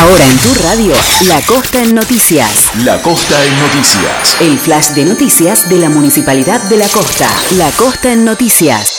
Ahora 0.00 0.26
en 0.28 0.36
tu 0.38 0.52
radio, 0.62 0.92
La 1.28 1.40
Costa 1.42 1.80
en 1.80 1.94
Noticias. 1.94 2.72
La 2.84 3.00
Costa 3.00 3.44
en 3.44 3.58
Noticias. 3.60 4.40
El 4.40 4.58
flash 4.58 4.88
de 4.88 5.04
noticias 5.04 5.68
de 5.68 5.78
la 5.78 5.88
Municipalidad 5.88 6.60
de 6.68 6.78
La 6.78 6.88
Costa. 6.88 7.30
La 7.52 7.70
Costa 7.70 8.12
en 8.12 8.24
Noticias. 8.24 8.98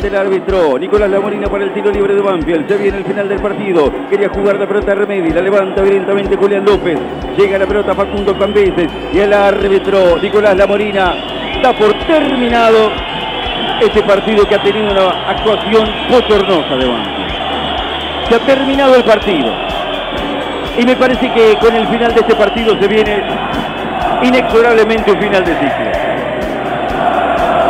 del 0.02 0.16
árbitro. 0.16 0.78
Nicolás 0.78 1.08
Lamorina 1.08 1.48
para 1.48 1.64
el 1.64 1.72
tiro 1.72 1.90
libre 1.90 2.14
de 2.14 2.20
Banfield. 2.20 2.66
Se 2.66 2.76
viene 2.76 2.98
el 2.98 3.04
final 3.04 3.28
del 3.28 3.40
partido. 3.40 3.90
Quería 4.10 4.28
jugar 4.28 4.56
la 4.56 4.66
pelota 4.66 4.94
Remedi. 4.94 5.30
La 5.30 5.40
levanta 5.40 5.80
evidentemente 5.80 6.36
Julián 6.36 6.64
López. 6.64 6.98
Llega 7.38 7.56
la 7.58 7.66
pelota 7.66 7.94
Facundo 7.94 8.36
Cambeses. 8.36 8.88
Y 9.12 9.18
el 9.20 9.32
árbitro 9.32 10.18
Nicolás 10.20 10.56
Lamorina 10.56 11.14
está 11.54 11.72
por 11.72 11.94
terminado 12.06 12.90
este 13.80 14.02
partido 14.02 14.44
que 14.46 14.56
ha 14.56 14.62
tenido 14.62 14.90
una 14.90 15.30
actuación 15.30 15.88
bochornosa 16.10 16.76
de 16.76 16.86
Banfield. 16.86 18.28
Se 18.28 18.34
ha 18.34 18.38
terminado 18.40 18.96
el 18.96 19.04
partido. 19.04 19.52
Y 20.78 20.84
me 20.84 20.96
parece 20.96 21.32
que 21.32 21.56
con 21.58 21.76
el 21.76 21.86
final 21.86 22.12
de 22.12 22.20
este 22.20 22.34
partido 22.34 22.76
se 22.80 22.88
viene 22.88 23.22
inexorablemente 24.22 25.12
un 25.12 25.20
final 25.20 25.44
de 25.44 25.52
ciclo. 25.52 26.11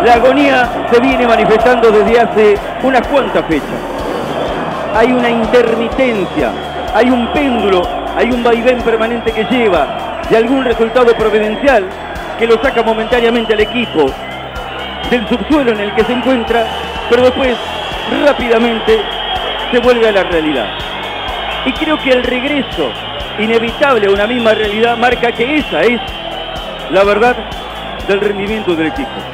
La 0.05 0.15
agonía 0.15 0.69
se 0.91 1.01
viene 1.01 1.29
manifestando 1.29 1.93
desde 1.93 2.19
hace 2.19 2.59
unas 2.83 3.07
cuantas 3.07 3.47
fechas. 3.47 3.79
Hay 4.97 5.13
una 5.13 5.31
intermitencia, 5.31 6.51
hay 6.93 7.09
un 7.09 7.33
péndulo, 7.33 7.83
hay 8.17 8.33
un 8.33 8.43
vaivén 8.43 8.83
permanente 8.83 9.31
que 9.31 9.45
lleva 9.45 10.21
de 10.29 10.37
algún 10.37 10.65
resultado 10.65 11.15
providencial 11.17 11.85
que 12.37 12.49
lo 12.49 12.61
saca 12.61 12.83
momentáneamente 12.83 13.55
al 13.55 13.61
equipo 13.61 14.07
del 15.09 15.29
subsuelo 15.29 15.71
en 15.71 15.79
el 15.79 15.95
que 15.95 16.03
se 16.03 16.15
encuentra, 16.15 16.67
pero 17.09 17.23
después 17.23 17.57
rápidamente 18.27 18.99
se 19.71 19.79
vuelve 19.79 20.09
a 20.09 20.13
la 20.13 20.25
realidad. 20.25 20.67
Y 21.65 21.73
creo 21.75 21.97
que 21.99 22.11
el 22.11 22.25
regreso 22.25 22.91
inevitable 23.39 24.09
a 24.09 24.11
una 24.11 24.27
misma 24.27 24.53
realidad 24.53 24.97
marca 24.97 25.31
que 25.31 25.59
esa 25.59 25.83
es 25.83 26.01
la 26.91 27.05
verdad 27.05 27.37
del 28.09 28.21
rendimiento 28.21 28.75
del 28.75 28.89
equipo 28.89 29.32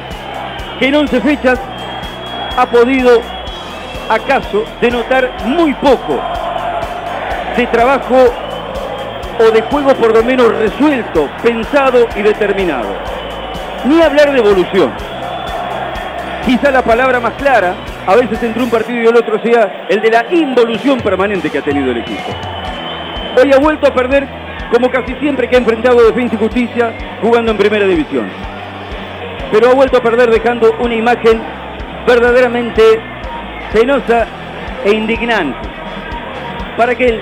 que 0.79 0.87
en 0.87 0.95
11 0.95 1.21
fechas 1.21 1.59
ha 2.57 2.65
podido 2.65 3.21
acaso 4.09 4.63
denotar 4.81 5.29
muy 5.45 5.73
poco 5.75 6.19
de 7.57 7.67
trabajo 7.67 8.15
o 9.39 9.51
de 9.51 9.61
juego 9.63 9.93
por 9.95 10.15
lo 10.15 10.23
menos 10.23 10.55
resuelto, 10.57 11.29
pensado 11.43 12.07
y 12.15 12.21
determinado. 12.21 12.87
Ni 13.85 14.01
hablar 14.01 14.31
de 14.31 14.39
evolución. 14.39 14.91
Quizá 16.45 16.71
la 16.71 16.81
palabra 16.81 17.19
más 17.19 17.33
clara, 17.33 17.75
a 18.07 18.15
veces 18.15 18.41
entre 18.43 18.63
un 18.63 18.69
partido 18.69 19.01
y 19.01 19.07
el 19.07 19.15
otro, 19.15 19.41
sea 19.41 19.85
el 19.89 20.01
de 20.01 20.09
la 20.09 20.25
involución 20.31 20.99
permanente 20.99 21.49
que 21.49 21.59
ha 21.59 21.61
tenido 21.61 21.91
el 21.91 21.97
equipo. 21.97 22.31
Hoy 23.41 23.51
ha 23.53 23.59
vuelto 23.59 23.87
a 23.87 23.93
perder 23.93 24.27
como 24.71 24.89
casi 24.89 25.13
siempre 25.15 25.49
que 25.49 25.55
ha 25.55 25.59
enfrentado 25.59 26.03
Defensa 26.03 26.35
y 26.35 26.37
Justicia 26.37 26.93
jugando 27.21 27.51
en 27.51 27.57
Primera 27.57 27.85
División 27.85 28.29
pero 29.51 29.69
ha 29.69 29.73
vuelto 29.73 29.97
a 29.97 30.01
perder 30.01 30.29
dejando 30.29 30.75
una 30.79 30.95
imagen 30.95 31.41
verdaderamente 32.05 32.99
penosa 33.73 34.27
e 34.83 34.91
indignante 34.91 35.67
para 36.77 36.93
aquel 36.93 37.21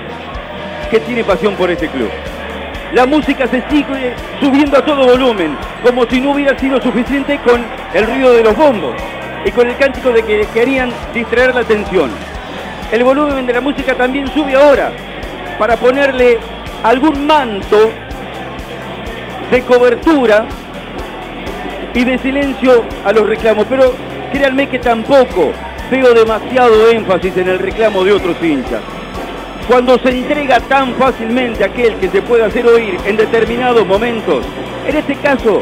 que 0.90 1.00
tiene 1.00 1.24
pasión 1.24 1.54
por 1.54 1.70
este 1.70 1.88
club. 1.88 2.10
La 2.92 3.04
música 3.04 3.46
se 3.46 3.62
sigue 3.68 4.14
subiendo 4.40 4.78
a 4.78 4.84
todo 4.84 5.04
volumen, 5.04 5.56
como 5.84 6.06
si 6.06 6.20
no 6.20 6.30
hubiera 6.30 6.58
sido 6.58 6.80
suficiente 6.80 7.38
con 7.38 7.62
el 7.92 8.06
ruido 8.06 8.32
de 8.32 8.44
los 8.44 8.56
bombos 8.56 8.94
y 9.44 9.50
con 9.50 9.68
el 9.68 9.76
cántico 9.76 10.10
de 10.10 10.22
que 10.22 10.46
querían 10.54 10.90
distraer 11.12 11.54
la 11.54 11.60
atención. 11.60 12.10
El 12.90 13.04
volumen 13.04 13.46
de 13.46 13.52
la 13.52 13.60
música 13.60 13.94
también 13.94 14.26
sube 14.28 14.54
ahora 14.54 14.92
para 15.58 15.76
ponerle 15.76 16.38
algún 16.82 17.26
manto 17.26 17.90
de 19.50 19.62
cobertura 19.62 20.46
y 21.98 22.04
de 22.04 22.16
silencio 22.18 22.84
a 23.04 23.12
los 23.12 23.26
reclamos. 23.26 23.66
Pero 23.68 23.92
créanme 24.32 24.68
que 24.68 24.78
tampoco 24.78 25.50
veo 25.90 26.14
demasiado 26.14 26.88
énfasis 26.90 27.36
en 27.36 27.48
el 27.48 27.58
reclamo 27.58 28.04
de 28.04 28.12
otros 28.12 28.36
hinchas. 28.40 28.80
Cuando 29.66 29.98
se 29.98 30.10
entrega 30.10 30.60
tan 30.60 30.94
fácilmente 30.94 31.64
aquel 31.64 31.96
que 31.96 32.08
se 32.08 32.22
puede 32.22 32.44
hacer 32.44 32.64
oír 32.66 32.96
en 33.04 33.16
determinados 33.16 33.84
momentos, 33.84 34.44
en 34.86 34.96
este 34.96 35.16
caso, 35.16 35.60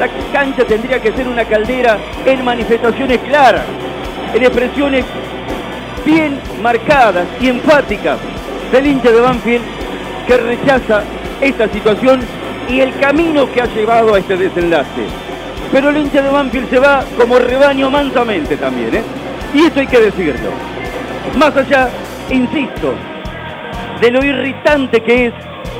la 0.00 0.08
cancha 0.32 0.64
tendría 0.64 1.00
que 1.00 1.12
ser 1.12 1.28
una 1.28 1.44
caldera 1.44 1.98
en 2.24 2.42
manifestaciones 2.44 3.18
claras, 3.18 3.66
en 4.34 4.42
expresiones 4.42 5.04
bien 6.04 6.40
marcadas 6.62 7.26
y 7.40 7.48
enfáticas 7.48 8.18
del 8.72 8.86
hincha 8.86 9.12
de 9.12 9.20
Banfield 9.20 9.64
que 10.26 10.36
rechaza 10.38 11.02
esta 11.42 11.68
situación 11.68 12.20
y 12.70 12.80
el 12.80 12.98
camino 12.98 13.52
que 13.52 13.60
ha 13.60 13.66
llevado 13.66 14.14
a 14.14 14.18
este 14.18 14.36
desenlace. 14.36 15.23
Pero 15.72 15.90
el 15.90 15.96
hincha 15.96 16.22
de 16.22 16.30
Banfield 16.30 16.70
se 16.70 16.78
va 16.78 17.04
como 17.18 17.38
rebaño 17.38 17.90
mansamente 17.90 18.56
también, 18.56 18.94
¿eh? 18.94 19.02
Y 19.54 19.66
esto 19.66 19.80
hay 19.80 19.86
que 19.86 20.00
decirlo. 20.00 20.50
Más 21.36 21.56
allá, 21.56 21.88
insisto, 22.30 22.94
de 24.00 24.10
lo 24.10 24.24
irritante 24.24 25.00
que 25.00 25.26
es 25.26 25.34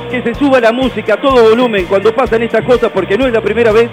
que 0.09 0.21
se 0.21 0.35
suba 0.35 0.59
la 0.59 0.71
música 0.71 1.15
a 1.15 1.21
todo 1.21 1.49
volumen 1.49 1.85
cuando 1.85 2.13
pasan 2.13 2.43
estas 2.43 2.63
cosas, 2.63 2.91
porque 2.93 3.17
no 3.17 3.25
es 3.25 3.33
la 3.33 3.41
primera 3.41 3.71
vez, 3.71 3.89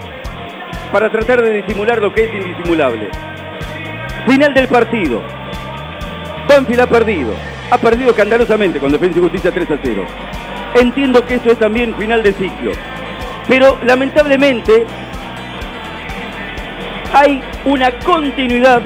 para 0.92 1.10
tratar 1.10 1.42
de 1.42 1.62
disimular 1.62 2.00
lo 2.00 2.12
que 2.12 2.24
es 2.24 2.34
indisimulable. 2.34 3.08
Final 4.26 4.54
del 4.54 4.68
partido. 4.68 5.22
Banfield 6.48 6.80
ha 6.80 6.86
perdido. 6.86 7.34
Ha 7.70 7.78
perdido 7.78 8.10
escandalosamente 8.10 8.78
con 8.78 8.92
Defensa 8.92 9.18
y 9.18 9.22
Justicia 9.22 9.50
3 9.50 9.70
a 9.70 9.78
0. 9.82 10.04
Entiendo 10.74 11.24
que 11.24 11.36
esto 11.36 11.50
es 11.50 11.58
también 11.58 11.94
final 11.96 12.22
de 12.22 12.32
ciclo. 12.32 12.72
Pero 13.48 13.78
lamentablemente 13.84 14.84
hay 17.12 17.42
una 17.64 17.90
continuidad 18.00 18.80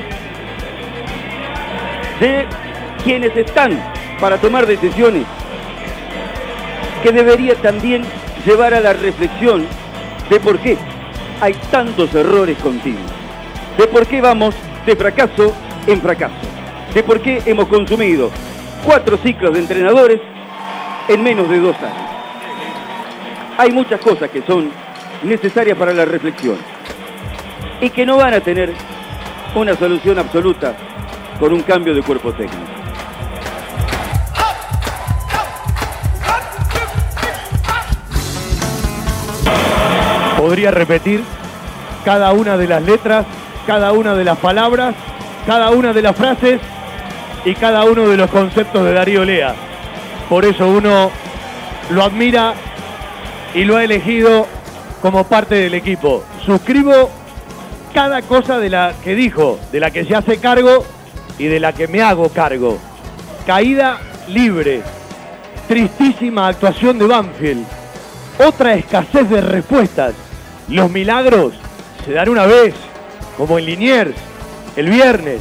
de 2.21 2.47
quienes 3.05 3.37
están 3.37 3.81
para 4.21 4.39
tomar 4.39 4.67
decisiones 4.67 5.25
que 7.03 7.13
debería 7.13 7.55
también 7.57 8.03
llevar 8.45 8.75
a 8.75 8.81
la 8.81 8.93
reflexión 8.93 9.67
de 10.29 10.41
por 10.41 10.59
qué 10.59 10.77
hay 11.41 11.55
tantos 11.71 12.13
errores 12.15 12.59
continuos, 12.59 13.11
de 13.79 13.87
por 13.87 14.07
qué 14.07 14.21
vamos 14.21 14.55
de 14.85 14.97
fracaso 14.97 15.55
en 15.87 16.01
fracaso, 16.01 16.35
de 16.95 17.03
por 17.03 17.21
qué 17.21 17.43
hemos 17.47 17.69
consumido 17.69 18.31
cuatro 18.85 19.19
ciclos 19.19 19.53
de 19.53 19.61
entrenadores 19.61 20.21
en 21.09 21.23
menos 21.23 21.49
de 21.49 21.61
dos 21.61 21.77
años. 21.77 22.11
Hay 23.59 23.71
muchas 23.71 24.01
cosas 24.01 24.31
que 24.31 24.43
son 24.43 24.71
necesarias 25.23 25.79
para 25.79 25.93
la 25.93 26.05
reflexión 26.05 26.76
y 27.81 27.91
que 27.91 28.07
no 28.07 28.17
van 28.17 28.35
a 28.35 28.41
tener 28.41 28.73
una 29.55 29.75
solución 29.77 30.19
absoluta 30.19 30.75
con 31.39 31.53
un 31.53 31.63
cambio 31.63 31.95
de 31.95 32.03
cuerpo 32.03 32.33
técnico. 32.33 32.57
Podría 40.39 40.71
repetir 40.71 41.23
cada 42.05 42.33
una 42.33 42.57
de 42.57 42.69
las 42.69 42.83
letras, 42.83 43.27
cada 43.67 43.93
una 43.93 44.15
de 44.15 44.25
las 44.25 44.39
palabras, 44.39 44.95
cada 45.47 45.71
una 45.71 45.93
de 45.93 46.03
las 46.03 46.15
frases 46.15 46.61
y 47.45 47.55
cada 47.55 47.85
uno 47.85 48.09
de 48.09 48.17
los 48.17 48.31
conceptos 48.31 48.85
de 48.85 48.93
Darío 48.93 49.25
Lea. 49.25 49.55
Por 50.29 50.45
eso 50.45 50.69
uno 50.69 51.11
lo 51.91 52.03
admira 52.03 52.55
y 53.55 53.65
lo 53.65 53.77
ha 53.77 53.85
elegido 53.85 54.47
como 55.03 55.25
parte 55.25 55.55
del 55.57 55.75
equipo. 55.75 56.25
Suscribo 56.45 57.11
cada 57.97 58.21
cosa 58.21 58.59
de 58.59 58.69
la 58.69 58.93
que 59.03 59.15
dijo, 59.15 59.59
de 59.73 59.81
la 59.81 59.91
que 59.91 60.05
se 60.05 60.15
hace 60.15 60.37
cargo 60.37 60.85
y 61.39 61.47
de 61.47 61.59
la 61.59 61.73
que 61.73 61.89
me 61.89 62.03
hago 62.03 62.29
cargo. 62.29 62.77
Caída 63.47 63.99
libre, 64.29 64.83
tristísima 65.67 66.49
actuación 66.49 66.99
de 66.99 67.07
Banfield, 67.07 67.65
otra 68.47 68.75
escasez 68.75 69.31
de 69.31 69.41
respuestas. 69.41 70.13
Los 70.69 70.91
milagros 70.91 71.55
se 72.05 72.13
dan 72.13 72.29
una 72.29 72.45
vez, 72.45 72.75
como 73.39 73.59
en 73.59 73.65
Liniers, 73.65 74.15
el 74.77 74.91
viernes, 74.91 75.41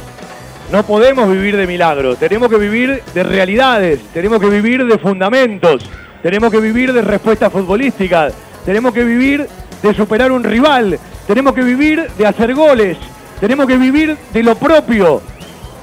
no 0.72 0.82
podemos 0.82 1.30
vivir 1.30 1.58
de 1.58 1.66
milagros, 1.66 2.16
tenemos 2.16 2.48
que 2.48 2.56
vivir 2.56 3.02
de 3.12 3.22
realidades, 3.22 4.00
tenemos 4.14 4.40
que 4.40 4.48
vivir 4.48 4.86
de 4.86 4.96
fundamentos, 4.96 5.82
tenemos 6.22 6.50
que 6.50 6.60
vivir 6.60 6.94
de 6.94 7.02
respuestas 7.02 7.52
futbolísticas, 7.52 8.32
tenemos 8.64 8.94
que 8.94 9.04
vivir 9.04 9.46
de 9.82 9.92
superar 9.92 10.32
un 10.32 10.42
rival, 10.42 10.98
tenemos 11.26 11.54
que 11.54 11.62
vivir 11.62 12.10
de 12.16 12.26
hacer 12.26 12.54
goles, 12.54 12.96
tenemos 13.40 13.66
que 13.66 13.76
vivir 13.76 14.16
de 14.32 14.42
lo 14.42 14.54
propio. 14.56 15.22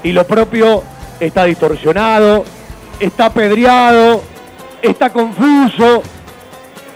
Y 0.02 0.12
lo 0.12 0.26
propio 0.26 0.82
está 1.18 1.44
distorsionado, 1.44 2.44
está 3.00 3.32
pedreado, 3.32 4.22
está 4.82 5.10
confuso, 5.10 6.02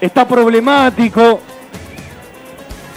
está 0.00 0.26
problemático. 0.28 1.40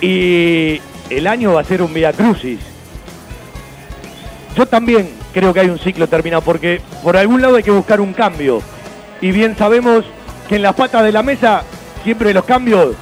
Y 0.02 0.82
el 1.10 1.28
año 1.28 1.54
va 1.54 1.62
a 1.62 1.64
ser 1.64 1.82
un 1.82 1.94
via 1.94 2.12
crucis 2.12 2.72
yo 4.56 4.66
también 4.66 5.10
creo 5.34 5.54
que 5.54 5.62
hay 5.62 5.70
un 5.70 5.80
ciclo 5.80 6.08
terminado, 6.08 6.42
porque 6.42 6.82
por 7.04 7.16
algún 7.16 7.42
lado 7.42 7.56
hay 7.56 7.64
que 7.64 7.72
buscar 7.72 8.02
un 8.02 8.14
cambio. 8.14 8.62
Y 9.22 9.32
bien 9.32 9.56
sabemos 9.58 10.04
que 10.50 10.58
en 10.58 10.64
las 10.64 10.76
patas 10.76 11.04
de 11.04 11.12
la 11.12 11.24
mesa 11.24 11.64
siempre 12.04 12.34
los 12.34 12.44
cambios 12.44 12.96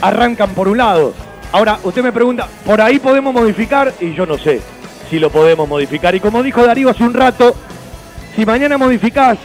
arrancan 0.00 0.50
por 0.50 0.68
un 0.68 0.78
lado. 0.78 1.14
Ahora, 1.54 1.78
usted 1.84 2.02
me 2.02 2.10
pregunta, 2.10 2.48
¿por 2.66 2.80
ahí 2.80 2.98
podemos 2.98 3.32
modificar? 3.32 3.94
Y 4.00 4.12
yo 4.12 4.26
no 4.26 4.36
sé 4.36 4.60
si 5.08 5.20
lo 5.20 5.30
podemos 5.30 5.68
modificar. 5.68 6.12
Y 6.12 6.18
como 6.18 6.42
dijo 6.42 6.66
Darío 6.66 6.90
hace 6.90 7.04
un 7.04 7.14
rato, 7.14 7.54
si 8.34 8.44
mañana 8.44 8.76
modificás 8.76 9.38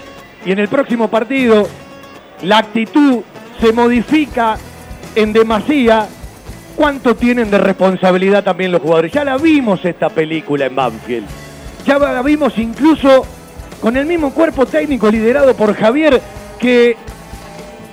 y 0.44 0.52
en 0.52 0.58
el 0.58 0.70
próximo 0.70 1.08
partido 1.08 1.68
la 2.42 2.58
actitud 2.58 3.20
se 3.62 3.72
modifica 3.74 4.58
en 5.14 5.34
demasía, 5.34 6.08
cuánto 6.76 7.16
tienen 7.16 7.52
de 7.52 7.60
responsabilidad 7.60 8.44
también 8.44 8.72
los 8.72 8.82
jugadores. 8.82 9.12
Ya 9.12 9.24
la 9.24 9.38
vimos 9.38 9.86
esta 9.86 10.10
película 10.10 10.66
en 10.66 10.74
Banfield. 10.74 11.28
Ya 11.86 12.00
la 12.00 12.24
vimos 12.24 12.58
incluso 12.58 13.24
con 13.80 13.96
el 13.98 14.08
mismo 14.08 14.34
cuerpo 14.34 14.66
técnico 14.66 15.12
liderado 15.12 15.54
por 15.54 15.76
Javier, 15.76 16.20
que 16.58 16.98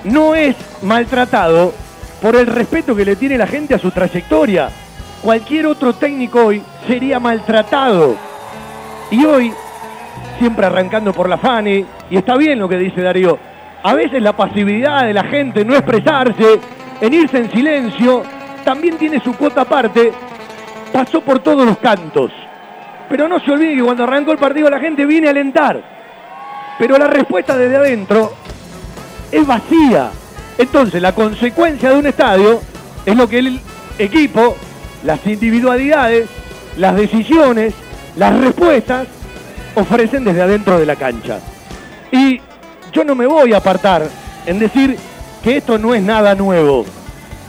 no 0.05 0.35
es 0.35 0.57
maltratado 0.81 1.75
por 2.26 2.34
el 2.34 2.49
respeto 2.49 2.96
que 2.96 3.05
le 3.05 3.14
tiene 3.14 3.38
la 3.38 3.46
gente 3.46 3.76
a 3.76 3.78
su 3.78 3.93
trayectoria. 3.93 4.69
Cualquier 5.23 5.67
otro 5.67 5.93
técnico 5.93 6.46
hoy 6.46 6.61
sería 6.84 7.20
maltratado. 7.20 8.17
Y 9.12 9.25
hoy, 9.25 9.52
siempre 10.37 10.67
arrancando 10.67 11.12
por 11.12 11.28
la 11.28 11.38
Fani, 11.38 11.86
y 12.10 12.17
está 12.17 12.36
bien 12.36 12.58
lo 12.58 12.69
que 12.69 12.79
dice 12.79 13.01
Darío, 13.01 13.39
a 13.81 13.94
veces 13.94 14.20
la 14.20 14.32
pasividad 14.32 15.05
de 15.05 15.15
la 15.15 15.22
gente, 15.22 15.65
no 15.65 15.77
expresarse, 15.77 16.58
en 17.01 17.15
irse 17.15 17.39
en 17.39 17.53
silencio, 17.53 18.24
también 18.65 18.98
tiene 18.98 19.20
su 19.20 19.32
cuota 19.36 19.60
aparte, 19.60 20.10
pasó 20.93 21.20
por 21.20 21.39
todos 21.39 21.65
los 21.65 21.79
cantos. 21.79 22.32
Pero 23.08 23.29
no 23.29 23.39
se 23.39 23.53
olvide 23.53 23.77
que 23.77 23.84
cuando 23.84 24.03
arrancó 24.03 24.32
el 24.32 24.39
partido 24.39 24.69
la 24.69 24.81
gente 24.81 25.06
viene 25.06 25.29
a 25.29 25.31
alentar. 25.31 25.81
Pero 26.77 26.98
la 26.98 27.06
respuesta 27.06 27.56
desde 27.56 27.77
adentro 27.77 28.32
es 29.31 29.46
vacía. 29.46 30.10
Entonces 30.58 31.01
la 31.03 31.13
consecuencia 31.13 31.91
de 31.91 31.98
un 31.98 32.06
estadio 32.06 32.60
es 33.05 33.17
lo 33.17 33.29
que 33.29 33.39
el 33.39 33.60
equipo, 33.98 34.56
las 35.05 35.27
individualidades, 35.27 36.29
las 36.77 36.96
decisiones, 36.96 37.75
las 38.17 38.39
respuestas 38.39 39.06
ofrecen 39.75 40.25
desde 40.25 40.43
adentro 40.43 40.79
de 40.79 40.86
la 40.86 40.96
cancha. 40.96 41.41
Y 42.10 42.41
yo 42.93 43.05
no 43.05 43.15
me 43.15 43.27
voy 43.27 43.53
a 43.53 43.58
apartar 43.58 44.08
en 44.46 44.58
decir 44.58 44.96
que 45.43 45.58
esto 45.58 45.79
no 45.79 45.94
es 45.94 46.03
nada 46.03 46.34
nuevo 46.34 46.86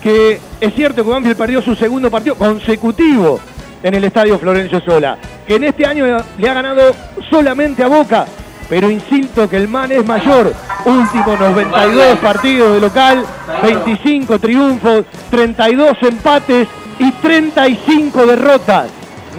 que 0.01 0.39
es 0.61 0.73
cierto 0.73 1.03
que 1.03 1.09
Banfield 1.09 1.37
perdió 1.37 1.61
su 1.61 1.75
segundo 1.75 2.09
partido 2.09 2.35
consecutivo 2.35 3.39
en 3.83 3.93
el 3.93 4.03
estadio 4.03 4.39
Florencio 4.39 4.81
Sola, 4.81 5.17
que 5.45 5.55
en 5.55 5.65
este 5.65 5.85
año 5.85 6.05
le 6.37 6.49
ha 6.49 6.53
ganado 6.53 6.95
solamente 7.29 7.83
a 7.83 7.87
Boca, 7.87 8.25
pero 8.69 8.89
insisto 8.89 9.49
que 9.49 9.57
el 9.57 9.67
man 9.67 9.91
es 9.91 10.05
mayor. 10.05 10.53
Últimos 10.85 11.39
92 11.39 12.17
partidos 12.19 12.73
de 12.73 12.81
local, 12.81 13.25
25 13.63 14.39
triunfos, 14.39 15.05
32 15.29 15.97
empates 16.03 16.67
y 16.99 17.11
35 17.11 18.25
derrotas. 18.25 18.89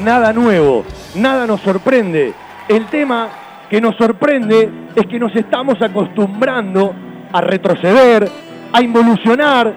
Nada 0.02 0.32
nuevo, 0.32 0.84
nada 1.16 1.46
nos 1.46 1.60
sorprende. 1.60 2.32
El 2.68 2.86
tema 2.86 3.28
que 3.68 3.80
nos 3.80 3.96
sorprende 3.96 4.70
es 4.94 5.06
que 5.06 5.18
nos 5.18 5.34
estamos 5.34 5.80
acostumbrando 5.82 6.94
a 7.32 7.40
retroceder, 7.40 8.28
a 8.72 8.82
involucionar, 8.82 9.74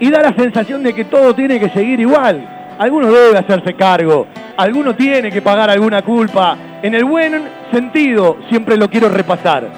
y 0.00 0.10
da 0.10 0.22
la 0.22 0.34
sensación 0.34 0.82
de 0.82 0.94
que 0.94 1.04
todo 1.04 1.34
tiene 1.34 1.58
que 1.58 1.70
seguir 1.70 2.00
igual. 2.00 2.57
Alguno 2.78 3.10
debe 3.10 3.38
hacerse 3.38 3.74
cargo, 3.74 4.26
alguno 4.56 4.94
tiene 4.94 5.32
que 5.32 5.42
pagar 5.42 5.68
alguna 5.68 6.02
culpa. 6.02 6.56
En 6.80 6.94
el 6.94 7.04
buen 7.04 7.48
sentido, 7.72 8.38
siempre 8.48 8.76
lo 8.76 8.88
quiero 8.88 9.08
repasar. 9.08 9.68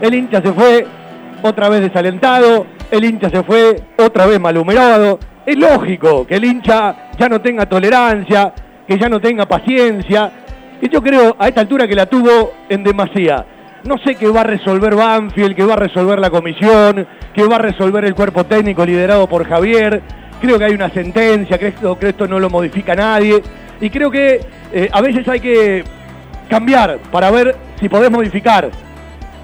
El 0.00 0.14
hincha 0.14 0.42
se 0.42 0.52
fue 0.52 0.84
otra 1.42 1.68
vez 1.68 1.82
desalentado, 1.82 2.66
el 2.90 3.04
hincha 3.04 3.30
se 3.30 3.44
fue 3.44 3.80
otra 3.96 4.26
vez 4.26 4.40
malhumorado. 4.40 5.20
Es 5.46 5.56
lógico 5.56 6.26
que 6.26 6.34
el 6.34 6.44
hincha 6.44 7.10
ya 7.16 7.28
no 7.28 7.40
tenga 7.40 7.66
tolerancia, 7.66 8.52
que 8.86 8.98
ya 8.98 9.08
no 9.08 9.20
tenga 9.20 9.46
paciencia, 9.46 10.32
Y 10.80 10.88
yo 10.88 11.02
creo 11.02 11.34
a 11.38 11.48
esta 11.48 11.60
altura 11.60 11.88
que 11.88 11.94
la 11.96 12.06
tuvo 12.06 12.52
en 12.68 12.84
demasía. 12.84 13.44
No 13.84 13.98
sé 13.98 14.14
qué 14.14 14.28
va 14.28 14.42
a 14.42 14.44
resolver 14.44 14.94
Banfield, 14.94 15.56
qué 15.56 15.64
va 15.64 15.74
a 15.74 15.76
resolver 15.76 16.20
la 16.20 16.30
comisión, 16.30 17.06
qué 17.34 17.44
va 17.44 17.56
a 17.56 17.58
resolver 17.58 18.04
el 18.04 18.14
cuerpo 18.14 18.44
técnico 18.44 18.84
liderado 18.86 19.28
por 19.28 19.44
Javier. 19.48 20.02
Creo 20.40 20.58
que 20.58 20.64
hay 20.64 20.72
una 20.72 20.90
sentencia, 20.90 21.58
creo 21.58 21.98
que 21.98 22.10
esto 22.10 22.26
no 22.26 22.38
lo 22.38 22.48
modifica 22.50 22.94
nadie. 22.94 23.42
Y 23.80 23.90
creo 23.90 24.10
que 24.10 24.40
eh, 24.72 24.88
a 24.92 25.00
veces 25.00 25.26
hay 25.28 25.40
que 25.40 25.84
cambiar 26.48 26.98
para 27.10 27.30
ver 27.30 27.56
si 27.80 27.88
podés 27.88 28.10
modificar. 28.10 28.70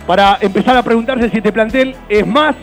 Para 0.07 0.39
empezar 0.41 0.77
a 0.77 0.83
preguntarse 0.83 1.31
si 1.31 1.39
este 1.39 1.53
plantel 1.53 1.97
es 2.09 2.27
más 2.27 2.57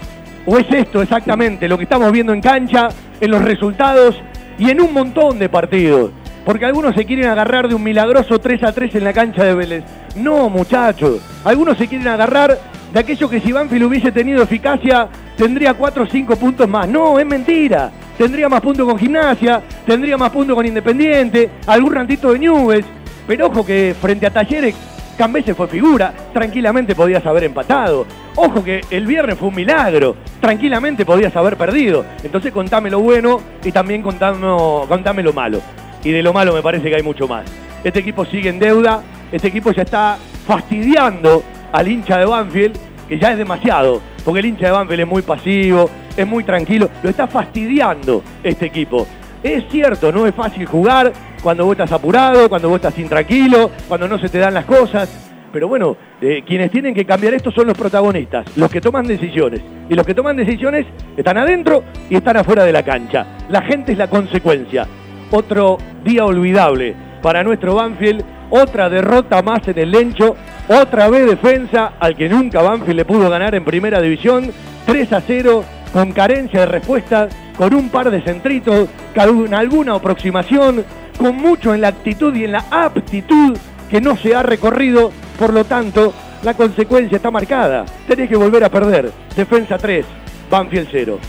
o 0.46 0.58
es 0.58 0.66
esto 0.72 1.02
exactamente, 1.02 1.68
lo 1.68 1.78
que 1.78 1.84
estamos 1.84 2.12
viendo 2.12 2.34
en 2.34 2.42
cancha, 2.42 2.90
en 3.20 3.32
los 3.32 3.42
resultados 3.42 4.20
y 4.58 4.70
en 4.70 4.82
un 4.82 4.94
montón 4.94 5.40
de 5.40 5.50
partidos. 5.50 6.12
Porque 6.46 6.66
algunos 6.66 6.96
se 6.96 7.06
quieren 7.06 7.28
agarrar 7.28 7.68
de 7.68 7.76
un 7.76 7.84
milagroso 7.84 8.40
3 8.40 8.64
a 8.64 8.72
3 8.72 8.96
en 8.96 9.04
la 9.04 9.14
cancha 9.14 9.44
de 9.44 9.54
Vélez. 9.54 9.84
No, 10.16 10.50
muchachos. 10.50 11.22
Algunos 11.44 11.78
se 11.78 11.88
quieren 11.88 12.08
agarrar 12.08 12.58
de 12.92 13.00
aquello 13.00 13.30
que 13.30 13.40
si 13.40 13.52
Banfield 13.52 13.86
hubiese 13.86 14.12
tenido 14.12 14.42
eficacia, 14.44 15.08
tendría 15.38 15.76
4 15.76 16.04
o 16.04 16.08
5 16.08 16.36
puntos 16.36 16.68
más. 16.68 16.88
No, 16.88 17.20
es 17.20 17.26
mentira. 17.26 17.92
Tendría 18.22 18.48
más 18.48 18.62
puntos 18.62 18.88
con 18.88 19.00
Gimnasia, 19.00 19.64
tendría 19.84 20.16
más 20.16 20.30
puntos 20.30 20.56
con 20.56 20.64
Independiente, 20.64 21.50
algún 21.66 21.92
rantito 21.92 22.32
de 22.32 22.38
Nubes. 22.38 22.86
Pero 23.26 23.48
ojo 23.48 23.66
que 23.66 23.96
frente 24.00 24.28
a 24.28 24.30
Talleres, 24.30 24.76
Cambese 25.18 25.56
fue 25.56 25.68
figura, 25.68 26.14
tranquilamente 26.32 26.94
podías 26.94 27.26
haber 27.26 27.46
empatado. 27.46 28.06
Ojo 28.36 28.64
que 28.64 28.82
el 28.92 29.08
viernes 29.08 29.40
fue 29.40 29.48
un 29.48 29.56
milagro, 29.56 30.18
tranquilamente 30.40 31.04
podías 31.04 31.36
haber 31.36 31.58
perdido. 31.58 32.06
Entonces 32.24 32.52
contame 32.52 32.92
lo 32.92 33.00
bueno 33.00 33.42
y 33.64 33.72
también 33.72 34.04
contame 34.04 35.24
lo 35.24 35.34
malo 35.34 35.60
y 36.04 36.12
de 36.12 36.22
lo 36.22 36.32
malo 36.32 36.54
me 36.54 36.62
parece 36.62 36.92
que 36.92 36.98
hay 36.98 37.04
mucho 37.04 37.28
más. 37.28 37.46
Este 37.84 38.02
equipo 38.02 38.24
sigue 38.26 38.50
en 38.50 38.60
deuda, 38.60 39.02
este 39.32 39.48
equipo 39.48 39.72
ya 39.72 39.82
está 39.82 40.20
fastidiando 40.46 41.42
al 41.72 41.88
hincha 41.88 42.20
de 42.20 42.26
Banfield, 42.26 42.78
que 43.10 43.18
ya 43.18 43.32
es 43.32 43.40
demasiado, 43.40 44.00
porque 44.24 44.42
el 44.42 44.46
hincha 44.46 44.68
de 44.68 44.74
Banfield 44.74 45.02
es 45.02 45.08
muy 45.08 45.24
pasivo, 45.24 45.90
es 46.16 46.28
muy 46.28 46.44
tranquilo, 46.44 46.90
lo 47.04 47.10
está 47.10 47.28
fastidiando 47.28 48.24
este 48.44 48.66
equipo. 48.68 49.08
Es 49.44 49.66
cierto, 49.70 50.12
no 50.12 50.28
es 50.28 50.36
fácil 50.36 50.66
jugar 50.66 51.12
cuando 51.42 51.66
vos 51.66 51.74
estás 51.74 51.92
apurado, 51.92 52.48
cuando 52.48 52.70
vos 52.70 52.76
estás 52.78 52.98
intranquilo, 53.00 53.72
cuando 53.88 54.08
no 54.08 54.20
se 54.20 54.30
te 54.30 54.38
dan 54.38 54.54
las 54.54 54.66
cosas, 54.66 55.10
pero 55.52 55.68
bueno, 55.68 55.98
eh, 56.22 56.44
quienes 56.46 56.72
tienen 56.72 56.94
que 56.94 57.06
cambiar 57.06 57.34
esto 57.34 57.52
son 57.52 57.68
los 57.68 57.78
protagonistas, 57.78 58.46
los 58.56 58.70
que 58.72 58.80
toman 58.80 59.06
decisiones. 59.06 59.62
Y 59.90 59.96
los 59.96 60.06
que 60.06 60.14
toman 60.14 60.38
decisiones 60.38 60.86
están 61.18 61.38
adentro 61.38 61.84
y 62.10 62.16
están 62.16 62.38
afuera 62.38 62.64
de 62.64 62.72
la 62.72 62.84
cancha. 62.84 63.26
La 63.50 63.62
gente 63.62 63.92
es 63.92 63.98
la 63.98 64.08
consecuencia 64.08 64.88
otro 65.32 65.78
día 66.04 66.26
olvidable 66.26 66.96
para 67.22 67.44
nuestro 67.44 67.76
Banfield, 67.76 68.24
otra 68.50 68.90
derrota 68.90 69.42
más 69.42 69.68
en 69.68 69.80
el 69.80 69.92
Lencho, 69.92 70.36
otra 70.68 71.10
vez 71.10 71.26
defensa 71.26 71.94
al 72.00 72.16
que 72.16 72.28
nunca 72.30 72.62
Banfield 72.62 72.98
le 72.98 73.06
pudo 73.06 73.30
ganar 73.30 73.56
en 73.56 73.64
primera 73.64 74.02
división, 74.02 74.52
3 74.86 75.14
a 75.14 75.22
0, 75.22 75.64
con 75.92 76.12
carencia 76.12 76.62
de 76.62 76.66
respuesta, 76.68 77.28
con 77.58 77.74
un 77.74 77.90
par 77.90 78.10
de 78.10 78.22
centritos, 78.22 78.90
con 79.16 79.54
alguna 79.54 79.96
aproximación, 79.96 80.86
con 81.18 81.36
mucho 81.36 81.74
en 81.74 81.82
la 81.82 81.90
actitud 81.90 82.36
y 82.36 82.46
en 82.46 82.54
la 82.54 82.66
aptitud 82.72 83.58
que 83.90 84.02
no 84.02 84.16
se 84.16 84.36
ha 84.36 84.42
recorrido, 84.42 85.12
por 85.38 85.54
lo 85.54 85.66
tanto, 85.66 86.14
la 86.44 86.54
consecuencia 86.54 87.18
está 87.18 87.30
marcada. 87.30 87.86
Tenés 88.08 88.30
que 88.30 88.36
volver 88.36 88.64
a 88.64 88.70
perder. 88.70 89.12
Defensa 89.36 89.78
3, 89.78 90.06
Banfield 90.50 90.88
0. 90.92 91.20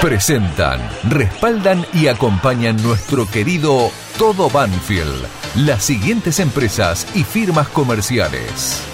Presentan, 0.00 0.80
respaldan 1.08 1.84
y 1.94 2.08
acompañan 2.08 2.76
nuestro 2.82 3.26
querido 3.26 3.90
Todo 4.18 4.50
Banfield, 4.50 5.26
las 5.56 5.82
siguientes 5.82 6.40
empresas 6.40 7.06
y 7.14 7.24
firmas 7.24 7.68
comerciales. 7.68 8.93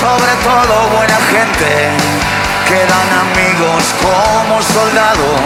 Sobre 0.00 0.32
todo 0.44 0.88
buena 0.94 1.18
gente. 1.26 1.90
Quedan 2.68 3.08
amigos 3.26 3.82
como 4.00 4.62
soldados 4.62 5.40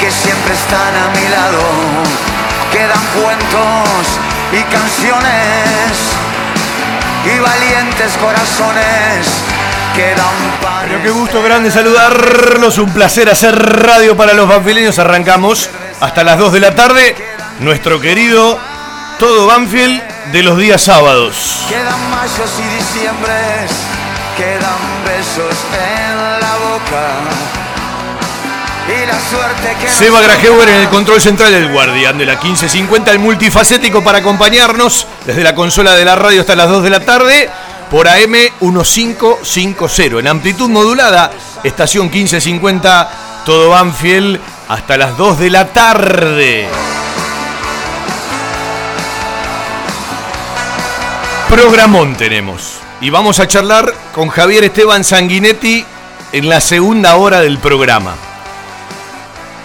que 0.00 0.10
siempre 0.10 0.54
están 0.54 0.92
a 0.96 1.08
mi 1.14 1.28
lado. 1.28 1.62
Quedan 2.72 3.02
cuentos 3.22 4.18
y 4.50 4.62
canciones 4.64 5.92
y 7.24 7.38
valientes 7.38 8.12
corazones. 8.18 9.28
Quedan 9.94 10.88
Pero 10.88 11.02
qué 11.02 11.10
gusto 11.10 11.42
grande 11.42 11.70
saludarlos, 11.70 12.78
un 12.78 12.90
placer 12.92 13.28
hacer 13.28 13.54
radio 13.54 14.16
para 14.16 14.32
los 14.32 14.48
banfileños. 14.48 14.98
Arrancamos 14.98 15.68
hasta 16.00 16.24
las 16.24 16.38
2 16.38 16.52
de 16.54 16.60
la 16.60 16.74
tarde. 16.74 17.14
Nuestro 17.60 18.00
querido 18.00 18.58
Todo 19.18 19.46
Banfield 19.46 20.11
de 20.30 20.42
los 20.42 20.58
días 20.58 20.82
sábados. 20.82 21.64
Quedan 21.68 22.10
mayos 22.10 22.50
y 22.58 22.76
diciembres, 22.76 23.70
quedan 24.36 25.04
besos 25.04 25.56
en 25.72 26.40
la 26.40 26.56
boca. 26.56 27.08
Y 28.88 29.06
la 29.06 29.18
suerte 29.30 29.76
que 29.80 29.88
Seba 29.88 30.20
nos 30.20 30.28
Grajeuer 30.28 30.68
en 30.68 30.80
el 30.82 30.88
control 30.88 31.20
central 31.20 31.52
del 31.52 31.72
Guardián 31.72 32.18
de 32.18 32.26
la 32.26 32.34
1550, 32.34 33.10
el 33.10 33.18
multifacético 33.18 34.02
para 34.02 34.18
acompañarnos 34.18 35.06
desde 35.24 35.42
la 35.42 35.54
consola 35.54 35.94
de 35.94 36.04
la 36.04 36.16
radio 36.16 36.40
hasta 36.40 36.56
las 36.56 36.68
2 36.68 36.82
de 36.82 36.90
la 36.90 37.00
tarde 37.00 37.50
por 37.90 38.08
AM 38.08 38.32
1550. 38.60 40.18
En 40.18 40.26
amplitud 40.26 40.68
modulada, 40.68 41.30
estación 41.62 42.10
1550, 42.10 43.10
todo 43.44 43.70
Banfield 43.70 44.40
hasta 44.68 44.96
las 44.96 45.16
2 45.16 45.38
de 45.38 45.50
la 45.50 45.66
tarde. 45.68 46.68
Programón 51.52 52.16
tenemos. 52.16 52.78
Y 53.02 53.10
vamos 53.10 53.38
a 53.38 53.46
charlar 53.46 53.92
con 54.14 54.30
Javier 54.30 54.64
Esteban 54.64 55.04
Sanguinetti 55.04 55.84
en 56.32 56.48
la 56.48 56.62
segunda 56.62 57.16
hora 57.16 57.42
del 57.42 57.58
programa. 57.58 58.14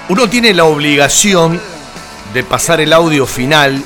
Uno 0.10 0.30
tiene 0.30 0.54
la 0.54 0.66
obligación 0.66 1.62
de 2.34 2.44
pasar 2.44 2.82
el 2.82 2.92
audio 2.92 3.26
final 3.26 3.82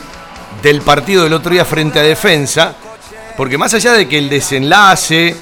del 0.64 0.82
partido 0.82 1.26
del 1.26 1.34
otro 1.34 1.52
día 1.52 1.64
frente 1.64 2.00
a 2.00 2.02
Defensa, 2.02 2.74
porque 3.38 3.60
más 3.60 3.76
allá 3.76 3.94
de 3.94 4.10
que 4.10 4.18
el 4.18 4.30
desenlace 4.30 5.36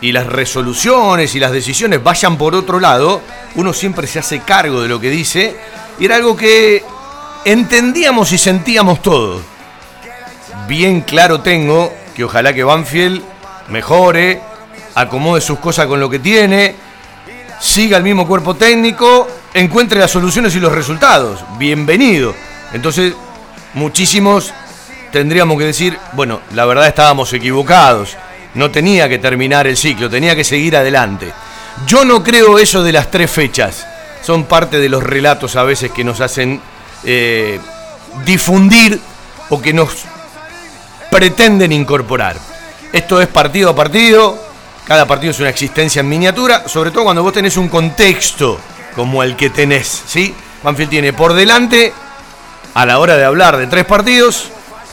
y 0.00 0.12
las 0.12 0.26
resoluciones 0.26 1.34
y 1.34 1.40
las 1.40 1.50
decisiones 1.50 2.00
vayan 2.00 2.38
por 2.38 2.54
otro 2.54 2.78
lado, 2.78 3.22
uno 3.56 3.72
siempre 3.72 4.06
se 4.06 4.20
hace 4.20 4.38
cargo 4.38 4.82
de 4.82 4.88
lo 4.88 5.00
que 5.00 5.10
dice, 5.10 5.56
y 5.98 6.04
era 6.04 6.14
algo 6.14 6.36
que 6.36 6.84
entendíamos 7.44 8.30
y 8.30 8.38
sentíamos 8.38 9.02
todos. 9.02 9.42
Bien 10.68 11.00
claro 11.00 11.40
tengo 11.40 12.03
que 12.14 12.24
ojalá 12.24 12.52
que 12.52 12.64
Banfield 12.64 13.22
mejore, 13.68 14.40
acomode 14.94 15.40
sus 15.40 15.58
cosas 15.58 15.86
con 15.86 15.98
lo 16.00 16.08
que 16.08 16.18
tiene, 16.18 16.74
siga 17.60 17.96
el 17.96 18.04
mismo 18.04 18.26
cuerpo 18.26 18.54
técnico, 18.54 19.28
encuentre 19.52 20.00
las 20.00 20.10
soluciones 20.10 20.54
y 20.54 20.60
los 20.60 20.72
resultados. 20.72 21.44
Bienvenido. 21.58 22.34
Entonces, 22.72 23.14
muchísimos 23.74 24.52
tendríamos 25.12 25.58
que 25.58 25.64
decir, 25.64 25.98
bueno, 26.12 26.40
la 26.54 26.64
verdad 26.64 26.86
estábamos 26.86 27.32
equivocados. 27.32 28.16
No 28.54 28.70
tenía 28.70 29.08
que 29.08 29.18
terminar 29.18 29.66
el 29.66 29.76
ciclo, 29.76 30.08
tenía 30.08 30.36
que 30.36 30.44
seguir 30.44 30.76
adelante. 30.76 31.32
Yo 31.86 32.04
no 32.04 32.22
creo 32.22 32.58
eso 32.58 32.82
de 32.82 32.92
las 32.92 33.10
tres 33.10 33.30
fechas. 33.30 33.86
Son 34.22 34.44
parte 34.44 34.78
de 34.78 34.88
los 34.88 35.02
relatos 35.02 35.56
a 35.56 35.64
veces 35.64 35.90
que 35.90 36.04
nos 36.04 36.20
hacen 36.20 36.60
eh, 37.02 37.58
difundir 38.24 39.00
o 39.50 39.60
que 39.60 39.72
nos 39.72 40.04
pretenden 41.14 41.70
incorporar. 41.70 42.36
Esto 42.92 43.22
es 43.22 43.28
partido 43.28 43.70
a 43.70 43.76
partido, 43.76 44.36
cada 44.84 45.06
partido 45.06 45.30
es 45.30 45.38
una 45.38 45.48
existencia 45.48 46.00
en 46.00 46.08
miniatura, 46.08 46.66
sobre 46.66 46.90
todo 46.90 47.04
cuando 47.04 47.22
vos 47.22 47.32
tenés 47.32 47.56
un 47.56 47.68
contexto 47.68 48.58
como 48.96 49.22
el 49.22 49.36
que 49.36 49.48
tenés, 49.48 50.02
¿sí? 50.08 50.34
Tiene 50.90 51.12
por 51.12 51.34
delante, 51.34 51.92
a 52.74 52.84
la 52.84 52.98
hora 52.98 53.16
de 53.16 53.24
hablar 53.24 53.58
de 53.58 53.68
tres 53.68 53.84
partidos, 53.84 54.48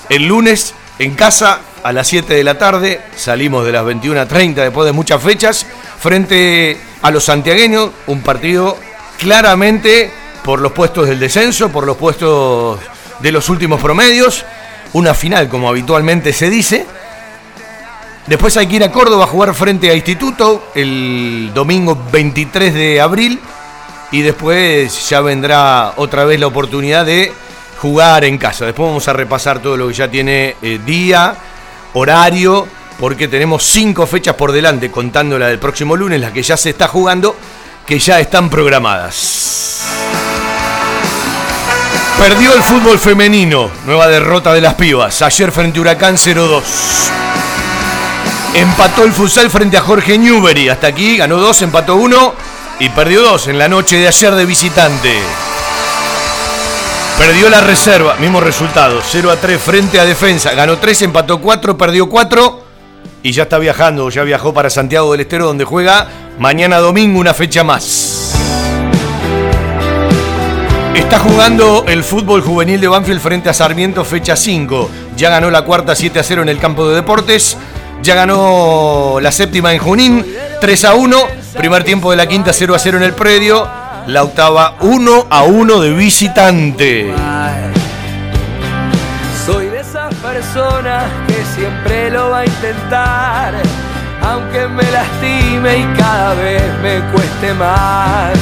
el 0.10 0.28
lunes 0.28 0.75
en 1.00 1.16
casa 1.16 1.62
a 1.82 1.92
las 1.92 2.07
7 2.10 2.36
de 2.36 2.44
la 2.44 2.55
tarde, 2.55 3.01
salimos 3.16 3.66
de 3.66 3.72
las 3.72 3.84
21.30 3.84 4.53
después 4.53 4.86
de 4.86 4.92
muchas 4.92 5.24
fechas, 5.24 5.66
frente 6.00 6.79
a 7.01 7.10
los 7.10 7.24
santiagueños, 7.24 7.90
un 8.05 8.22
partido 8.22 8.77
claramente 9.18 10.12
por 10.44 10.60
los 10.60 10.72
puestos 10.72 11.07
del 11.07 11.20
descenso, 11.20 11.70
por 11.70 11.88
los 11.88 11.98
puestos 11.98 12.79
de 13.22 13.31
los 13.31 13.50
últimos 13.50 13.81
promedios, 13.81 14.46
una 14.94 15.14
final 15.14 15.50
como 15.50 15.70
habitualmente 15.70 16.34
se 16.34 16.50
dice. 16.50 16.86
Después 18.27 18.56
hay 18.58 18.68
que 18.68 18.75
ir 18.75 18.84
a 18.84 18.92
Córdoba 18.92 19.24
a 19.24 19.27
jugar 19.27 19.54
frente 19.54 19.90
a 19.90 19.96
Instituto 19.96 20.72
el 20.75 21.51
domingo 21.54 21.98
23 22.12 22.74
de 22.74 23.01
abril 23.01 23.40
y 24.12 24.22
después 24.22 25.10
ya 25.10 25.22
vendrá 25.22 25.94
otra 25.96 26.25
vez 26.25 26.40
la 26.40 26.48
oportunidad 26.48 27.06
de 27.06 27.34
jugar 27.82 28.24
en 28.25 28.38
casa. 28.38 28.66
Después 28.66 28.88
vamos 28.88 29.08
a 29.08 29.14
repasar 29.14 29.60
todo 29.60 29.75
lo 29.75 29.88
que 29.88 29.94
ya 29.94 30.08
tiene 30.08 30.56
eh, 30.62 30.80
día, 30.86 31.36
horario, 31.94 32.68
porque 33.00 33.27
tenemos 33.27 33.64
cinco 33.64 34.06
fechas 34.06 34.36
por 34.36 34.51
delante, 34.51 34.92
contando 34.92 35.40
la 35.40 35.48
del 35.48 35.58
próximo 35.58 35.96
lunes, 35.96 36.22
la 36.22 36.32
que 36.32 36.44
ya 36.44 36.56
se 36.58 36.70
está 36.70 36.88
jugando, 36.88 37.36
que 37.86 37.98
ya 37.98 38.20
están 38.20 38.50
programadas. 38.50 39.82
Perdió 42.17 42.53
el 42.53 42.61
fútbol 42.63 43.00
femenino, 43.00 43.71
nueva 43.85 44.07
derrota 44.07 44.53
de 44.53 44.61
las 44.61 44.75
pibas, 44.75 45.21
ayer 45.21 45.51
frente 45.51 45.79
a 45.79 45.81
Huracán 45.81 46.15
0-2. 46.17 46.61
Empató 48.53 49.03
el 49.03 49.11
futsal 49.11 49.50
frente 49.50 49.77
a 49.77 49.81
Jorge 49.81 50.17
Newbery, 50.17 50.69
hasta 50.69 50.87
aquí 50.87 51.17
ganó 51.17 51.37
2, 51.37 51.63
empató 51.63 51.95
1 51.95 52.33
y 52.79 52.89
perdió 52.89 53.21
2 53.24 53.47
en 53.47 53.57
la 53.57 53.67
noche 53.67 53.97
de 53.97 54.07
ayer 54.07 54.35
de 54.35 54.45
visitante. 54.45 55.19
Perdió 57.17 57.50
la 57.50 57.61
reserva, 57.61 58.15
mismo 58.15 58.41
resultado, 58.41 59.01
0 59.03 59.31
a 59.31 59.37
3 59.37 59.61
frente 59.61 60.00
a 60.00 60.05
defensa. 60.05 60.51
Ganó 60.53 60.77
3, 60.77 61.03
empató 61.03 61.39
4, 61.39 61.77
perdió 61.77 62.09
4 62.09 62.63
y 63.24 63.31
ya 63.31 63.43
está 63.43 63.57
viajando, 63.57 64.09
ya 64.09 64.24
viajó 64.24 64.53
para 64.53 64.69
Santiago 64.69 65.11
del 65.11 65.21
Estero 65.21 65.45
donde 65.45 65.63
juega 65.63 66.07
mañana 66.39 66.77
domingo 66.79 67.19
una 67.19 67.33
fecha 67.33 67.63
más. 67.63 68.30
Está 70.96 71.20
jugando 71.20 71.86
el 71.88 72.04
fútbol 72.04 72.42
juvenil 72.42 72.82
de 72.82 72.88
Banfield 72.90 73.22
frente 73.22 73.50
a 73.50 73.54
Sarmiento 73.54 74.04
fecha 74.04 74.36
5. 74.36 74.90
Ya 75.16 75.30
ganó 75.30 75.50
la 75.50 75.62
cuarta 75.62 75.96
7 75.96 76.20
a 76.20 76.24
0 76.24 76.42
en 76.42 76.50
el 76.50 76.60
campo 76.60 76.88
de 76.90 76.96
deportes. 76.96 77.58
Ya 78.04 78.16
ganó 78.16 79.20
la 79.22 79.32
séptima 79.32 79.74
en 79.74 79.80
Junín 79.80 80.25
3 80.60 80.86
a 80.86 80.96
1. 80.96 81.18
Primer 81.56 81.86
tiempo 81.86 82.12
de 82.12 82.18
la 82.18 82.27
quinta 82.27 82.51
0 82.51 82.75
a 82.75 82.80
0 82.80 82.98
en 82.98 83.04
el 83.04 83.14
predio. 83.14 83.68
La 84.08 84.24
octava 84.24 84.75
1 84.82 85.27
a 85.30 85.44
1 85.44 85.80
de 85.80 85.94
visitante. 85.94 87.14
Soy 89.46 89.68
de 89.68 89.80
esas 89.80 90.14
personas 90.16 91.06
que 91.27 91.42
siempre 91.56 92.10
lo 92.10 92.32
va 92.32 92.40
a 92.40 92.46
intentar, 92.46 93.54
aunque 94.22 94.68
me 94.68 94.84
lastime 94.92 95.77
y 95.77 95.98
cada 95.98 96.34
vez 96.34 96.64
me 96.82 97.00
cueste 97.12 97.54
más. 97.54 98.34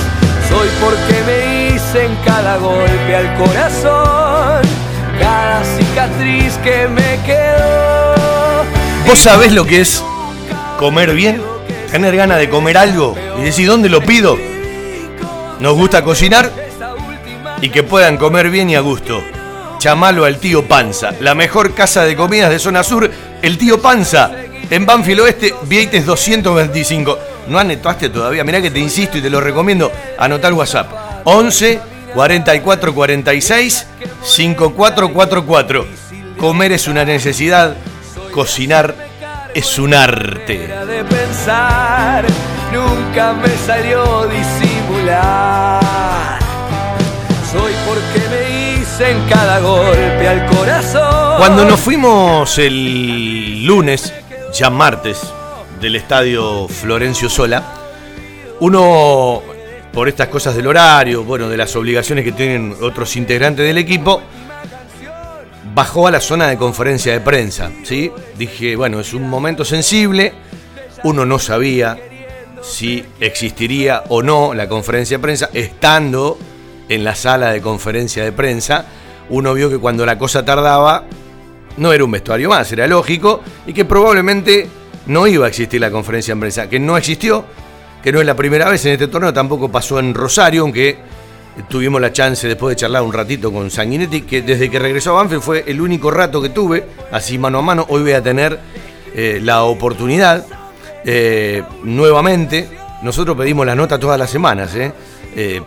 Soy 0.50 0.68
porque 0.82 1.24
me 1.28 1.59
en 1.96 2.16
cada 2.24 2.58
golpe 2.58 3.16
al 3.16 3.36
corazón, 3.36 4.62
cada 5.20 5.64
cicatriz 5.64 6.54
que 6.64 6.88
me 6.88 7.20
quedó. 7.26 8.64
¿Vos 9.08 9.20
sabés 9.20 9.54
lo 9.54 9.66
que 9.66 9.82
es 9.82 10.04
comer 10.78 11.14
bien? 11.14 11.42
Tener 11.92 12.16
ganas 12.16 12.38
de 12.38 12.50
comer 12.50 12.78
algo 12.78 13.16
y 13.40 13.44
decir 13.44 13.68
dónde 13.68 13.90
lo 13.90 14.02
pido. 14.02 14.38
Nos 15.60 15.74
gusta 15.74 16.04
cocinar 16.04 16.52
y 17.62 17.70
que 17.70 17.82
puedan 17.82 18.18
comer 18.18 18.52
bien 18.52 18.70
y 18.70 18.76
a 18.76 18.82
gusto. 18.82 19.24
Chamalo 19.80 20.26
al 20.26 20.38
tío 20.38 20.66
Panza, 20.66 21.12
la 21.22 21.34
mejor 21.34 21.74
casa 21.74 22.04
de 22.04 22.16
comidas 22.16 22.52
de 22.52 22.60
zona 22.60 22.84
sur, 22.84 23.10
el 23.42 23.58
tío 23.58 23.82
Panza, 23.82 24.32
en 24.70 24.86
Banfield 24.86 25.22
Oeste, 25.22 25.56
Vieites 25.64 26.06
225. 26.06 27.18
No 27.48 27.58
anotaste 27.58 28.10
todavía, 28.10 28.44
mirá 28.44 28.62
que 28.62 28.70
te 28.70 28.80
insisto 28.80 29.18
y 29.18 29.22
te 29.22 29.30
lo 29.30 29.42
recomiendo, 29.42 29.92
anotar 30.20 30.54
WhatsApp. 30.54 31.09
11 31.30 31.80
44 32.14 32.94
46 32.94 33.88
5444. 34.24 35.86
Comer 36.38 36.72
es 36.72 36.88
una 36.88 37.06
necesidad, 37.06 37.76
cocinar 38.34 38.96
es 39.54 39.78
un 39.78 39.94
arte. 39.94 40.68
De 40.88 41.04
pensar, 41.04 42.26
nunca 42.74 43.34
me 43.34 43.50
salió 43.66 44.28
disimular. 44.28 45.80
Soy 47.52 47.74
porque 47.86 48.28
me 48.30 48.80
hice 48.80 49.12
en 49.12 49.30
cada 49.30 49.60
golpe 49.60 50.28
al 50.28 50.48
corazón. 50.48 51.38
Cuando 51.38 51.64
nos 51.66 51.80
fuimos 51.80 52.58
el 52.58 53.64
lunes, 53.66 54.14
ya 54.54 54.70
martes, 54.72 55.20
del 55.80 55.96
estadio 55.96 56.68
Florencio 56.68 57.30
Sola, 57.30 57.64
uno, 58.62 59.42
por 60.00 60.08
estas 60.08 60.30
cosas 60.30 60.56
del 60.56 60.66
horario, 60.66 61.26
bueno, 61.26 61.50
de 61.50 61.58
las 61.58 61.76
obligaciones 61.76 62.24
que 62.24 62.32
tienen 62.32 62.74
otros 62.80 63.18
integrantes 63.18 63.68
del 63.68 63.78
equipo, 63.78 64.22
bajó 65.76 66.08
a 66.08 66.12
la 66.12 66.22
zona 66.22 66.48
de 66.48 66.56
conferencia 66.56 67.12
de 67.12 67.20
prensa, 67.20 67.70
¿sí? 67.84 68.10
Dije, 68.38 68.78
bueno, 68.78 69.02
es 69.02 69.14
un 69.14 69.28
momento 69.28 69.66
sensible, 69.66 70.32
uno 71.04 71.26
no 71.26 71.38
sabía 71.38 71.98
si 72.62 73.04
existiría 73.20 74.04
o 74.08 74.24
no 74.24 74.54
la 74.54 74.70
conferencia 74.70 75.18
de 75.18 75.22
prensa, 75.22 75.50
estando 75.52 76.38
en 76.88 77.04
la 77.04 77.14
sala 77.14 77.52
de 77.52 77.60
conferencia 77.60 78.24
de 78.24 78.32
prensa, 78.32 78.86
uno 79.28 79.54
vio 79.54 79.70
que 79.70 79.80
cuando 79.80 80.06
la 80.06 80.18
cosa 80.18 80.46
tardaba, 80.46 81.04
no 81.76 81.92
era 81.92 82.06
un 82.06 82.12
vestuario 82.12 82.48
más, 82.48 82.72
era 82.72 82.88
lógico, 82.88 83.42
y 83.68 83.74
que 83.74 83.84
probablemente 83.84 84.66
no 85.08 85.28
iba 85.28 85.46
a 85.46 85.50
existir 85.50 85.82
la 85.82 85.92
conferencia 85.92 86.36
de 86.36 86.40
prensa, 86.40 86.70
que 86.70 86.80
no 86.80 86.96
existió, 86.96 87.44
que 88.02 88.12
no 88.12 88.20
es 88.20 88.26
la 88.26 88.36
primera 88.36 88.70
vez 88.70 88.86
en 88.86 88.94
este 88.94 89.08
torneo, 89.08 89.34
tampoco 89.34 89.70
pasó 89.70 90.00
en 90.00 90.14
Rosario, 90.14 90.62
aunque 90.62 90.98
tuvimos 91.68 92.00
la 92.00 92.14
chance 92.14 92.48
después 92.48 92.76
de 92.76 92.82
charlar 92.82 93.04
un 93.04 93.14
ratito 93.14 93.52
con 93.52 93.70
Sanguinetti, 93.70 94.22
que 94.22 94.42
desde 94.42 94.70
que 94.70 94.80
regresó 94.80 95.12
a 95.12 95.22
Banfield 95.22 95.42
fue 95.42 95.64
el 95.68 95.82
único 95.82 96.12
rato 96.12 96.42
que 96.42 96.50
tuve, 96.50 96.86
así 97.12 97.38
mano 97.38 97.60
a 97.60 97.62
mano, 97.62 97.86
hoy 97.90 98.02
voy 98.02 98.14
a 98.14 98.24
tener 98.24 98.60
eh, 99.14 99.40
la 99.42 99.64
oportunidad 99.64 100.46
eh, 101.06 101.64
nuevamente. 101.84 102.70
Nosotros 103.02 103.38
pedimos 103.38 103.66
la 103.66 103.76
nota 103.76 104.00
todas 104.00 104.20
las 104.20 104.30
semanas, 104.30 104.76
¿eh? 104.76 104.92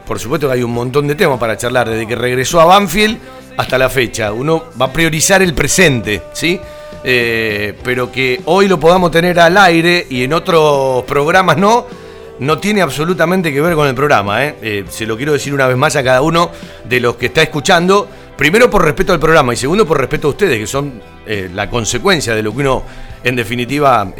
por 0.07 0.19
supuesto 0.19 0.49
que 0.49 0.55
hay 0.55 0.63
un 0.63 0.73
montón 0.73 1.09
de 1.09 1.15
temas 1.15 1.39
para 1.39 1.57
charlar 1.57 1.89
desde 1.89 2.07
que 2.07 2.15
regresó 2.15 2.61
a 2.61 2.67
Banfield 2.67 3.19
hasta 3.57 3.79
la 3.79 3.89
fecha. 3.89 4.33
Uno 4.33 4.65
va 4.81 4.87
a 4.87 4.93
priorizar 4.93 5.43
el 5.43 5.55
presente, 5.55 6.23
¿sí? 6.33 6.61
Eh, 7.05 7.75
pero 7.83 8.13
que 8.13 8.41
hoy 8.45 8.69
lo 8.69 8.79
podamos 8.79 9.11
tener 9.11 9.41
al 9.41 9.57
aire 9.57 10.07
y 10.09 10.23
en 10.23 10.33
otros 10.33 11.03
programas 11.05 11.57
no, 11.57 11.87
no 12.43 12.59
tiene 12.59 12.83
absolutamente 12.83 13.53
que 13.53 13.61
ver 13.61 13.75
con 13.75 13.89
el 13.89 13.95
programa. 13.95 14.45
¿eh? 14.45 14.57
Eh, 14.61 14.85
se 14.89 15.07
lo 15.07 15.17
quiero 15.17 15.33
decir 15.33 15.55
una 15.55 15.67
vez 15.67 15.77
más 15.77 15.97
a 15.97 16.03
cada 16.03 16.23
uno 16.23 16.51
de 16.85 17.01
los 17.01 17.17
que 17.17 17.27
está 17.27 17.43
escuchando. 17.43 18.09
Primero 18.37 18.69
por 18.69 18.85
respeto 18.85 19.13
al 19.13 19.21
programa 19.21 19.53
y 19.53 19.57
segundo 19.57 19.87
por 19.87 19.99
respeto 20.01 20.27
a 20.27 20.31
ustedes, 20.31 20.59
que 20.59 20.67
son 20.67 21.01
la 21.55 21.71
consecuencia 21.71 22.35
de 22.35 22.43
lo 22.43 22.53
que 22.53 22.59
uno 22.59 22.83
en 23.23 23.37
definitiva 23.37 24.13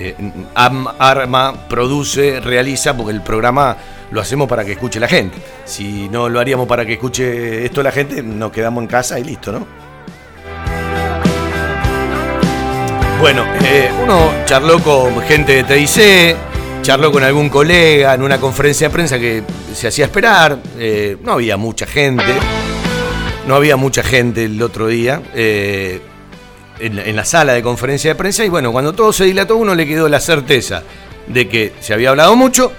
arma, 0.55 1.55
produce, 1.69 2.39
realiza, 2.39 2.97
porque 2.97 3.13
el 3.13 3.23
programa 3.23 3.77
lo 4.13 4.21
hacemos 4.21 4.49
para 4.49 4.65
que 4.65 4.73
escuche 4.73 5.01
la 5.01 5.09
gente. 5.09 5.39
Si 5.65 6.09
no 6.09 6.29
lo 6.29 6.39
haríamos 6.39 6.69
para 6.69 6.87
que 6.87 6.93
escuche 6.93 7.65
esto 7.65 7.83
la 7.83 7.91
gente, 7.91 8.23
nos 8.23 8.53
quedamos 8.53 8.83
en 8.83 8.89
casa 8.89 9.19
y 9.19 9.25
listo, 9.25 9.51
¿no? 9.51 9.67
Bueno, 13.23 13.45
eh, 13.63 13.89
uno 14.03 14.33
charló 14.45 14.81
con 14.81 15.21
gente 15.23 15.63
de 15.63 15.65
TIC, 15.65 16.52
charló 16.83 17.13
con 17.13 17.23
algún 17.23 17.49
colega 17.49 18.13
en 18.13 18.23
una 18.23 18.41
conferencia 18.41 18.89
de 18.89 18.93
prensa 18.93 19.19
que 19.19 19.45
se 19.73 19.87
hacía 19.87 20.07
esperar, 20.07 20.59
eh, 20.79 21.17
no 21.23 21.33
había 21.33 21.57
mucha 21.57 21.87
gente, 21.87 22.25
no 23.47 23.55
había 23.55 23.77
mucha 23.77 24.03
gente 24.03 24.45
el 24.45 24.61
otro 24.61 24.89
día. 24.89 25.23
Eh, 25.35 26.01
en, 26.81 27.15
la 27.15 27.25
sala 27.25 27.53
de 27.53 27.63
conferencia 27.63 28.11
de 28.11 28.15
prensa 28.17 28.45
y 28.45 28.49
bueno, 28.49 28.73
cuando 28.73 28.93
todo 28.93 29.13
se 29.13 29.25
dilató 29.25 29.57
uno 29.57 29.75
le 29.77 29.87
quedó 29.87 30.09
la 30.09 30.19
certeza 30.19 30.83
de 31.29 31.49
que 31.49 31.73
se 31.79 31.95
había 31.95 32.11
hablado 32.11 32.35
mucho, 32.35 32.73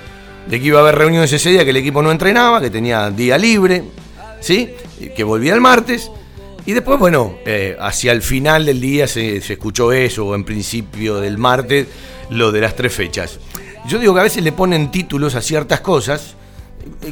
de 0.48 0.60
que 0.60 0.68
iba 0.68 0.80
a 0.80 0.82
haber 0.82 0.96
reuniones 0.96 1.32
ese 1.32 1.52
día, 1.52 1.64
que 1.64 1.70
el 1.70 1.78
equipo 1.78 2.02
no 2.02 2.12
entrenaba, 2.12 2.60
que 2.60 2.70
tenía 2.70 3.10
día 3.10 3.38
libre, 3.38 3.84
¿sí? 4.42 4.72
que 5.16 5.24
volvía 5.24 5.54
el 5.54 5.62
martes. 5.62 6.12
Y 6.66 6.74
después, 6.74 7.00
bueno, 7.00 7.38
eh, 7.46 7.78
hacia 7.80 8.12
el 8.12 8.22
final 8.22 8.66
del 8.66 8.82
día 8.82 9.08
se, 9.08 9.38
escuchó 9.38 9.94
eso, 9.94 10.26
o 10.28 10.36
en 10.36 10.44
principio 10.44 11.22
del 11.22 11.38
martes, 11.38 11.88
lo 12.30 12.52
de 12.52 12.62
las 12.62 12.76
tres 12.76 12.94
fechas. 12.94 13.40
Yo 13.86 14.00
digo 14.00 14.14
que 14.14 14.20
a 14.22 14.24
veces 14.24 14.44
le 14.44 14.52
ponen 14.52 14.92
títulos 14.92 15.36
a 15.36 15.42
ciertas 15.42 15.82
cosas. 15.82 16.36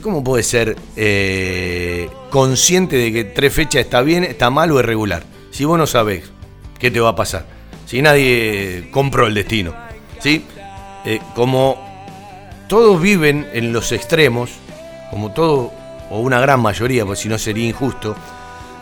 ¿Cómo 0.01 0.23
puede 0.23 0.43
ser 0.43 0.77
eh, 0.95 2.09
consciente 2.29 2.97
de 2.97 3.11
que 3.11 3.23
tres 3.23 3.53
fechas 3.53 3.81
está 3.83 4.01
bien, 4.01 4.23
está 4.23 4.49
mal 4.49 4.71
o 4.71 4.79
es 4.79 4.85
regular? 4.85 5.23
Si 5.51 5.65
vos 5.65 5.77
no 5.77 5.87
sabés 5.87 6.31
qué 6.79 6.91
te 6.91 6.99
va 6.99 7.09
a 7.09 7.15
pasar. 7.15 7.45
Si 7.85 8.01
nadie 8.01 8.89
compró 8.91 9.27
el 9.27 9.33
destino. 9.33 9.73
¿Sí? 10.19 10.45
Eh, 11.05 11.19
como 11.35 11.77
todos 12.67 13.01
viven 13.01 13.47
en 13.53 13.73
los 13.73 13.91
extremos, 13.91 14.51
como 15.09 15.31
todo, 15.31 15.71
o 16.09 16.19
una 16.19 16.39
gran 16.39 16.61
mayoría, 16.61 17.05
porque 17.05 17.21
si 17.21 17.27
no 17.27 17.37
sería 17.37 17.67
injusto, 17.67 18.15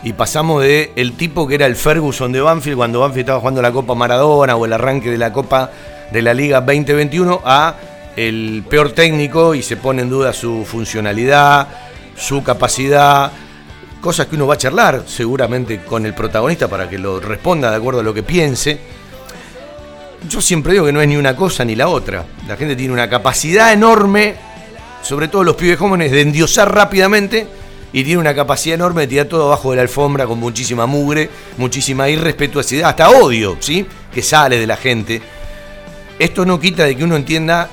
y 0.04 0.14
pasamos 0.14 0.62
de 0.64 0.92
el 0.96 1.14
tipo 1.14 1.48
que 1.48 1.56
era 1.56 1.66
el 1.66 1.76
Ferguson 1.76 2.32
de 2.32 2.40
Banfield 2.40 2.78
cuando 2.78 3.00
Banfield 3.02 3.22
estaba 3.22 3.40
jugando 3.40 3.62
la 3.62 3.72
Copa 3.72 3.96
Maradona 3.96 4.56
o 4.56 4.66
el 4.66 4.74
arranque 4.74 5.10
de 5.12 5.18
la 5.18 5.34
Copa 5.34 5.72
de 6.12 6.22
la 6.22 6.34
Liga 6.34 6.62
2021 6.62 7.42
a 7.44 7.76
el 8.16 8.64
peor 8.70 8.92
técnico 8.92 9.56
y 9.56 9.64
se 9.64 9.78
pone 9.78 10.02
en 10.02 10.10
duda 10.10 10.34
su 10.34 10.66
funcionalidad, 10.66 11.68
su 12.16 12.44
capacidad, 12.44 13.32
cosas 14.02 14.28
que 14.28 14.36
uno 14.36 14.48
va 14.48 14.56
a 14.56 14.58
charlar 14.58 15.04
seguramente 15.08 15.84
con 15.84 16.06
el 16.06 16.14
protagonista 16.14 16.68
para 16.68 16.90
que 16.90 16.98
lo 16.98 17.20
responda 17.20 17.70
de 17.70 17.78
acuerdo 17.78 18.02
a 18.02 18.04
lo 18.04 18.14
que 18.14 18.24
piense 18.24 18.80
yo 20.28 20.42
siempre 20.42 20.74
digo 20.74 20.86
que 20.86 20.92
no 20.92 21.02
es 21.02 21.08
ni 21.08 21.16
una 21.16 21.36
cosa 21.36 21.64
ni 21.64 21.76
la 21.76 21.88
otra. 21.88 22.26
La 22.48 22.58
gente 22.58 22.76
tiene 22.76 22.94
una 22.94 23.10
capacidad 23.10 23.72
enorme, 23.72 24.36
sobre 25.02 25.28
todo 25.28 25.44
los 25.44 25.56
pibes 25.56 25.78
jóvenes, 25.78 26.12
de 26.12 26.22
endiosar 26.22 26.74
rápidamente 26.74 27.48
y 27.94 28.04
tiene 28.04 28.20
una 28.20 28.36
capacidad 28.36 28.76
enorme 28.76 29.02
de 29.02 29.08
tirar 29.08 29.28
todo 29.28 29.48
abajo 29.48 29.72
de 29.72 29.78
la 29.78 29.82
alfombra 29.84 30.26
con 30.26 30.40
muchísima 30.40 30.86
mugre, 30.86 31.30
muchísima 31.58 32.10
irrespetuosidad, 32.10 32.90
hasta 32.90 33.10
odio, 33.10 33.58
¿sí? 33.60 33.86
Que 34.14 34.22
sale 34.22 34.60
de 34.60 34.68
la 34.68 34.78
gente. 34.78 35.22
Esto 36.20 36.46
no 36.46 36.60
quita 36.60 36.84
de 36.84 36.96
que 36.96 37.04
uno 37.04 37.16
entienda 37.16 37.70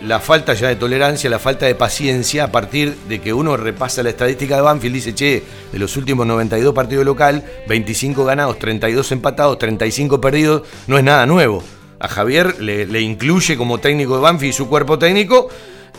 la 0.00 0.18
falta 0.18 0.54
ya 0.54 0.68
de 0.68 0.76
tolerancia, 0.76 1.30
la 1.30 1.38
falta 1.38 1.66
de 1.66 1.74
paciencia 1.74 2.44
a 2.44 2.52
partir 2.52 2.96
de 3.08 3.20
que 3.20 3.32
uno 3.32 3.56
repasa 3.56 4.02
la 4.02 4.10
estadística 4.10 4.56
de 4.56 4.62
Banfield, 4.62 4.94
dice, 4.94 5.14
che, 5.14 5.44
de 5.70 5.78
los 5.78 5.96
últimos 5.96 6.26
92 6.26 6.74
partidos 6.74 7.04
local, 7.04 7.44
25 7.68 8.24
ganados, 8.24 8.58
32 8.58 9.12
empatados, 9.12 9.58
35 9.58 10.20
perdidos, 10.20 10.62
no 10.86 10.96
es 10.96 11.04
nada 11.04 11.26
nuevo 11.26 11.62
a 12.00 12.08
Javier 12.08 12.60
le, 12.60 13.00
incluye 13.00 13.56
como 13.56 13.78
técnico 13.78 14.16
de 14.16 14.22
Banfi 14.22 14.48
y 14.48 14.52
su 14.52 14.68
cuerpo 14.68 14.98
técnico 14.98 15.48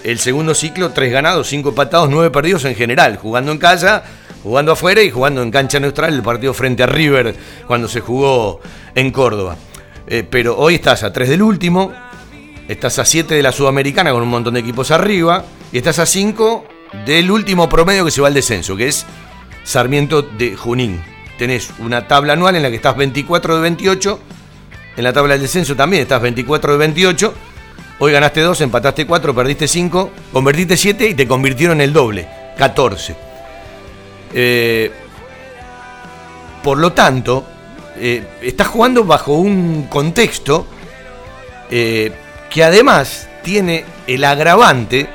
el 0.04 0.18
segundo 0.18 0.56
ciclo, 0.56 0.90
tres 0.90 1.12
ganados, 1.12 1.48
cinco 1.48 1.70
empatados, 1.70 2.10
nueve 2.10 2.32
perdidos 2.32 2.66
en 2.66 2.74
general, 2.74 3.18
jugando 3.18 3.52
en 3.52 3.60
casa, 3.60 4.04
jugando 4.42 4.72
afuera 4.72 5.04
y 5.04 5.12
jugando 5.12 5.44
en 5.44 5.52
cancha 5.52 5.80
neutral 5.80 6.16
el 6.16 6.24
partido 6.24 6.56
frente 6.56 6.82
a 6.82 6.88
River 6.88 7.36
cuando 7.68 7.88
se 7.88 8.00
jugó 8.00 8.62
en 8.96 9.12
Córdoba. 9.12 9.58
Eh, 10.14 10.28
pero 10.30 10.58
hoy 10.58 10.76
estás 10.76 11.04
a 11.04 11.14
tres 11.14 11.30
del 11.30 11.42
último, 11.42 11.94
estás 12.68 13.00
a 13.00 13.06
siete 13.06 13.34
de 13.34 13.42
la 13.42 13.54
Sudamericana 13.54 14.12
con 14.12 14.22
un 14.22 14.28
montón 14.28 14.56
de 14.56 14.60
equipos 14.60 14.92
arriba 14.92 15.46
y 15.72 15.78
estás 15.78 16.00
a 16.00 16.06
cinco 16.06 16.66
del 17.06 17.32
último 17.32 17.70
promedio 17.70 18.04
que 18.04 18.12
se 18.12 18.20
va 18.20 18.28
al 18.28 18.34
descenso, 18.34 18.76
que 18.76 18.90
es 18.90 19.06
Sarmiento 19.64 20.22
de 20.22 20.58
Junín. 20.58 21.02
Tenés 21.38 21.72
una 21.80 22.10
tabla 22.10 22.34
anual 22.34 22.58
en 22.58 22.64
la 22.64 22.70
que 22.70 22.76
estás 22.76 22.98
24 22.98 23.56
de 23.56 23.62
28 23.62 24.20
en 24.98 25.04
la 25.06 25.14
tabla 25.14 25.36
del 25.36 25.44
descenso 25.44 25.78
también 25.78 26.02
estás 26.02 26.22
24 26.22 26.74
de 26.74 26.78
28. 26.78 27.34
Hoy 28.00 28.12
ganaste 28.12 28.42
2, 28.42 28.60
empataste 28.62 29.08
4, 29.08 29.34
perdiste 29.34 29.66
5, 29.66 30.12
convertiste 30.34 30.76
7 30.76 31.08
y 31.08 31.14
te 31.14 31.26
convirtieron 31.26 31.78
en 31.78 31.86
el 31.86 31.94
doble, 31.94 32.28
14. 32.58 33.16
Eh, 34.34 34.92
por 36.62 36.78
lo 36.78 36.92
tanto, 36.92 37.46
eh, 37.98 38.24
estás 38.42 38.68
jugando 38.68 39.04
bajo 39.04 39.34
un 39.34 39.88
contexto 39.90 40.66
eh, 41.70 42.12
que 42.50 42.64
además 42.64 43.28
tiene 43.44 43.86
el 44.08 44.24
agravante 44.24 45.10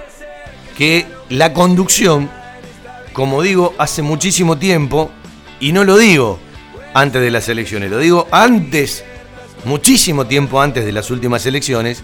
que 0.76 1.06
la 1.28 1.52
conducción, 1.52 2.30
como 3.12 3.42
digo, 3.42 3.74
hace 3.78 4.02
muchísimo 4.02 4.58
tiempo, 4.58 5.10
y 5.58 5.72
no 5.72 5.84
lo 5.84 5.96
digo 5.96 6.38
antes 6.94 7.22
de 7.22 7.30
las 7.30 7.48
elecciones, 7.48 7.90
lo 7.90 7.98
digo 7.98 8.28
antes 8.30 9.04
muchísimo 9.64 10.26
tiempo 10.26 10.60
antes 10.60 10.84
de 10.84 10.92
las 10.92 11.10
últimas 11.10 11.44
elecciones, 11.46 12.02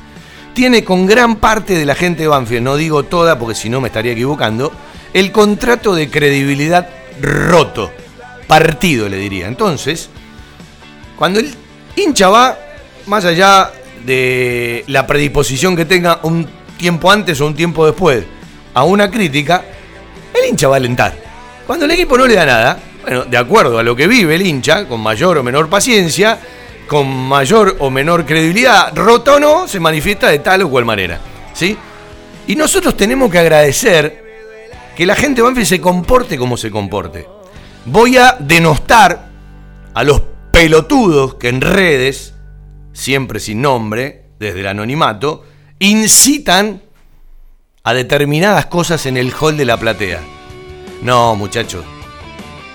tiene 0.54 0.84
con 0.84 1.06
gran 1.06 1.36
parte 1.36 1.78
de 1.78 1.86
la 1.86 1.94
gente 1.94 2.22
de 2.22 2.28
Banfield, 2.28 2.62
no 2.62 2.76
digo 2.76 3.04
toda 3.04 3.38
porque 3.38 3.54
si 3.54 3.70
no 3.70 3.80
me 3.80 3.88
estaría 3.88 4.12
equivocando, 4.12 4.72
el 5.14 5.32
contrato 5.32 5.94
de 5.94 6.10
credibilidad 6.10 6.88
roto, 7.20 7.90
partido 8.46 9.08
le 9.08 9.16
diría. 9.16 9.46
Entonces, 9.46 10.10
cuando 11.22 11.38
el 11.38 11.54
hincha 11.94 12.30
va, 12.30 12.58
más 13.06 13.24
allá 13.24 13.70
de 14.04 14.82
la 14.88 15.06
predisposición 15.06 15.76
que 15.76 15.84
tenga 15.84 16.18
un 16.24 16.48
tiempo 16.76 17.12
antes 17.12 17.40
o 17.40 17.46
un 17.46 17.54
tiempo 17.54 17.86
después 17.86 18.24
a 18.74 18.82
una 18.82 19.08
crítica, 19.08 19.64
el 20.34 20.50
hincha 20.50 20.66
va 20.66 20.74
a 20.74 20.78
alentar. 20.78 21.14
Cuando 21.64 21.84
el 21.84 21.92
equipo 21.92 22.18
no 22.18 22.26
le 22.26 22.34
da 22.34 22.44
nada, 22.44 22.78
bueno, 23.02 23.24
de 23.24 23.36
acuerdo 23.36 23.78
a 23.78 23.84
lo 23.84 23.94
que 23.94 24.08
vive 24.08 24.34
el 24.34 24.44
hincha, 24.44 24.88
con 24.88 25.00
mayor 25.00 25.38
o 25.38 25.44
menor 25.44 25.70
paciencia, 25.70 26.40
con 26.88 27.06
mayor 27.06 27.76
o 27.78 27.88
menor 27.88 28.26
credibilidad, 28.26 28.92
roto 28.92 29.36
o 29.36 29.38
no, 29.38 29.68
se 29.68 29.78
manifiesta 29.78 30.28
de 30.28 30.40
tal 30.40 30.62
o 30.62 30.70
cual 30.70 30.84
manera. 30.84 31.20
¿sí? 31.54 31.78
Y 32.48 32.56
nosotros 32.56 32.96
tenemos 32.96 33.30
que 33.30 33.38
agradecer 33.38 34.24
que 34.96 35.06
la 35.06 35.14
gente 35.14 35.40
Banfield 35.40 35.68
se 35.68 35.80
comporte 35.80 36.36
como 36.36 36.56
se 36.56 36.72
comporte. 36.72 37.28
Voy 37.84 38.18
a 38.18 38.34
denostar 38.40 39.28
a 39.94 40.02
los 40.02 40.31
pelotudos 40.52 41.34
que 41.34 41.48
en 41.48 41.60
redes, 41.60 42.34
siempre 42.92 43.40
sin 43.40 43.62
nombre, 43.62 44.26
desde 44.38 44.60
el 44.60 44.66
anonimato, 44.66 45.44
incitan 45.78 46.82
a 47.82 47.94
determinadas 47.94 48.66
cosas 48.66 49.06
en 49.06 49.16
el 49.16 49.32
hall 49.32 49.56
de 49.56 49.64
la 49.64 49.78
platea. 49.78 50.20
No, 51.02 51.34
muchachos, 51.34 51.84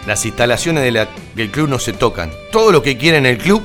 las 0.06 0.26
instalaciones 0.26 0.84
del 1.36 1.52
club 1.52 1.70
no 1.70 1.80
se 1.80 1.94
tocan. 1.94 2.32
Todo 2.52 2.72
lo 2.72 2.82
que 2.82 2.98
quieren 2.98 3.26
el 3.26 3.38
club 3.38 3.64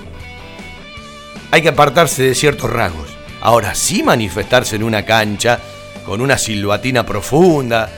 hay 1.50 1.62
que 1.62 1.70
apartarse 1.70 2.22
de 2.22 2.34
ciertos 2.34 2.70
rasgos. 2.70 3.08
Ahora 3.40 3.74
sí 3.74 4.02
manifestarse 4.02 4.76
en 4.76 4.84
una 4.84 5.04
cancha, 5.04 5.58
con 6.06 6.20
una 6.20 6.38
silbatina 6.38 7.04
profunda, 7.04 7.90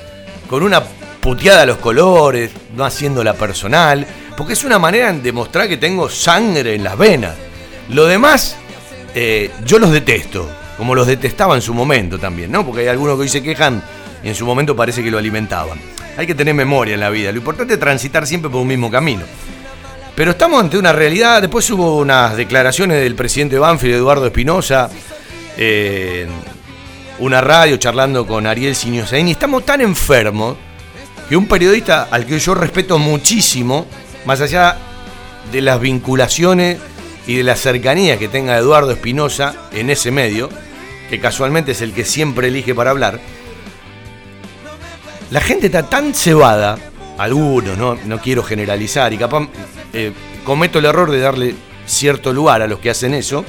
con 0.49 0.63
una 0.63 0.81
puteada 1.25 1.65
los 1.65 1.79
colores, 1.79 2.51
no 2.77 2.85
haciéndola 2.85 3.33
personal, 3.33 4.07
porque 4.37 4.53
es 4.53 4.63
una 4.63 4.79
manera 4.79 5.11
de 5.11 5.21
demostrar 5.21 5.67
que 5.67 5.79
tengo 5.79 6.11
sangre 6.11 6.75
en 6.75 6.85
las 6.85 6.99
venas. 6.99 7.35
Lo 7.89 8.05
demás, 8.05 8.57
eh, 9.15 9.51
yo 9.65 9.79
los 9.79 9.91
detesto, 9.91 10.47
como 10.77 10.95
los 10.95 11.07
detestaba 11.07 11.55
en 11.55 11.63
su 11.63 11.73
momento 11.73 12.19
también, 12.19 12.53
¿no? 12.53 12.67
Porque 12.67 12.83
hay 12.83 12.89
algunos 12.89 13.17
que 13.17 13.23
hoy 13.23 13.29
se 13.31 13.43
quejan 13.43 13.83
y 14.23 14.29
en 14.29 14.35
su 14.35 14.45
momento 14.45 14.77
parece 14.77 15.03
que 15.03 15.11
lo 15.11 15.17
alimentaban. 15.17 15.79
Hay 16.19 16.27
que 16.27 16.35
tener 16.35 16.53
memoria 16.53 16.93
en 16.93 17.01
la 17.01 17.09
vida, 17.09 17.33
lo 17.33 17.39
importante 17.39 17.73
es 17.73 17.81
transitar 17.81 18.27
siempre 18.27 18.51
por 18.51 18.61
un 18.61 18.69
mismo 18.69 18.91
camino. 18.91 19.23
Pero 20.15 20.33
estamos 20.33 20.61
ante 20.61 20.77
una 20.77 20.93
realidad, 20.93 21.41
después 21.41 21.71
hubo 21.71 21.97
unas 21.97 22.37
declaraciones 22.37 23.03
del 23.03 23.15
presidente 23.15 23.59
Banfield, 23.59 23.95
Eduardo 23.95 24.27
Espinosa, 24.27 24.91
en 25.57 26.29
una 27.19 27.41
radio 27.41 27.79
charlando 27.79 28.27
con 28.27 28.47
Ariel 28.47 28.77
Siniosain, 28.77 29.27
y 29.27 29.31
estamos 29.31 29.65
tan 29.65 29.81
enfermos 29.81 30.59
que 31.29 31.37
un 31.37 31.47
periodista 31.47 32.09
al 32.11 32.27
que 32.27 32.39
yo 32.39 32.55
respeto 32.55 32.99
muchísimo, 32.99 33.87
más 34.25 34.41
allá 34.41 34.77
de 35.51 35.61
las 35.61 35.81
vinculaciones 35.81 36.79
y 37.27 37.37
de 37.37 37.43
la 37.43 37.57
cercanía 37.57 38.19
que 38.19 38.29
tenga 38.29 38.57
Eduardo 38.59 38.91
Espinosa 38.93 39.55
en 39.73 39.91
ese 39.91 40.11
medio, 40.11 40.51
que 41.09 41.21
casualmente 41.21 41.73
es 41.73 41.81
el 41.81 41.93
que 41.93 42.05
siempre 42.05 42.49
elige 42.49 42.75
para 42.75 42.91
hablar, 42.91 43.21
la 45.31 45.41
gente 45.41 45.67
está 45.67 45.85
tan 45.85 46.15
cebada, 46.15 46.79
algunos, 47.19 47.77
no, 47.79 47.97
no 48.05 48.21
quiero 48.21 48.43
generalizar, 48.43 49.13
y 49.13 49.19
capaz 49.19 49.49
eh, 49.93 50.13
cometo 50.45 50.79
el 50.79 50.85
error 50.85 51.11
de 51.11 51.21
darle 51.21 51.55
cierto 51.87 52.33
lugar 52.33 52.63
a 52.63 52.67
los 52.67 52.79
que 52.79 52.91
hacen 52.91 53.15
eso, 53.15 53.45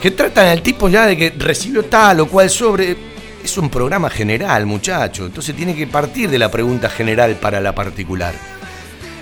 que 0.00 0.10
tratan 0.10 0.48
al 0.48 0.62
tipo 0.62 0.88
ya 0.88 1.06
de 1.06 1.16
que 1.16 1.32
recibió 1.36 1.84
tal 1.84 2.20
o 2.20 2.28
cual 2.28 2.50
sobre. 2.50 3.15
Es 3.46 3.56
un 3.56 3.70
programa 3.70 4.10
general, 4.10 4.66
muchacho. 4.66 5.24
Entonces 5.24 5.54
tiene 5.54 5.76
que 5.76 5.86
partir 5.86 6.28
de 6.28 6.36
la 6.36 6.50
pregunta 6.50 6.90
general 6.90 7.36
para 7.36 7.60
la 7.60 7.76
particular. 7.76 8.34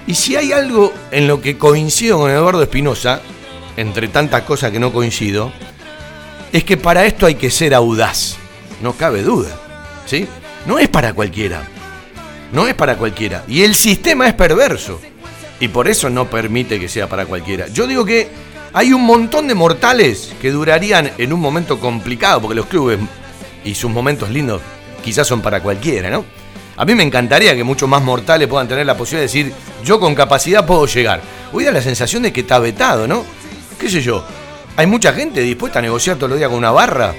Y 0.06 0.14
si 0.14 0.34
hay 0.34 0.50
algo 0.50 0.94
en 1.10 1.28
lo 1.28 1.42
que 1.42 1.58
coincido 1.58 2.20
con 2.20 2.30
Eduardo 2.30 2.62
Espinosa, 2.62 3.20
entre 3.76 4.08
tantas 4.08 4.40
cosas 4.44 4.72
que 4.72 4.80
no 4.80 4.94
coincido, 4.94 5.52
es 6.54 6.64
que 6.64 6.78
para 6.78 7.04
esto 7.04 7.26
hay 7.26 7.34
que 7.34 7.50
ser 7.50 7.74
audaz. 7.74 8.36
No 8.80 8.94
cabe 8.94 9.20
duda. 9.20 9.50
¿Sí? 10.06 10.26
No 10.64 10.78
es 10.78 10.88
para 10.88 11.12
cualquiera. 11.12 11.62
No 12.50 12.66
es 12.66 12.72
para 12.72 12.96
cualquiera. 12.96 13.44
Y 13.46 13.60
el 13.60 13.74
sistema 13.74 14.26
es 14.26 14.32
perverso. 14.32 15.02
Y 15.60 15.68
por 15.68 15.86
eso 15.86 16.08
no 16.08 16.30
permite 16.30 16.80
que 16.80 16.88
sea 16.88 17.10
para 17.10 17.26
cualquiera. 17.26 17.66
Yo 17.68 17.86
digo 17.86 18.06
que 18.06 18.30
hay 18.72 18.94
un 18.94 19.04
montón 19.04 19.48
de 19.48 19.54
mortales 19.54 20.32
que 20.40 20.50
durarían 20.50 21.10
en 21.18 21.30
un 21.30 21.40
momento 21.40 21.78
complicado, 21.78 22.40
porque 22.40 22.54
los 22.54 22.66
clubes 22.66 22.98
y 23.64 23.74
sus 23.74 23.90
momentos 23.90 24.30
lindos 24.30 24.60
quizás 25.02 25.26
son 25.26 25.40
para 25.40 25.60
cualquiera, 25.60 26.10
¿no? 26.10 26.24
A 26.76 26.84
mí 26.84 26.94
me 26.94 27.02
encantaría 27.02 27.54
que 27.54 27.62
muchos 27.62 27.88
más 27.88 28.02
mortales 28.02 28.48
puedan 28.48 28.66
tener 28.66 28.84
la 28.84 28.96
posibilidad 28.96 29.20
de 29.20 29.38
decir, 29.40 29.52
yo 29.84 30.00
con 30.00 30.14
capacidad 30.14 30.66
puedo 30.66 30.86
llegar. 30.86 31.20
Hoy 31.52 31.64
da 31.64 31.70
la 31.70 31.82
sensación 31.82 32.22
de 32.24 32.32
que 32.32 32.40
está 32.40 32.58
vetado, 32.58 33.06
¿no? 33.06 33.24
¿Qué 33.78 33.88
sé 33.88 34.00
yo? 34.00 34.24
Hay 34.76 34.86
mucha 34.86 35.12
gente 35.12 35.40
dispuesta 35.40 35.78
a 35.78 35.82
negociar 35.82 36.16
todos 36.16 36.30
los 36.30 36.38
días 36.38 36.48
con 36.48 36.58
una 36.58 36.72
barra. 36.72 37.14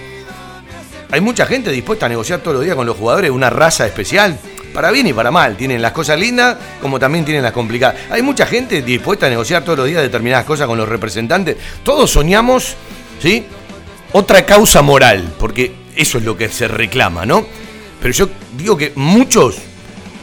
Hay 1.11 1.21
mucha 1.21 1.45
gente 1.45 1.71
dispuesta 1.71 2.07
a 2.07 2.09
negociar 2.09 2.39
todos 2.39 2.55
los 2.55 2.63
días 2.65 2.75
con 2.75 2.85
los 2.85 2.97
jugadores 2.97 3.31
una 3.31 3.49
raza 3.49 3.85
especial. 3.85 4.37
Para 4.73 4.91
bien 4.91 5.07
y 5.07 5.13
para 5.13 5.31
mal. 5.31 5.55
Tienen 5.55 5.81
las 5.81 5.93
cosas 5.93 6.19
lindas 6.19 6.57
como 6.81 6.99
también 6.99 7.23
tienen 7.23 7.43
las 7.43 7.53
complicadas. 7.53 7.95
Hay 8.09 8.21
mucha 8.21 8.45
gente 8.45 8.81
dispuesta 8.81 9.27
a 9.27 9.29
negociar 9.29 9.63
todos 9.63 9.77
los 9.77 9.87
días 9.87 10.01
determinadas 10.01 10.43
cosas 10.43 10.67
con 10.67 10.77
los 10.77 10.89
representantes. 10.89 11.55
Todos 11.81 12.11
soñamos, 12.11 12.75
¿sí? 13.21 13.45
Otra 14.11 14.45
causa 14.45 14.81
moral, 14.81 15.33
porque 15.39 15.84
eso 15.95 16.17
es 16.17 16.23
lo 16.23 16.37
que 16.37 16.49
se 16.49 16.67
reclama, 16.67 17.25
¿no? 17.25 17.45
Pero 18.01 18.13
yo 18.13 18.29
digo 18.57 18.77
que 18.77 18.91
muchos 18.95 19.57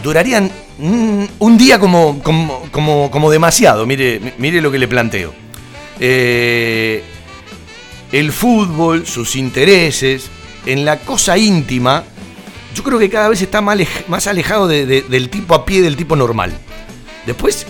durarían 0.02 0.50
un 0.78 1.58
día 1.58 1.78
como, 1.78 2.22
como, 2.22 3.10
como, 3.10 3.30
demasiado. 3.30 3.86
Mire, 3.86 4.34
mire 4.38 4.60
lo 4.60 4.70
que 4.70 4.78
le 4.78 4.88
planteo. 4.88 5.32
Eh, 6.00 7.02
el 8.10 8.32
fútbol, 8.32 9.06
sus 9.06 9.36
intereses, 9.36 10.28
en 10.66 10.84
la 10.84 11.00
cosa 11.00 11.38
íntima, 11.38 12.04
yo 12.74 12.82
creo 12.82 12.98
que 12.98 13.10
cada 13.10 13.28
vez 13.28 13.42
está 13.42 13.60
más 13.60 14.26
alejado 14.26 14.66
del 14.66 15.28
tipo 15.30 15.54
a 15.54 15.64
pie, 15.64 15.82
del 15.82 15.96
tipo 15.96 16.16
normal. 16.16 16.52
Después, 17.26 17.66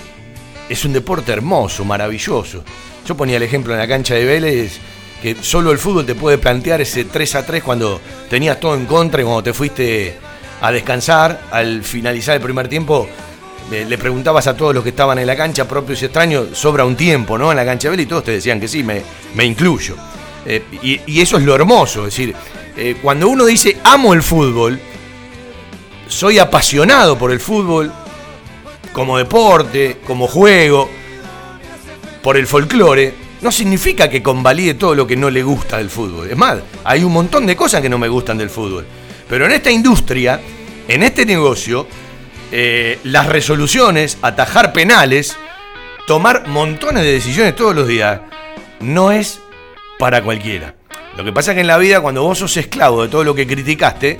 es 0.69 0.85
un 0.85 0.93
deporte 0.93 1.33
hermoso, 1.33 1.85
maravilloso. 1.85 2.65
Yo 3.07 3.17
ponía 3.17 3.37
el 3.37 3.43
ejemplo 3.43 3.73
en 3.73 3.81
la 3.81 3.88
cancha 3.88 4.15
de 4.15 4.25
Vélez, 4.25 4.79
que 5.23 5.37
solo 5.41 5.71
el 5.71 5.79
fútbol 5.79 6.05
te 6.05 6.17
puede 6.17 6.37
plantear 6.37 6.81
ese 6.81 7.05
3 7.05 7.35
a 7.37 7.47
3 7.47 7.63
cuando 7.63 8.01
tenías 8.29 8.59
todo 8.59 8.75
en 8.75 8.87
contra 8.87 9.23
y 9.23 9.25
cuando 9.25 9.45
te 9.45 9.53
fuiste 9.53 10.19
a 10.61 10.73
descansar, 10.73 11.43
al 11.53 11.85
finalizar 11.85 12.35
el 12.35 12.43
primer 12.43 12.69
tiempo, 12.69 13.09
le 13.71 13.99
preguntabas 13.99 14.47
a 14.49 14.57
todos 14.57 14.75
los 14.75 14.83
que 14.83 14.91
estaban 14.91 15.19
en 15.19 15.27
la 15.27 15.37
cancha, 15.37 15.67
propios 15.67 16.03
y 16.03 16.07
extraños, 16.07 16.49
sobra 16.59 16.85
un 16.85 16.97
tiempo, 16.97 17.39
¿no? 17.39 17.51
En 17.51 17.57
la 17.57 17.65
cancha 17.65 17.89
de 17.89 17.93
Vélez 17.93 18.07
y 18.07 18.09
todos 18.09 18.25
te 18.25 18.33
decían 18.33 18.61
que 18.61 18.69
sí, 18.69 18.83
me, 18.83 19.01
me 19.35 19.45
incluyo. 19.45 19.97
Eh, 20.45 20.63
y, 20.83 21.21
eso 21.21 21.39
es 21.39 21.45
lo 21.45 21.55
hermoso, 21.55 22.01
es 22.01 22.17
decir, 22.17 22.35
eh, 22.77 22.97
cuando 23.01 23.29
uno 23.29 23.47
dice 23.47 23.79
amo 23.85 24.13
el 24.13 24.23
fútbol, 24.23 24.79
soy 26.09 26.39
apasionado 26.39 27.17
por 27.17 27.31
el 27.31 27.41
fútbol 27.41 27.93
como 28.93 29.17
deporte, 29.19 29.99
como 30.07 30.27
juego, 30.27 30.91
por 32.23 32.37
el 32.37 32.47
folclore, 32.47 33.22
no 33.43 33.51
significa 33.51 34.09
que 34.09 34.23
convalide 34.23 34.75
todo 34.75 34.95
lo 34.95 35.07
que 35.07 35.17
no 35.17 35.29
le 35.29 35.43
gusta 35.43 35.79
del 35.79 35.91
fútbol. 35.91 36.31
Es 36.31 36.37
más, 36.37 36.59
hay 36.85 37.05
un 37.05 37.13
montón 37.13 37.45
de 37.45 37.57
cosas 37.57 37.83
que 37.83 37.89
no 37.89 37.99
me 37.99 38.09
gustan 38.09 38.39
del 38.39 38.49
fútbol. 38.49 38.87
Pero 39.29 39.47
en 39.47 39.53
esta 39.53 39.71
industria, 39.71 40.41
en 40.89 41.03
este 41.03 41.27
negocio, 41.27 41.87
eh, 42.53 42.99
las 43.05 43.27
resoluciones, 43.27 44.19
atajar 44.23 44.73
penales, 44.73 45.37
tomar 46.07 46.47
montones 46.47 47.03
de 47.03 47.13
decisiones 47.13 47.57
todos 47.57 47.75
los 47.75 47.89
días, 47.89 48.21
no 48.81 49.11
es 49.11 49.41
para 49.99 50.23
cualquiera. 50.23 50.77
Lo 51.17 51.25
que 51.25 51.33
pasa 51.33 51.51
es 51.51 51.57
que 51.57 51.61
en 51.63 51.67
la 51.67 51.79
vida, 51.79 52.01
cuando 52.01 52.23
vos 52.23 52.39
sos 52.39 52.57
esclavo 52.57 53.03
de 53.03 53.09
todo 53.09 53.25
lo 53.25 53.35
que 53.35 53.47
criticaste, 53.47 54.19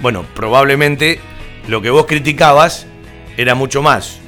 bueno, 0.00 0.26
probablemente 0.34 1.20
lo 1.68 1.80
que 1.80 1.90
vos 1.90 2.06
criticabas 2.06 2.86
era 3.36 3.54
mucho 3.54 3.82
más 3.82 4.18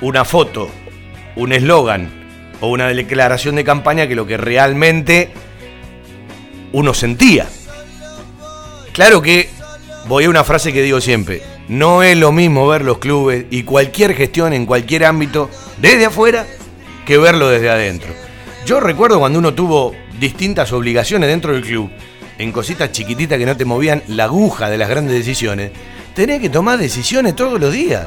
una 0.00 0.24
foto, 0.24 0.70
un 1.36 1.52
eslogan 1.52 2.19
o 2.60 2.68
una 2.68 2.88
declaración 2.88 3.56
de 3.56 3.64
campaña 3.64 4.06
que 4.06 4.14
lo 4.14 4.26
que 4.26 4.36
realmente 4.36 5.30
uno 6.72 6.94
sentía. 6.94 7.46
Claro 8.92 9.22
que 9.22 9.48
voy 10.06 10.24
a 10.24 10.30
una 10.30 10.44
frase 10.44 10.72
que 10.72 10.82
digo 10.82 11.00
siempre, 11.00 11.42
no 11.68 12.02
es 12.02 12.16
lo 12.16 12.32
mismo 12.32 12.66
ver 12.66 12.82
los 12.82 12.98
clubes 12.98 13.46
y 13.50 13.62
cualquier 13.62 14.14
gestión 14.14 14.52
en 14.52 14.66
cualquier 14.66 15.04
ámbito 15.04 15.48
desde 15.80 16.06
afuera 16.06 16.46
que 17.06 17.18
verlo 17.18 17.48
desde 17.48 17.70
adentro. 17.70 18.12
Yo 18.66 18.80
recuerdo 18.80 19.18
cuando 19.18 19.38
uno 19.38 19.54
tuvo 19.54 19.94
distintas 20.18 20.72
obligaciones 20.72 21.28
dentro 21.28 21.52
del 21.52 21.62
club 21.62 21.90
en 22.38 22.52
cositas 22.52 22.92
chiquititas 22.92 23.38
que 23.38 23.46
no 23.46 23.56
te 23.56 23.64
movían 23.64 24.02
la 24.08 24.24
aguja 24.24 24.70
de 24.70 24.78
las 24.78 24.88
grandes 24.88 25.14
decisiones, 25.14 25.70
tenés 26.14 26.40
que 26.40 26.48
tomar 26.48 26.78
decisiones 26.78 27.36
todos 27.36 27.60
los 27.60 27.72
días. 27.72 28.06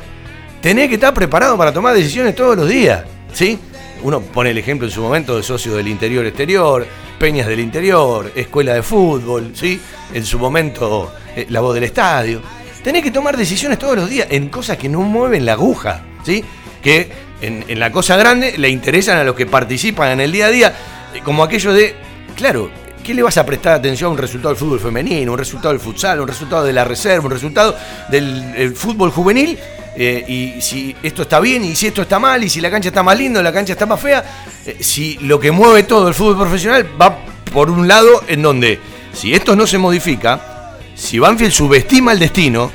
Tenés 0.62 0.88
que 0.88 0.96
estar 0.96 1.14
preparado 1.14 1.58
para 1.58 1.74
tomar 1.74 1.94
decisiones 1.94 2.36
todos 2.36 2.56
los 2.56 2.68
días. 2.68 3.04
¿Sí? 3.34 3.60
Uno 4.04 4.22
pone 4.22 4.52
el 4.52 4.58
ejemplo 4.58 4.86
en 4.86 4.92
su 4.92 5.02
momento 5.02 5.38
de 5.38 5.44
socio 5.44 5.76
del 5.76 5.88
interior 5.88 6.26
exterior, 6.26 6.86
peñas 7.18 7.48
del 7.48 7.62
interior, 7.62 8.32
escuela 8.36 8.74
de 8.74 8.84
fútbol, 8.84 9.52
¿sí? 9.56 9.80
En 10.14 10.26
su 10.26 10.38
momento 10.38 11.14
eh, 11.36 11.48
la 11.50 11.62
voz 11.62 11.74
del 11.74 11.86
estadio. 11.86 12.42
Tenés 12.84 13.02
que 13.02 13.12
tomar 13.12 13.38
decisiones 13.38 13.80
todos 13.80 13.96
los 13.96 14.10
días 14.10 14.28
en 14.30 14.50
cosas 14.50 14.78
que 14.78 14.90
no 14.90 15.02
mueven 15.02 15.46
la 15.46 15.54
aguja, 15.54 16.04
¿sí? 16.26 16.44
Que 16.82 17.10
en, 17.42 17.64
en 17.68 17.80
la 17.80 17.94
cosa 17.94 18.18
grande 18.18 18.58
le 18.58 18.68
interesan 18.68 19.18
a 19.18 19.24
los 19.24 19.36
que 19.36 19.46
participan 19.46 20.12
en 20.12 20.20
el 20.20 20.34
día 20.34 20.48
a 20.48 20.50
día, 20.50 20.76
eh, 21.14 21.22
como 21.24 21.42
aquello 21.42 21.72
de, 21.72 21.96
claro, 22.36 22.70
¿Qué 23.04 23.14
le 23.14 23.22
vas 23.22 23.38
a 23.38 23.46
prestar 23.46 23.74
atención 23.74 24.08
a 24.08 24.12
un 24.14 24.18
resultado 24.18 24.54
del 24.54 24.58
fútbol 24.58 24.80
femenino, 24.80 25.34
un 25.34 25.38
resultado 25.38 25.74
del 25.74 25.82
futsal, 25.82 26.22
un 26.22 26.28
resultado 26.28 26.64
de 26.64 26.72
la 26.72 26.86
reserva, 26.86 27.26
un 27.26 27.32
resultado 27.32 27.76
del 28.10 28.74
fútbol 28.76 29.12
juvenil? 29.12 29.60
Eh, 29.96 30.24
y 30.26 30.62
si 30.62 30.96
esto 31.04 31.24
está 31.24 31.42
bien 31.42 31.66
y 31.66 31.76
si 31.76 31.88
esto 31.88 32.02
está 32.02 32.18
mal 32.18 32.44
y 32.44 32.50
si 32.50 32.62
la 32.62 32.72
cancha 32.72 32.88
está 32.88 33.04
más 33.04 33.16
linda 33.16 33.44
la 33.44 33.52
cancha 33.52 33.74
está 33.74 33.86
más 33.86 34.00
fea, 34.00 34.24
eh, 34.66 34.78
si 34.80 35.18
lo 35.18 35.40
que 35.40 35.52
mueve 35.52 35.84
todo 35.84 36.08
el 36.08 36.16
fútbol 36.16 36.38
profesional 36.38 36.90
va 37.00 37.20
por 37.54 37.70
un 37.70 37.88
lado 37.88 38.24
en 38.28 38.42
donde 38.42 38.80
si 39.12 39.36
esto 39.36 39.56
no 39.56 39.68
se 39.68 39.78
modifica, 39.78 40.78
si 40.96 41.20
Banfield 41.20 41.52
subestima 41.52 42.14
el 42.14 42.20
destino, 42.20 42.72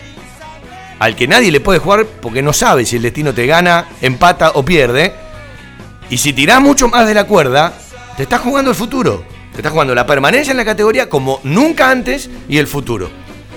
al 0.98 1.16
que 1.16 1.26
nadie 1.26 1.50
le 1.50 1.60
puede 1.60 1.78
jugar 1.78 2.04
porque 2.04 2.42
no 2.42 2.52
sabe 2.52 2.84
si 2.84 2.96
el 2.96 3.02
destino 3.02 3.32
te 3.32 3.46
gana, 3.46 3.88
empata 4.02 4.50
o 4.54 4.62
pierde, 4.62 5.14
y 6.10 6.18
si 6.18 6.34
tirás 6.34 6.60
mucho 6.60 6.86
más 6.88 7.06
de 7.06 7.14
la 7.14 7.24
cuerda, 7.24 7.72
te 8.16 8.24
estás 8.24 8.42
jugando 8.42 8.70
el 8.70 8.76
futuro. 8.76 9.37
Te 9.58 9.62
estás 9.62 9.72
jugando 9.72 9.92
la 9.92 10.06
permanencia 10.06 10.52
en 10.52 10.56
la 10.56 10.64
categoría 10.64 11.08
como 11.08 11.40
nunca 11.42 11.90
antes 11.90 12.30
y 12.48 12.58
el 12.58 12.68
futuro. 12.68 13.10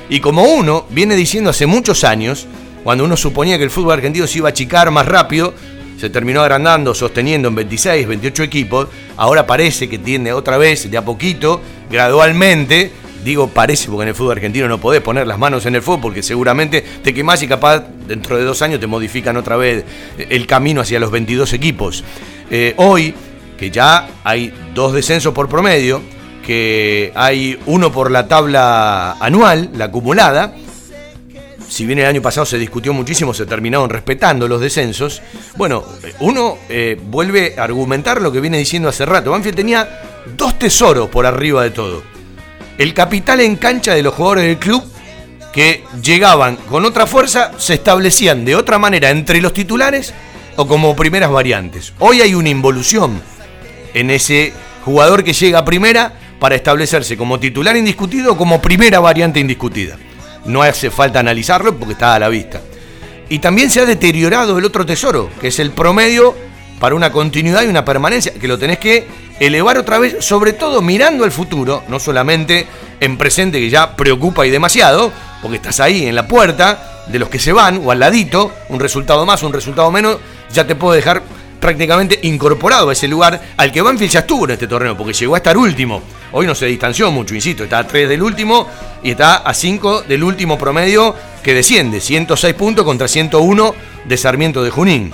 Y 0.09 0.19
como 0.19 0.45
uno 0.45 0.87
viene 0.89 1.15
diciendo 1.15 1.51
hace 1.51 1.67
muchos 1.67 2.03
años, 2.03 2.47
cuando 2.83 3.05
uno 3.05 3.15
suponía 3.15 3.59
que 3.59 3.65
el 3.65 3.69
fútbol 3.69 3.93
argentino 3.93 4.25
se 4.25 4.39
iba 4.39 4.47
a 4.47 4.49
achicar 4.49 4.89
más 4.89 5.05
rápido, 5.05 5.53
se 5.99 6.09
terminó 6.09 6.41
agrandando, 6.41 6.95
sosteniendo 6.95 7.49
en 7.49 7.53
26, 7.53 8.07
28 8.07 8.41
equipos, 8.41 8.87
ahora 9.15 9.45
parece 9.45 9.87
que 9.87 9.99
tiende 9.99 10.33
otra 10.33 10.57
vez, 10.57 10.89
de 10.89 10.97
a 10.97 11.05
poquito, 11.05 11.61
gradualmente, 11.91 12.91
Digo 13.23 13.49
parece 13.49 13.87
porque 13.87 14.01
en 14.01 14.09
el 14.09 14.15
fútbol 14.15 14.31
argentino 14.31 14.67
no 14.67 14.79
podés 14.79 15.01
poner 15.01 15.27
las 15.27 15.37
manos 15.37 15.67
en 15.67 15.75
el 15.75 15.83
fútbol 15.83 16.01
porque 16.01 16.23
seguramente 16.23 16.83
te 17.03 17.13
quemás 17.13 17.43
y 17.43 17.47
capaz 17.47 17.85
dentro 18.07 18.35
de 18.35 18.43
dos 18.43 18.63
años 18.63 18.79
te 18.79 18.87
modifican 18.87 19.37
otra 19.37 19.57
vez 19.57 19.85
el 20.17 20.47
camino 20.47 20.81
hacia 20.81 20.99
los 20.99 21.11
22 21.11 21.53
equipos. 21.53 22.03
Eh, 22.49 22.73
hoy, 22.77 23.13
que 23.61 23.69
ya 23.69 24.09
hay 24.23 24.51
dos 24.73 24.91
descensos 24.91 25.35
por 25.35 25.47
promedio, 25.47 26.01
que 26.43 27.11
hay 27.13 27.59
uno 27.67 27.91
por 27.91 28.09
la 28.09 28.27
tabla 28.27 29.11
anual, 29.19 29.69
la 29.75 29.85
acumulada, 29.85 30.55
si 31.69 31.85
bien 31.85 31.99
el 31.99 32.07
año 32.07 32.23
pasado 32.23 32.43
se 32.47 32.57
discutió 32.57 32.91
muchísimo, 32.91 33.35
se 33.35 33.45
terminaron 33.45 33.87
respetando 33.87 34.47
los 34.47 34.59
descensos, 34.59 35.21
bueno, 35.57 35.85
uno 36.21 36.57
eh, 36.69 36.99
vuelve 36.99 37.53
a 37.55 37.63
argumentar 37.65 38.19
lo 38.19 38.31
que 38.31 38.41
viene 38.41 38.57
diciendo 38.57 38.89
hace 38.89 39.05
rato. 39.05 39.29
Banfield 39.29 39.55
tenía 39.55 40.01
dos 40.35 40.57
tesoros 40.57 41.09
por 41.09 41.27
arriba 41.27 41.61
de 41.61 41.69
todo 41.69 42.01
el 42.79 42.95
capital 42.95 43.41
en 43.41 43.57
cancha 43.57 43.93
de 43.93 44.01
los 44.01 44.15
jugadores 44.15 44.45
del 44.45 44.57
club 44.57 44.83
que 45.53 45.83
llegaban 46.01 46.55
con 46.55 46.83
otra 46.83 47.05
fuerza, 47.05 47.51
se 47.59 47.75
establecían 47.75 48.43
de 48.43 48.55
otra 48.55 48.79
manera 48.79 49.11
entre 49.11 49.39
los 49.39 49.53
titulares 49.53 50.15
o 50.55 50.65
como 50.67 50.95
primeras 50.95 51.29
variantes. 51.29 51.93
Hoy 51.99 52.21
hay 52.21 52.33
una 52.33 52.49
involución 52.49 53.21
en 53.93 54.09
ese 54.11 54.53
jugador 54.85 55.23
que 55.23 55.33
llega 55.33 55.59
a 55.59 55.65
primera 55.65 56.13
para 56.39 56.55
establecerse 56.55 57.17
como 57.17 57.39
titular 57.39 57.77
indiscutido 57.77 58.33
o 58.33 58.37
como 58.37 58.61
primera 58.61 58.99
variante 58.99 59.39
indiscutida. 59.39 59.97
No 60.45 60.63
hace 60.63 60.89
falta 60.89 61.19
analizarlo 61.19 61.77
porque 61.77 61.93
está 61.93 62.15
a 62.15 62.19
la 62.19 62.29
vista. 62.29 62.61
Y 63.29 63.39
también 63.39 63.69
se 63.69 63.79
ha 63.79 63.85
deteriorado 63.85 64.57
el 64.57 64.65
otro 64.65 64.85
tesoro, 64.85 65.29
que 65.39 65.49
es 65.49 65.59
el 65.59 65.71
promedio 65.71 66.35
para 66.79 66.95
una 66.95 67.11
continuidad 67.11 67.61
y 67.61 67.67
una 67.67 67.85
permanencia, 67.85 68.33
que 68.33 68.47
lo 68.47 68.57
tenés 68.57 68.79
que 68.79 69.07
elevar 69.39 69.77
otra 69.77 69.99
vez, 69.99 70.17
sobre 70.25 70.53
todo 70.53 70.81
mirando 70.81 71.23
al 71.23 71.31
futuro, 71.31 71.83
no 71.87 71.99
solamente 71.99 72.65
en 72.99 73.17
presente 73.17 73.59
que 73.59 73.69
ya 73.69 73.95
preocupa 73.95 74.45
y 74.45 74.49
demasiado, 74.49 75.11
porque 75.41 75.57
estás 75.57 75.79
ahí 75.79 76.07
en 76.07 76.15
la 76.15 76.27
puerta 76.27 77.03
de 77.07 77.19
los 77.19 77.29
que 77.29 77.39
se 77.39 77.53
van 77.53 77.81
o 77.85 77.91
al 77.91 77.99
ladito, 77.99 78.51
un 78.69 78.79
resultado 78.79 79.25
más, 79.25 79.43
un 79.43 79.53
resultado 79.53 79.91
menos, 79.91 80.17
ya 80.51 80.65
te 80.65 80.75
puedo 80.75 80.93
dejar 80.93 81.21
prácticamente 81.61 82.19
incorporado 82.23 82.89
a 82.89 82.93
ese 82.93 83.07
lugar 83.07 83.39
al 83.55 83.71
que 83.71 83.81
Banfield 83.81 84.11
ya 84.11 84.19
estuvo 84.21 84.45
en 84.45 84.51
este 84.51 84.67
torneo, 84.67 84.97
porque 84.97 85.13
llegó 85.13 85.35
a 85.35 85.37
estar 85.37 85.57
último. 85.57 86.01
Hoy 86.33 86.47
no 86.47 86.55
se 86.55 86.65
distanció 86.65 87.11
mucho, 87.11 87.35
insisto, 87.35 87.63
está 87.63 87.77
a 87.77 87.87
3 87.87 88.09
del 88.09 88.23
último 88.23 88.67
y 89.03 89.11
está 89.11 89.37
a 89.37 89.53
5 89.53 90.01
del 90.01 90.23
último 90.23 90.57
promedio 90.57 91.15
que 91.43 91.53
desciende, 91.53 92.01
106 92.01 92.53
puntos 92.55 92.83
contra 92.83 93.07
101 93.07 93.75
de 94.05 94.17
Sarmiento 94.17 94.63
de 94.63 94.71
Junín. 94.71 95.13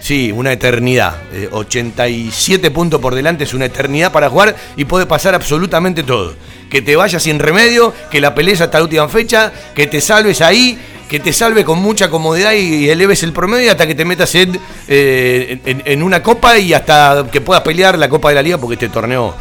Sí, 0.00 0.30
una 0.30 0.52
eternidad. 0.52 1.16
87 1.50 2.66
eh, 2.66 2.70
puntos 2.70 3.00
por 3.00 3.14
delante 3.14 3.44
es 3.44 3.54
una 3.54 3.64
eternidad 3.64 4.12
para 4.12 4.28
jugar 4.30 4.54
y 4.76 4.84
puede 4.84 5.06
pasar 5.06 5.34
absolutamente 5.34 6.02
todo. 6.02 6.34
Que 6.70 6.82
te 6.82 6.94
vayas 6.94 7.22
sin 7.22 7.38
remedio, 7.38 7.92
que 8.10 8.20
la 8.20 8.34
pelees 8.34 8.60
hasta 8.60 8.78
la 8.78 8.84
última 8.84 9.08
fecha, 9.08 9.52
que 9.74 9.86
te 9.86 10.00
salves 10.00 10.42
ahí, 10.42 10.78
que 11.08 11.20
te 11.20 11.32
salve 11.32 11.64
con 11.64 11.78
mucha 11.78 12.10
comodidad 12.10 12.52
y 12.52 12.88
eleves 12.88 13.22
el 13.22 13.32
promedio 13.32 13.70
hasta 13.70 13.86
que 13.86 13.94
te 13.94 14.04
metas 14.04 14.34
en, 14.34 14.58
eh, 14.88 15.82
en, 15.84 16.02
una 16.02 16.22
copa 16.22 16.58
y 16.58 16.72
hasta 16.72 17.26
que 17.30 17.40
puedas 17.40 17.62
pelear 17.62 17.98
la 17.98 18.08
Copa 18.08 18.30
de 18.30 18.34
la 18.34 18.42
Liga 18.42 18.58
porque 18.58 18.74
este 18.74 18.88
torneo... 18.88 19.34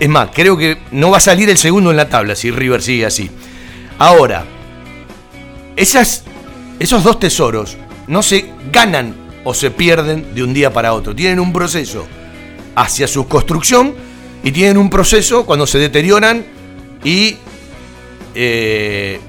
Es 0.00 0.08
más, 0.08 0.30
creo 0.34 0.56
que 0.56 0.78
no 0.90 1.10
va 1.10 1.18
a 1.18 1.20
salir 1.20 1.48
el 1.48 1.58
segundo 1.58 1.90
en 1.90 1.96
la 1.96 2.08
tabla 2.08 2.34
si 2.34 2.50
River 2.50 2.82
sigue 2.82 3.06
así. 3.06 3.30
Ahora, 3.98 4.44
esas, 5.76 6.24
esos 6.80 7.04
dos 7.04 7.20
tesoros 7.20 7.76
no 8.08 8.22
se 8.22 8.50
ganan 8.72 9.14
o 9.44 9.54
se 9.54 9.70
pierden 9.70 10.34
de 10.34 10.42
un 10.42 10.54
día 10.54 10.72
para 10.72 10.94
otro. 10.94 11.14
Tienen 11.14 11.38
un 11.38 11.52
proceso 11.52 12.06
hacia 12.74 13.06
su 13.06 13.28
construcción 13.28 13.94
y 14.42 14.50
tienen 14.50 14.76
un 14.76 14.90
proceso 14.90 15.46
cuando 15.46 15.66
se 15.66 15.78
deterioran 15.78 16.44
y 17.04 17.36
eh, 18.34 19.20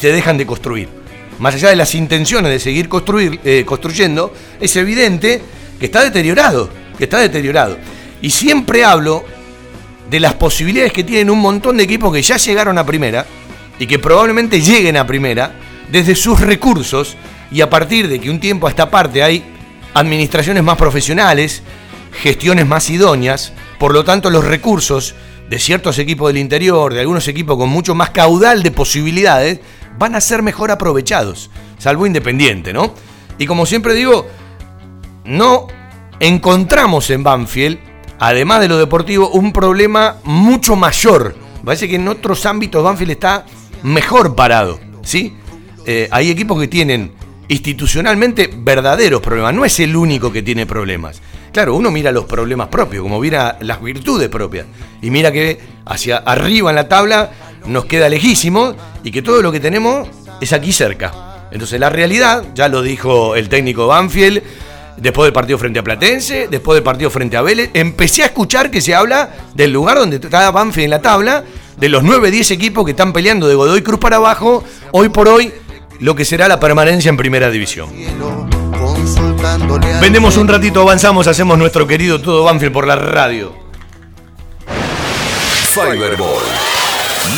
se 0.00 0.12
dejan 0.12 0.38
de 0.38 0.46
construir. 0.46 1.01
Más 1.38 1.54
allá 1.54 1.70
de 1.70 1.76
las 1.76 1.94
intenciones 1.94 2.50
de 2.50 2.58
seguir 2.58 2.88
construir, 2.88 3.40
eh, 3.44 3.64
construyendo, 3.66 4.32
es 4.60 4.76
evidente 4.76 5.42
que 5.78 5.86
está 5.86 6.02
deteriorado, 6.02 6.70
que 6.96 7.04
está 7.04 7.18
deteriorado. 7.18 7.78
Y 8.20 8.30
siempre 8.30 8.84
hablo 8.84 9.24
de 10.10 10.20
las 10.20 10.34
posibilidades 10.34 10.92
que 10.92 11.04
tienen 11.04 11.30
un 11.30 11.40
montón 11.40 11.76
de 11.76 11.84
equipos 11.84 12.12
que 12.12 12.22
ya 12.22 12.36
llegaron 12.36 12.78
a 12.78 12.86
primera 12.86 13.26
y 13.78 13.86
que 13.86 13.98
probablemente 13.98 14.60
lleguen 14.60 14.96
a 14.96 15.06
primera 15.06 15.54
desde 15.90 16.14
sus 16.14 16.40
recursos 16.40 17.16
y 17.50 17.60
a 17.60 17.70
partir 17.70 18.08
de 18.08 18.20
que 18.20 18.30
un 18.30 18.40
tiempo 18.40 18.66
a 18.66 18.70
esta 18.70 18.90
parte 18.90 19.22
hay 19.22 19.42
administraciones 19.94 20.62
más 20.62 20.76
profesionales, 20.76 21.62
gestiones 22.12 22.66
más 22.66 22.88
idóneas, 22.90 23.52
por 23.78 23.92
lo 23.92 24.04
tanto 24.04 24.30
los 24.30 24.44
recursos 24.44 25.14
de 25.48 25.58
ciertos 25.58 25.98
equipos 25.98 26.28
del 26.28 26.38
interior, 26.38 26.94
de 26.94 27.00
algunos 27.00 27.28
equipos 27.28 27.56
con 27.56 27.68
mucho 27.68 27.94
más 27.94 28.10
caudal 28.10 28.62
de 28.62 28.70
posibilidades, 28.70 29.60
van 29.98 30.14
a 30.14 30.20
ser 30.20 30.42
mejor 30.42 30.70
aprovechados, 30.70 31.50
salvo 31.78 32.06
Independiente, 32.06 32.72
¿no? 32.72 32.94
Y 33.38 33.46
como 33.46 33.66
siempre 33.66 33.94
digo, 33.94 34.26
no 35.24 35.66
encontramos 36.20 37.10
en 37.10 37.22
Banfield, 37.22 37.78
además 38.18 38.60
de 38.60 38.68
lo 38.68 38.78
deportivo, 38.78 39.30
un 39.30 39.52
problema 39.52 40.16
mucho 40.24 40.76
mayor. 40.76 41.34
Parece 41.64 41.88
que 41.88 41.96
en 41.96 42.08
otros 42.08 42.44
ámbitos 42.46 42.82
Banfield 42.82 43.12
está 43.12 43.44
mejor 43.82 44.34
parado, 44.34 44.80
¿sí? 45.02 45.36
Eh, 45.86 46.08
hay 46.10 46.30
equipos 46.30 46.60
que 46.60 46.68
tienen 46.68 47.12
institucionalmente 47.48 48.50
verdaderos 48.54 49.20
problemas. 49.20 49.54
No 49.54 49.64
es 49.64 49.78
el 49.80 49.94
único 49.96 50.32
que 50.32 50.42
tiene 50.42 50.66
problemas. 50.66 51.20
Claro, 51.52 51.74
uno 51.74 51.90
mira 51.90 52.10
los 52.12 52.24
problemas 52.24 52.68
propios, 52.68 53.02
como 53.02 53.20
mira 53.20 53.58
las 53.60 53.82
virtudes 53.82 54.28
propias. 54.28 54.66
Y 55.02 55.10
mira 55.10 55.30
que 55.30 55.60
hacia 55.84 56.18
arriba 56.18 56.70
en 56.70 56.76
la 56.76 56.88
tabla 56.88 57.30
nos 57.66 57.84
queda 57.84 58.08
lejísimo 58.08 58.74
y 59.02 59.10
que 59.10 59.22
todo 59.22 59.42
lo 59.42 59.52
que 59.52 59.60
tenemos 59.60 60.08
es 60.40 60.52
aquí 60.52 60.72
cerca. 60.72 61.12
Entonces 61.50 61.78
la 61.78 61.90
realidad, 61.90 62.44
ya 62.54 62.68
lo 62.68 62.82
dijo 62.82 63.36
el 63.36 63.48
técnico 63.48 63.86
Banfield, 63.86 64.42
después 64.96 65.26
del 65.26 65.32
partido 65.32 65.58
frente 65.58 65.78
a 65.78 65.82
Platense, 65.82 66.48
después 66.50 66.76
del 66.76 66.82
partido 66.82 67.10
frente 67.10 67.36
a 67.36 67.42
Vélez, 67.42 67.70
empecé 67.74 68.22
a 68.22 68.26
escuchar 68.26 68.70
que 68.70 68.80
se 68.80 68.94
habla 68.94 69.30
del 69.54 69.72
lugar 69.72 69.98
donde 69.98 70.16
está 70.16 70.50
Banfield 70.50 70.84
en 70.84 70.90
la 70.90 71.02
tabla, 71.02 71.44
de 71.76 71.88
los 71.88 72.02
9-10 72.02 72.50
equipos 72.52 72.84
que 72.84 72.92
están 72.92 73.12
peleando 73.12 73.48
de 73.48 73.54
Godoy 73.54 73.82
Cruz 73.82 73.98
para 73.98 74.16
abajo, 74.16 74.64
hoy 74.92 75.08
por 75.08 75.28
hoy 75.28 75.52
lo 76.00 76.14
que 76.14 76.24
será 76.24 76.48
la 76.48 76.60
permanencia 76.60 77.08
en 77.08 77.16
primera 77.16 77.50
división. 77.50 77.90
Vendemos 80.00 80.36
un 80.36 80.48
ratito, 80.48 80.80
avanzamos, 80.82 81.26
hacemos 81.26 81.58
nuestro 81.58 81.86
querido 81.86 82.20
Todo 82.20 82.44
Banfield 82.44 82.72
por 82.72 82.86
la 82.86 82.96
radio. 82.96 83.54
Fiberball 85.72 86.42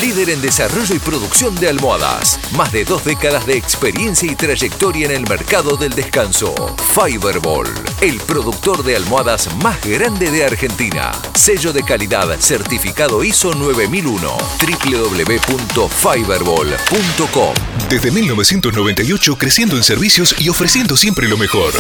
líder 0.01 0.31
en 0.31 0.41
desarrollo 0.41 0.95
y 0.95 0.99
producción 0.99 1.55
de 1.57 1.69
almohadas. 1.69 2.41
Más 2.53 2.73
de 2.73 2.85
dos 2.85 3.05
décadas 3.05 3.47
de 3.47 3.57
experiencia 3.57 4.31
y 4.31 4.35
trayectoria 4.35 5.07
en 5.07 5.13
el 5.13 5.29
mercado 5.29 5.77
del 5.77 5.93
descanso. 5.93 6.55
Fiberball, 6.95 7.69
el 8.01 8.19
productor 8.21 8.83
de 8.83 8.97
almohadas 8.97 9.55
más 9.57 9.83
grande 9.85 10.31
de 10.31 10.45
Argentina. 10.45 11.13
Sello 11.35 11.73
de 11.73 11.83
calidad 11.83 12.39
certificado 12.41 13.25
ISO 13.25 13.55
9001. 13.55 14.37
www.fiberball.com. 14.61 17.55
Desde 17.89 18.11
1998 18.11 19.37
creciendo 19.37 19.77
en 19.77 19.83
servicios 19.83 20.35
y 20.39 20.49
ofreciendo 20.49 20.97
siempre 20.97 21.29
lo 21.29 21.37
mejor. 21.37 21.73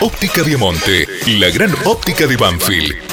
Óptica 0.00 0.42
Viamonte, 0.42 1.06
la 1.26 1.48
gran 1.50 1.74
óptica 1.84 2.26
de 2.26 2.36
Banfield. 2.36 3.05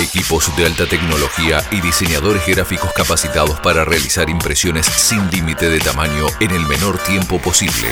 Equipos 0.00 0.56
de 0.56 0.64
alta 0.64 0.86
tecnología 0.86 1.64
y 1.72 1.80
diseñadores 1.80 2.46
gráficos 2.46 2.92
capacitados 2.92 3.58
para 3.60 3.84
realizar 3.84 4.30
impresiones 4.30 4.86
sin 4.86 5.28
límite 5.30 5.68
de 5.68 5.80
tamaño 5.80 6.26
en 6.38 6.52
el 6.52 6.64
menor 6.66 6.98
tiempo 6.98 7.40
posible 7.40 7.88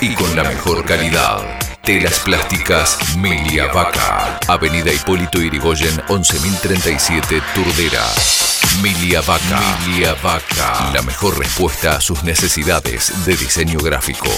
y 0.00 0.14
con 0.14 0.36
la 0.36 0.44
mejor 0.44 0.84
calidad. 0.84 1.58
Telas 1.82 2.20
plásticas 2.20 2.98
Milia 3.16 3.72
Vaca. 3.72 4.38
Avenida 4.48 4.92
Hipólito 4.92 5.40
Irigoyen 5.40 6.02
11037 6.08 7.42
Turdera. 7.54 8.04
Milia 8.82 9.22
Vaca. 9.22 9.60
Milia 9.86 10.14
Vaca. 10.22 10.90
La 10.92 11.00
mejor 11.02 11.38
respuesta 11.38 11.96
a 11.96 12.00
sus 12.02 12.22
necesidades 12.22 13.24
de 13.24 13.34
diseño 13.34 13.78
gráfico. 13.78 14.28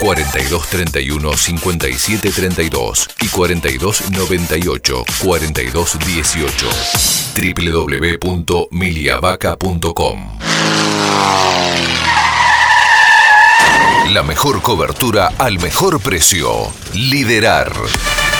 4231 0.00 1.36
5732 1.36 3.08
y 3.22 3.28
4298 3.28 5.04
4218 5.22 6.66
www.miliavaca.com 8.20 10.38
La 14.12 14.22
mejor 14.22 14.62
cobertura 14.62 15.32
al 15.38 15.58
mejor 15.58 16.00
precio. 16.00 16.72
Liderar. 16.94 17.72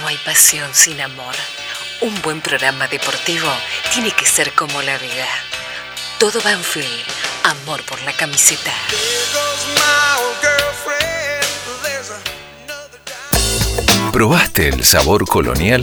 no 0.00 0.08
hay 0.08 0.16
pasión 0.24 0.74
sin 0.74 1.00
amor. 1.00 1.36
Un 2.00 2.20
buen 2.22 2.40
programa 2.40 2.88
deportivo 2.88 3.46
tiene 3.94 4.10
que 4.10 4.26
ser 4.26 4.52
como 4.54 4.82
la 4.82 4.98
vida. 4.98 5.28
Todo 6.18 6.42
Banfield, 6.42 7.04
amor 7.50 7.82
por 7.84 8.00
la 8.02 8.12
camiseta. 8.12 8.72
¿Probaste 14.12 14.68
el 14.68 14.84
sabor 14.84 15.26
colonial? 15.26 15.82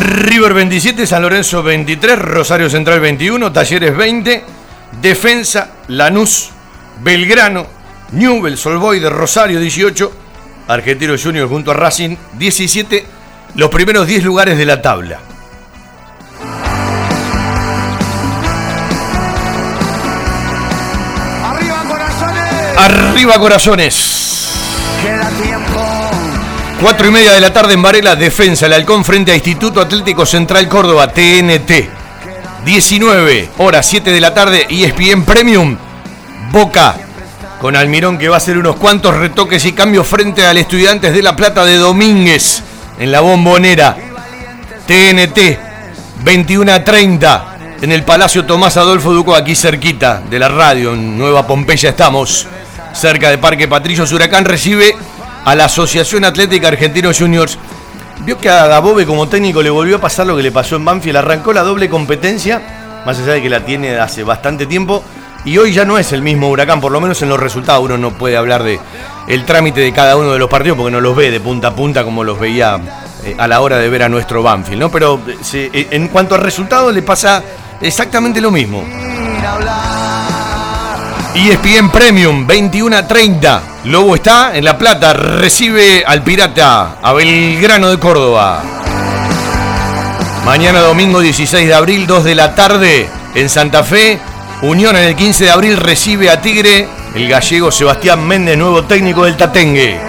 River 0.00 0.54
27, 0.54 1.06
San 1.06 1.22
Lorenzo 1.22 1.62
23, 1.62 2.18
Rosario 2.18 2.70
Central 2.70 3.00
21, 3.00 3.52
Talleres 3.52 3.96
20, 3.96 4.44
Defensa, 5.00 5.72
Lanús, 5.88 6.50
Belgrano, 7.00 7.66
Newell, 8.12 8.56
Solboy 8.56 9.00
de 9.00 9.10
Rosario 9.10 9.60
18, 9.60 10.12
Argentino 10.68 11.14
Junior 11.20 11.48
junto 11.48 11.70
a 11.70 11.74
Racing 11.74 12.16
17, 12.34 13.04
los 13.56 13.70
primeros 13.70 14.06
10 14.06 14.24
lugares 14.24 14.56
de 14.58 14.66
la 14.66 14.80
tabla. 14.80 15.20
Arriba 21.44 21.84
corazones. 21.88 22.78
Arriba 22.78 23.38
Corazones. 23.38 24.48
Queda 25.02 25.28
tiempo. 25.42 25.67
4 26.80 27.08
y 27.08 27.10
media 27.10 27.32
de 27.32 27.40
la 27.40 27.52
tarde 27.52 27.74
en 27.74 27.82
Varela, 27.82 28.14
Defensa, 28.14 28.66
el 28.66 28.72
Halcón 28.72 29.04
frente 29.04 29.32
a 29.32 29.34
Instituto 29.34 29.80
Atlético 29.80 30.24
Central 30.24 30.68
Córdoba, 30.68 31.08
TNT. 31.08 31.88
19 32.64 33.50
horas 33.58 33.84
7 33.84 34.12
de 34.12 34.20
la 34.20 34.32
tarde, 34.32 34.64
ESPN 34.70 35.24
Premium, 35.24 35.76
Boca, 36.52 36.94
con 37.60 37.74
Almirón 37.74 38.16
que 38.16 38.28
va 38.28 38.36
a 38.36 38.38
hacer 38.38 38.56
unos 38.56 38.76
cuantos 38.76 39.16
retoques 39.16 39.64
y 39.64 39.72
cambios 39.72 40.06
frente 40.06 40.46
al 40.46 40.56
Estudiantes 40.56 41.12
de 41.12 41.22
La 41.22 41.34
Plata 41.34 41.64
de 41.64 41.76
Domínguez 41.76 42.62
en 43.00 43.10
la 43.10 43.20
bombonera. 43.20 43.96
TNT, 44.86 45.58
21 46.22 46.72
a 46.72 46.84
30 46.84 47.56
en 47.82 47.90
el 47.90 48.04
Palacio 48.04 48.44
Tomás 48.44 48.76
Adolfo 48.76 49.12
Duco, 49.12 49.34
aquí 49.34 49.56
cerquita 49.56 50.22
de 50.30 50.38
la 50.38 50.48
radio, 50.48 50.94
en 50.94 51.18
Nueva 51.18 51.44
Pompeya 51.44 51.90
estamos, 51.90 52.46
cerca 52.92 53.30
de 53.30 53.38
Parque 53.38 53.66
Patricios. 53.66 54.12
Huracán 54.12 54.44
recibe 54.44 54.94
a 55.48 55.54
la 55.54 55.64
Asociación 55.64 56.26
Atlética 56.26 56.68
Argentino 56.68 57.10
Juniors. 57.18 57.58
Vio 58.20 58.36
que 58.36 58.50
a 58.50 58.66
Dabove 58.66 59.06
como 59.06 59.28
técnico 59.28 59.62
le 59.62 59.70
volvió 59.70 59.96
a 59.96 59.98
pasar 59.98 60.26
lo 60.26 60.36
que 60.36 60.42
le 60.42 60.52
pasó 60.52 60.76
en 60.76 60.84
Banfield, 60.84 61.16
arrancó 61.16 61.54
la 61.54 61.62
doble 61.62 61.88
competencia, 61.88 63.00
más 63.06 63.18
allá 63.18 63.32
de 63.32 63.40
que 63.40 63.48
la 63.48 63.64
tiene 63.64 63.96
hace 63.98 64.24
bastante 64.24 64.66
tiempo, 64.66 65.02
y 65.46 65.56
hoy 65.56 65.72
ya 65.72 65.86
no 65.86 65.96
es 65.96 66.12
el 66.12 66.20
mismo 66.20 66.50
Huracán, 66.50 66.82
por 66.82 66.92
lo 66.92 67.00
menos 67.00 67.22
en 67.22 67.30
los 67.30 67.40
resultados 67.40 67.82
uno 67.82 67.96
no 67.96 68.10
puede 68.10 68.36
hablar 68.36 68.62
de 68.62 68.78
trámite 69.46 69.80
de 69.80 69.90
cada 69.90 70.18
uno 70.18 70.34
de 70.34 70.38
los 70.38 70.50
partidos 70.50 70.76
porque 70.76 70.92
no 70.92 71.00
los 71.00 71.16
ve 71.16 71.30
de 71.30 71.40
punta 71.40 71.68
a 71.68 71.74
punta 71.74 72.04
como 72.04 72.24
los 72.24 72.38
veía 72.38 72.78
eh, 73.24 73.34
a 73.38 73.48
la 73.48 73.62
hora 73.62 73.78
de 73.78 73.88
ver 73.88 74.02
a 74.02 74.10
nuestro 74.10 74.42
Banfield, 74.42 74.80
¿no? 74.80 74.90
Pero 74.90 75.18
eh, 75.54 75.70
eh, 75.72 75.88
en 75.92 76.08
cuanto 76.08 76.34
al 76.34 76.42
resultado 76.42 76.92
le 76.92 77.00
pasa 77.00 77.42
exactamente 77.80 78.42
lo 78.42 78.50
mismo. 78.50 78.84
ESPN 81.38 81.90
Premium, 81.90 82.48
21 82.48 82.96
a 82.96 83.06
30. 83.06 83.62
Lobo 83.84 84.16
está 84.16 84.56
en 84.56 84.64
La 84.64 84.76
Plata, 84.76 85.12
recibe 85.12 86.02
al 86.04 86.24
Pirata, 86.24 86.96
a 87.00 87.12
Belgrano 87.12 87.90
de 87.90 87.98
Córdoba. 88.00 88.60
Mañana 90.44 90.80
domingo 90.80 91.20
16 91.20 91.68
de 91.68 91.74
abril, 91.74 92.08
2 92.08 92.24
de 92.24 92.34
la 92.34 92.56
tarde, 92.56 93.08
en 93.36 93.48
Santa 93.48 93.84
Fe. 93.84 94.18
Unión 94.62 94.96
en 94.96 95.04
el 95.04 95.14
15 95.14 95.44
de 95.44 95.50
abril 95.52 95.76
recibe 95.76 96.28
a 96.28 96.40
Tigre, 96.40 96.88
el 97.14 97.28
gallego 97.28 97.70
Sebastián 97.70 98.26
Méndez, 98.26 98.58
nuevo 98.58 98.82
técnico 98.82 99.24
del 99.24 99.36
Tatengue. 99.36 100.00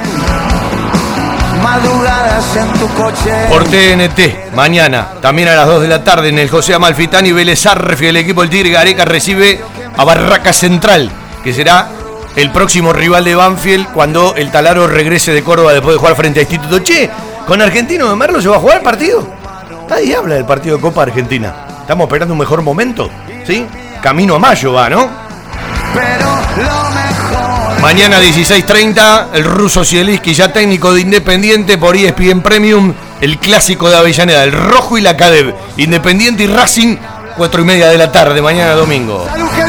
Madrugadas 1.61 2.55
en 2.55 2.73
tu 2.73 2.87
coche. 2.95 3.31
Por 3.49 3.65
TNT, 3.65 4.55
mañana, 4.55 5.09
también 5.21 5.49
a 5.49 5.55
las 5.55 5.67
2 5.67 5.83
de 5.83 5.87
la 5.89 6.03
tarde, 6.03 6.29
en 6.29 6.39
el 6.39 6.49
José 6.49 6.73
Amalfitani, 6.73 7.31
Vélez 7.31 7.67
Arrefi, 7.67 8.07
el 8.07 8.17
equipo 8.17 8.41
del 8.41 8.49
Tigre 8.49 8.71
Gareca 8.71 9.05
recibe 9.05 9.61
a 9.95 10.03
Barraca 10.05 10.53
Central, 10.53 11.11
que 11.43 11.53
será 11.53 11.87
el 12.35 12.51
próximo 12.51 12.93
rival 12.93 13.25
de 13.25 13.35
Banfield 13.35 13.91
cuando 13.91 14.35
el 14.35 14.51
Talaro 14.51 14.87
regrese 14.87 15.31
de 15.33 15.43
Córdoba 15.43 15.73
después 15.73 15.95
de 15.95 15.99
jugar 15.99 16.15
frente 16.15 16.39
a 16.39 16.43
Instituto. 16.43 16.79
Che, 16.79 17.09
con 17.47 17.61
Argentino 17.61 18.09
de 18.09 18.15
Merlo 18.15 18.41
se 18.41 18.49
va 18.49 18.57
a 18.57 18.59
jugar 18.59 18.77
el 18.77 18.83
partido. 18.83 19.27
Nadie 19.89 20.15
habla 20.15 20.35
del 20.35 20.45
partido 20.45 20.75
de 20.75 20.81
Copa 20.81 21.03
Argentina. 21.03 21.53
Estamos 21.81 22.05
esperando 22.05 22.33
un 22.33 22.39
mejor 22.39 22.61
momento, 22.61 23.09
¿sí? 23.45 23.65
Camino 24.01 24.35
a 24.35 24.39
mayo 24.39 24.73
va, 24.73 24.89
¿no? 24.89 25.09
Pero 25.93 26.27
lo 26.57 26.89
mejor. 26.91 27.81
Mañana 27.81 28.19
16.30, 28.19 29.29
el 29.33 29.45
ruso 29.45 29.83
Zielinski, 29.83 30.33
ya 30.33 30.53
técnico 30.53 30.93
de 30.93 31.01
Independiente 31.01 31.77
por 31.77 31.95
ESPN 31.95 32.41
Premium, 32.41 32.93
el 33.21 33.39
clásico 33.39 33.89
de 33.89 33.97
Avellaneda, 33.97 34.43
el 34.43 34.51
rojo 34.51 34.97
y 34.97 35.01
la 35.01 35.17
Cadev. 35.17 35.55
Independiente 35.77 36.43
y 36.43 36.47
Racing, 36.47 36.97
4 37.35 37.61
y 37.61 37.65
media 37.65 37.87
de 37.87 37.97
la 37.97 38.11
tarde, 38.11 38.41
mañana 38.41 38.73
domingo. 38.73 39.25
¡Salud! 39.25 39.68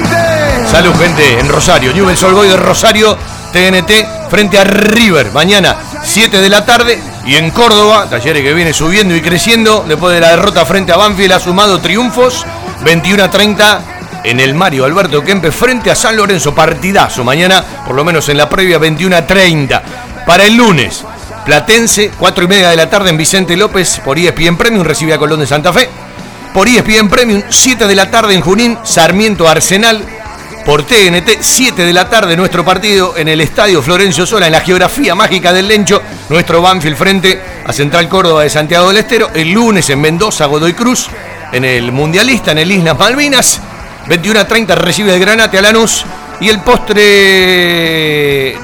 Salud, 0.71 0.95
gente, 0.95 1.41
en 1.41 1.49
Rosario. 1.49 1.93
Newell's 1.93 2.23
Boys 2.23 2.49
de 2.49 2.57
Rosario, 2.57 3.19
TNT, 3.53 4.31
frente 4.31 4.57
a 4.57 4.63
River. 4.63 5.33
Mañana, 5.33 5.77
7 6.01 6.41
de 6.41 6.49
la 6.49 6.65
tarde, 6.65 7.03
Y 7.27 7.35
en 7.35 7.51
Córdoba, 7.51 8.07
Talleres 8.09 8.45
que 8.45 8.55
viene 8.55 8.73
subiendo 8.73 9.17
y 9.17 9.21
creciendo, 9.21 9.85
después 9.89 10.15
de 10.15 10.21
la 10.21 10.31
derrota 10.31 10.65
frente 10.65 10.93
a 10.93 10.97
Banfield, 10.97 11.33
ha 11.33 11.41
sumado 11.41 11.81
triunfos 11.81 12.47
21 12.85 13.25
a 13.25 13.31
30 13.31 13.81
en 14.23 14.39
el 14.39 14.55
Mario 14.55 14.85
Alberto 14.85 15.25
Kempe 15.25 15.51
frente 15.51 15.91
a 15.91 15.97
San 15.97 16.17
Lorenzo. 16.17 16.55
Partidazo 16.55 17.25
mañana, 17.25 17.65
por 17.85 17.97
lo 17.97 18.05
menos 18.05 18.29
en 18.29 18.37
la 18.37 18.49
previa, 18.49 18.79
21 18.79 19.17
a 19.17 19.27
30. 19.27 19.83
Para 20.25 20.45
el 20.45 20.55
lunes, 20.55 21.05
Platense, 21.45 22.13
4 22.17 22.45
y 22.45 22.47
media 22.47 22.71
de 22.71 22.77
la 22.77 22.89
tarde 22.89 23.11
en 23.11 23.17
Vicente 23.17 23.57
López 23.57 24.01
por 24.05 24.21
ESPN 24.21 24.57
Premium, 24.57 24.85
recibe 24.85 25.15
a 25.15 25.19
Colón 25.19 25.41
de 25.41 25.49
Santa 25.49 25.73
Fe. 25.73 25.91
Por 26.55 26.69
ESPN 26.69 27.09
Premium, 27.09 27.43
7 27.49 27.89
de 27.89 27.95
la 27.97 28.09
tarde 28.09 28.35
en 28.35 28.41
Junín, 28.41 28.79
Sarmiento 28.85 29.49
Arsenal. 29.49 30.20
Por 30.65 30.85
TNT, 30.85 31.39
7 31.41 31.85
de 31.85 31.93
la 31.93 32.09
tarde, 32.09 32.37
nuestro 32.37 32.65
partido 32.65 33.17
en 33.17 33.29
el 33.29 33.41
Estadio 33.41 33.83
Florencio 33.83 34.27
Sola, 34.27 34.47
en 34.47 34.53
la 34.53 34.61
geografía 34.61 35.15
mágica 35.15 35.53
del 35.53 35.67
Lencho, 35.67 36.03
nuestro 36.29 36.61
Banfield 36.61 36.97
frente 36.97 37.41
a 37.65 37.73
Central 37.73 38.09
Córdoba 38.09 38.43
de 38.43 38.51
Santiago 38.51 38.89
del 38.89 38.99
Estero. 38.99 39.31
El 39.35 39.51
lunes 39.53 39.89
en 39.91 40.01
Mendoza, 40.01 40.47
Godoy 40.47 40.75
Cruz, 40.75 41.09
en 41.53 41.65
el 41.65 41.91
Mundialista, 41.93 42.53
en 42.53 42.59
el 42.59 42.71
Islas 42.71 42.99
Malvinas. 42.99 43.61
21 44.07 44.41
a 44.41 44.47
30 44.47 44.75
recibe 44.75 45.15
el 45.15 45.21
Granate 45.21 45.59
a 45.59 45.63
Lanús. 45.63 46.05
Y 46.41 46.49
el 46.49 46.61
postre 46.61 47.03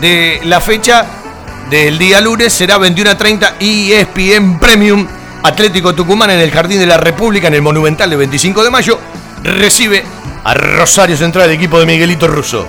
de 0.01 0.41
la 0.45 0.61
fecha 0.61 1.05
del 1.71 1.99
día 1.99 2.21
lunes 2.21 2.53
será 2.53 2.79
21 2.79 3.11
a 3.11 3.19
30 3.19 3.57
ESPN 3.59 4.59
Premium. 4.59 5.07
Atlético 5.43 5.95
Tucumán 5.95 6.31
en 6.31 6.41
el 6.41 6.51
Jardín 6.51 6.79
de 6.79 6.87
la 6.87 6.99
República, 6.99 7.49
en 7.49 7.55
el 7.55 7.63
Monumental 7.63 8.11
de 8.11 8.17
25 8.17 8.65
de 8.65 8.71
mayo, 8.71 8.99
recibe 9.43 10.05
a 10.47 10.55
Rosario 10.55 11.17
Central, 11.17 11.51
equipo 11.51 11.81
de 11.81 11.87
Miguelito 11.87 12.29
Russo. 12.29 12.65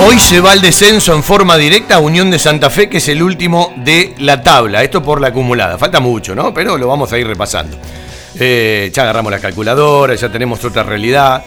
Hoy 0.00 0.18
se 0.18 0.40
va 0.40 0.52
al 0.52 0.62
descenso 0.62 1.14
en 1.14 1.22
forma 1.22 1.58
directa 1.58 1.96
a 1.96 1.98
Unión 1.98 2.30
de 2.30 2.38
Santa 2.38 2.70
Fe, 2.70 2.88
que 2.88 2.96
es 2.96 3.08
el 3.08 3.22
último 3.22 3.74
de 3.76 4.14
la 4.20 4.42
tabla. 4.42 4.82
Esto 4.82 5.02
por 5.02 5.20
la 5.20 5.28
acumulada. 5.28 5.76
Falta 5.76 6.00
mucho, 6.00 6.34
¿no? 6.34 6.54
Pero 6.54 6.78
lo 6.78 6.88
vamos 6.88 7.12
a 7.12 7.18
ir 7.18 7.26
repasando. 7.26 7.76
Eh, 8.40 8.90
ya 8.90 9.02
agarramos 9.02 9.30
la 9.30 9.38
calculadora, 9.38 10.14
ya 10.14 10.32
tenemos 10.32 10.64
otra 10.64 10.82
realidad. 10.82 11.44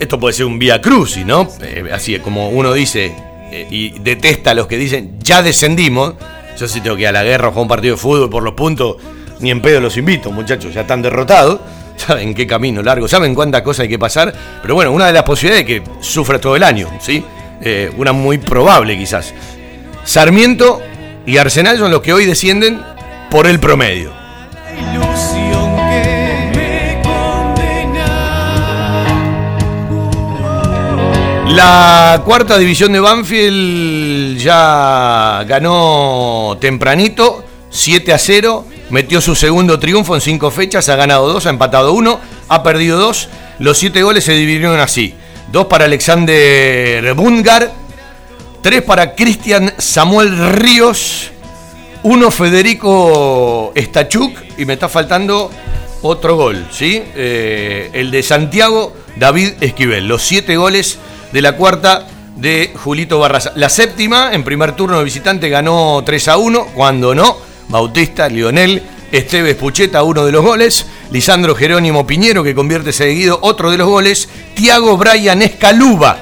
Esto 0.00 0.18
puede 0.18 0.34
ser 0.34 0.46
un 0.46 0.58
vía 0.58 0.80
crucis, 0.80 1.24
¿no? 1.24 1.48
Eh, 1.62 1.90
así 1.92 2.16
es 2.16 2.22
como 2.22 2.48
uno 2.48 2.72
dice 2.72 3.14
eh, 3.52 3.68
y 3.70 3.90
detesta 4.00 4.50
a 4.50 4.54
los 4.54 4.66
que 4.66 4.76
dicen 4.76 5.18
ya 5.20 5.44
descendimos. 5.44 6.14
Yo 6.58 6.68
sí 6.68 6.80
tengo 6.80 6.96
que 6.96 7.02
ir 7.02 7.08
a 7.08 7.12
la 7.12 7.22
guerra 7.22 7.48
o 7.48 7.50
jugar 7.50 7.62
un 7.62 7.68
partido 7.68 7.94
de 7.94 8.00
fútbol 8.00 8.30
por 8.30 8.42
los 8.42 8.54
puntos, 8.54 8.96
ni 9.40 9.50
en 9.50 9.62
pedo 9.62 9.80
los 9.80 9.96
invito, 9.96 10.30
muchachos, 10.30 10.74
ya 10.74 10.82
están 10.82 11.02
derrotados. 11.02 11.60
Saben 11.96 12.34
qué 12.34 12.46
camino 12.46 12.82
largo, 12.82 13.06
saben 13.06 13.34
cuántas 13.34 13.60
cosas 13.60 13.80
hay 13.80 13.90
que 13.90 13.98
pasar. 13.98 14.32
Pero 14.62 14.74
bueno, 14.74 14.90
una 14.90 15.06
de 15.06 15.12
las 15.12 15.22
posibilidades 15.22 15.68
es 15.68 15.82
que 15.82 15.90
sufra 16.00 16.40
todo 16.40 16.56
el 16.56 16.62
año, 16.62 16.88
¿sí? 16.98 17.22
una 17.98 18.12
muy 18.12 18.38
probable 18.38 18.96
quizás. 18.96 19.34
Sarmiento 20.04 20.80
y 21.26 21.36
Arsenal 21.36 21.76
son 21.76 21.90
los 21.90 22.00
que 22.00 22.14
hoy 22.14 22.24
descienden 22.24 22.80
por 23.30 23.46
el 23.46 23.60
promedio. 23.60 24.19
La 31.54 32.22
cuarta 32.24 32.58
división 32.58 32.92
de 32.92 33.00
Banfield 33.00 34.38
ya 34.38 35.44
ganó 35.48 36.56
tempranito, 36.60 37.44
7 37.70 38.12
a 38.12 38.18
0, 38.18 38.66
metió 38.90 39.20
su 39.20 39.34
segundo 39.34 39.80
triunfo 39.80 40.14
en 40.14 40.20
cinco 40.20 40.52
fechas, 40.52 40.88
ha 40.88 40.94
ganado 40.94 41.32
dos, 41.32 41.46
ha 41.46 41.50
empatado 41.50 41.92
uno, 41.92 42.20
ha 42.48 42.62
perdido 42.62 42.98
dos. 42.98 43.28
Los 43.58 43.78
siete 43.78 44.04
goles 44.04 44.22
se 44.24 44.32
dividieron 44.32 44.78
así: 44.78 45.14
dos 45.50 45.66
para 45.66 45.86
Alexander 45.86 47.14
Bungar, 47.14 47.72
tres 48.62 48.82
para 48.82 49.16
Cristian 49.16 49.74
Samuel 49.76 50.52
Ríos, 50.52 51.32
uno 52.04 52.30
Federico 52.30 53.72
Stachuk 53.76 54.38
y 54.56 54.64
me 54.66 54.74
está 54.74 54.88
faltando 54.88 55.50
otro 56.02 56.36
gol, 56.36 56.68
¿sí? 56.70 57.02
Eh, 57.16 57.90
el 57.92 58.12
de 58.12 58.22
Santiago 58.22 58.94
David 59.16 59.54
Esquivel. 59.60 60.06
Los 60.06 60.22
siete 60.22 60.56
goles 60.56 60.98
de 61.32 61.42
la 61.42 61.52
cuarta 61.56 62.06
de 62.36 62.72
Julito 62.76 63.18
Barraza. 63.18 63.52
La 63.56 63.68
séptima, 63.68 64.32
en 64.32 64.44
primer 64.44 64.72
turno 64.72 64.98
de 64.98 65.04
visitante, 65.04 65.48
ganó 65.48 66.02
3 66.04 66.28
a 66.28 66.36
1. 66.38 66.66
Cuando 66.74 67.14
no, 67.14 67.36
Bautista, 67.68 68.28
Lionel, 68.28 68.82
Esteves 69.12 69.56
Pucheta, 69.56 70.02
uno 70.02 70.24
de 70.24 70.32
los 70.32 70.44
goles. 70.44 70.86
Lisandro 71.10 71.54
Jerónimo 71.54 72.06
Piñero, 72.06 72.42
que 72.42 72.54
convierte 72.54 72.92
seguido 72.92 73.38
otro 73.42 73.70
de 73.70 73.78
los 73.78 73.88
goles. 73.88 74.28
Tiago 74.54 74.96
Brian 74.96 75.42
Escaluba, 75.42 76.18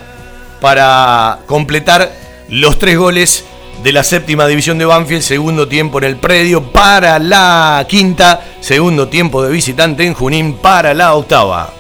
para 0.61 1.41
completar 1.47 2.13
los 2.49 2.79
tres 2.79 2.99
goles 2.99 3.45
de 3.83 3.93
la 3.93 4.03
séptima 4.03 4.47
división 4.47 4.79
de 4.79 4.87
Banfield, 4.87 5.23
segundo 5.23 5.69
tiempo 5.69 5.99
en 5.99 6.05
el 6.05 6.17
predio 6.17 6.73
para 6.73 7.19
la 7.19 7.87
quinta, 7.89 8.45
segundo 8.61 9.09
tiempo 9.09 9.43
de 9.43 9.53
visitante 9.53 10.05
en 10.05 10.15
Junín 10.15 10.55
para 10.55 10.95
la 10.95 11.15
octava. 11.15 11.78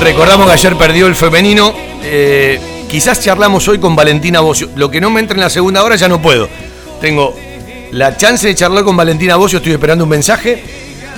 Recordamos 0.00 0.46
que 0.46 0.52
ayer 0.54 0.76
perdió 0.76 1.06
el 1.06 1.14
femenino. 1.14 1.74
Eh, 2.02 2.58
quizás 2.90 3.20
charlamos 3.20 3.68
hoy 3.68 3.78
con 3.78 3.94
Valentina 3.94 4.40
Bocio. 4.40 4.70
Lo 4.74 4.90
que 4.90 4.98
no 4.98 5.10
me 5.10 5.20
entra 5.20 5.34
en 5.34 5.42
la 5.42 5.50
segunda 5.50 5.84
hora 5.84 5.94
ya 5.96 6.08
no 6.08 6.22
puedo. 6.22 6.48
Tengo 7.02 7.36
la 7.90 8.16
chance 8.16 8.46
de 8.46 8.54
charlar 8.54 8.82
con 8.82 8.96
Valentina 8.96 9.36
Bocio, 9.36 9.58
estoy 9.58 9.74
esperando 9.74 10.04
un 10.04 10.10
mensaje. 10.10 10.64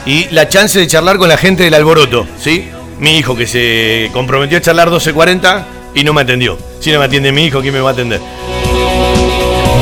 Y 0.05 0.27
la 0.31 0.49
chance 0.49 0.81
de 0.81 0.89
charlar 0.89 1.17
con 1.17 1.29
la 1.29 1.37
gente 1.37 1.63
del 1.63 1.75
alboroto, 1.75 2.27
¿sí? 2.41 2.69
Mi 2.99 3.19
hijo 3.19 3.37
que 3.37 3.47
se 3.47 4.11
comprometió 4.13 4.59
a 4.59 4.61
charlar 4.61 4.91
12.40 4.91 5.65
y 5.95 6.03
no 6.03 6.13
me 6.13 6.23
atendió. 6.23 6.59
Si 6.81 6.91
no 6.91 6.99
me 6.99 7.05
atiende 7.05 7.31
mi 7.31 7.45
hijo, 7.45 7.61
¿quién 7.61 7.73
me 7.73 7.81
va 7.81 7.91
a 7.91 7.93
atender? 7.93 8.21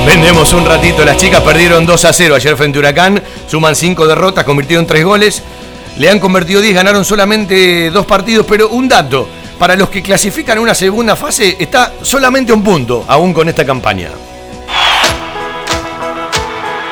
Vendemos 0.07 0.53
un 0.53 0.67
ratito. 0.67 1.07
Las 1.07 1.17
chicas 1.17 1.41
perdieron 1.41 1.87
2 1.87 2.05
a 2.05 2.13
0 2.13 2.35
ayer 2.35 2.55
frente 2.55 2.79
a 2.79 2.81
Huracán. 2.81 3.23
Suman 3.49 3.75
5 3.75 4.07
derrotas, 4.07 4.45
convirtieron 4.45 4.87
3 4.87 5.05
goles 5.05 5.43
le 6.01 6.09
han 6.09 6.19
convertido 6.19 6.63
10, 6.63 6.75
ganaron 6.75 7.05
solamente 7.05 7.91
dos 7.91 8.07
partidos, 8.07 8.47
pero 8.49 8.71
un 8.71 8.89
dato, 8.89 9.29
para 9.59 9.77
los 9.77 9.91
que 9.91 10.01
clasifican 10.01 10.59
una 10.59 10.75
segunda 10.75 11.15
fase 11.15 11.59
está 11.61 11.93
solamente 12.01 12.55
un 12.55 12.65
punto, 12.65 13.05
aún 13.07 13.35
con 13.35 13.51
esta 13.51 13.67
campaña. 13.67 14.09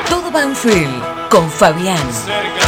Todo 0.07 0.29
Banfield 0.29 1.27
con 1.27 1.49
Fabián. 1.49 1.97
Cerca, 1.97 2.67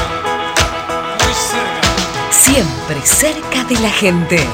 muy 1.23 1.33
cerca. 1.35 2.31
Siempre 2.31 3.01
cerca 3.03 3.63
de 3.65 3.79
la 3.79 3.91
gente. 3.91 4.47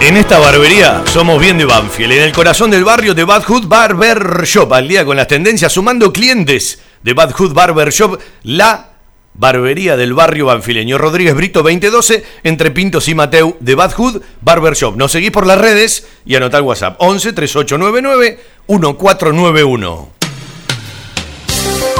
En 0.00 0.16
esta 0.16 0.38
barbería 0.38 1.02
somos 1.12 1.38
bien 1.38 1.58
de 1.58 1.66
Banfield, 1.66 2.12
en 2.12 2.22
el 2.22 2.32
corazón 2.32 2.70
del 2.70 2.84
barrio 2.84 3.14
de 3.14 3.24
Bad 3.24 3.42
Hood 3.42 3.66
Barber 3.66 4.44
Shop, 4.44 4.72
al 4.72 4.88
día 4.88 5.04
con 5.04 5.18
las 5.18 5.28
tendencias, 5.28 5.70
sumando 5.70 6.10
clientes 6.14 6.78
de 7.04 7.12
Bad 7.14 7.32
Hood 7.32 7.52
Barber 7.52 7.90
Shop, 7.90 8.18
la 8.42 8.94
barbería 9.34 9.96
del 9.96 10.14
barrio 10.14 10.46
banfileño. 10.46 10.98
Rodríguez 10.98 11.34
Brito 11.34 11.62
2012, 11.62 12.24
entre 12.42 12.70
Pintos 12.70 13.08
y 13.08 13.14
Mateu 13.14 13.56
de 13.60 13.74
Bad 13.74 13.92
Hood 13.92 14.22
Barber 14.40 14.74
Shop. 14.74 14.96
Nos 14.96 15.12
seguís 15.12 15.30
por 15.30 15.46
las 15.46 15.58
redes 15.58 16.06
y 16.24 16.34
anotá 16.34 16.58
el 16.58 16.64
WhatsApp 16.64 16.96
11 16.98 17.32
3899 17.34 18.40
1491. 18.66 20.08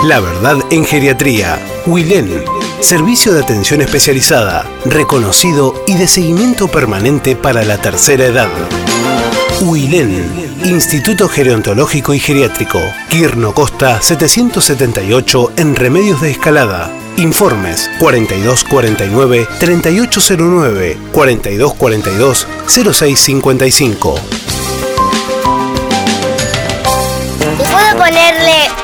La 0.04 0.20
verdad 0.20 0.58
en 0.70 0.84
geriatría. 0.84 1.58
Willen. 1.86 2.44
Servicio 2.80 3.32
de 3.32 3.42
atención 3.42 3.80
especializada, 3.80 4.66
reconocido 4.84 5.84
y 5.86 5.94
de 5.94 6.06
seguimiento 6.06 6.68
permanente 6.68 7.36
para 7.36 7.62
la 7.62 7.78
tercera 7.78 8.26
edad. 8.26 8.50
Huilén, 9.64 10.30
Instituto 10.64 11.26
Gerontológico 11.26 12.12
y 12.12 12.18
Geriátrico, 12.18 12.80
Quirno 13.08 13.54
Costa 13.54 14.00
778 14.02 15.52
en 15.56 15.74
Remedios 15.74 16.20
de 16.20 16.30
Escalada. 16.32 16.90
Informes 17.16 17.90
4249 17.98 19.48
3809 19.58 20.98
4242 21.12 22.46
0655. 22.66 24.14
¿Puedo 27.56 27.96
ponerle 27.96 28.83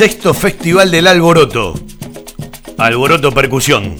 sexto 0.00 0.32
Festival 0.32 0.90
del 0.90 1.06
Alboroto. 1.06 1.74
Alboroto 2.78 3.32
Percusión. 3.32 3.96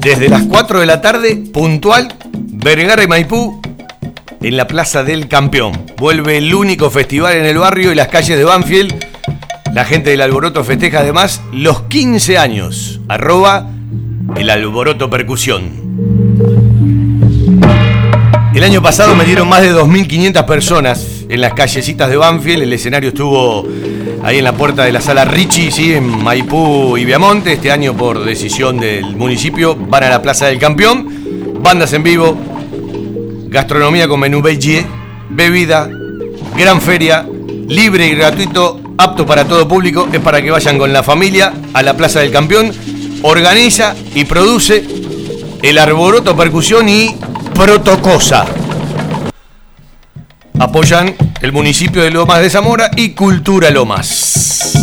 Desde 0.00 0.28
las 0.28 0.42
4 0.46 0.80
de 0.80 0.86
la 0.86 1.00
tarde, 1.00 1.36
puntual, 1.36 2.12
Vergara 2.32 3.04
y 3.04 3.06
Maipú, 3.06 3.62
en 4.42 4.56
la 4.56 4.66
Plaza 4.66 5.04
del 5.04 5.28
Campeón. 5.28 5.86
Vuelve 5.96 6.38
el 6.38 6.52
único 6.52 6.90
festival 6.90 7.36
en 7.36 7.44
el 7.44 7.58
barrio 7.58 7.92
y 7.92 7.94
las 7.94 8.08
calles 8.08 8.36
de 8.36 8.42
Banfield. 8.42 8.96
La 9.74 9.84
gente 9.84 10.10
del 10.10 10.22
Alboroto 10.22 10.64
festeja 10.64 10.98
además 10.98 11.40
los 11.52 11.82
15 11.82 12.36
años. 12.36 13.00
Arroba 13.06 13.70
el 14.34 14.50
Alboroto 14.50 15.08
Percusión. 15.08 15.70
El 18.52 18.64
año 18.64 18.82
pasado 18.82 19.14
me 19.14 19.24
dieron 19.24 19.48
más 19.48 19.62
de 19.62 19.72
2.500 19.72 20.44
personas 20.46 21.19
en 21.30 21.40
las 21.40 21.54
callecitas 21.54 22.10
de 22.10 22.16
Banfield. 22.16 22.64
El 22.64 22.72
escenario 22.72 23.10
estuvo 23.10 23.66
ahí 24.22 24.38
en 24.38 24.44
la 24.44 24.52
puerta 24.52 24.84
de 24.84 24.92
la 24.92 25.00
sala 25.00 25.24
Richie, 25.24 25.70
¿sí? 25.70 25.94
en 25.94 26.04
Maipú 26.22 26.96
y 26.98 27.04
Viamonte. 27.04 27.52
Este 27.52 27.70
año, 27.70 27.96
por 27.96 28.24
decisión 28.24 28.78
del 28.78 29.16
municipio, 29.16 29.76
van 29.76 30.04
a 30.04 30.10
la 30.10 30.20
Plaza 30.20 30.46
del 30.46 30.58
Campeón. 30.58 31.60
Bandas 31.62 31.92
en 31.92 32.02
vivo, 32.02 32.36
gastronomía 33.48 34.08
con 34.08 34.18
menú 34.18 34.42
beige, 34.42 34.84
bebida, 35.28 35.88
gran 36.56 36.80
feria, 36.80 37.24
libre 37.68 38.06
y 38.08 38.14
gratuito, 38.16 38.80
apto 38.98 39.24
para 39.24 39.44
todo 39.44 39.68
público. 39.68 40.08
Es 40.12 40.20
para 40.20 40.42
que 40.42 40.50
vayan 40.50 40.78
con 40.78 40.92
la 40.92 41.04
familia 41.04 41.52
a 41.72 41.82
la 41.82 41.96
Plaza 41.96 42.20
del 42.20 42.32
Campeón. 42.32 42.72
Organiza 43.22 43.94
y 44.14 44.24
produce 44.24 44.84
el 45.62 45.78
Arboroto 45.78 46.36
Percusión 46.36 46.88
y 46.88 47.14
Protocosa 47.54 48.46
apoyan 50.60 51.16
el 51.40 51.52
municipio 51.52 52.02
de 52.02 52.10
Lomas 52.10 52.40
de 52.40 52.50
Zamora 52.50 52.90
y 52.94 53.10
Cultura 53.10 53.70
Lomas. 53.70 54.74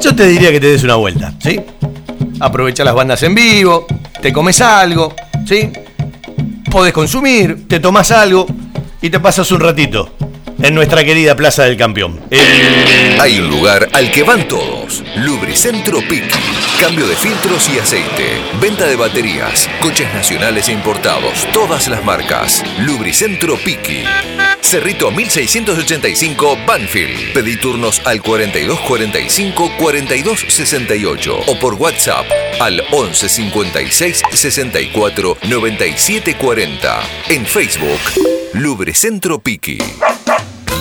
Yo 0.00 0.16
te 0.16 0.26
diría 0.26 0.50
que 0.50 0.58
te 0.58 0.68
des 0.68 0.82
una 0.84 0.94
vuelta, 0.94 1.34
¿sí? 1.38 1.60
Aprovecha 2.40 2.82
las 2.82 2.94
bandas 2.94 3.22
en 3.24 3.34
vivo, 3.34 3.86
te 4.22 4.32
comes 4.32 4.60
algo, 4.62 5.14
¿sí? 5.46 5.70
Podés 6.70 6.94
consumir, 6.94 7.68
te 7.68 7.78
tomas 7.78 8.10
algo 8.10 8.46
y 9.02 9.10
te 9.10 9.20
pasas 9.20 9.50
un 9.52 9.60
ratito 9.60 10.14
en 10.62 10.74
nuestra 10.74 11.04
querida 11.04 11.36
Plaza 11.36 11.64
del 11.64 11.76
Campeón. 11.76 12.20
Hay 13.20 13.38
un 13.38 13.50
lugar 13.50 13.90
al 13.92 14.10
que 14.10 14.22
van 14.22 14.48
todos. 14.48 15.04
Lubricentro 15.16 15.98
Piqui. 16.00 16.55
Cambio 16.80 17.06
de 17.06 17.16
filtros 17.16 17.68
y 17.70 17.78
aceite. 17.78 18.38
Venta 18.60 18.86
de 18.86 18.96
baterías. 18.96 19.68
Coches 19.80 20.12
nacionales 20.12 20.68
e 20.68 20.72
importados. 20.72 21.46
Todas 21.52 21.88
las 21.88 22.04
marcas. 22.04 22.62
Lubricentro 22.80 23.56
Piqui. 23.56 24.04
Cerrito 24.60 25.10
1685 25.10 26.58
Banfield. 26.66 27.32
Pedí 27.32 27.56
turnos 27.56 28.02
al 28.04 28.20
4245 28.20 29.72
4268 29.78 31.40
o 31.46 31.58
por 31.58 31.74
WhatsApp 31.74 32.26
al 32.60 32.82
11 32.92 33.28
56 33.28 34.22
64 34.32 35.38
97 35.48 36.36
40. 36.36 37.00
En 37.30 37.46
Facebook, 37.46 38.00
Lubricentro 38.52 39.38
Piqui. 39.38 39.78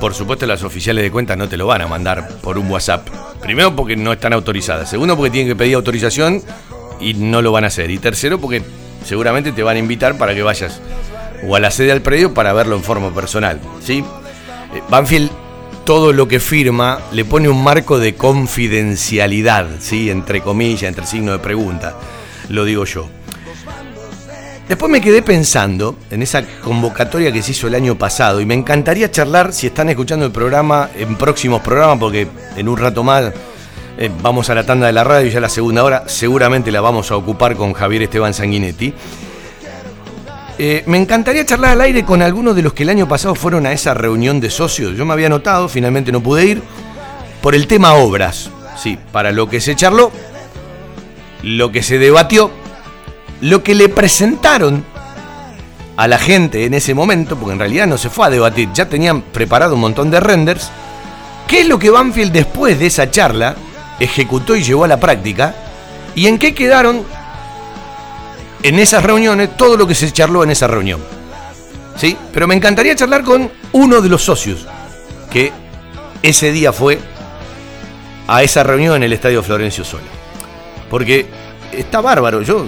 Por 0.00 0.14
supuesto, 0.14 0.46
las 0.46 0.64
oficiales 0.64 1.04
de 1.04 1.12
cuentas 1.12 1.38
no 1.38 1.48
te 1.48 1.56
lo 1.56 1.66
van 1.66 1.80
a 1.80 1.86
mandar 1.86 2.28
por 2.40 2.58
un 2.58 2.68
WhatsApp. 2.68 3.08
Primero, 3.40 3.74
porque 3.76 3.96
no 3.96 4.12
están 4.12 4.32
autorizadas. 4.32 4.90
Segundo, 4.90 5.16
porque 5.16 5.30
tienen 5.30 5.48
que 5.48 5.56
pedir 5.56 5.76
autorización 5.76 6.42
y 7.00 7.14
no 7.14 7.40
lo 7.40 7.52
van 7.52 7.64
a 7.64 7.68
hacer. 7.68 7.90
Y 7.90 7.98
tercero, 7.98 8.40
porque 8.40 8.62
seguramente 9.04 9.52
te 9.52 9.62
van 9.62 9.76
a 9.76 9.78
invitar 9.78 10.18
para 10.18 10.34
que 10.34 10.42
vayas 10.42 10.80
o 11.46 11.56
a 11.56 11.60
la 11.60 11.70
sede 11.70 11.88
del 11.88 12.02
predio 12.02 12.34
para 12.34 12.52
verlo 12.52 12.76
en 12.76 12.82
forma 12.82 13.14
personal. 13.14 13.60
¿sí? 13.82 14.04
Eh, 14.74 14.82
Banfield 14.88 15.30
todo 15.84 16.12
lo 16.12 16.28
que 16.28 16.40
firma 16.40 17.00
le 17.12 17.24
pone 17.24 17.48
un 17.48 17.62
marco 17.62 17.98
de 17.98 18.14
confidencialidad, 18.14 19.66
¿sí? 19.80 20.10
entre 20.10 20.40
comillas, 20.40 20.84
entre 20.84 21.06
signo 21.06 21.32
de 21.32 21.38
pregunta, 21.38 21.96
lo 22.48 22.64
digo 22.64 22.84
yo. 22.84 23.08
Después 24.68 24.90
me 24.90 25.00
quedé 25.00 25.22
pensando 25.22 25.96
en 26.10 26.22
esa 26.22 26.44
convocatoria 26.62 27.32
que 27.32 27.42
se 27.42 27.50
hizo 27.50 27.66
el 27.66 27.74
año 27.74 27.98
pasado 27.98 28.40
y 28.40 28.46
me 28.46 28.54
encantaría 28.54 29.10
charlar, 29.10 29.52
si 29.52 29.66
están 29.66 29.88
escuchando 29.88 30.24
el 30.24 30.32
programa, 30.32 30.88
en 30.96 31.16
próximos 31.16 31.60
programas, 31.62 31.98
porque 31.98 32.28
en 32.56 32.68
un 32.68 32.78
rato 32.78 33.02
más 33.02 33.32
eh, 33.98 34.10
vamos 34.22 34.48
a 34.48 34.54
la 34.54 34.64
tanda 34.64 34.86
de 34.86 34.92
la 34.92 35.04
radio, 35.04 35.28
ya 35.30 35.40
la 35.40 35.48
segunda 35.48 35.84
hora, 35.84 36.04
seguramente 36.06 36.70
la 36.70 36.80
vamos 36.80 37.10
a 37.10 37.16
ocupar 37.16 37.56
con 37.56 37.72
Javier 37.72 38.02
Esteban 38.02 38.32
Sanguinetti. 38.32 38.94
Eh, 40.58 40.84
me 40.86 40.98
encantaría 40.98 41.46
charlar 41.46 41.72
al 41.72 41.80
aire 41.80 42.04
con 42.04 42.20
algunos 42.22 42.54
de 42.54 42.62
los 42.62 42.74
que 42.74 42.82
el 42.82 42.90
año 42.90 43.08
pasado 43.08 43.34
fueron 43.34 43.66
a 43.66 43.72
esa 43.72 43.94
reunión 43.94 44.40
de 44.40 44.50
socios. 44.50 44.96
Yo 44.96 45.04
me 45.04 45.14
había 45.14 45.28
notado, 45.28 45.68
finalmente 45.68 46.12
no 46.12 46.22
pude 46.22 46.44
ir, 46.44 46.62
por 47.40 47.54
el 47.54 47.66
tema 47.66 47.94
obras. 47.94 48.50
Sí, 48.76 48.98
para 49.12 49.32
lo 49.32 49.48
que 49.48 49.60
se 49.60 49.76
charló, 49.76 50.12
lo 51.42 51.72
que 51.72 51.82
se 51.82 51.98
debatió, 51.98 52.50
lo 53.40 53.62
que 53.62 53.74
le 53.74 53.88
presentaron 53.88 54.84
a 55.96 56.08
la 56.08 56.18
gente 56.18 56.64
en 56.64 56.74
ese 56.74 56.94
momento, 56.94 57.36
porque 57.36 57.52
en 57.52 57.58
realidad 57.58 57.86
no 57.86 57.98
se 57.98 58.10
fue 58.10 58.26
a 58.26 58.30
debatir, 58.30 58.68
ya 58.72 58.88
tenían 58.88 59.22
preparado 59.22 59.74
un 59.74 59.80
montón 59.80 60.10
de 60.10 60.20
renders. 60.20 60.70
¿Qué 61.46 61.60
es 61.60 61.68
lo 61.68 61.78
que 61.78 61.90
Banfield 61.90 62.32
después 62.32 62.78
de 62.78 62.86
esa 62.86 63.10
charla 63.10 63.56
ejecutó 64.00 64.56
y 64.56 64.62
llevó 64.62 64.84
a 64.84 64.88
la 64.88 65.00
práctica? 65.00 65.54
¿Y 66.14 66.26
en 66.26 66.38
qué 66.38 66.54
quedaron 66.54 67.04
en 68.62 68.78
esas 68.78 69.02
reuniones 69.02 69.56
todo 69.56 69.76
lo 69.76 69.86
que 69.86 69.94
se 69.94 70.10
charló 70.12 70.44
en 70.44 70.50
esa 70.50 70.66
reunión. 70.66 71.00
¿Sí? 71.96 72.16
Pero 72.32 72.46
me 72.46 72.54
encantaría 72.54 72.96
charlar 72.96 73.22
con 73.22 73.50
uno 73.72 74.00
de 74.00 74.08
los 74.08 74.22
socios 74.22 74.66
que 75.30 75.52
ese 76.22 76.52
día 76.52 76.72
fue 76.72 76.98
a 78.26 78.42
esa 78.42 78.62
reunión 78.62 78.96
en 78.96 79.02
el 79.04 79.12
Estadio 79.12 79.42
Florencio 79.42 79.84
Sola. 79.84 80.04
Porque 80.88 81.26
está 81.72 82.00
bárbaro, 82.00 82.42
yo 82.42 82.66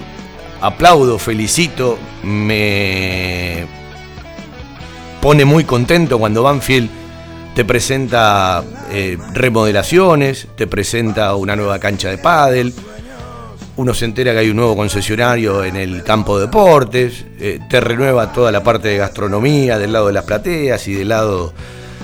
aplaudo, 0.60 1.18
felicito, 1.18 1.98
me 2.22 3.66
pone 5.20 5.44
muy 5.44 5.64
contento 5.64 6.18
cuando 6.18 6.42
Banfield 6.42 6.90
te 7.54 7.64
presenta 7.64 8.64
eh, 8.90 9.16
remodelaciones, 9.32 10.48
te 10.56 10.66
presenta 10.66 11.34
una 11.34 11.54
nueva 11.54 11.78
cancha 11.78 12.10
de 12.10 12.18
pádel, 12.18 12.74
uno 13.76 13.92
se 13.92 14.04
entera 14.04 14.32
que 14.32 14.38
hay 14.38 14.50
un 14.50 14.56
nuevo 14.56 14.76
concesionario 14.76 15.64
en 15.64 15.76
el 15.76 16.04
campo 16.04 16.38
de 16.38 16.46
deportes, 16.46 17.24
eh, 17.40 17.58
te 17.68 17.80
renueva 17.80 18.32
toda 18.32 18.52
la 18.52 18.62
parte 18.62 18.88
de 18.88 18.98
gastronomía 18.98 19.78
del 19.78 19.92
lado 19.92 20.06
de 20.06 20.12
las 20.12 20.24
plateas 20.24 20.86
y 20.86 20.94
del 20.94 21.08
lado 21.08 21.52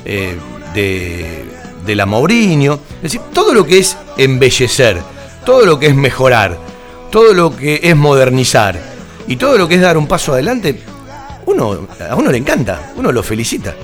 eh, 0.04 0.36
de, 0.74 1.94
la 1.94 2.06
Mourinho. 2.06 2.74
Es 2.96 3.02
decir, 3.02 3.20
todo 3.32 3.52
lo 3.52 3.64
que 3.64 3.78
es 3.78 3.96
embellecer, 4.16 4.98
todo 5.44 5.64
lo 5.64 5.78
que 5.78 5.86
es 5.88 5.94
mejorar, 5.94 6.56
todo 7.10 7.34
lo 7.34 7.56
que 7.56 7.80
es 7.82 7.96
modernizar 7.96 8.78
y 9.26 9.36
todo 9.36 9.58
lo 9.58 9.68
que 9.68 9.76
es 9.76 9.80
dar 9.80 9.96
un 9.96 10.06
paso 10.06 10.32
adelante, 10.32 10.80
uno, 11.46 11.88
a 12.08 12.14
uno 12.14 12.30
le 12.30 12.38
encanta, 12.38 12.92
uno 12.96 13.12
lo 13.12 13.22
felicita. 13.22 13.74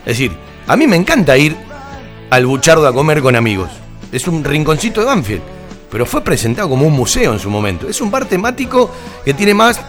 Es 0.00 0.18
decir, 0.18 0.32
A 0.66 0.76
mí 0.76 0.86
me 0.86 0.94
encanta 0.94 1.36
ir 1.36 1.56
al 2.30 2.46
Buchardo 2.46 2.86
a 2.86 2.92
comer 2.92 3.20
con 3.22 3.34
amigos. 3.34 3.70
Es 4.12 4.28
un 4.28 4.44
rinconcito 4.44 5.00
de 5.00 5.06
Banfield, 5.06 5.42
pero 5.90 6.06
fue 6.06 6.22
presentado 6.22 6.68
como 6.68 6.86
un 6.86 6.92
museo 6.92 7.32
en 7.32 7.38
su 7.38 7.50
momento. 7.50 7.88
Es 7.88 8.00
un 8.00 8.10
bar 8.10 8.24
temático 8.26 8.90
que 9.24 9.34
tiene 9.34 9.54
más 9.54 9.80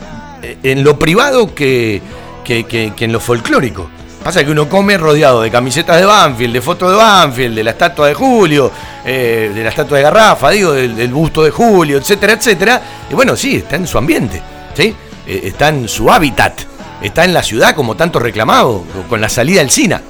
eh, 0.41 0.57
en 0.63 0.83
lo 0.83 0.97
privado 0.97 1.53
que, 1.53 2.01
que, 2.43 2.63
que- 2.65 2.93
en 2.97 3.11
lo 3.11 3.19
folclórico. 3.19 3.89
Pasa 4.23 4.43
que 4.43 4.51
uno 4.51 4.69
come 4.69 4.97
rodeado 4.97 5.41
de 5.41 5.49
camisetas 5.49 5.97
de 5.99 6.05
Banfield, 6.05 6.53
de 6.53 6.61
fotos 6.61 6.91
de 6.91 6.97
Banfield, 6.97 7.55
de 7.55 7.63
la 7.63 7.71
estatua 7.71 8.07
de 8.07 8.13
Julio, 8.13 8.71
eh, 9.03 9.51
de 9.53 9.63
la 9.63 9.69
estatua 9.69 9.97
de 9.97 10.03
Garrafa, 10.03 10.51
digo, 10.51 10.73
del, 10.73 11.11
busto 11.11 11.43
de 11.43 11.49
Julio, 11.49 11.97
etcétera, 11.97 12.33
etcétera. 12.33 12.81
Y 13.09 13.15
bueno, 13.15 13.35
sí, 13.35 13.55
está 13.55 13.77
en 13.77 13.87
su 13.87 13.97
ambiente, 13.97 14.39
¿sí? 14.75 14.93
Eh, 15.25 15.41
está 15.45 15.69
en 15.69 15.87
su 15.87 16.11
hábitat, 16.11 16.53
está 17.01 17.25
en 17.25 17.33
la 17.33 17.41
ciudad 17.41 17.73
como 17.75 17.95
tanto 17.95 18.19
reclamado, 18.19 18.83
con 19.09 19.21
la 19.21 19.29
salida 19.29 19.61
del 19.61 19.71
SINA. 19.71 20.03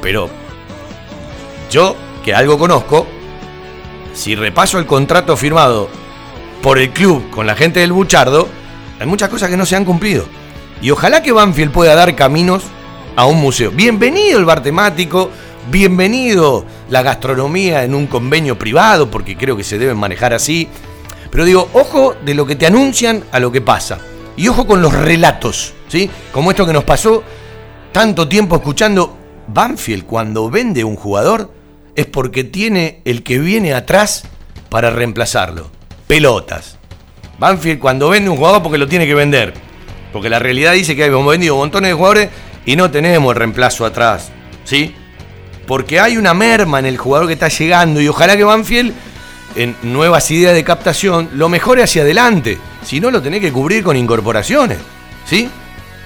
Pero 0.00 0.30
yo, 1.70 1.96
que 2.24 2.34
algo 2.34 2.58
conozco, 2.58 3.06
si 4.18 4.34
repaso 4.34 4.80
el 4.80 4.86
contrato 4.86 5.36
firmado 5.36 5.88
por 6.60 6.78
el 6.80 6.90
club 6.90 7.30
con 7.30 7.46
la 7.46 7.54
gente 7.54 7.78
del 7.78 7.92
Buchardo, 7.92 8.48
hay 8.98 9.06
muchas 9.06 9.28
cosas 9.28 9.48
que 9.48 9.56
no 9.56 9.64
se 9.64 9.76
han 9.76 9.84
cumplido. 9.84 10.24
Y 10.82 10.90
ojalá 10.90 11.22
que 11.22 11.30
Banfield 11.30 11.70
pueda 11.70 11.94
dar 11.94 12.16
caminos 12.16 12.64
a 13.14 13.26
un 13.26 13.40
museo. 13.40 13.70
Bienvenido 13.70 14.40
el 14.40 14.44
bar 14.44 14.60
temático, 14.60 15.30
bienvenido 15.70 16.64
la 16.90 17.02
gastronomía 17.02 17.84
en 17.84 17.94
un 17.94 18.08
convenio 18.08 18.58
privado, 18.58 19.08
porque 19.08 19.36
creo 19.36 19.56
que 19.56 19.62
se 19.62 19.78
deben 19.78 19.96
manejar 19.96 20.34
así. 20.34 20.68
Pero 21.30 21.44
digo, 21.44 21.68
ojo 21.72 22.16
de 22.24 22.34
lo 22.34 22.44
que 22.44 22.56
te 22.56 22.66
anuncian 22.66 23.22
a 23.30 23.38
lo 23.38 23.52
que 23.52 23.60
pasa. 23.60 23.98
Y 24.36 24.48
ojo 24.48 24.66
con 24.66 24.82
los 24.82 24.94
relatos, 24.94 25.74
¿sí? 25.86 26.10
Como 26.32 26.50
esto 26.50 26.66
que 26.66 26.72
nos 26.72 26.84
pasó 26.84 27.22
tanto 27.92 28.26
tiempo 28.26 28.56
escuchando. 28.56 29.14
Banfield 29.46 30.04
cuando 30.04 30.50
vende 30.50 30.84
un 30.84 30.96
jugador 30.96 31.50
es 31.98 32.06
porque 32.06 32.44
tiene 32.44 33.00
el 33.04 33.24
que 33.24 33.40
viene 33.40 33.74
atrás 33.74 34.22
para 34.70 34.88
reemplazarlo. 34.90 35.68
Pelotas. 36.06 36.78
Banfield 37.40 37.80
cuando 37.80 38.08
vende 38.08 38.30
un 38.30 38.36
jugador 38.36 38.62
porque 38.62 38.78
lo 38.78 38.86
tiene 38.86 39.04
que 39.04 39.16
vender. 39.16 39.52
Porque 40.12 40.30
la 40.30 40.38
realidad 40.38 40.74
dice 40.74 40.94
que 40.94 41.06
hemos 41.06 41.26
vendido 41.26 41.56
montones 41.56 41.90
de 41.90 41.94
jugadores 41.94 42.28
y 42.64 42.76
no 42.76 42.88
tenemos 42.88 43.32
el 43.32 43.38
reemplazo 43.40 43.84
atrás. 43.84 44.30
¿Sí? 44.62 44.94
Porque 45.66 45.98
hay 45.98 46.16
una 46.16 46.34
merma 46.34 46.78
en 46.78 46.86
el 46.86 46.98
jugador 46.98 47.26
que 47.26 47.32
está 47.32 47.48
llegando 47.48 48.00
y 48.00 48.06
ojalá 48.06 48.36
que 48.36 48.44
Banfield 48.44 48.94
en 49.56 49.74
nuevas 49.82 50.30
ideas 50.30 50.54
de 50.54 50.62
captación 50.62 51.30
lo 51.34 51.48
mejore 51.48 51.82
hacia 51.82 52.02
adelante. 52.02 52.58
Si 52.84 53.00
no, 53.00 53.10
lo 53.10 53.20
tenés 53.20 53.40
que 53.40 53.50
cubrir 53.50 53.82
con 53.82 53.96
incorporaciones. 53.96 54.78
¿Sí? 55.26 55.50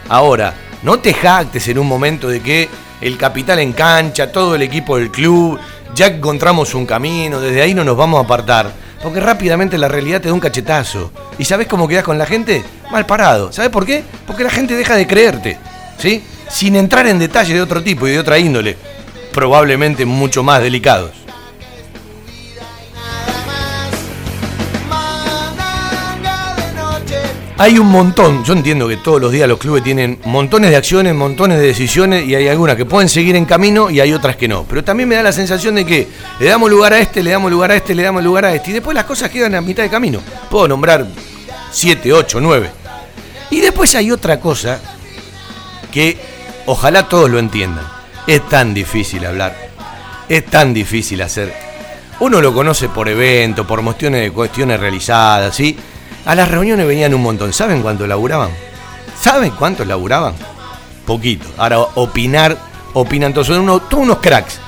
Ahora, 0.08 0.54
no 0.82 1.00
te 1.00 1.12
jactes 1.12 1.68
en 1.68 1.78
un 1.78 1.86
momento 1.86 2.28
de 2.28 2.40
que 2.40 2.70
el 3.02 3.18
capital 3.18 3.58
en 3.58 3.72
cancha, 3.72 4.32
todo 4.32 4.54
el 4.54 4.62
equipo 4.62 4.96
del 4.96 5.10
club, 5.10 5.58
ya 5.94 6.06
encontramos 6.06 6.74
un 6.74 6.86
camino, 6.86 7.40
desde 7.40 7.62
ahí 7.62 7.74
no 7.74 7.84
nos 7.84 7.96
vamos 7.96 8.20
a 8.20 8.24
apartar. 8.24 8.70
Porque 9.02 9.20
rápidamente 9.20 9.78
la 9.78 9.88
realidad 9.88 10.20
te 10.20 10.28
da 10.28 10.34
un 10.34 10.40
cachetazo. 10.40 11.10
¿Y 11.38 11.44
sabes 11.44 11.66
cómo 11.66 11.88
quedas 11.88 12.04
con 12.04 12.18
la 12.18 12.26
gente? 12.26 12.62
Mal 12.90 13.04
parado. 13.04 13.52
¿Sabes 13.52 13.70
por 13.70 13.84
qué? 13.84 14.04
Porque 14.26 14.44
la 14.44 14.50
gente 14.50 14.76
deja 14.76 14.94
de 14.94 15.06
creerte. 15.06 15.58
¿Sí? 15.98 16.22
Sin 16.48 16.76
entrar 16.76 17.06
en 17.06 17.18
detalles 17.18 17.54
de 17.54 17.62
otro 17.62 17.82
tipo 17.82 18.06
y 18.06 18.12
de 18.12 18.20
otra 18.20 18.38
índole. 18.38 18.76
Probablemente 19.32 20.04
mucho 20.04 20.42
más 20.42 20.62
delicados. 20.62 21.21
Hay 27.62 27.78
un 27.78 27.86
montón, 27.86 28.42
yo 28.42 28.54
entiendo 28.54 28.88
que 28.88 28.96
todos 28.96 29.20
los 29.20 29.30
días 29.30 29.48
los 29.48 29.56
clubes 29.56 29.84
tienen 29.84 30.18
montones 30.24 30.70
de 30.70 30.76
acciones, 30.76 31.14
montones 31.14 31.60
de 31.60 31.66
decisiones 31.68 32.26
y 32.26 32.34
hay 32.34 32.48
algunas 32.48 32.74
que 32.74 32.84
pueden 32.84 33.08
seguir 33.08 33.36
en 33.36 33.44
camino 33.44 33.88
y 33.88 34.00
hay 34.00 34.12
otras 34.12 34.34
que 34.34 34.48
no. 34.48 34.64
Pero 34.64 34.82
también 34.82 35.08
me 35.08 35.14
da 35.14 35.22
la 35.22 35.30
sensación 35.30 35.76
de 35.76 35.86
que 35.86 36.08
le 36.40 36.46
damos 36.46 36.68
lugar 36.68 36.92
a 36.92 36.98
este, 36.98 37.22
le 37.22 37.30
damos 37.30 37.52
lugar 37.52 37.70
a 37.70 37.76
este, 37.76 37.94
le 37.94 38.02
damos 38.02 38.24
lugar 38.24 38.46
a 38.46 38.52
este 38.52 38.70
y 38.70 38.72
después 38.72 38.96
las 38.96 39.04
cosas 39.04 39.30
quedan 39.30 39.54
a 39.54 39.60
mitad 39.60 39.84
de 39.84 39.90
camino. 39.90 40.18
Puedo 40.50 40.66
nombrar 40.66 41.06
7, 41.70 42.12
8, 42.12 42.40
9. 42.40 42.70
Y 43.50 43.60
después 43.60 43.94
hay 43.94 44.10
otra 44.10 44.40
cosa 44.40 44.80
que 45.92 46.18
ojalá 46.66 47.08
todos 47.08 47.30
lo 47.30 47.38
entiendan. 47.38 47.86
Es 48.26 48.48
tan 48.48 48.74
difícil 48.74 49.24
hablar, 49.24 49.56
es 50.28 50.44
tan 50.46 50.74
difícil 50.74 51.22
hacer. 51.22 51.54
Uno 52.18 52.40
lo 52.40 52.52
conoce 52.52 52.88
por 52.88 53.08
evento, 53.08 53.64
por 53.64 53.84
cuestiones 53.84 54.32
cuestiones 54.32 54.80
realizadas, 54.80 55.54
¿sí? 55.54 55.78
A 56.24 56.34
las 56.34 56.50
reuniones 56.50 56.86
venían 56.86 57.14
un 57.14 57.22
montón. 57.22 57.52
¿Saben 57.52 57.82
cuánto 57.82 58.06
laburaban? 58.06 58.50
¿Saben 59.20 59.50
cuánto 59.50 59.84
laburaban? 59.84 60.34
Poquito. 61.04 61.46
Ahora, 61.58 61.80
opinar, 61.80 62.56
opinan 62.92 63.32
todos. 63.32 63.48
Son 63.48 63.60
unos, 63.60 63.88
todos 63.88 64.04
unos 64.04 64.18
cracks. 64.18 64.58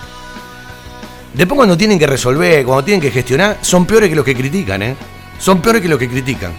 Después 1.32 1.56
cuando 1.56 1.76
tienen 1.76 1.98
que 1.98 2.06
resolver, 2.06 2.64
cuando 2.64 2.84
tienen 2.84 3.00
que 3.00 3.10
gestionar, 3.10 3.58
son 3.60 3.86
peores 3.86 4.08
que 4.08 4.16
los 4.16 4.24
que 4.24 4.34
critican, 4.34 4.82
¿eh? 4.82 4.96
Son 5.38 5.60
peores 5.60 5.82
que 5.82 5.88
los 5.88 5.98
que 5.98 6.08
critican. 6.08 6.52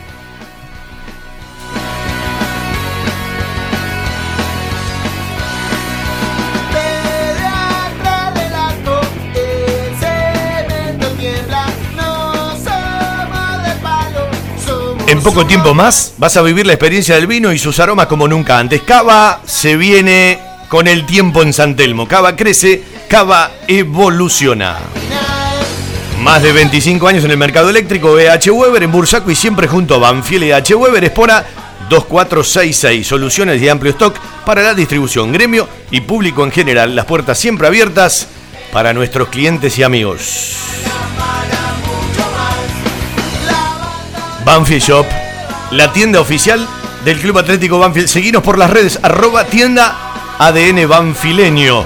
En 15.08 15.22
poco 15.22 15.45
tiempo 15.45 15.76
más 15.76 16.14
vas 16.18 16.36
a 16.36 16.41
vivir 16.41 16.66
la 16.66 16.74
experiencia 16.74 17.14
del 17.16 17.28
vino 17.28 17.53
y 17.53 17.60
sus 17.60 17.80
aromas 17.80 18.08
como 18.08 18.28
nunca 18.28 18.58
antes. 18.58 18.82
Cava 18.82 19.39
se 19.45 19.78
viene 19.78 20.39
con 20.68 20.88
el 20.88 21.06
tiempo 21.06 21.43
en 21.43 21.53
San 21.53 21.76
Telmo. 21.76 22.08
Cava 22.08 22.36
crece, 22.36 22.84
Cava 23.08 23.51
evoluciona. 23.68 24.80
Más 26.22 26.41
de 26.41 26.51
25 26.51 27.08
años 27.08 27.24
en 27.24 27.30
el 27.30 27.38
mercado 27.38 27.70
eléctrico, 27.70 28.18
EH 28.18 28.49
Weber 28.49 28.82
en 28.82 28.91
Bursaco 28.91 29.30
y 29.30 29.36
siempre 29.36 29.68
junto 29.68 29.93
a 29.95 29.99
Banfield 29.99 30.45
y 30.45 30.51
EH 30.51 30.76
Weber 30.76 31.03
Espora 31.03 31.45
2466. 31.88 33.06
Soluciones 33.06 33.62
de 33.62 33.70
amplio 33.70 33.91
stock 33.91 34.18
para 34.43 34.64
la 34.64 34.74
distribución, 34.74 35.32
gremio 35.32 35.70
y 35.91 36.01
público 36.01 36.43
en 36.43 36.51
general. 36.51 36.95
Las 36.95 37.06
puertas 37.06 37.38
siempre 37.38 37.68
abiertas 37.68 38.28
para 38.72 38.91
nuestros 38.91 39.30
clientes 39.30 39.78
y 39.78 39.84
amigos. 39.84 40.58
Banfield 44.46 44.84
Shop, 44.84 45.06
la 45.72 45.91
tienda 45.91 46.22
oficial 46.22 46.68
del 47.04 47.20
Club 47.20 47.39
Atlético 47.39 47.80
Banfield. 47.80 48.08
Seguinos 48.08 48.43
por 48.43 48.60
las 48.60 48.70
redes, 48.70 49.00
arroba 49.02 49.46
tienda 49.46 50.14
ADN 50.38 50.88
Banfileño. 50.88 51.84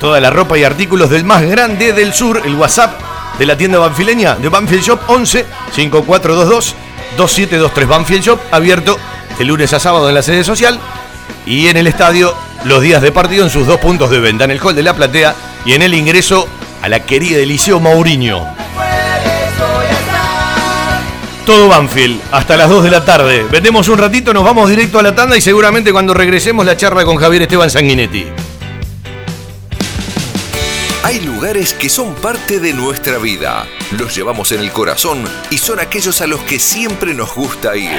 Toda 0.00 0.18
la 0.18 0.30
ropa 0.30 0.56
y 0.56 0.64
artículos 0.64 1.10
del 1.10 1.24
más 1.24 1.42
grande 1.42 1.92
del 1.92 2.14
sur, 2.14 2.40
el 2.42 2.54
WhatsApp 2.54 2.98
de 3.38 3.44
la 3.44 3.56
tienda 3.56 3.78
banfileña 3.78 4.34
de 4.36 4.48
Banfield 4.48 4.82
Shop 4.82 5.00
11 5.08 5.44
5422 5.72 6.74
2723 7.18 7.88
Banfield 7.88 8.24
Shop, 8.24 8.40
abierto 8.50 8.98
de 9.38 9.44
lunes 9.44 9.72
a 9.74 9.78
sábado 9.78 10.08
en 10.08 10.14
la 10.14 10.22
sede 10.22 10.44
social 10.44 10.80
y 11.44 11.68
en 11.68 11.76
el 11.76 11.86
estadio 11.86 12.34
los 12.64 12.80
días 12.80 13.02
de 13.02 13.12
partido 13.12 13.44
en 13.44 13.50
sus 13.50 13.66
dos 13.66 13.78
puntos 13.78 14.10
de 14.10 14.20
venta, 14.20 14.44
en 14.44 14.52
el 14.52 14.60
hall 14.60 14.74
de 14.74 14.82
la 14.82 14.94
platea 14.94 15.34
y 15.66 15.74
en 15.74 15.82
el 15.82 15.92
ingreso 15.92 16.48
a 16.80 16.88
la 16.88 17.00
querida 17.00 17.38
Eliseo 17.38 17.78
Mourinho. 17.78 18.57
Todo 21.48 21.66
Banfield, 21.66 22.20
hasta 22.30 22.58
las 22.58 22.68
2 22.68 22.84
de 22.84 22.90
la 22.90 23.06
tarde. 23.06 23.46
Vendemos 23.50 23.88
un 23.88 23.96
ratito, 23.96 24.34
nos 24.34 24.44
vamos 24.44 24.68
directo 24.68 24.98
a 24.98 25.02
la 25.02 25.14
tanda 25.14 25.34
y 25.34 25.40
seguramente 25.40 25.92
cuando 25.92 26.12
regresemos 26.12 26.66
la 26.66 26.76
charla 26.76 27.06
con 27.06 27.16
Javier 27.16 27.40
Esteban 27.40 27.70
Sanguinetti. 27.70 28.26
Hay 31.04 31.20
lugares 31.20 31.72
que 31.72 31.88
son 31.88 32.14
parte 32.16 32.60
de 32.60 32.74
nuestra 32.74 33.16
vida. 33.16 33.66
Los 33.92 34.14
llevamos 34.14 34.52
en 34.52 34.60
el 34.60 34.70
corazón 34.72 35.24
y 35.48 35.56
son 35.56 35.80
aquellos 35.80 36.20
a 36.20 36.26
los 36.26 36.40
que 36.40 36.58
siempre 36.58 37.14
nos 37.14 37.34
gusta 37.34 37.74
ir. 37.74 37.98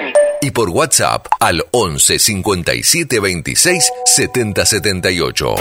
y 0.41 0.51
por 0.51 0.69
WhatsApp 0.69 1.27
al 1.39 1.63
11 1.71 2.19
57 2.19 3.19
26 3.19 3.91
70 4.05 4.65
78. 4.65 5.55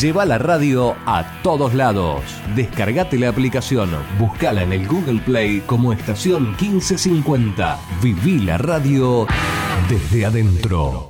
Lleva 0.00 0.24
la 0.24 0.38
radio 0.38 0.96
a 1.04 1.40
todos 1.42 1.74
lados. 1.74 2.22
Descargate 2.54 3.18
la 3.18 3.28
aplicación, 3.28 3.90
búscala 4.18 4.62
en 4.62 4.72
el 4.72 4.86
Google 4.86 5.20
Play 5.20 5.62
como 5.66 5.92
estación 5.92 6.56
1550. 6.60 7.78
Viví 8.00 8.38
la 8.38 8.56
radio 8.58 9.26
desde 9.88 10.26
adentro. 10.26 11.09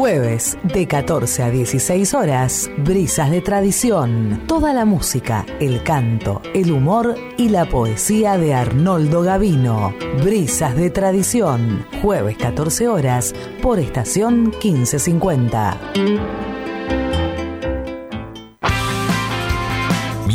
Jueves 0.00 0.56
de 0.62 0.88
14 0.88 1.42
a 1.42 1.50
16 1.50 2.14
horas, 2.14 2.70
Brisas 2.78 3.30
de 3.30 3.42
Tradición. 3.42 4.42
Toda 4.46 4.72
la 4.72 4.84
música, 4.84 5.44
el 5.60 5.82
canto, 5.82 6.40
el 6.54 6.72
humor 6.72 7.16
y 7.36 7.50
la 7.50 7.68
poesía 7.68 8.38
de 8.38 8.54
Arnoldo 8.54 9.22
Gavino. 9.22 9.94
Brisas 10.24 10.74
de 10.74 10.90
Tradición. 10.90 11.86
Jueves 12.00 12.38
14 12.38 12.88
horas 12.88 13.34
por 13.60 13.78
estación 13.78 14.54
1550. 14.62 16.49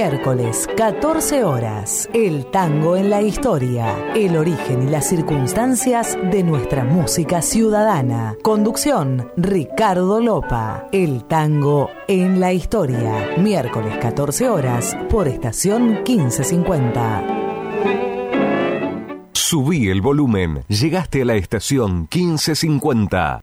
Miércoles, 0.00 0.66
14 0.78 1.44
horas. 1.44 2.08
El 2.14 2.46
tango 2.46 2.96
en 2.96 3.10
la 3.10 3.20
historia. 3.20 4.14
El 4.14 4.34
origen 4.38 4.88
y 4.88 4.90
las 4.90 5.06
circunstancias 5.06 6.16
de 6.32 6.42
nuestra 6.42 6.84
música 6.84 7.42
ciudadana. 7.42 8.34
Conducción, 8.40 9.30
Ricardo 9.36 10.18
Lopa. 10.22 10.88
El 10.90 11.24
tango 11.24 11.90
en 12.08 12.40
la 12.40 12.54
historia. 12.54 13.36
Miércoles, 13.36 13.98
14 14.00 14.48
horas, 14.48 14.96
por 15.10 15.28
estación 15.28 16.02
1550. 16.02 17.24
Subí 19.34 19.90
el 19.90 20.00
volumen. 20.00 20.64
Llegaste 20.68 21.20
a 21.20 21.24
la 21.26 21.34
estación 21.34 22.08
1550. 22.10 23.42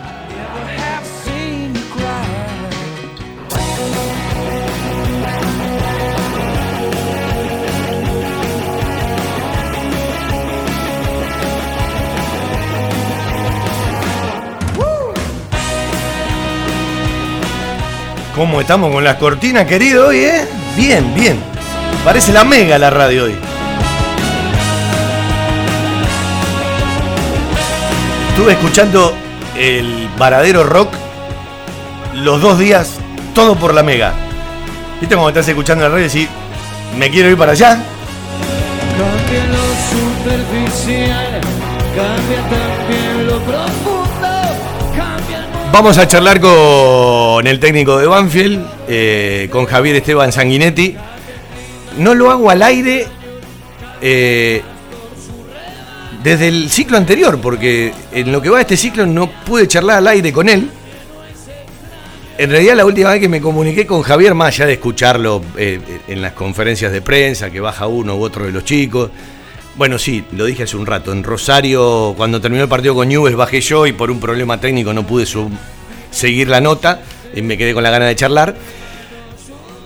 ¿Cómo 18.41 18.59
estamos 18.59 18.91
con 18.91 19.03
las 19.03 19.17
cortinas, 19.17 19.67
querido, 19.67 20.07
hoy, 20.07 20.21
eh? 20.21 20.47
Bien, 20.75 21.13
bien. 21.13 21.39
Parece 22.03 22.33
la 22.33 22.43
mega 22.43 22.79
la 22.79 22.89
radio 22.89 23.25
hoy. 23.25 23.35
Estuve 28.29 28.53
escuchando 28.53 29.15
el 29.55 30.09
Varadero 30.17 30.63
Rock 30.63 30.91
los 32.15 32.41
dos 32.41 32.57
días, 32.57 32.97
todo 33.35 33.55
por 33.55 33.75
la 33.75 33.83
mega. 33.83 34.11
¿Viste 34.99 35.13
cómo 35.13 35.29
estás 35.29 35.47
escuchando 35.47 35.83
la 35.87 35.93
radio 35.93 36.07
y 36.07 36.27
me 36.97 37.11
quiero 37.11 37.29
ir 37.29 37.37
para 37.37 37.51
allá? 37.51 37.77
Cambia 38.97 39.45
lo 39.51 39.67
superficial, 40.25 41.41
cambia 41.95 42.41
también. 42.49 43.00
Vamos 45.71 45.97
a 45.97 46.05
charlar 46.05 46.41
con 46.41 47.47
el 47.47 47.57
técnico 47.57 47.97
de 47.97 48.05
Banfield, 48.05 48.65
eh, 48.89 49.47
con 49.49 49.65
Javier 49.65 49.95
Esteban 49.95 50.33
Sanguinetti. 50.33 50.97
No 51.97 52.13
lo 52.13 52.29
hago 52.29 52.49
al 52.49 52.61
aire 52.61 53.07
eh, 54.01 54.61
desde 56.21 56.49
el 56.49 56.69
ciclo 56.69 56.97
anterior, 56.97 57.39
porque 57.39 57.93
en 58.11 58.33
lo 58.33 58.41
que 58.41 58.49
va 58.49 58.57
de 58.57 58.63
este 58.63 58.75
ciclo 58.75 59.05
no 59.05 59.31
pude 59.45 59.65
charlar 59.65 59.99
al 59.99 60.07
aire 60.09 60.33
con 60.33 60.49
él. 60.49 60.69
En 62.37 62.49
realidad 62.49 62.75
la 62.75 62.85
última 62.85 63.11
vez 63.11 63.21
que 63.21 63.29
me 63.29 63.39
comuniqué 63.39 63.85
con 63.87 64.01
Javier, 64.01 64.35
más 64.35 64.49
allá 64.49 64.65
de 64.65 64.73
escucharlo 64.73 65.41
eh, 65.57 65.79
en 66.09 66.21
las 66.21 66.33
conferencias 66.33 66.91
de 66.91 67.01
prensa, 67.01 67.49
que 67.49 67.61
baja 67.61 67.87
uno 67.87 68.17
u 68.17 68.23
otro 68.23 68.45
de 68.45 68.51
los 68.51 68.65
chicos, 68.65 69.09
bueno, 69.75 69.97
sí, 69.97 70.25
lo 70.33 70.45
dije 70.45 70.63
hace 70.63 70.77
un 70.77 70.85
rato. 70.85 71.11
En 71.11 71.23
Rosario, 71.23 72.13
cuando 72.17 72.41
terminó 72.41 72.63
el 72.63 72.69
partido 72.69 72.95
con 72.95 73.07
Newell's, 73.07 73.37
bajé 73.37 73.61
yo 73.61 73.87
y 73.87 73.93
por 73.93 74.11
un 74.11 74.19
problema 74.19 74.59
técnico 74.59 74.93
no 74.93 75.05
pude 75.05 75.25
seguir 76.11 76.47
la 76.49 76.61
nota. 76.61 77.01
Y 77.33 77.41
me 77.41 77.57
quedé 77.57 77.73
con 77.73 77.83
la 77.83 77.89
gana 77.89 78.05
de 78.05 78.15
charlar. 78.15 78.55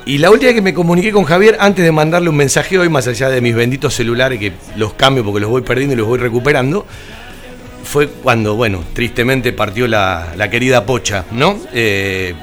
Y 0.05 0.19
la 0.19 0.29
última 0.29 0.53
que 0.53 0.61
me 0.61 0.73
comuniqué 0.73 1.11
con 1.11 1.23
Javier, 1.23 1.57
antes 1.59 1.83
de 1.83 1.91
mandarle 1.91 2.29
un 2.29 2.35
mensaje 2.35 2.77
hoy, 2.77 2.89
más 2.89 3.07
allá 3.07 3.29
de 3.29 3.41
mis 3.41 3.55
benditos 3.55 3.93
celulares, 3.93 4.39
que 4.39 4.53
los 4.75 4.93
cambio 4.93 5.23
porque 5.23 5.39
los 5.39 5.49
voy 5.49 5.61
perdiendo 5.61 5.93
y 5.93 5.97
los 5.97 6.07
voy 6.07 6.19
recuperando, 6.19 6.85
fue 7.83 8.07
cuando, 8.07 8.55
bueno, 8.55 8.83
tristemente 8.93 9.51
partió 9.51 9.87
la, 9.87 10.33
querida 10.51 10.85
Pocha, 10.85 11.25
¿no? 11.31 11.59
Eh, 11.73 12.35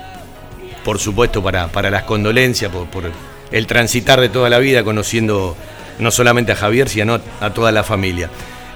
por 0.85 0.99
supuesto, 0.99 1.43
para, 1.43 1.69
para 1.69 1.91
las 1.91 2.03
condolencias, 2.03 2.71
por, 2.73 2.89
por 2.89 3.05
el 3.53 3.67
transitar 3.67 4.21
de 4.21 4.29
toda 4.29 4.51
la 4.51 4.59
vida 4.59 4.83
conociendo 4.83 5.57
no 6.03 6.11
solamente 6.11 6.53
a 6.53 6.57
Javier, 6.57 6.89
sino 6.89 7.21
a 7.41 7.51
toda 7.51 7.73
la 7.73 7.85
familia. 7.85 8.29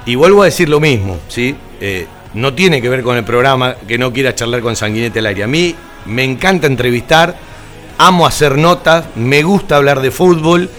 Y 0.07 0.15
vuelvo 0.15 0.43
a 0.43 0.45
decir 0.47 0.69
lo 0.69 0.81
mismo, 0.81 1.19
¿sí? 1.29 1.57
Eh, 1.81 2.07
no 2.35 2.55
tiene 2.55 2.81
que 2.81 2.89
ver 2.89 3.03
con 3.03 3.17
el 3.17 3.25
programa 3.25 3.75
que 3.89 3.99
no 3.99 4.13
quiera 4.13 4.35
charlar 4.35 4.61
con 4.61 4.77
Sanguinete 4.77 5.19
al 5.19 5.27
aire. 5.27 5.45
A 5.45 5.47
mí 5.47 5.75
me 6.07 6.23
encanta 6.23 6.67
entrevistar, 6.67 7.37
amo 7.99 8.27
hacer 8.27 8.57
notas, 8.57 9.07
me 9.17 9.43
gusta 9.43 9.77
hablar 9.77 10.01
de 10.01 10.11
fútbol, 10.11 10.71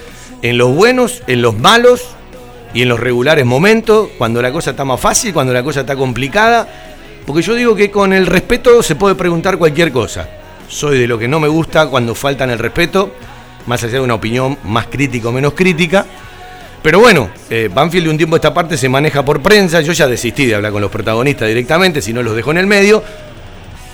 en 0.42 0.58
los 0.58 0.74
buenos, 0.74 1.24
en 1.28 1.42
los 1.42 1.58
malos 1.58 2.10
y 2.74 2.84
en 2.84 2.90
los 2.90 3.00
regulares 3.00 3.46
momentos, 3.46 4.10
cuando 4.18 4.42
la 4.42 4.52
cosa 4.52 4.72
está 4.72 4.86
más 4.86 5.00
fácil, 5.00 5.34
cuando 5.34 5.52
la 5.52 5.64
cosa 5.64 5.82
está 5.82 5.96
complicada, 5.96 6.68
porque 7.26 7.42
yo 7.42 7.56
digo 7.56 7.76
que 7.76 7.92
con 7.92 8.14
el 8.14 8.28
respeto 8.28 8.82
se 8.84 8.96
puede 8.96 9.16
preguntar 9.16 9.58
cualquier 9.58 9.92
cosa. 9.92 10.30
Soy 10.70 11.00
de 11.00 11.08
lo 11.08 11.18
que 11.18 11.28
no 11.28 11.40
me 11.40 11.48
gusta 11.48 11.88
cuando 11.88 12.14
faltan 12.14 12.50
el 12.50 12.60
respeto, 12.60 13.12
más 13.66 13.84
allá 13.84 13.94
de 13.94 14.02
una 14.02 14.14
opinión 14.14 14.58
más 14.64 14.88
crítica 14.88 15.30
o 15.30 15.32
menos 15.32 15.54
crítica. 15.54 16.06
Pero 16.88 17.02
bueno, 17.02 17.30
eh, 17.50 17.70
Banfield 17.70 18.06
de 18.06 18.12
un 18.12 18.18
tiempo 18.18 18.38
a 18.38 18.38
esta 18.38 18.54
parte 18.54 18.78
se 18.78 18.88
maneja 18.88 19.26
por 19.26 19.42
prensa. 19.42 19.82
Yo 19.82 19.92
ya 19.92 20.08
desistí 20.08 20.46
de 20.46 20.56
hablar 20.56 20.72
con 20.72 20.82
los 20.82 20.90
protagonistas 20.90 21.50
directamente, 21.50 22.02
si 22.02 22.14
no 22.14 22.24
los 22.24 22.34
dejo 22.34 22.52
en 22.52 22.60
el 22.60 22.66
medio. 22.66 23.04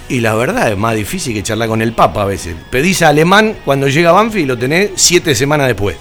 Y 0.09 0.19
la 0.19 0.35
verdad 0.35 0.71
es 0.71 0.77
más 0.77 0.95
difícil 0.95 1.33
que 1.33 1.41
charlar 1.41 1.69
con 1.69 1.81
el 1.81 1.93
Papa 1.93 2.21
a 2.21 2.25
veces. 2.25 2.55
Pedís 2.69 3.01
a 3.01 3.07
Alemán 3.07 3.55
cuando 3.65 3.87
llega 3.87 4.11
Banfield 4.11 4.45
y 4.45 4.47
lo 4.47 4.59
tenés 4.59 4.91
siete 4.93 5.33
semanas 5.33 5.69
después. 5.69 5.97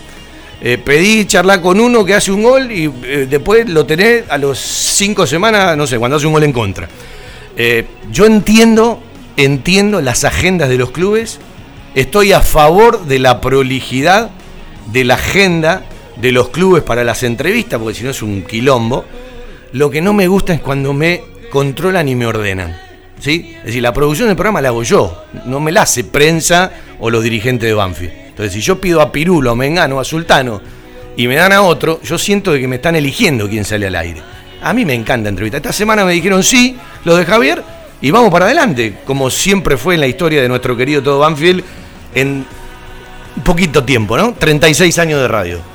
Eh, 0.60 0.76
pedí 0.76 1.24
charlar 1.24 1.62
con 1.62 1.80
uno 1.80 2.04
que 2.04 2.12
hace 2.12 2.30
un 2.30 2.42
gol 2.42 2.70
y 2.70 2.92
eh, 3.04 3.26
después 3.26 3.70
lo 3.70 3.86
tenés 3.86 4.24
a 4.28 4.36
los 4.36 4.58
cinco 4.58 5.26
semanas, 5.26 5.74
no 5.78 5.86
sé, 5.86 5.98
cuando 5.98 6.18
hace 6.18 6.26
un 6.26 6.34
gol 6.34 6.44
en 6.44 6.52
contra. 6.52 6.90
Eh, 7.56 7.86
yo 8.10 8.26
entiendo, 8.26 9.02
entiendo 9.38 10.02
las 10.02 10.24
agendas 10.24 10.68
de 10.68 10.76
los 10.76 10.90
clubes. 10.90 11.40
Estoy 11.94 12.34
a 12.34 12.42
favor 12.42 13.06
de 13.06 13.18
la 13.18 13.40
prolijidad 13.40 14.28
de 14.92 15.04
la 15.04 15.14
agenda 15.14 15.86
de 16.16 16.32
los 16.32 16.48
clubes 16.48 16.82
para 16.82 17.04
las 17.04 17.22
entrevistas, 17.22 17.80
porque 17.80 17.94
si 17.94 18.04
no 18.04 18.10
es 18.10 18.22
un 18.22 18.42
quilombo. 18.42 19.04
Lo 19.72 19.90
que 19.90 20.02
no 20.02 20.12
me 20.12 20.28
gusta 20.28 20.52
es 20.52 20.60
cuando 20.60 20.92
me 20.92 21.22
controlan 21.50 22.08
y 22.08 22.14
me 22.14 22.26
ordenan. 22.26 22.76
¿sí? 23.18 23.54
Es 23.58 23.66
decir, 23.66 23.82
la 23.82 23.92
producción 23.92 24.28
del 24.28 24.36
programa 24.36 24.60
la 24.60 24.68
hago 24.68 24.82
yo, 24.82 25.24
no 25.46 25.60
me 25.60 25.72
la 25.72 25.82
hace 25.82 26.04
prensa 26.04 26.72
o 26.98 27.08
los 27.10 27.22
dirigentes 27.22 27.68
de 27.68 27.74
Banfield. 27.74 28.12
Entonces, 28.28 28.52
si 28.52 28.60
yo 28.60 28.80
pido 28.80 29.00
a 29.00 29.12
Pirulo, 29.12 29.52
a 29.52 29.56
Mengano, 29.56 30.00
a 30.00 30.04
Sultano 30.04 30.60
y 31.16 31.26
me 31.28 31.36
dan 31.36 31.52
a 31.52 31.62
otro, 31.62 32.00
yo 32.02 32.18
siento 32.18 32.52
que 32.52 32.66
me 32.66 32.76
están 32.76 32.96
eligiendo 32.96 33.48
quién 33.48 33.64
sale 33.64 33.86
al 33.86 33.94
aire. 33.94 34.22
A 34.62 34.72
mí 34.72 34.84
me 34.84 34.94
encanta 34.94 35.28
entrevistar. 35.28 35.60
Esta 35.60 35.72
semana 35.72 36.04
me 36.04 36.12
dijeron 36.12 36.42
sí, 36.42 36.76
lo 37.04 37.16
de 37.16 37.24
Javier, 37.24 37.62
y 38.00 38.10
vamos 38.10 38.30
para 38.30 38.46
adelante, 38.46 38.98
como 39.04 39.30
siempre 39.30 39.76
fue 39.76 39.94
en 39.94 40.00
la 40.00 40.06
historia 40.06 40.42
de 40.42 40.48
nuestro 40.48 40.76
querido 40.76 41.02
todo 41.02 41.20
Banfield 41.20 41.62
en 42.14 42.44
poquito 43.44 43.84
tiempo, 43.84 44.16
¿no? 44.16 44.34
36 44.34 44.98
años 44.98 45.20
de 45.20 45.28
radio. 45.28 45.71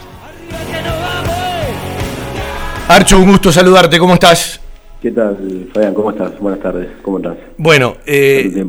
Archo, 2.87 3.19
un 3.19 3.29
gusto 3.29 3.51
saludarte, 3.51 3.99
¿cómo 3.99 4.13
estás? 4.13 4.61
¿Qué 5.01 5.11
tal, 5.11 5.69
Fabián? 5.73 5.93
¿Cómo 5.93 6.09
estás? 6.09 6.39
Buenas 6.39 6.59
tardes, 6.59 6.87
¿cómo 7.03 7.17
estás? 7.17 7.37
Bueno, 7.57 7.97
eh, 8.05 8.65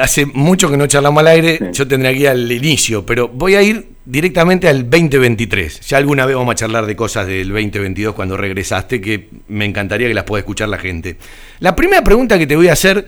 hace 0.00 0.26
mucho 0.26 0.70
que 0.70 0.76
no 0.76 0.86
charlamos 0.86 1.20
al 1.20 1.28
aire, 1.28 1.70
yo 1.72 1.86
tendría 1.86 2.12
que 2.12 2.18
ir 2.18 2.28
al 2.28 2.50
inicio, 2.50 3.06
pero 3.06 3.28
voy 3.28 3.54
a 3.54 3.62
ir 3.62 3.86
directamente 4.04 4.68
al 4.68 4.88
2023. 4.90 5.80
Ya 5.80 5.98
alguna 5.98 6.24
vez 6.26 6.34
vamos 6.34 6.52
a 6.52 6.54
charlar 6.56 6.86
de 6.86 6.96
cosas 6.96 7.26
del 7.26 7.48
2022 7.48 8.14
cuando 8.14 8.36
regresaste, 8.36 9.00
que 9.00 9.28
me 9.48 9.66
encantaría 9.66 10.08
que 10.08 10.14
las 10.14 10.24
pueda 10.24 10.40
escuchar 10.40 10.68
la 10.68 10.78
gente. 10.78 11.16
La 11.60 11.76
primera 11.76 12.02
pregunta 12.02 12.38
que 12.38 12.46
te 12.46 12.56
voy 12.56 12.68
a 12.68 12.72
hacer, 12.72 13.06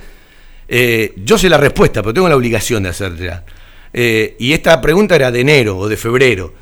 eh, 0.69 1.15
yo 1.25 1.39
sé 1.39 1.49
la 1.49 1.59
respuesta, 1.59 2.03
pero 2.03 2.15
tengo 2.15 2.29
la 2.29 2.37
obligación 2.37 2.83
de 2.83 2.91
hacértela. 2.91 3.45
Eh, 3.93 4.37
y 4.39 4.53
esta 4.53 4.81
pregunta 4.81 5.17
era 5.17 5.33
de 5.33 5.41
enero 5.41 5.79
o 5.79 5.89
de 5.89 5.97
febrero. 5.97 6.53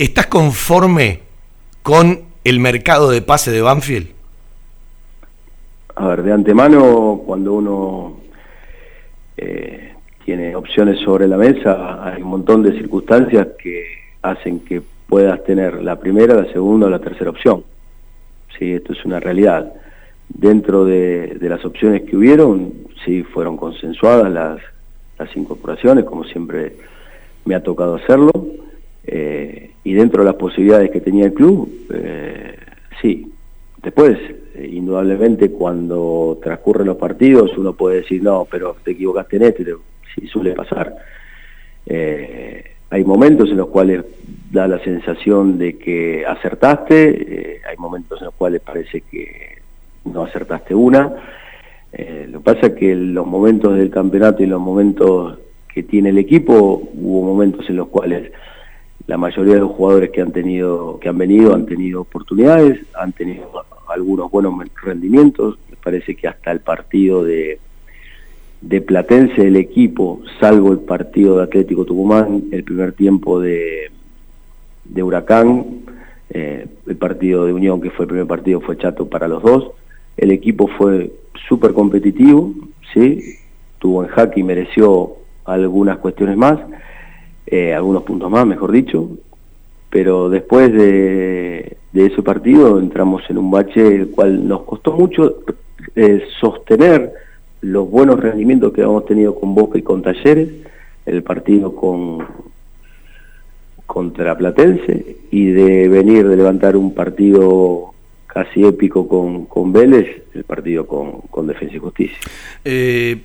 ¿Estás 0.00 0.28
conforme 0.28 1.20
con 1.82 2.20
el 2.42 2.58
mercado 2.58 3.10
de 3.10 3.20
pase 3.20 3.50
de 3.50 3.60
Banfield? 3.60 4.08
A 5.94 6.08
ver, 6.08 6.22
de 6.22 6.32
antemano, 6.32 7.20
cuando 7.26 7.52
uno 7.52 8.16
eh, 9.36 9.92
tiene 10.24 10.56
opciones 10.56 11.00
sobre 11.00 11.28
la 11.28 11.36
mesa, 11.36 12.02
hay 12.02 12.22
un 12.22 12.28
montón 12.28 12.62
de 12.62 12.72
circunstancias 12.72 13.48
que 13.62 13.84
hacen 14.22 14.60
que 14.60 14.80
puedas 15.06 15.44
tener 15.44 15.82
la 15.82 15.96
primera, 15.96 16.32
la 16.34 16.50
segunda 16.50 16.86
o 16.86 16.90
la 16.90 17.00
tercera 17.00 17.28
opción. 17.28 17.62
Sí, 18.58 18.72
esto 18.72 18.94
es 18.94 19.04
una 19.04 19.20
realidad. 19.20 19.70
Dentro 20.30 20.86
de, 20.86 21.36
las 21.42 21.62
opciones 21.66 22.04
que 22.08 22.16
hubieron, 22.16 22.72
sí 23.04 23.22
fueron 23.22 23.58
consensuadas 23.58 24.32
las, 24.32 24.60
las 25.18 25.36
incorporaciones, 25.36 26.06
como 26.06 26.24
siempre 26.24 26.74
me 27.44 27.54
ha 27.54 27.62
tocado 27.62 27.96
hacerlo. 27.96 28.32
Eh, 29.06 29.70
y 29.82 29.94
dentro 29.94 30.22
de 30.22 30.26
las 30.26 30.36
posibilidades 30.36 30.90
que 30.90 31.00
tenía 31.00 31.26
el 31.26 31.34
club, 31.34 31.86
eh, 31.92 32.56
sí. 33.00 33.32
Después, 33.82 34.18
eh, 34.54 34.68
indudablemente, 34.72 35.50
cuando 35.50 36.38
transcurren 36.42 36.86
los 36.86 36.98
partidos, 36.98 37.56
uno 37.56 37.72
puede 37.72 38.02
decir, 38.02 38.22
no, 38.22 38.46
pero 38.50 38.76
te 38.84 38.90
equivocaste 38.90 39.36
en 39.36 39.42
esto, 39.42 39.62
sí 40.14 40.26
suele 40.26 40.52
pasar. 40.52 40.94
Hay 42.92 43.04
momentos 43.04 43.48
en 43.50 43.56
los 43.56 43.68
cuales 43.68 44.04
da 44.50 44.68
la 44.68 44.80
sensación 44.80 45.58
de 45.58 45.78
que 45.78 46.26
acertaste, 46.26 47.62
hay 47.68 47.76
momentos 47.78 48.20
en 48.20 48.26
los 48.26 48.34
cuales 48.34 48.60
parece 48.60 49.00
que 49.02 49.58
no 50.04 50.24
acertaste 50.24 50.74
una. 50.74 51.14
Lo 52.28 52.38
que 52.38 52.44
pasa 52.44 52.66
es 52.66 52.74
que 52.74 52.94
los 52.94 53.26
momentos 53.26 53.76
del 53.76 53.90
campeonato 53.90 54.42
y 54.42 54.46
los 54.46 54.60
momentos 54.60 55.38
que 55.72 55.84
tiene 55.84 56.10
el 56.10 56.18
equipo, 56.18 56.82
hubo 56.94 57.22
momentos 57.22 57.68
en 57.70 57.76
los 57.76 57.88
cuales 57.88 58.32
la 59.10 59.18
mayoría 59.18 59.54
de 59.54 59.60
los 59.60 59.72
jugadores 59.72 60.10
que 60.10 60.20
han 60.20 60.30
tenido, 60.30 61.00
que 61.00 61.08
han 61.08 61.18
venido, 61.18 61.52
han 61.52 61.66
tenido 61.66 62.02
oportunidades, 62.02 62.78
han 62.94 63.10
tenido 63.10 63.50
algunos 63.88 64.30
buenos 64.30 64.54
rendimientos. 64.84 65.58
Me 65.68 65.74
parece 65.74 66.14
que 66.14 66.28
hasta 66.28 66.52
el 66.52 66.60
partido 66.60 67.24
de, 67.24 67.58
de 68.60 68.80
Platense 68.80 69.42
del 69.42 69.56
equipo, 69.56 70.20
salvo 70.38 70.70
el 70.70 70.78
partido 70.78 71.38
de 71.38 71.42
Atlético 71.42 71.84
Tucumán, 71.84 72.44
el 72.52 72.62
primer 72.62 72.92
tiempo 72.92 73.40
de, 73.40 73.90
de 74.84 75.02
Huracán, 75.02 75.80
eh, 76.30 76.68
el 76.86 76.96
partido 76.96 77.46
de 77.46 77.52
Unión, 77.52 77.80
que 77.80 77.90
fue 77.90 78.04
el 78.04 78.10
primer 78.10 78.28
partido, 78.28 78.60
fue 78.60 78.78
chato 78.78 79.08
para 79.08 79.26
los 79.26 79.42
dos. 79.42 79.72
El 80.16 80.30
equipo 80.30 80.68
fue 80.78 81.10
súper 81.48 81.72
competitivo, 81.72 82.54
¿sí? 82.94 83.38
tuvo 83.80 84.04
en 84.04 84.08
jaque 84.10 84.38
y 84.38 84.44
mereció 84.44 85.16
algunas 85.44 85.98
cuestiones 85.98 86.36
más, 86.36 86.60
eh, 87.50 87.74
algunos 87.74 88.04
puntos 88.04 88.30
más, 88.30 88.46
mejor 88.46 88.70
dicho, 88.70 89.08
pero 89.90 90.30
después 90.30 90.72
de, 90.72 91.76
ese 91.92 92.22
partido 92.22 92.78
entramos 92.78 93.22
en 93.28 93.38
un 93.38 93.50
bache 93.50 93.86
el 93.86 94.10
cual 94.10 94.46
nos 94.46 94.62
costó 94.62 94.92
mucho 94.92 95.40
eh, 95.96 96.22
sostener 96.40 97.12
los 97.62 97.90
buenos 97.90 98.20
rendimientos 98.20 98.72
que 98.72 98.82
habíamos 98.82 99.04
tenido 99.06 99.34
con 99.34 99.54
Boca 99.54 99.78
y 99.78 99.82
con 99.82 100.00
Talleres, 100.00 100.48
el 101.06 101.22
partido 101.22 101.74
con 101.74 102.24
contra 103.84 104.38
Platense 104.38 105.16
y 105.32 105.46
de 105.46 105.88
venir 105.88 106.28
de 106.28 106.36
levantar 106.36 106.76
un 106.76 106.94
partido 106.94 107.92
casi 108.28 108.64
épico 108.64 109.08
con, 109.08 109.46
con 109.46 109.72
Vélez, 109.72 110.22
el 110.32 110.44
partido 110.44 110.86
con, 110.86 111.22
con 111.22 111.48
Defensa 111.48 111.74
y 111.74 111.78
Justicia. 111.80 112.18
Eh, 112.64 113.20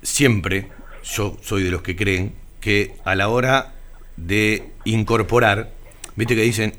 siempre 0.00 0.68
yo 1.04 1.36
soy 1.42 1.64
de 1.64 1.70
los 1.70 1.82
que 1.82 1.94
creen 1.94 2.41
que 2.62 2.94
a 3.04 3.14
la 3.14 3.28
hora 3.28 3.74
de 4.16 4.70
incorporar, 4.84 5.72
viste 6.16 6.34
que 6.34 6.42
dicen, 6.42 6.74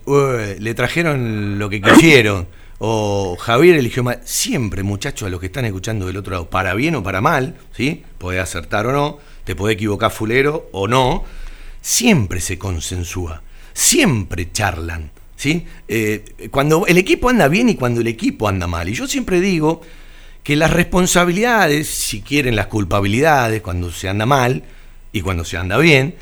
le 0.60 0.74
trajeron 0.74 1.60
lo 1.60 1.70
que 1.70 1.82
quisieron, 1.82 2.48
o 2.80 3.36
Javier 3.40 3.76
eligió 3.76 4.02
mal, 4.04 4.22
siempre 4.24 4.82
muchachos 4.82 5.28
a 5.28 5.30
los 5.30 5.40
que 5.40 5.48
están 5.48 5.66
escuchando 5.66 6.08
del 6.08 6.18
otro 6.18 6.32
lado, 6.32 6.50
para 6.50 6.74
bien 6.74 6.96
o 6.96 7.04
para 7.04 7.22
mal, 7.22 7.56
¿sí? 7.76 8.04
Puede 8.18 8.40
acertar 8.40 8.88
o 8.88 8.92
no, 8.94 9.20
te 9.44 9.56
puede 9.56 9.76
equivocar 9.76 10.10
fulero 10.10 10.70
o 10.72 10.88
no, 10.88 11.26
siempre 11.82 12.40
se 12.40 12.58
consensúa, 12.58 13.44
siempre 13.74 14.52
charlan. 14.52 15.12
¿Sí? 15.36 15.66
Eh, 15.90 16.24
cuando 16.52 16.88
el 16.88 16.98
equipo 16.98 17.28
anda 17.28 17.50
bien 17.50 17.68
y 17.68 17.76
cuando 17.76 18.00
el 18.00 18.08
equipo 18.08 18.48
anda 18.48 18.66
mal. 18.66 18.88
Y 18.88 18.94
yo 18.94 19.08
siempre 19.08 19.42
digo 19.42 19.82
que 20.42 20.56
las 20.56 20.72
responsabilidades, 20.72 21.90
si 21.90 22.22
quieren 22.22 22.56
las 22.56 22.68
culpabilidades, 22.68 23.62
cuando 23.62 23.92
se 23.92 24.08
anda 24.08 24.26
mal 24.26 24.64
y 25.14 25.22
cuando 25.22 25.46
se 25.46 25.56
anda 25.56 25.78
bien, 25.78 26.16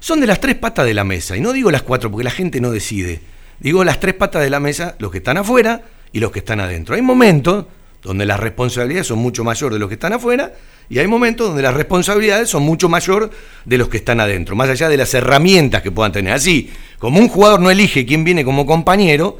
son 0.00 0.20
de 0.20 0.26
las 0.26 0.40
tres 0.40 0.56
patas 0.56 0.84
de 0.84 0.92
la 0.92 1.04
mesa. 1.04 1.36
Y 1.36 1.40
no 1.40 1.52
digo 1.52 1.70
las 1.70 1.82
cuatro 1.82 2.10
porque 2.10 2.24
la 2.24 2.30
gente 2.30 2.60
no 2.60 2.70
decide. 2.70 3.20
Digo 3.60 3.84
las 3.84 4.00
tres 4.00 4.14
patas 4.14 4.42
de 4.42 4.50
la 4.50 4.60
mesa, 4.60 4.96
los 4.98 5.10
que 5.10 5.18
están 5.18 5.38
afuera 5.38 5.82
y 6.12 6.18
los 6.18 6.32
que 6.32 6.40
están 6.40 6.60
adentro. 6.60 6.96
Hay 6.96 7.02
momentos 7.02 7.66
donde 8.02 8.26
las 8.26 8.40
responsabilidades 8.40 9.06
son 9.06 9.20
mucho 9.20 9.44
mayores 9.44 9.74
de 9.74 9.78
los 9.78 9.88
que 9.88 9.94
están 9.94 10.12
afuera 10.12 10.52
y 10.90 10.98
hay 10.98 11.06
momentos 11.06 11.46
donde 11.46 11.62
las 11.62 11.74
responsabilidades 11.74 12.50
son 12.50 12.64
mucho 12.64 12.88
mayor 12.88 13.30
de 13.64 13.78
los 13.78 13.88
que 13.88 13.98
están 13.98 14.18
adentro, 14.18 14.56
más 14.56 14.68
allá 14.68 14.88
de 14.88 14.96
las 14.96 15.14
herramientas 15.14 15.82
que 15.82 15.92
puedan 15.92 16.10
tener. 16.10 16.32
Así, 16.32 16.70
como 16.98 17.20
un 17.20 17.28
jugador 17.28 17.60
no 17.60 17.70
elige 17.70 18.04
quién 18.04 18.24
viene 18.24 18.44
como 18.44 18.66
compañero, 18.66 19.38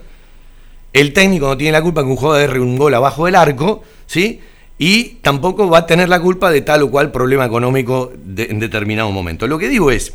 el 0.92 1.12
técnico 1.12 1.48
no 1.48 1.56
tiene 1.56 1.72
la 1.72 1.82
culpa 1.82 2.02
que 2.02 2.08
un 2.08 2.16
jugador 2.16 2.42
erre 2.42 2.60
un 2.60 2.78
gol 2.78 2.94
abajo 2.94 3.26
del 3.26 3.34
arco, 3.34 3.82
¿sí? 4.06 4.40
Y 4.82 5.18
tampoco 5.22 5.70
va 5.70 5.78
a 5.78 5.86
tener 5.86 6.08
la 6.08 6.18
culpa 6.18 6.50
de 6.50 6.60
tal 6.60 6.82
o 6.82 6.90
cual 6.90 7.12
problema 7.12 7.44
económico 7.44 8.12
en 8.36 8.58
determinado 8.58 9.12
momento. 9.12 9.46
Lo 9.46 9.56
que 9.56 9.68
digo 9.68 9.92
es, 9.92 10.12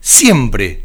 siempre 0.00 0.80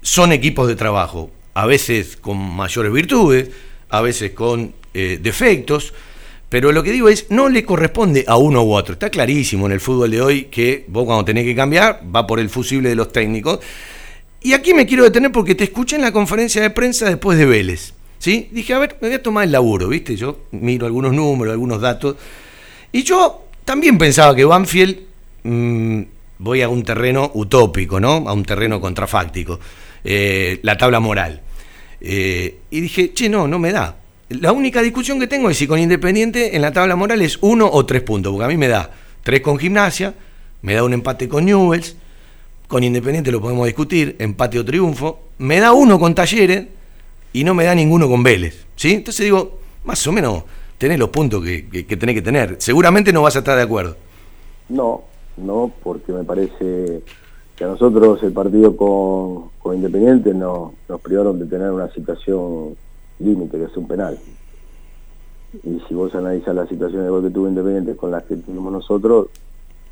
son 0.00 0.32
equipos 0.32 0.66
de 0.66 0.74
trabajo, 0.74 1.30
a 1.52 1.66
veces 1.66 2.16
con 2.16 2.38
mayores 2.38 2.90
virtudes, 2.90 3.50
a 3.90 4.00
veces 4.00 4.30
con 4.30 4.72
eh, 4.94 5.18
defectos, 5.20 5.92
pero 6.48 6.72
lo 6.72 6.82
que 6.82 6.92
digo 6.92 7.10
es, 7.10 7.26
no 7.28 7.50
le 7.50 7.66
corresponde 7.66 8.24
a 8.26 8.38
uno 8.38 8.64
u 8.64 8.72
otro. 8.72 8.94
Está 8.94 9.10
clarísimo 9.10 9.66
en 9.66 9.72
el 9.72 9.80
fútbol 9.80 10.10
de 10.10 10.22
hoy 10.22 10.44
que 10.44 10.86
vos 10.88 11.04
cuando 11.04 11.22
tenés 11.26 11.44
que 11.44 11.54
cambiar, 11.54 12.00
va 12.16 12.26
por 12.26 12.40
el 12.40 12.48
fusible 12.48 12.88
de 12.88 12.94
los 12.94 13.12
técnicos. 13.12 13.58
Y 14.40 14.54
aquí 14.54 14.72
me 14.72 14.86
quiero 14.86 15.04
detener 15.04 15.30
porque 15.32 15.54
te 15.54 15.64
escuché 15.64 15.96
en 15.96 16.02
la 16.02 16.12
conferencia 16.12 16.62
de 16.62 16.70
prensa 16.70 17.10
después 17.10 17.36
de 17.36 17.44
Vélez. 17.44 17.92
¿sí? 18.18 18.48
Dije, 18.52 18.72
a 18.72 18.78
ver, 18.78 18.96
me 19.02 19.08
voy 19.08 19.16
a 19.16 19.22
tomar 19.22 19.44
el 19.44 19.52
laburo, 19.52 19.88
¿viste? 19.88 20.16
Yo 20.16 20.46
miro 20.52 20.86
algunos 20.86 21.12
números, 21.12 21.52
algunos 21.52 21.82
datos. 21.82 22.16
Y 22.94 23.02
yo 23.02 23.46
también 23.64 23.98
pensaba 23.98 24.36
que 24.36 24.44
Banfield, 24.44 24.98
mm, 25.42 26.02
voy 26.38 26.62
a 26.62 26.68
un 26.68 26.84
terreno 26.84 27.32
utópico, 27.34 27.98
¿no? 27.98 28.22
A 28.28 28.32
un 28.32 28.44
terreno 28.44 28.80
contrafáctico, 28.80 29.58
eh, 30.04 30.60
la 30.62 30.78
tabla 30.78 31.00
moral. 31.00 31.42
Eh, 32.00 32.58
y 32.70 32.80
dije, 32.80 33.12
che, 33.12 33.28
no, 33.28 33.48
no 33.48 33.58
me 33.58 33.72
da. 33.72 33.96
La 34.28 34.52
única 34.52 34.80
discusión 34.80 35.18
que 35.18 35.26
tengo 35.26 35.50
es 35.50 35.56
si 35.56 35.66
con 35.66 35.80
Independiente 35.80 36.54
en 36.54 36.62
la 36.62 36.72
tabla 36.72 36.94
moral 36.94 37.20
es 37.22 37.36
uno 37.40 37.68
o 37.68 37.84
tres 37.84 38.02
puntos, 38.02 38.30
porque 38.30 38.44
a 38.44 38.48
mí 38.48 38.56
me 38.56 38.68
da 38.68 38.92
tres 39.24 39.40
con 39.40 39.58
Gimnasia, 39.58 40.14
me 40.62 40.74
da 40.74 40.84
un 40.84 40.92
empate 40.92 41.28
con 41.28 41.46
Newells, 41.46 41.96
con 42.68 42.84
Independiente 42.84 43.32
lo 43.32 43.40
podemos 43.40 43.66
discutir, 43.66 44.14
empate 44.20 44.60
o 44.60 44.64
triunfo, 44.64 45.30
me 45.38 45.58
da 45.58 45.72
uno 45.72 45.98
con 45.98 46.14
Talleres, 46.14 46.66
y 47.32 47.42
no 47.42 47.54
me 47.54 47.64
da 47.64 47.74
ninguno 47.74 48.08
con 48.08 48.22
Vélez. 48.22 48.66
¿sí? 48.76 48.92
Entonces 48.92 49.24
digo, 49.24 49.58
más 49.82 50.06
o 50.06 50.12
menos 50.12 50.44
tenés 50.78 50.98
los 50.98 51.08
puntos 51.10 51.42
que, 51.42 51.68
que, 51.68 51.96
tenés 51.96 52.14
que 52.14 52.22
tener. 52.22 52.56
Seguramente 52.58 53.12
no 53.12 53.22
vas 53.22 53.36
a 53.36 53.40
estar 53.40 53.56
de 53.56 53.62
acuerdo. 53.62 53.96
No, 54.68 55.02
no, 55.36 55.72
porque 55.82 56.12
me 56.12 56.24
parece 56.24 57.02
que 57.56 57.64
a 57.64 57.68
nosotros 57.68 58.22
el 58.22 58.32
partido 58.32 58.76
con, 58.76 59.50
con 59.58 59.76
Independiente 59.76 60.34
nos, 60.34 60.72
nos 60.88 61.00
privaron 61.00 61.38
de 61.38 61.46
tener 61.46 61.70
una 61.70 61.88
situación 61.90 62.76
límite, 63.18 63.58
que 63.58 63.64
es 63.64 63.76
un 63.76 63.86
penal. 63.86 64.18
Y 65.62 65.80
si 65.86 65.94
vos 65.94 66.14
analizás 66.14 66.54
la 66.54 66.66
situación 66.66 67.04
de 67.04 67.10
gol 67.10 67.22
que 67.22 67.30
tuvo 67.30 67.48
Independiente 67.48 67.96
con 67.96 68.10
las 68.10 68.24
que 68.24 68.36
tuvimos 68.36 68.72
nosotros, 68.72 69.28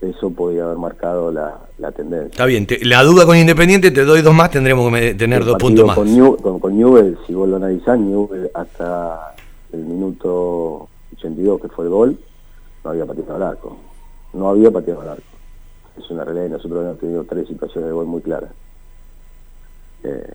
eso 0.00 0.30
podría 0.30 0.64
haber 0.64 0.78
marcado 0.78 1.30
la, 1.30 1.92
tendencia. 1.92 2.30
Está 2.30 2.46
bien, 2.46 2.66
la 2.82 3.04
duda 3.04 3.24
con 3.24 3.36
Independiente, 3.36 3.90
te 3.92 4.04
doy 4.04 4.22
dos 4.22 4.34
más, 4.34 4.50
tendremos 4.50 4.92
que 4.92 5.14
tener 5.14 5.44
dos 5.44 5.56
puntos 5.58 5.86
más. 5.86 5.96
Con, 5.96 6.58
con, 6.58 6.76
Newell, 6.76 7.16
si 7.26 7.34
vos 7.34 7.48
lo 7.48 7.56
analizás, 7.56 7.98
Newell 7.98 8.50
hasta 8.52 9.34
el 9.72 9.80
minuto 9.80 10.88
82, 11.14 11.60
que 11.60 11.68
fue 11.68 11.86
el 11.86 11.90
gol, 11.90 12.18
no 12.84 12.90
había 12.90 13.06
pateado 13.06 13.34
al 13.36 13.42
arco. 13.42 13.76
No 14.32 14.48
había 14.48 14.70
pateado 14.70 15.02
al 15.02 15.08
arco. 15.10 15.22
Es 15.98 16.10
una 16.10 16.24
realidad 16.24 16.46
y 16.46 16.50
nosotros 16.50 16.84
hemos 16.84 16.98
tenido 16.98 17.24
tres 17.24 17.48
situaciones 17.48 17.88
de 17.88 17.94
gol 17.94 18.06
muy 18.06 18.22
claras. 18.22 18.50
Eh, 20.04 20.34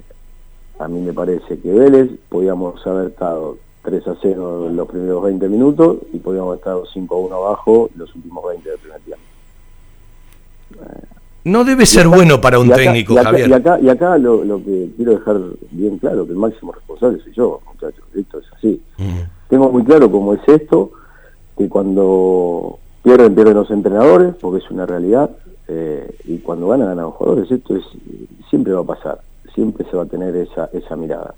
a 0.79 0.87
mí 0.87 1.01
me 1.01 1.13
parece 1.13 1.59
que 1.59 1.73
Vélez 1.73 2.11
podíamos 2.29 2.85
haber 2.85 3.07
estado 3.07 3.57
3 3.83 4.07
a 4.07 4.15
0 4.21 4.67
en 4.67 4.75
los 4.75 4.87
primeros 4.87 5.23
20 5.23 5.49
minutos 5.49 5.97
y 6.13 6.19
podíamos 6.19 6.49
haber 6.49 6.59
estado 6.59 6.85
5 6.85 7.15
a 7.15 7.19
1 7.19 7.35
abajo 7.35 7.89
los 7.95 8.13
últimos 8.15 8.45
20 8.47 8.69
del 8.69 8.79
primer 8.79 9.01
tiempo. 9.01 9.23
No 11.47 11.63
debe 11.63 11.85
ser 11.85 12.07
bueno 12.09 12.41
para 12.41 12.59
un 12.59 12.69
técnico, 12.69 13.13
y 13.13 13.17
acá, 13.17 13.29
Javier. 13.29 13.49
Y 13.81 13.89
acá, 13.89 14.17
lo, 14.17 14.61
que 14.63 14.89
quiero 14.97 15.13
dejar 15.13 15.37
bien 15.71 15.97
claro, 15.97 16.25
que 16.25 16.33
el 16.33 16.37
máximo 16.37 16.73
responsable 16.73 17.19
soy 17.23 17.33
yo, 17.33 17.61
muchachos, 17.65 18.03
esto 18.13 18.39
es 18.39 18.45
así. 18.53 18.81
Tengo 19.49 19.71
muy 19.71 19.83
claro 19.83 20.11
cómo 20.11 20.33
es 20.33 20.41
esto, 20.45 20.91
que 21.57 21.69
cuando 21.69 22.79
pierden, 23.01 23.33
pierden 23.33 23.53
los 23.53 23.71
entrenadores, 23.71 24.35
porque 24.35 24.63
es 24.63 24.69
una 24.69 24.85
realidad, 24.85 25.29
eh, 25.69 26.15
y 26.25 26.39
cuando 26.39 26.67
ganan, 26.67 26.89
ganan 26.89 27.05
los 27.05 27.13
jugadores, 27.13 27.49
esto 27.49 27.77
es 27.77 27.83
siempre 28.49 28.73
va 28.73 28.81
a 28.81 28.83
pasar, 28.83 29.21
siempre 29.55 29.85
se 29.89 29.95
va 29.95 30.03
a 30.03 30.07
tener 30.07 30.35
esa, 30.35 30.69
esa 30.73 30.97
mirada. 30.97 31.33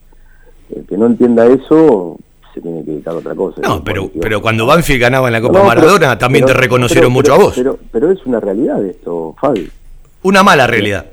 El 0.76 0.86
que 0.86 0.98
no 0.98 1.06
entienda 1.06 1.46
eso, 1.46 2.18
se 2.54 2.62
tiene 2.62 2.84
que 2.84 2.92
dedicar 2.92 3.14
a 3.14 3.18
otra 3.18 3.36
cosa. 3.36 3.62
No, 3.62 3.84
pero, 3.84 4.10
pero 4.20 4.42
cuando 4.42 4.66
Banfield 4.66 5.02
ganaba 5.02 5.28
en 5.28 5.34
la 5.34 5.42
Copa 5.42 5.64
Maradona, 5.64 6.18
también 6.18 6.46
te 6.46 6.54
reconocieron 6.54 7.12
mucho 7.12 7.36
a 7.36 7.38
vos. 7.38 7.54
Pero, 7.56 7.78
pero 7.92 8.12
es 8.12 8.26
una 8.26 8.40
realidad 8.40 8.84
esto, 8.84 9.36
Fabi. 9.40 9.70
Una 10.24 10.44
mala 10.44 10.68
realidad. 10.68 11.06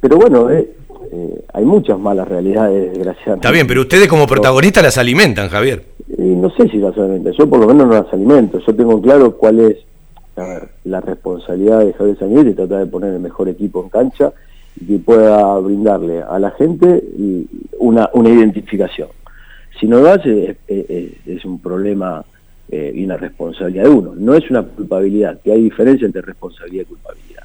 Pero 0.00 0.16
bueno, 0.16 0.50
eh, 0.50 0.70
eh, 1.12 1.44
hay 1.52 1.64
muchas 1.64 1.98
malas 1.98 2.26
realidades, 2.28 2.92
desgraciadamente. 2.92 3.46
Está 3.46 3.52
bien, 3.52 3.66
pero 3.66 3.82
ustedes 3.82 4.08
como 4.08 4.26
protagonistas 4.26 4.82
las 4.82 4.98
alimentan, 4.98 5.48
Javier. 5.48 5.84
Y 6.16 6.22
no 6.22 6.50
sé 6.50 6.68
si 6.68 6.78
las 6.78 6.96
alimentan, 6.96 7.32
yo 7.32 7.48
por 7.48 7.60
lo 7.60 7.66
menos 7.66 7.86
no 7.88 7.94
las 7.94 8.12
alimento. 8.12 8.58
Yo 8.58 8.74
tengo 8.74 9.00
claro 9.00 9.36
cuál 9.36 9.60
es 9.60 9.76
la 10.84 11.00
responsabilidad 11.00 11.80
de 11.80 11.94
Javier 11.94 12.18
Sanguinetti, 12.18 12.52
tratar 12.54 12.80
de 12.80 12.86
poner 12.86 13.14
el 13.14 13.20
mejor 13.20 13.48
equipo 13.48 13.82
en 13.82 13.88
cancha 13.88 14.32
y 14.78 14.86
que 14.86 14.98
pueda 14.98 15.58
brindarle 15.58 16.22
a 16.22 16.38
la 16.38 16.50
gente 16.50 17.02
una, 17.78 18.10
una 18.12 18.28
identificación. 18.28 19.08
Si 19.80 19.86
no 19.86 20.00
lo 20.00 20.10
hace, 20.10 20.56
es, 20.66 21.44
un 21.44 21.60
problema 21.60 22.24
eh, 22.70 22.92
y 22.94 23.04
una 23.04 23.16
responsabilidad 23.16 23.84
de 23.84 23.90
uno. 23.90 24.14
No 24.16 24.34
es 24.34 24.50
una 24.50 24.62
culpabilidad, 24.62 25.40
que 25.42 25.52
hay 25.52 25.62
diferencia 25.62 26.06
entre 26.06 26.22
responsabilidad 26.22 26.82
y 26.82 26.86
culpabilidad. 26.86 27.42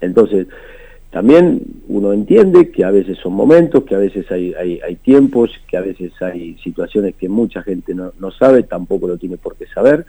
Entonces, 0.00 0.46
también 1.10 1.62
uno 1.88 2.12
entiende 2.12 2.70
que 2.70 2.84
a 2.84 2.90
veces 2.90 3.18
son 3.18 3.32
momentos, 3.32 3.84
que 3.84 3.94
a 3.94 3.98
veces 3.98 4.30
hay, 4.30 4.54
hay, 4.54 4.80
hay 4.80 4.96
tiempos, 4.96 5.50
que 5.68 5.76
a 5.76 5.80
veces 5.80 6.12
hay 6.20 6.56
situaciones 6.62 7.16
que 7.16 7.28
mucha 7.28 7.62
gente 7.62 7.94
no, 7.94 8.12
no 8.18 8.30
sabe, 8.30 8.62
tampoco 8.62 9.08
lo 9.08 9.16
tiene 9.16 9.36
por 9.36 9.56
qué 9.56 9.66
saber, 9.66 10.06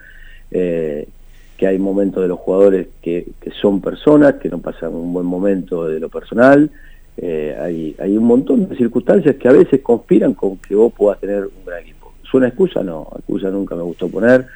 eh, 0.50 1.08
que 1.56 1.66
hay 1.66 1.78
momentos 1.78 2.22
de 2.22 2.28
los 2.28 2.38
jugadores 2.38 2.88
que, 3.00 3.26
que, 3.40 3.50
son 3.50 3.80
personas, 3.80 4.34
que 4.34 4.48
no 4.48 4.58
pasan 4.58 4.94
un 4.94 5.12
buen 5.12 5.26
momento 5.26 5.88
de 5.88 5.98
lo 5.98 6.08
personal, 6.08 6.70
eh, 7.16 7.56
hay, 7.60 7.96
hay 7.98 8.16
un 8.16 8.24
montón 8.24 8.68
de 8.68 8.76
circunstancias 8.76 9.36
que 9.36 9.48
a 9.48 9.52
veces 9.52 9.80
conspiran 9.80 10.34
con 10.34 10.58
que 10.58 10.74
vos 10.74 10.92
puedas 10.92 11.20
tener 11.20 11.44
un 11.44 11.64
gran 11.66 11.80
equipo. 11.80 12.14
¿Suena 12.22 12.48
excusa? 12.48 12.82
No, 12.82 13.08
excusa 13.16 13.50
nunca 13.50 13.74
me 13.74 13.82
gustó 13.82 14.08
poner. 14.08 14.46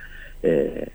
Eh, 0.42 0.88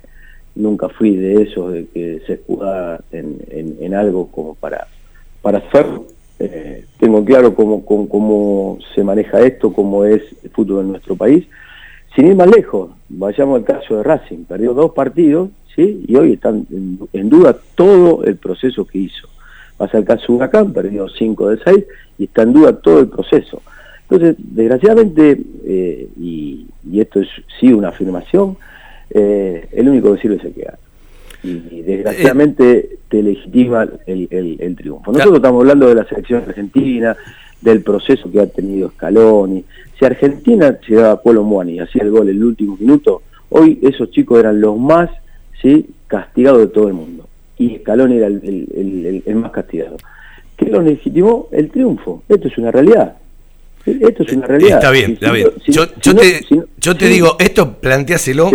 nunca 0.55 0.89
fui 0.89 1.15
de 1.15 1.43
esos 1.43 1.73
de 1.73 1.85
que 1.87 2.21
se 2.25 2.33
escuda 2.33 2.99
en, 3.11 3.39
en, 3.49 3.77
en 3.79 3.93
algo 3.93 4.27
como 4.27 4.55
para 4.55 4.87
para 5.41 5.57
hacer, 5.57 5.85
eh, 6.39 6.85
tengo 6.99 7.23
claro 7.25 7.55
cómo, 7.55 7.83
cómo, 7.83 8.07
cómo, 8.07 8.79
se 8.93 9.03
maneja 9.03 9.41
esto, 9.41 9.73
cómo 9.73 10.05
es 10.05 10.21
el 10.43 10.49
fútbol 10.51 10.85
en 10.85 10.91
nuestro 10.91 11.15
país. 11.15 11.47
Sin 12.15 12.27
ir 12.27 12.35
más 12.35 12.49
lejos, 12.49 12.91
vayamos 13.09 13.59
al 13.59 13.65
caso 13.65 13.97
de 13.97 14.03
Racing, 14.03 14.43
perdió 14.45 14.73
dos 14.73 14.91
partidos, 14.91 15.49
¿sí? 15.75 16.03
Y 16.07 16.15
hoy 16.15 16.33
están 16.33 16.67
en, 16.71 16.99
en 17.13 17.29
duda 17.29 17.57
todo 17.75 18.23
el 18.23 18.35
proceso 18.35 18.85
que 18.85 18.99
hizo. 18.99 19.27
Pasa 19.77 19.97
el 19.97 20.05
caso 20.05 20.25
de 20.27 20.33
Huracán, 20.33 20.73
perdió 20.73 21.07
cinco 21.09 21.49
de 21.49 21.59
seis 21.63 21.85
y 22.17 22.25
está 22.25 22.43
en 22.43 22.53
duda 22.53 22.73
todo 22.73 22.99
el 22.99 23.07
proceso. 23.07 23.61
Entonces, 24.09 24.35
desgraciadamente, 24.37 25.41
eh, 25.65 26.09
y, 26.19 26.67
y, 26.91 26.99
esto 26.99 27.21
es 27.21 27.29
sí 27.59 27.71
una 27.71 27.89
afirmación, 27.89 28.57
eh, 29.13 29.67
el 29.71 29.89
único 29.89 30.13
que 30.13 30.21
sirve 30.21 30.35
es 30.35 30.43
el 30.45 30.53
que 30.53 30.61
gana 30.63 30.77
y 31.43 31.81
desgraciadamente 31.81 32.97
te 33.09 33.23
legitima 33.23 33.87
el, 34.05 34.27
el, 34.29 34.57
el, 34.59 34.75
triunfo. 34.75 35.11
Nosotros 35.11 35.37
estamos 35.37 35.61
hablando 35.61 35.87
de 35.87 35.95
la 35.95 36.05
selección 36.05 36.43
argentina, 36.47 37.15
del 37.59 37.81
proceso 37.81 38.31
que 38.31 38.39
ha 38.39 38.47
tenido 38.47 38.91
Scaloni. 38.91 39.63
Si 39.97 40.05
Argentina 40.05 40.79
llegaba 40.87 41.11
a 41.13 41.21
Polo 41.21 41.43
Muani 41.43 41.73
y 41.73 41.79
hacía 41.79 42.03
el 42.03 42.11
gol 42.11 42.29
en 42.29 42.37
el 42.37 42.43
último 42.43 42.77
minuto, 42.79 43.23
hoy 43.49 43.79
esos 43.81 44.11
chicos 44.11 44.39
eran 44.39 44.61
los 44.61 44.77
más 44.77 45.09
¿sí? 45.61 45.87
castigados 46.07 46.59
de 46.59 46.67
todo 46.67 46.87
el 46.87 46.93
mundo. 46.93 47.27
Y 47.57 47.77
Scaloni 47.77 48.17
era 48.17 48.27
el, 48.27 49.23
el 49.25 49.35
más 49.35 49.51
castigado. 49.51 49.97
¿Qué 50.55 50.65
lo 50.65 50.81
legitimó? 50.81 51.47
El 51.51 51.69
triunfo. 51.69 52.23
Esto 52.29 52.47
es 52.47 52.57
una 52.57 52.71
realidad. 52.71 53.15
Esto 53.85 54.23
es 54.23 54.33
una 54.33 54.45
realidad. 54.45 54.77
Está 54.77 54.91
bien, 54.91 55.13
está 55.13 55.31
bien. 55.31 55.49
yo, 55.67 55.85
yo, 55.99 56.15
te, 56.15 56.45
yo 56.79 56.95
te 56.95 57.07
digo, 57.07 57.35
esto 57.39 57.77
planteáselo 57.79 58.51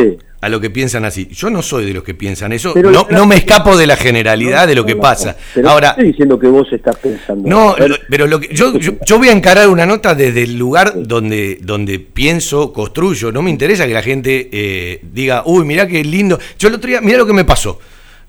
a 0.46 0.48
lo 0.48 0.60
que 0.60 0.70
piensan 0.70 1.04
así. 1.04 1.28
Yo 1.32 1.50
no 1.50 1.60
soy 1.60 1.84
de 1.86 1.92
los 1.92 2.04
que 2.04 2.14
piensan 2.14 2.52
eso, 2.52 2.72
no, 2.76 3.08
no 3.10 3.26
me 3.26 3.36
escapo 3.36 3.76
de 3.76 3.84
la 3.84 3.96
generalidad 3.96 4.68
de 4.68 4.76
lo 4.76 4.86
que 4.86 4.94
pasa. 4.94 5.36
Ahora, 5.64 5.90
estoy 5.90 6.06
diciendo 6.06 6.38
que 6.38 6.46
vos 6.46 6.72
estás 6.72 6.96
pensando. 6.96 7.48
No, 7.48 7.74
pero 8.08 8.28
lo 8.28 8.38
que, 8.38 8.54
yo, 8.54 8.72
yo, 8.78 9.18
voy 9.18 9.28
a 9.28 9.32
encarar 9.32 9.68
una 9.68 9.84
nota 9.86 10.14
desde 10.14 10.44
el 10.44 10.56
lugar 10.56 10.92
donde, 10.94 11.58
donde 11.60 11.98
pienso, 11.98 12.72
construyo. 12.72 13.32
No 13.32 13.42
me 13.42 13.50
interesa 13.50 13.88
que 13.88 13.94
la 13.94 14.02
gente 14.02 14.48
eh, 14.52 15.00
diga, 15.02 15.42
uy, 15.46 15.64
mirá 15.64 15.88
qué 15.88 16.04
lindo. 16.04 16.38
Yo 16.58 16.68
el 16.68 16.74
otro 16.74 16.88
día, 16.88 17.00
mirá 17.00 17.18
lo 17.18 17.26
que 17.26 17.32
me 17.32 17.44
pasó. 17.44 17.80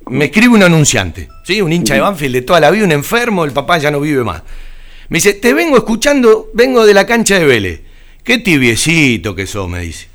Me 0.09 0.25
escribe 0.25 0.55
un 0.55 0.63
anunciante, 0.63 1.29
¿sí? 1.43 1.61
un 1.61 1.71
hincha 1.71 1.93
de 1.93 1.99
Banfield 1.99 2.33
de 2.33 2.41
toda 2.41 2.59
la 2.59 2.71
vida, 2.71 2.83
un 2.83 2.93
enfermo, 2.93 3.45
el 3.45 3.51
papá 3.51 3.77
ya 3.77 3.91
no 3.91 3.99
vive 3.99 4.23
más. 4.23 4.41
Me 5.09 5.17
dice, 5.17 5.33
te 5.33 5.53
vengo 5.53 5.77
escuchando, 5.77 6.49
vengo 6.53 6.83
de 6.83 6.95
la 6.95 7.05
cancha 7.05 7.37
de 7.37 7.45
Vélez. 7.45 7.81
Qué 8.23 8.39
tibiecito 8.39 9.35
que 9.35 9.45
sos, 9.45 9.69
me 9.69 9.81
dice. 9.81 10.07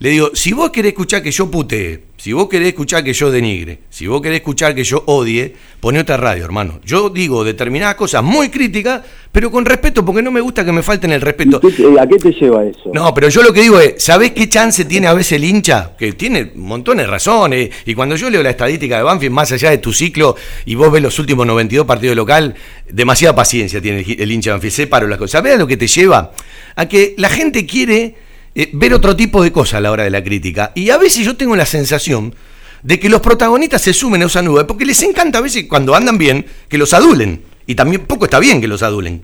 Le 0.00 0.10
digo, 0.10 0.30
si 0.32 0.52
vos 0.52 0.70
querés 0.70 0.92
escuchar 0.92 1.22
que 1.22 1.32
yo 1.32 1.50
putee, 1.50 2.04
si 2.16 2.32
vos 2.32 2.48
querés 2.48 2.68
escuchar 2.68 3.02
que 3.02 3.12
yo 3.12 3.32
denigre, 3.32 3.80
si 3.90 4.06
vos 4.06 4.22
querés 4.22 4.38
escuchar 4.38 4.72
que 4.72 4.84
yo 4.84 5.02
odie, 5.06 5.56
poné 5.80 5.98
otra 5.98 6.16
radio, 6.16 6.44
hermano. 6.44 6.80
Yo 6.84 7.10
digo 7.10 7.42
determinadas 7.42 7.96
cosas 7.96 8.22
muy 8.22 8.48
críticas, 8.48 9.02
pero 9.32 9.50
con 9.50 9.64
respeto, 9.64 10.04
porque 10.04 10.22
no 10.22 10.30
me 10.30 10.40
gusta 10.40 10.64
que 10.64 10.70
me 10.70 10.84
falten 10.84 11.10
el 11.10 11.20
respeto. 11.20 11.60
¿A 12.00 12.06
qué 12.06 12.16
te 12.16 12.30
lleva 12.30 12.64
eso? 12.64 12.90
No, 12.92 13.12
pero 13.12 13.28
yo 13.28 13.42
lo 13.42 13.52
que 13.52 13.62
digo 13.62 13.80
es, 13.80 14.00
¿sabés 14.00 14.30
qué 14.32 14.48
chance 14.48 14.84
tiene 14.84 15.08
a 15.08 15.14
veces 15.14 15.32
el 15.32 15.44
hincha? 15.44 15.96
Que 15.98 16.12
tiene 16.12 16.52
montones 16.54 17.06
de 17.06 17.10
razones. 17.10 17.70
Y 17.84 17.94
cuando 17.94 18.14
yo 18.14 18.30
leo 18.30 18.42
la 18.42 18.50
estadística 18.50 18.98
de 18.98 19.02
Banfield, 19.02 19.34
más 19.34 19.50
allá 19.50 19.70
de 19.70 19.78
tu 19.78 19.92
ciclo, 19.92 20.36
y 20.64 20.76
vos 20.76 20.92
ves 20.92 21.02
los 21.02 21.18
últimos 21.18 21.44
92 21.44 21.86
partidos 21.86 22.14
local, 22.14 22.54
demasiada 22.88 23.34
paciencia 23.34 23.80
tiene 23.80 24.04
el 24.16 24.30
hincha 24.30 24.50
de 24.50 24.54
Banfield. 24.54 24.74
Separo 24.74 25.08
las 25.08 25.18
cosas. 25.18 25.32
¿Sabés 25.32 25.54
a 25.54 25.58
lo 25.58 25.66
que 25.66 25.76
te 25.76 25.88
lleva? 25.88 26.32
A 26.76 26.86
que 26.86 27.14
la 27.18 27.28
gente 27.28 27.66
quiere 27.66 28.27
eh, 28.58 28.70
ver 28.72 28.92
otro 28.92 29.14
tipo 29.14 29.40
de 29.40 29.52
cosas 29.52 29.74
a 29.74 29.80
la 29.80 29.92
hora 29.92 30.02
de 30.02 30.10
la 30.10 30.24
crítica. 30.24 30.72
Y 30.74 30.90
a 30.90 30.98
veces 30.98 31.24
yo 31.24 31.36
tengo 31.36 31.54
la 31.54 31.64
sensación 31.64 32.34
de 32.82 32.98
que 32.98 33.08
los 33.08 33.20
protagonistas 33.20 33.80
se 33.82 33.92
sumen 33.92 34.20
a 34.22 34.26
esa 34.26 34.42
nube, 34.42 34.64
porque 34.64 34.84
les 34.84 35.00
encanta 35.04 35.38
a 35.38 35.42
veces 35.42 35.66
cuando 35.68 35.94
andan 35.94 36.18
bien 36.18 36.44
que 36.68 36.76
los 36.76 36.92
adulen. 36.92 37.40
Y 37.66 37.76
también 37.76 38.04
poco 38.04 38.24
está 38.24 38.40
bien 38.40 38.60
que 38.60 38.66
los 38.66 38.82
adulen. 38.82 39.22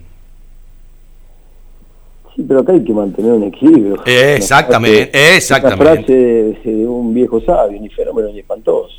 Sí, 2.37 2.45
pero 2.47 2.61
acá 2.61 2.75
hay 2.75 2.85
que 2.85 2.93
mantener 2.93 3.33
un 3.33 3.43
equilibrio. 3.43 4.05
exactamente, 4.07 5.37
exactamente. 5.37 5.83
Una 5.83 6.55
frase 6.55 6.71
de 6.71 6.87
un 6.87 7.13
viejo 7.13 7.41
sabio, 7.41 7.81
ni 7.81 7.89
fenómeno 7.89 8.29
ni 8.29 8.39
espantoso. 8.39 8.95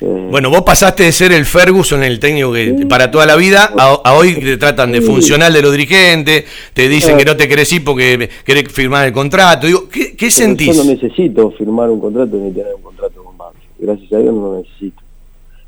Bueno, 0.00 0.50
vos 0.50 0.62
pasaste 0.62 1.04
de 1.04 1.12
ser 1.12 1.32
el 1.32 1.46
Ferguson, 1.46 2.02
el 2.02 2.20
técnico 2.20 2.52
que 2.52 2.86
para 2.86 3.10
toda 3.10 3.24
la 3.24 3.34
vida, 3.34 3.72
a, 3.78 4.14
hoy 4.14 4.34
te 4.34 4.58
tratan 4.58 4.92
de 4.92 5.00
funcional 5.00 5.52
de 5.54 5.62
los 5.62 5.72
dirigentes, 5.72 6.44
te 6.74 6.88
dicen 6.88 7.16
que 7.16 7.24
no 7.24 7.36
te 7.36 7.48
querés 7.48 7.72
ir 7.72 7.82
porque 7.82 8.28
querés 8.44 8.70
firmar 8.70 9.06
el 9.06 9.12
contrato. 9.12 9.66
Digo, 9.66 9.88
¿qué, 9.88 10.14
qué 10.14 10.30
sentís? 10.30 10.76
Yo 10.76 10.84
no 10.84 10.90
necesito 10.90 11.50
firmar 11.52 11.88
un 11.88 12.00
contrato 12.00 12.36
ni 12.36 12.52
tener 12.52 12.74
un 12.74 12.82
contrato 12.82 13.24
con 13.24 13.38
Banfield. 13.38 13.64
Gracias 13.78 14.12
a 14.12 14.18
Dios 14.18 14.34
no 14.34 14.40
lo 14.42 14.58
necesito. 14.58 15.02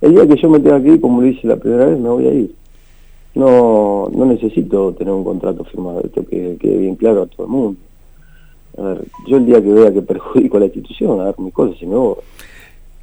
El 0.00 0.14
día 0.14 0.26
que 0.28 0.36
yo 0.40 0.50
me 0.50 0.60
tenga 0.60 0.82
que 0.82 0.88
ir, 0.88 1.00
como 1.00 1.22
lo 1.22 1.26
hice 1.26 1.46
la 1.46 1.56
primera 1.56 1.86
vez, 1.86 1.98
me 1.98 2.08
voy 2.08 2.26
a 2.26 2.32
ir. 2.34 2.54
No, 3.34 4.10
no 4.12 4.26
necesito 4.26 4.92
tener 4.92 5.12
un 5.12 5.24
contrato 5.24 5.64
firmado, 5.64 6.02
esto 6.04 6.24
que 6.26 6.56
quede 6.60 6.76
bien 6.76 6.96
claro 6.96 7.22
a 7.22 7.26
todo 7.26 7.46
el 7.46 7.52
mundo. 7.52 7.80
A 8.76 8.82
ver, 8.82 9.04
yo 9.26 9.38
el 9.38 9.46
día 9.46 9.62
que 9.62 9.72
vea 9.72 9.92
que 9.92 10.02
perjudico 10.02 10.56
a 10.56 10.60
la 10.60 10.66
institución, 10.66 11.20
a 11.20 11.24
ver 11.24 11.34
mis 11.38 11.54
cosas, 11.54 11.78
si 11.78 11.86
me 11.86 11.96
voy. 11.96 12.16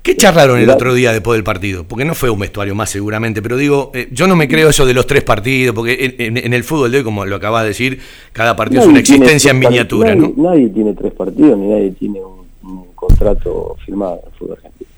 ¿Qué 0.06 0.16
charlaron 0.16 0.60
el 0.60 0.70
otro 0.70 0.94
día 0.94 1.12
después 1.12 1.36
del 1.36 1.44
partido? 1.44 1.84
Porque 1.84 2.06
no 2.06 2.14
fue 2.14 2.30
un 2.30 2.38
vestuario 2.38 2.76
más 2.76 2.92
seguramente, 2.92 3.42
pero 3.42 3.58
digo, 3.58 3.90
eh, 3.96 4.08
yo 4.12 4.28
no 4.28 4.36
me 4.36 4.48
creo 4.48 4.70
eso 4.70 4.86
de 4.86 4.94
los 4.94 5.08
tres 5.08 5.24
partidos, 5.24 5.74
porque 5.74 6.14
en, 6.20 6.54
el 6.54 6.64
fútbol 6.64 6.92
de 6.92 7.00
hoy, 7.00 7.04
como 7.04 7.26
lo 7.26 7.38
acabas 7.38 7.64
de 7.64 7.70
decir, 7.70 7.98
cada 8.32 8.56
partido 8.56 8.84
es 8.84 8.88
una 8.88 9.00
existencia 9.00 9.50
en 9.50 9.58
miniatura, 9.58 10.14
nadie, 10.14 10.34
¿no? 10.38 10.52
Nadie 10.52 10.70
tiene 10.70 10.94
tres 10.94 11.12
partidos, 11.12 11.58
ni 11.58 11.70
nadie 11.70 11.90
tiene 11.90 12.20
un, 12.24 12.86
contrato 12.94 13.78
firmado 13.84 14.20
en 14.22 14.28
el 14.32 14.38
fútbol 14.38 14.58
argentino. 14.58 14.90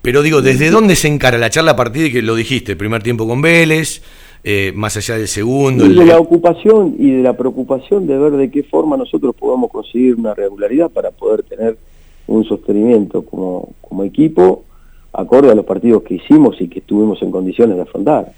Pero 0.00 0.22
digo, 0.22 0.40
¿desde 0.40 0.70
dónde 0.70 0.96
se 0.96 1.08
encara 1.08 1.36
la 1.36 1.50
charla 1.50 1.72
a 1.72 1.76
partir 1.76 2.04
de 2.04 2.12
que 2.12 2.22
lo 2.22 2.34
dijiste, 2.34 2.72
el 2.72 2.78
primer 2.78 3.02
tiempo 3.02 3.28
con 3.28 3.42
Vélez, 3.42 4.00
eh, 4.44 4.72
más 4.74 4.96
allá 4.96 5.18
del 5.18 5.28
segundo? 5.28 5.84
Y 5.84 5.94
de 5.94 6.06
la 6.06 6.18
ocupación 6.18 6.96
y 6.98 7.10
de 7.10 7.22
la 7.22 7.36
preocupación 7.36 8.06
de 8.06 8.16
ver 8.16 8.32
de 8.32 8.50
qué 8.50 8.62
forma 8.62 8.96
nosotros 8.96 9.34
podamos 9.38 9.70
conseguir 9.70 10.14
una 10.14 10.32
regularidad 10.32 10.88
para 10.88 11.10
poder 11.10 11.42
tener 11.42 11.76
un 12.26 12.44
sostenimiento 12.44 13.24
como, 13.24 13.70
como 13.80 14.04
equipo 14.04 14.64
acorde 15.12 15.50
a 15.50 15.54
los 15.54 15.64
partidos 15.64 16.02
que 16.02 16.14
hicimos 16.14 16.60
y 16.60 16.68
que 16.68 16.80
estuvimos 16.80 17.22
en 17.22 17.30
condiciones 17.30 17.76
de 17.76 17.82
afrontar. 17.82 18.32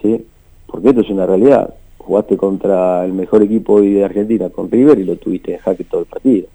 ¿sí? 0.00 0.24
Porque 0.66 0.90
esto 0.90 1.00
es 1.00 1.10
una 1.10 1.26
realidad. 1.26 1.74
Jugaste 1.98 2.36
contra 2.36 3.04
el 3.04 3.12
mejor 3.12 3.42
equipo 3.42 3.74
hoy 3.74 3.94
de 3.94 4.04
Argentina, 4.04 4.48
con 4.48 4.70
River, 4.70 4.98
y 4.98 5.04
lo 5.04 5.16
tuviste 5.16 5.54
en 5.54 5.58
jaque 5.58 5.84
todo 5.84 6.02
el 6.02 6.06
partido. 6.06 6.46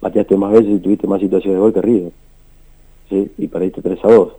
Pateaste 0.00 0.36
más 0.36 0.52
veces 0.52 0.70
y 0.70 0.78
tuviste 0.78 1.06
más 1.06 1.20
situaciones 1.20 1.56
de 1.56 1.60
gol 1.60 1.74
que 1.74 1.82
River. 1.82 2.12
¿sí? 3.10 3.30
Y 3.38 3.46
perdiste 3.48 3.82
3 3.82 3.98
a 4.02 4.08
2. 4.08 4.32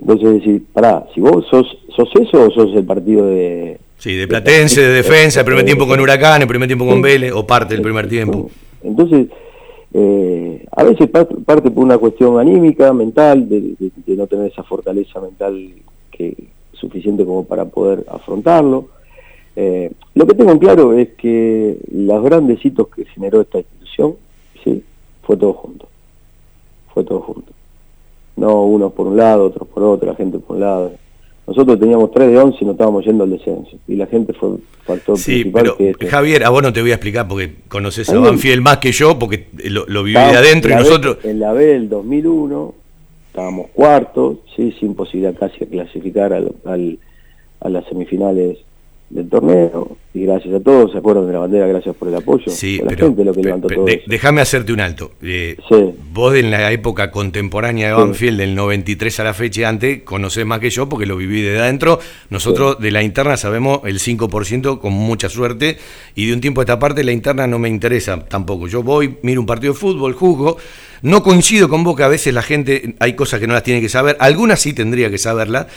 Entonces 0.00 0.32
decir, 0.32 0.64
pará, 0.72 1.06
si 1.14 1.20
vos 1.20 1.44
sos, 1.50 1.66
sos 1.94 2.08
eso 2.20 2.46
o 2.46 2.50
sos 2.50 2.74
el 2.74 2.84
partido 2.84 3.26
de... 3.26 3.78
Sí, 3.98 4.14
de 4.14 4.28
Platense, 4.28 4.80
de 4.80 4.92
defensa, 4.92 5.40
el 5.40 5.46
primer 5.46 5.64
tiempo 5.64 5.86
con 5.86 5.98
Huracán, 5.98 6.40
el 6.40 6.48
primer 6.48 6.68
tiempo 6.68 6.86
con 6.86 7.02
Vélez, 7.02 7.32
o 7.32 7.44
parte 7.44 7.74
del 7.74 7.82
primer 7.82 8.08
tiempo. 8.08 8.48
Entonces, 8.82 9.26
eh, 9.94 10.66
a 10.70 10.84
veces 10.84 11.08
parte, 11.08 11.70
por 11.70 11.84
una 11.84 11.98
cuestión 11.98 12.38
anímica, 12.38 12.92
mental, 12.92 13.48
de, 13.48 13.90
no 14.06 14.26
tener 14.26 14.50
esa 14.50 14.62
fortaleza 14.62 15.20
mental 15.20 15.74
que 16.10 16.34
suficiente 16.72 17.24
como 17.24 17.44
para 17.44 17.64
poder 17.64 18.04
afrontarlo. 18.08 18.88
Eh, 19.56 19.90
lo 20.14 20.26
que 20.26 20.34
tengo 20.34 20.52
en 20.52 20.58
claro 20.58 20.92
es 20.92 21.10
que 21.14 21.78
los 21.90 22.22
grandes 22.22 22.64
hitos 22.64 22.88
que 22.88 23.04
generó 23.06 23.40
esta 23.40 23.58
institución, 23.58 24.16
¿sí? 24.62 24.84
fue 25.22 25.36
todo 25.36 25.52
junto. 25.54 25.88
Fue 26.92 27.04
todo 27.04 27.20
junto. 27.20 27.52
No 28.36 28.64
unos 28.64 28.92
por 28.92 29.08
un 29.08 29.16
lado, 29.16 29.46
otros 29.46 29.66
por 29.68 29.82
otro, 29.82 30.08
la 30.08 30.14
gente 30.14 30.38
por 30.38 30.56
un 30.56 30.60
lado. 30.60 30.92
Nosotros 31.48 31.80
teníamos 31.80 32.10
3 32.12 32.30
de 32.30 32.38
11 32.38 32.58
y 32.60 32.64
no 32.66 32.72
estábamos 32.72 33.06
yendo 33.06 33.24
al 33.24 33.30
descenso. 33.30 33.70
Y 33.88 33.96
la 33.96 34.06
gente 34.06 34.34
fue 34.34 34.58
factor 34.84 35.16
sí, 35.16 35.44
principal. 35.44 35.72
Pero, 35.78 36.10
Javier, 36.10 36.44
a 36.44 36.50
vos 36.50 36.62
no 36.62 36.74
te 36.74 36.82
voy 36.82 36.90
a 36.90 36.94
explicar 36.96 37.26
porque 37.26 37.54
conoces 37.68 38.06
a 38.10 38.18
Banfield 38.18 38.60
más 38.60 38.76
que 38.78 38.92
yo, 38.92 39.18
porque 39.18 39.46
lo, 39.64 39.86
lo 39.86 40.02
viví 40.02 40.18
de 40.18 40.36
adentro 40.36 40.70
y 40.70 40.74
nosotros... 40.74 41.18
en 41.24 41.40
la 41.40 41.54
B 41.54 41.64
del 41.64 41.88
2001 41.88 42.74
estábamos 43.28 43.70
cuartos, 43.72 44.40
¿sí? 44.54 44.74
sin 44.78 44.94
posibilidad 44.94 45.34
casi 45.38 45.60
de 45.60 45.68
clasificar 45.68 46.34
al, 46.34 46.98
a 47.60 47.68
las 47.70 47.86
semifinales 47.86 48.58
del 49.10 49.28
torneo 49.28 49.96
y 50.12 50.24
gracias 50.24 50.54
a 50.54 50.60
todos, 50.60 50.92
se 50.92 50.98
acuerdan 50.98 51.26
de 51.26 51.32
la 51.32 51.38
bandera, 51.38 51.66
gracias 51.66 51.94
por 51.96 52.08
el 52.08 52.14
apoyo. 52.16 52.50
Sí, 52.50 52.78
la 52.82 52.88
pero 52.90 53.06
gente 53.06 53.24
lo 53.24 53.32
que 53.32 53.42
levantó 53.42 53.68
todo 53.68 53.84
de- 53.84 54.02
déjame 54.06 54.40
hacerte 54.40 54.72
un 54.72 54.80
alto. 54.80 55.12
Eh, 55.22 55.56
Vos 56.12 56.34
en 56.34 56.50
la 56.50 56.72
época 56.72 57.10
contemporánea 57.10 57.88
de 57.90 57.94
Sí. 57.94 58.00
Banfield, 58.00 58.38
del 58.40 58.54
93 58.54 59.20
a 59.20 59.24
la 59.24 59.34
fecha 59.34 59.68
antes, 59.68 60.02
conocés 60.02 60.44
más 60.44 60.58
que 60.58 60.70
yo 60.70 60.88
porque 60.88 61.06
lo 61.06 61.16
viví 61.16 61.40
desde 61.42 61.60
adentro. 61.60 62.00
Nosotros 62.30 62.78
de 62.80 62.90
la 62.90 63.02
interna 63.02 63.36
sabemos 63.36 63.80
el 63.84 63.98
5% 64.00 64.80
con 64.80 64.92
mucha 64.92 65.28
suerte 65.28 65.78
y 66.14 66.26
de 66.26 66.32
un 66.34 66.40
tiempo 66.40 66.60
a 66.60 66.64
esta 66.64 66.78
parte 66.78 67.04
la 67.04 67.12
interna 67.12 67.46
no 67.46 67.58
me 67.58 67.68
interesa 67.68 68.18
tampoco. 68.24 68.66
Yo 68.66 68.82
voy, 68.82 69.16
miro 69.22 69.40
un 69.40 69.46
partido 69.46 69.72
de 69.72 69.78
fútbol, 69.78 70.12
juzgo. 70.14 70.56
No 71.00 71.22
coincido 71.22 71.68
con 71.68 71.84
vos 71.84 71.96
que 71.96 72.02
a 72.02 72.08
veces 72.08 72.34
la 72.34 72.42
gente, 72.42 72.96
hay 72.98 73.12
cosas 73.14 73.38
que 73.38 73.46
no 73.46 73.54
las 73.54 73.62
tiene 73.62 73.80
que 73.80 73.88
saber, 73.88 74.16
algunas 74.18 74.58
sí 74.58 74.72
tendría 74.72 75.08
que 75.10 75.18
saberlas, 75.18 75.68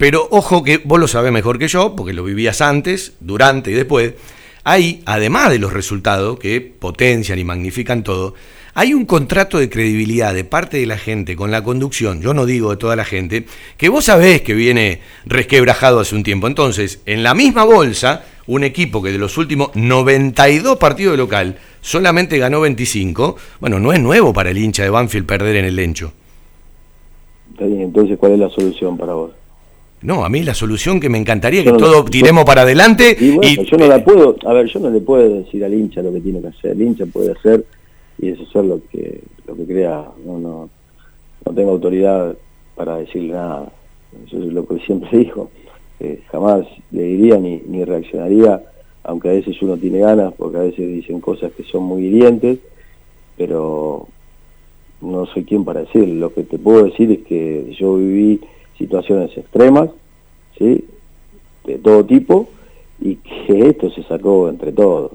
pero 0.00 0.26
ojo 0.30 0.64
que 0.64 0.78
vos 0.78 0.98
lo 0.98 1.06
sabés 1.06 1.30
mejor 1.30 1.58
que 1.58 1.68
yo, 1.68 1.94
porque 1.94 2.14
lo 2.14 2.24
vivías 2.24 2.62
antes, 2.62 3.12
durante 3.20 3.70
y 3.70 3.74
después. 3.74 4.14
Hay, 4.64 5.02
además 5.04 5.50
de 5.50 5.58
los 5.58 5.74
resultados 5.74 6.38
que 6.38 6.62
potencian 6.62 7.38
y 7.38 7.44
magnifican 7.44 8.02
todo, 8.02 8.32
hay 8.72 8.94
un 8.94 9.04
contrato 9.04 9.58
de 9.58 9.68
credibilidad 9.68 10.32
de 10.32 10.44
parte 10.44 10.78
de 10.78 10.86
la 10.86 10.96
gente 10.96 11.36
con 11.36 11.50
la 11.50 11.62
conducción, 11.62 12.22
yo 12.22 12.32
no 12.32 12.46
digo 12.46 12.70
de 12.70 12.78
toda 12.78 12.96
la 12.96 13.04
gente, 13.04 13.44
que 13.76 13.90
vos 13.90 14.06
sabés 14.06 14.40
que 14.40 14.54
viene 14.54 15.02
resquebrajado 15.26 16.00
hace 16.00 16.14
un 16.14 16.22
tiempo. 16.22 16.46
Entonces, 16.46 17.02
en 17.04 17.22
la 17.22 17.34
misma 17.34 17.64
bolsa, 17.64 18.24
un 18.46 18.64
equipo 18.64 19.02
que 19.02 19.12
de 19.12 19.18
los 19.18 19.36
últimos 19.36 19.68
92 19.74 20.78
partidos 20.78 21.12
de 21.12 21.18
local 21.18 21.58
solamente 21.82 22.38
ganó 22.38 22.62
25, 22.62 23.36
bueno, 23.60 23.78
no 23.78 23.92
es 23.92 24.00
nuevo 24.00 24.32
para 24.32 24.48
el 24.48 24.56
hincha 24.56 24.82
de 24.82 24.88
Banfield 24.88 25.26
perder 25.26 25.56
en 25.56 25.66
el 25.66 25.76
Lencho. 25.76 26.14
Está 27.52 27.66
bien, 27.66 27.82
entonces, 27.82 28.16
¿cuál 28.16 28.32
es 28.32 28.38
la 28.38 28.48
solución 28.48 28.96
para 28.96 29.12
vos? 29.12 29.32
No, 30.02 30.24
a 30.24 30.28
mí 30.30 30.42
la 30.42 30.54
solución 30.54 30.98
que 30.98 31.08
me 31.10 31.18
encantaría 31.18 31.62
que 31.62 31.72
no- 31.72 31.76
todo 31.76 32.04
yo- 32.04 32.10
tiremos 32.10 32.44
para 32.44 32.62
adelante 32.62 33.16
Y 33.20 33.32
bueno, 33.32 33.62
y 33.62 33.64
yo 33.66 33.76
no 33.76 33.86
la 33.86 34.02
puedo, 34.02 34.36
a 34.46 34.52
ver, 34.54 34.66
yo 34.66 34.80
no 34.80 34.88
le 34.90 35.00
puedo 35.00 35.28
decir 35.42 35.62
al 35.64 35.74
hincha 35.74 36.02
lo 36.02 36.12
que 36.12 36.20
tiene 36.20 36.40
que 36.40 36.48
hacer. 36.48 36.70
El 36.72 36.82
hincha 36.82 37.04
puede 37.06 37.32
hacer 37.32 37.64
y 38.18 38.28
eso 38.30 38.42
hacer 38.48 38.64
lo 38.64 38.80
que 38.90 39.20
lo 39.46 39.56
que 39.56 39.66
crea. 39.66 40.04
No, 40.24 40.38
no, 40.38 40.70
no 41.44 41.52
tengo 41.52 41.70
autoridad 41.72 42.34
para 42.76 42.96
decirle 42.96 43.32
nada. 43.34 43.70
Eso 44.26 44.38
es 44.38 44.52
lo 44.52 44.66
que 44.66 44.78
siempre 44.80 45.10
dijo. 45.18 45.50
Eh, 46.00 46.22
jamás 46.32 46.64
le 46.92 47.02
diría 47.02 47.36
ni, 47.38 47.60
ni 47.66 47.84
reaccionaría, 47.84 48.62
aunque 49.04 49.28
a 49.28 49.32
veces 49.32 49.60
uno 49.60 49.76
tiene 49.76 49.98
ganas, 49.98 50.32
porque 50.34 50.56
a 50.56 50.62
veces 50.62 50.88
dicen 50.88 51.20
cosas 51.20 51.52
que 51.52 51.62
son 51.64 51.82
muy 51.82 52.06
hirientes, 52.06 52.58
pero 53.36 54.08
no 55.02 55.26
soy 55.26 55.44
quien 55.44 55.64
para 55.64 55.80
decir. 55.80 56.08
Lo 56.08 56.32
que 56.32 56.42
te 56.44 56.58
puedo 56.58 56.84
decir 56.84 57.10
es 57.12 57.18
que 57.26 57.74
yo 57.78 57.96
viví 57.96 58.40
situaciones 58.80 59.30
extremas, 59.36 59.90
¿sí? 60.58 60.84
de 61.64 61.78
todo 61.78 62.04
tipo, 62.04 62.48
y 63.00 63.16
que 63.16 63.68
esto 63.68 63.90
se 63.92 64.02
sacó 64.04 64.48
entre 64.48 64.72
todos, 64.72 65.12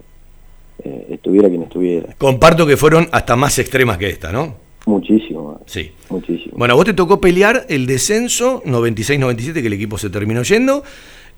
eh, 0.83 1.07
estuviera 1.09 1.49
quien 1.49 1.63
estuviera. 1.63 2.15
comparto 2.17 2.65
que 2.65 2.77
fueron 2.77 3.07
hasta 3.11 3.35
más 3.35 3.57
extremas 3.59 3.97
que 3.97 4.07
esta, 4.09 4.31
¿no? 4.31 4.55
Muchísimo. 4.85 5.59
Sí. 5.65 5.91
Muchísimo. 6.11 6.53
Bueno, 6.57 6.75
vos 6.75 6.85
te 6.85 6.93
tocó 6.93 7.19
pelear 7.19 7.65
el 7.69 7.87
descenso 7.87 8.61
96-97, 8.65 9.53
que 9.61 9.67
el 9.67 9.73
equipo 9.73 9.97
se 9.97 10.11
terminó 10.11 10.43
yendo, 10.43 10.83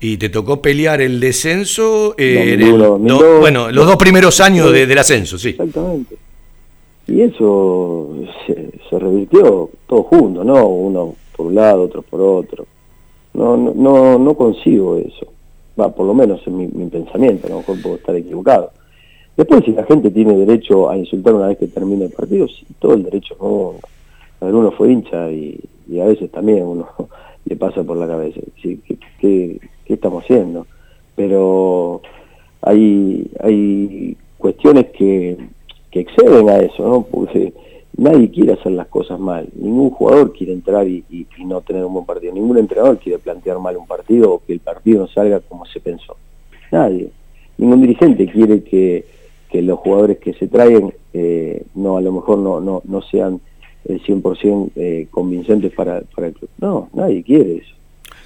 y 0.00 0.18
te 0.18 0.28
tocó 0.28 0.60
pelear 0.62 1.00
el 1.00 1.18
descenso 1.18 2.14
eh, 2.18 2.52
en 2.54 2.60
el 2.62 2.78
2001, 2.78 2.78
do- 2.78 2.88
2002. 3.24 3.40
bueno, 3.40 3.70
los 3.72 3.86
dos 3.86 3.96
primeros 3.96 4.38
años 4.40 4.70
de- 4.70 4.86
del 4.86 4.98
ascenso, 4.98 5.38
sí. 5.38 5.48
Exactamente. 5.50 6.16
Y 7.06 7.22
eso 7.22 8.14
se, 8.46 8.68
se 8.90 8.98
revirtió 8.98 9.70
todo 9.88 10.02
junto, 10.02 10.44
¿no? 10.44 10.66
Uno 10.66 11.14
por 11.38 11.46
un 11.46 11.54
lado, 11.54 11.82
otro 11.82 12.02
por 12.02 12.20
otro. 12.20 12.66
No, 13.32 13.56
no, 13.56 13.72
no, 13.72 14.18
no 14.18 14.34
consigo 14.34 14.96
eso. 14.96 15.28
Va, 15.80 15.88
por 15.94 16.04
lo 16.04 16.12
menos 16.12 16.44
en 16.48 16.58
mi, 16.58 16.66
mi 16.66 16.86
pensamiento, 16.90 17.46
a 17.46 17.50
lo 17.50 17.58
mejor 17.58 17.80
puedo 17.80 17.94
estar 17.94 18.16
equivocado. 18.16 18.72
Después, 19.36 19.64
si 19.64 19.70
la 19.70 19.84
gente 19.84 20.10
tiene 20.10 20.36
derecho 20.36 20.90
a 20.90 20.96
insultar 20.96 21.34
una 21.34 21.46
vez 21.46 21.58
que 21.58 21.68
termine 21.68 22.06
el 22.06 22.10
partido, 22.10 22.48
sí, 22.48 22.66
todo 22.80 22.94
el 22.94 23.04
derecho 23.04 23.36
no. 23.40 23.74
A 24.40 24.46
ver, 24.46 24.54
uno 24.54 24.72
fue 24.72 24.90
hincha 24.90 25.30
y, 25.30 25.60
a 26.00 26.06
veces 26.06 26.28
también 26.32 26.66
uno 26.66 26.88
le 27.44 27.54
pasa 27.54 27.84
por 27.84 27.96
la 27.96 28.08
cabeza. 28.08 28.40
Sí, 28.60 28.80
¿qué, 28.84 28.98
qué, 29.20 29.60
qué 29.84 29.94
estamos 29.94 30.24
haciendo? 30.24 30.66
Pero 31.14 32.02
hay, 32.62 33.30
hay 33.38 34.16
cuestiones 34.38 34.86
que, 34.86 35.38
que 35.92 36.00
exceden 36.00 36.48
a 36.48 36.58
eso, 36.58 36.82
¿no? 36.82 37.02
Porque 37.02 37.52
nadie 37.96 38.30
quiere 38.30 38.52
hacer 38.52 38.72
las 38.72 38.86
cosas 38.88 39.18
mal. 39.18 39.48
Ningún 39.54 39.90
jugador 39.90 40.32
quiere 40.32 40.52
entrar 40.52 40.86
y, 40.88 41.04
y- 41.10 41.26
y 41.36 41.44
no 41.44 41.60
tener 41.62 41.84
un 41.84 41.94
buen 41.94 42.06
partido. 42.06 42.32
Ningún 42.32 42.58
entrenador 42.58 42.98
quiere 42.98 43.18
plantear 43.18 43.58
mal 43.58 43.76
un 43.76 43.86
partido 43.86 44.32
o 44.32 44.42
que 44.44 44.52
el 44.52 44.60
partido 44.60 45.00
no 45.00 45.08
salga 45.08 45.40
como 45.40 45.64
se 45.66 45.80
pensó. 45.80 46.16
Nadie. 46.70 47.08
Ningún 47.56 47.80
dirigente 47.82 48.26
quiere 48.30 48.62
que, 48.62 49.04
que 49.50 49.62
los 49.62 49.78
jugadores 49.80 50.18
que 50.18 50.32
se 50.34 50.46
traen 50.46 50.92
eh, 51.12 51.62
no 51.74 51.96
a 51.96 52.00
lo 52.00 52.12
mejor 52.12 52.38
no, 52.38 52.60
no, 52.60 52.82
no 52.84 53.02
sean 53.02 53.40
el 53.84 54.02
100% 54.02 54.70
eh, 54.76 55.06
convincentes 55.10 55.72
para, 55.72 56.02
para 56.14 56.28
el 56.28 56.34
club. 56.34 56.50
No, 56.60 56.88
nadie 56.92 57.22
quiere 57.22 57.56
eso. 57.56 57.74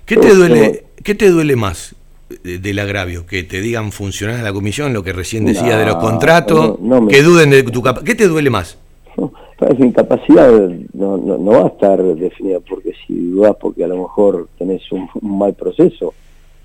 ¿Qué 0.05 0.17
te 0.17 0.35
duele, 0.35 0.85
¿qué 1.05 1.15
te 1.15 1.31
duele 1.31 1.55
más 1.57 1.95
de- 2.43 2.59
del 2.59 2.79
agravio? 2.81 3.25
Que 3.25 3.45
te 3.45 3.61
digan 3.61 3.93
funcionar 3.93 4.41
a 4.41 4.43
la 4.43 4.53
comisión, 4.53 4.93
lo 4.93 5.03
que 5.05 5.13
recién 5.13 5.45
decía 5.45 5.79
de 5.79 5.87
los 5.87 5.97
contratos, 5.97 6.79
no, 6.81 6.97
no 6.97 7.01
me- 7.03 7.13
que 7.13 7.23
duden 7.23 7.51
de 7.51 7.63
tu 7.63 7.81
capacidad. 7.81 8.05
¿Qué 8.07 8.15
te 8.17 8.27
duele 8.29 8.51
más? 8.51 8.77
Sabes, 9.63 9.79
mi 9.79 9.93
capacidad 9.93 10.51
no, 10.93 11.45
va 11.45 11.63
a 11.63 11.69
estar 11.69 12.03
definida 12.03 12.59
porque 12.59 12.95
si 13.07 13.31
dudás 13.31 13.55
porque 13.55 13.85
a 13.85 13.87
lo 13.87 13.97
mejor 13.97 14.49
tenés 14.59 14.91
un, 14.91 15.09
mal 15.21 15.55
proceso, 15.55 16.15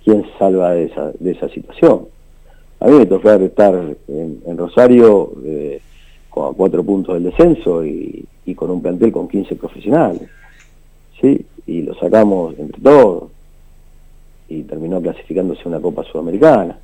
¿quién 0.03 0.25
salva 0.39 0.71
de 0.71 0.85
esa, 0.85 1.49
situación? 1.49 2.07
A 2.79 2.87
mí 2.87 2.97
me 2.97 3.05
tocó 3.05 3.29
estar 3.33 3.75
en, 4.07 4.41
en 4.43 4.57
Rosario 4.57 5.31
eh, 5.45 5.79
con 6.27 6.51
a 6.51 6.57
cuatro 6.57 6.83
puntos 6.83 7.13
del 7.13 7.25
descenso 7.25 7.85
y, 7.85 8.25
con 8.55 8.71
un 8.71 8.81
plantel 8.81 9.11
con 9.11 9.27
15 9.27 9.55
profesionales, 9.57 10.23
¿sí? 11.21 11.45
Y 11.67 11.83
lo 11.83 11.93
sacamos 11.99 12.57
entre 12.57 12.81
todos 12.81 13.25
y 14.49 14.63
terminó 14.63 14.99
clasificándose 14.99 15.67
una 15.67 15.79
Copa 15.79 16.03
Sudamericana. 16.03 16.79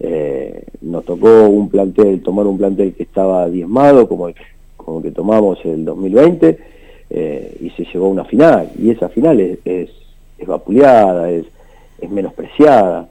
Eh, 0.00 0.64
nos 0.80 1.04
tocó 1.04 1.46
un 1.46 1.68
plantel, 1.68 2.22
tomar 2.22 2.46
un 2.46 2.56
plantel 2.56 2.94
que 2.94 3.02
estaba 3.02 3.50
diezmado, 3.50 4.08
como 4.08 4.28
el, 4.28 4.34
como 4.82 5.02
que 5.02 5.10
tomamos 5.10 5.58
el 5.64 5.84
2020, 5.84 6.58
eh, 7.10 7.56
y 7.60 7.70
se 7.70 7.84
llegó 7.84 8.06
a 8.06 8.10
una 8.10 8.24
final. 8.24 8.70
Y 8.78 8.90
esa 8.90 9.08
final 9.08 9.40
es, 9.40 9.58
es, 9.64 9.90
vapuleada, 10.46 11.30
es, 11.30 11.46
es 12.00 12.10
menospreciada. 12.10 13.08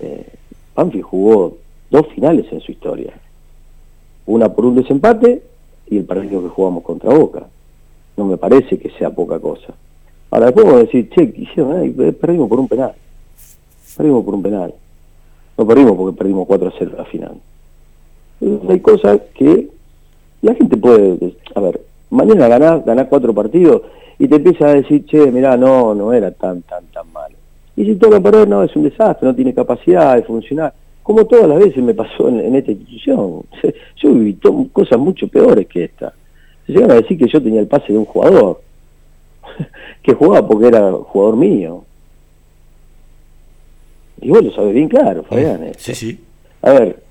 Eh, 0.00 0.26
jugó 1.02 1.56
dos 1.90 2.06
finales 2.08 2.46
en 2.52 2.60
su 2.60 2.72
historia. 2.72 3.12
Una 4.26 4.52
por 4.52 4.66
un 4.66 4.76
desempate 4.76 5.42
y 5.88 5.98
el 5.98 6.04
partido 6.04 6.42
que 6.42 6.48
jugamos 6.48 6.82
contra 6.82 7.14
Boca. 7.14 7.46
No 8.16 8.24
me 8.24 8.36
parece 8.36 8.78
que 8.78 8.90
sea 8.90 9.10
poca 9.10 9.38
cosa. 9.38 9.74
Ahora 10.30 10.46
después 10.46 10.66
vamos 10.66 10.80
a 10.80 10.84
decir, 10.84 11.08
che, 11.10 11.32
¿qué 11.32 11.42
hicieron? 11.42 11.94
Perdimos 12.20 12.48
por 12.48 12.60
un 12.60 12.68
penal. 12.68 12.92
Perdimos 13.96 14.24
por 14.24 14.34
un 14.34 14.42
penal. 14.42 14.74
No 15.56 15.66
perdimos 15.66 15.96
porque 15.96 16.16
perdimos 16.16 16.46
4 16.46 16.68
a 16.68 16.72
0 16.78 16.92
la 16.96 17.04
final. 17.04 17.34
Hay 18.68 18.80
cosas 18.80 19.20
que 19.34 19.68
la 20.42 20.54
gente 20.54 20.76
puede, 20.76 21.34
a 21.54 21.60
ver, 21.60 21.80
mañana 22.10 22.48
ganás, 22.48 22.84
ganás 22.84 23.06
cuatro 23.08 23.34
partidos 23.34 23.82
y 24.18 24.28
te 24.28 24.36
empieza 24.36 24.68
a 24.68 24.74
decir, 24.74 25.04
che, 25.06 25.30
mirá, 25.30 25.56
no, 25.56 25.94
no 25.94 26.12
era 26.12 26.30
tan, 26.30 26.62
tan, 26.62 26.84
tan 26.86 27.10
malo. 27.12 27.36
Y 27.76 27.84
si 27.84 27.94
toca 27.96 28.20
perder, 28.20 28.48
no, 28.48 28.62
es 28.64 28.74
un 28.74 28.84
desastre, 28.84 29.28
no 29.28 29.34
tiene 29.34 29.54
capacidad 29.54 30.16
de 30.16 30.22
funcionar. 30.22 30.72
Como 31.02 31.24
todas 31.26 31.48
las 31.48 31.58
veces 31.58 31.82
me 31.82 31.94
pasó 31.94 32.28
en, 32.28 32.40
en 32.40 32.56
esta 32.56 32.72
institución. 32.72 33.42
Yo 33.96 34.12
viví 34.12 34.38
cosas 34.72 34.98
mucho 34.98 35.28
peores 35.28 35.66
que 35.66 35.84
esta. 35.84 36.12
Se 36.66 36.72
llegan 36.72 36.90
a 36.90 36.94
decir 36.94 37.16
que 37.16 37.28
yo 37.28 37.42
tenía 37.42 37.60
el 37.60 37.66
pase 37.66 37.94
de 37.94 37.98
un 37.98 38.04
jugador, 38.04 38.60
que 40.02 40.12
jugaba 40.12 40.46
porque 40.46 40.66
era 40.66 40.92
jugador 40.92 41.36
mío. 41.36 41.82
Y 44.20 44.28
vos 44.28 44.44
lo 44.44 44.52
sabés 44.52 44.74
bien 44.74 44.88
claro, 44.88 45.22
Fabián. 45.22 45.72
Sí, 45.78 45.94
sí. 45.94 46.20
A 46.60 46.72
ver, 46.72 47.02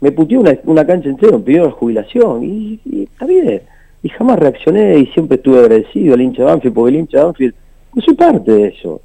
me 0.00 0.12
puteó 0.12 0.40
una, 0.40 0.56
una 0.64 0.86
cancha 0.86 1.08
entera, 1.08 1.36
me 1.36 1.44
pidió 1.44 1.64
la 1.64 1.70
jubilación, 1.70 2.44
y, 2.44 2.80
y 2.84 3.02
está 3.04 3.26
bien. 3.26 3.62
Y 4.02 4.08
jamás 4.10 4.38
reaccioné 4.38 4.98
y 4.98 5.06
siempre 5.06 5.36
estuve 5.36 5.58
agradecido 5.58 6.14
al 6.14 6.20
hincha 6.20 6.42
de 6.42 6.48
Banfield, 6.50 6.74
porque 6.74 6.94
el 6.94 7.00
hincha 7.00 7.18
de 7.18 7.24
Banfield, 7.24 7.54
no 7.94 8.02
soy 8.02 8.14
parte 8.14 8.52
de 8.52 8.68
eso. 8.68 9.00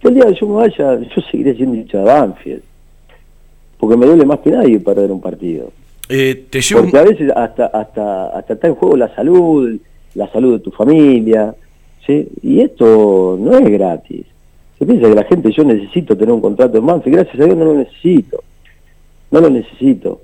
Que 0.00 0.08
el 0.08 0.14
día 0.14 0.26
que 0.26 0.34
yo 0.34 0.46
me 0.46 0.54
vaya, 0.54 1.00
yo 1.00 1.22
seguiré 1.30 1.54
siendo 1.54 1.74
hincha 1.74 1.98
de 1.98 2.04
Banfield. 2.04 2.62
Porque 3.78 3.96
me 3.96 4.06
duele 4.06 4.24
más 4.24 4.38
que 4.40 4.50
nadie 4.50 4.78
perder 4.78 5.10
un 5.10 5.20
partido. 5.20 5.70
Eh, 6.08 6.46
te 6.48 6.60
llevo 6.60 6.82
Porque 6.82 6.98
a 6.98 7.02
veces 7.02 7.32
hasta, 7.34 7.66
hasta, 7.66 8.28
hasta 8.28 8.52
está 8.54 8.68
en 8.68 8.74
juego 8.76 8.96
la 8.96 9.12
salud, 9.14 9.76
la 10.14 10.30
salud 10.30 10.52
de 10.54 10.60
tu 10.60 10.70
familia, 10.70 11.54
¿sí? 12.06 12.28
Y 12.42 12.60
esto 12.60 13.36
no 13.40 13.58
es 13.58 13.68
gratis. 13.68 14.24
Se 14.78 14.86
piensa 14.86 15.08
que 15.08 15.14
la 15.14 15.24
gente, 15.24 15.50
yo 15.50 15.64
necesito 15.64 16.16
tener 16.16 16.32
un 16.32 16.40
contrato 16.40 16.78
en 16.78 16.86
Banfield, 16.86 17.16
gracias 17.16 17.40
a 17.40 17.44
Dios 17.44 17.56
no 17.56 17.64
lo 17.64 17.74
necesito. 17.74 18.44
No 19.30 19.40
lo 19.40 19.50
necesito. 19.50 20.20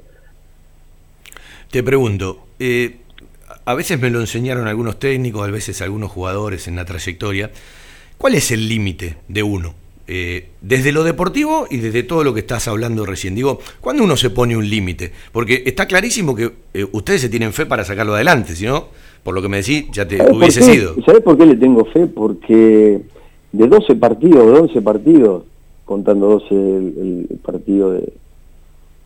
Te 1.73 1.83
pregunto, 1.83 2.47
eh, 2.61 2.99
a 3.65 3.75
veces 3.75 4.01
me 4.01 4.11
lo 4.11 4.21
enseñaron 4.21 4.69
algunos 4.69 5.01
técnicos, 5.01 5.49
a 5.49 5.51
veces 5.51 5.83
algunos 5.83 6.13
jugadores 6.13 6.69
en 6.69 6.77
la 6.77 6.85
trayectoria. 6.85 7.51
¿Cuál 8.17 8.37
es 8.37 8.53
el 8.53 8.69
límite 8.69 9.17
de 9.27 9.43
uno? 9.43 9.75
eh, 10.15 10.49
desde 10.61 10.93
lo 10.93 11.05
deportivo 11.05 11.67
y 11.71 11.79
desde 11.79 12.03
todo 12.03 12.25
lo 12.25 12.35
que 12.35 12.41
estás 12.41 12.69
hablando 12.69 13.07
recién. 13.07 13.35
Digo, 13.35 13.61
¿cuándo 13.81 14.05
uno 14.05 14.17
se 14.17 14.31
pone 14.31 14.57
un 14.57 14.69
límite? 14.69 15.13
Porque 15.33 15.63
está 15.65 15.87
clarísimo 15.87 16.35
que 16.35 16.53
eh, 16.75 16.87
ustedes 16.93 17.23
se 17.23 17.29
tienen 17.29 17.53
fe 17.53 17.67
para 17.67 17.85
sacarlo 17.85 18.15
adelante, 18.15 18.55
si 18.55 18.67
no, 18.67 18.89
por 19.23 19.35
lo 19.35 19.41
que 19.41 19.49
me 19.49 19.59
decís, 19.59 19.87
ya 19.93 20.07
te 20.07 20.21
hubiese 20.31 20.63
sido. 20.63 20.97
¿Sabés 21.07 21.23
por 21.23 21.39
qué 21.39 21.47
le 21.47 21.57
tengo 21.57 21.85
fe? 21.87 22.07
Porque 22.07 23.01
de 23.53 23.67
12 23.67 23.95
partidos, 23.97 24.53
de 24.53 24.61
11 24.61 24.83
partidos, 24.83 25.45
contando 25.85 26.29
12 26.29 26.55
el, 26.55 27.41
partido 27.43 27.93
de, 27.93 28.13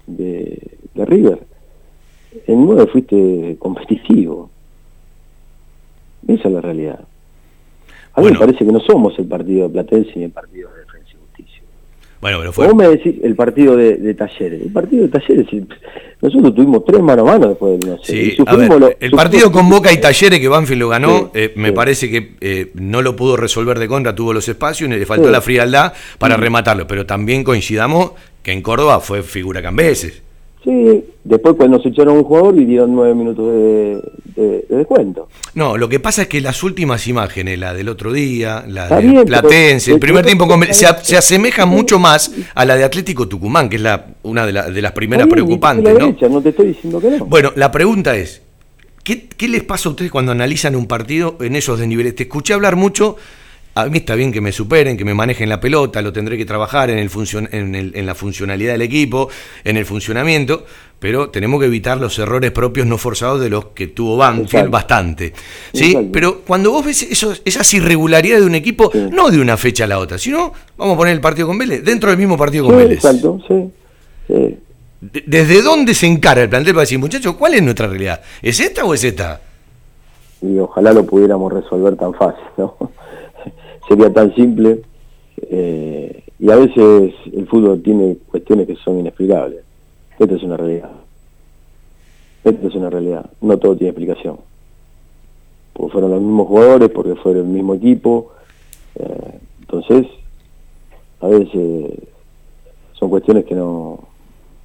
de, 0.07 1.05
River, 1.05 1.39
en 2.47 2.67
9 2.67 2.87
fuiste 2.87 3.57
competitivo. 3.59 4.51
Esa 6.27 6.49
es 6.49 6.55
la 6.55 6.61
realidad. 6.61 7.01
A 8.15 8.21
mí 8.21 8.31
me 8.31 8.39
parece 8.39 8.65
que 8.65 8.73
no 8.73 8.81
somos 8.81 9.19
el 9.19 9.27
partido 9.27 9.69
de 9.69 9.75
Platense 9.75 10.13
ni 10.17 10.25
el 10.25 10.31
partido 10.31 10.71
de 10.71 10.81
Defensa 10.81 11.11
y 11.13 11.17
Justicia. 11.17 11.63
Bueno, 12.21 12.39
pero 12.39 12.53
fue... 12.53 12.67
Vos 12.67 12.75
me 12.75 12.89
decís 12.89 13.17
el 13.23 13.37
partido 13.37 13.77
de, 13.77 14.15
Talleres. 14.15 14.63
El 14.63 14.73
partido 14.73 15.03
de 15.03 15.09
Talleres, 15.09 15.47
nosotros 16.23 16.55
tuvimos 16.55 16.83
tres 16.87 17.03
mano 17.03 17.23
a 17.23 17.25
mano 17.27 17.49
después 17.49 17.79
del 17.79 17.91
no 17.91 17.99
sé. 18.03 18.37
el 19.01 19.11
partido 19.11 19.53
con 19.53 19.69
Boca 19.69 19.93
y 19.93 20.01
Talleres 20.01 20.41
que 20.41 20.49
Banfield 20.49 20.81
lo 20.81 20.89
ganó, 20.89 21.31
eh, 21.35 21.53
me 21.57 21.73
parece 21.73 22.11
que 22.11 22.37
eh, 22.41 22.71
no 22.75 23.03
lo 23.03 23.15
pudo 23.15 23.37
resolver 23.37 23.79
de 23.79 23.87
contra, 23.87 24.15
tuvo 24.15 24.33
los 24.33 24.49
espacios 24.49 24.91
y 24.91 24.95
le 24.95 25.05
faltó 25.05 25.31
la 25.31 25.43
frialdad 25.43 25.93
para 26.19 26.39
rematarlo. 26.39 26.87
Pero 26.87 27.05
también 27.05 27.45
coincidamos 27.45 28.13
que 28.43 28.53
en 28.53 28.63
Córdoba 28.63 29.01
fue 29.01 29.23
figura 29.23 29.61
Cambeses. 29.61 30.23
Sí, 30.67 31.05
después 31.23 31.55
cuando 31.55 31.81
se 31.81 31.91
echaron 31.91 32.17
un 32.17 32.25
jugador 32.25 32.57
dieron 32.57 32.93
nueve 32.93 33.15
minutos 33.15 33.53
de, 34.35 34.67
descuento. 34.69 35.29
No, 35.55 35.77
lo 35.77 35.89
que 35.89 36.01
pasa 36.01 36.23
es 36.23 36.29
que 36.29 36.41
las 36.41 36.65
últimas 36.65 37.07
imágenes, 37.07 37.57
la 37.57 37.73
del 37.73 37.89
otro 37.89 38.13
día, 38.13 38.65
la 38.67 38.89
de 38.89 39.25
Platense, 39.25 39.93
el 39.93 40.01
primer 40.01 40.27
tiempo 40.27 40.49
se, 40.73 40.89
se 41.03 41.17
asemejan 41.17 41.69
mucho 41.69 42.01
más 42.01 42.33
a 42.53 42.65
la 42.65 42.75
de 42.75 42.83
Atlético 42.83 43.29
Tucumán, 43.29 43.69
que 43.69 43.77
es 43.77 43.83
la, 43.83 44.07
una 44.25 44.45
de, 44.45 44.73
de 44.73 44.83
las 44.83 44.91
primeras 44.91 45.29
preocupantes. 45.29 45.97
¿no? 45.97 46.29
no 46.29 46.43
te 46.43 46.49
estoy 46.49 46.67
diciendo 46.67 47.01
que 47.01 47.11
no. 47.11 47.27
Bueno, 47.27 47.53
la 47.55 47.71
pregunta 47.71 48.17
es, 48.17 48.43
¿qué, 49.05 49.29
¿qué 49.29 49.47
les 49.47 49.63
pasa 49.63 49.89
a 49.89 49.93
ustedes 49.93 50.11
cuando 50.11 50.33
analizan 50.33 50.75
un 50.75 50.87
partido 50.87 51.37
en 51.39 51.55
esos 51.55 51.79
desniveles? 51.79 52.17
Te 52.17 52.25
escuché 52.25 52.55
hablar 52.55 52.75
mucho 52.75 53.17
a 53.77 53.87
mí 53.91 53.99
está 53.99 54.15
bien 54.15 54.33
que 54.33 54.41
me 54.41 54.53
superen, 54.53 54.97
que 54.97 55.05
me 55.05 55.13
manejen 55.13 55.51
la 55.51 55.61
pelota, 55.61 56.01
lo 56.01 56.11
tendré 56.11 56.39
que 56.39 56.47
trabajar 56.47 56.89
en, 56.89 56.99
el 56.99 57.11
en, 57.53 57.75
el, 57.75 57.93
en 57.95 58.07
la 58.07 58.15
funcionalidad 58.15 58.73
del 58.73 58.81
equipo, 58.81 59.29
en 59.65 59.77
el 59.77 59.85
funcionamiento, 59.85 60.65
pero 60.99 61.29
tenemos 61.29 61.61
que 61.61 61.67
evitar 61.67 61.99
los 61.99 62.19
errores 62.19 62.53
propios 62.53 62.87
no 62.87 62.97
forzados 62.97 63.39
de 63.39 63.51
los 63.51 63.67
que 63.67 63.89
tuvo 63.89 64.17
Banfield 64.17 64.71
bastante. 64.71 65.35
¿sí? 65.75 66.09
Pero 66.11 66.41
cuando 66.41 66.71
vos 66.71 66.87
ves 66.87 67.03
esas 67.03 67.75
irregularidades 67.75 68.41
de 68.41 68.47
un 68.47 68.55
equipo, 68.55 68.91
no 69.13 69.29
de 69.31 69.39
una 69.39 69.59
fecha 69.59 69.85
a 69.85 69.89
la 69.89 69.99
otra, 69.99 70.17
sino, 70.17 70.55
vamos 70.79 70.95
a 70.95 70.97
poner 70.97 71.13
el 71.13 71.21
partido 71.21 71.47
con 71.47 71.59
Vélez, 71.59 71.85
dentro 71.85 72.09
del 72.09 72.19
mismo 72.19 72.39
partido 72.39 72.65
con 72.65 72.79
Vélez. 72.79 73.05
Exacto, 73.05 73.43
sí. 73.47 74.57
¿Desde 75.01 75.61
dónde 75.61 75.93
se 75.93 76.07
encara 76.07 76.43
el 76.43 76.49
plantel 76.49 76.73
para 76.73 76.85
decir, 76.85 76.99
muchachos, 76.99 77.37
cuál 77.37 77.53
es 77.53 77.63
nuestra 77.63 77.89
realidad? 77.89 78.23
¿Es 78.41 78.59
esta 78.59 78.87
o 78.87 78.95
es 78.95 79.05
esta? 79.05 79.43
Y 80.41 80.59
ojalá 80.59 80.95
lo 80.95 81.05
pudiéramos 81.05 81.53
resolver 81.53 81.95
tan 81.97 82.15
fácil, 82.15 82.43
¿no? 82.57 82.75
Sería 83.89 84.13
tan 84.13 84.35
simple. 84.35 84.83
Eh, 85.51 86.23
y 86.39 86.51
a 86.51 86.57
veces 86.57 87.15
el 87.33 87.47
fútbol 87.47 87.83
tiene 87.83 88.17
cuestiones 88.31 88.67
que 88.67 88.77
son 88.77 89.01
inexplicables. 89.01 89.61
Esto 90.19 90.35
es 90.35 90.43
una 90.43 90.57
realidad. 90.57 90.91
Esto 92.45 92.69
es 92.69 92.75
una 92.75 92.91
realidad. 92.91 93.27
No 93.41 93.59
todo 93.59 93.77
tiene 93.77 93.91
explicación. 93.91 94.39
Porque 95.73 95.93
fueron 95.93 96.11
los 96.11 96.21
mismos 96.21 96.47
jugadores, 96.49 96.91
porque 96.91 97.15
fueron 97.17 97.47
el 97.47 97.53
mismo 97.53 97.75
equipo. 97.75 98.33
Eh, 98.95 99.39
entonces, 99.61 100.07
a 101.21 101.29
veces 101.29 101.91
son 102.93 103.11
cuestiones 103.11 103.45
que 103.45 103.55
no, 103.55 103.99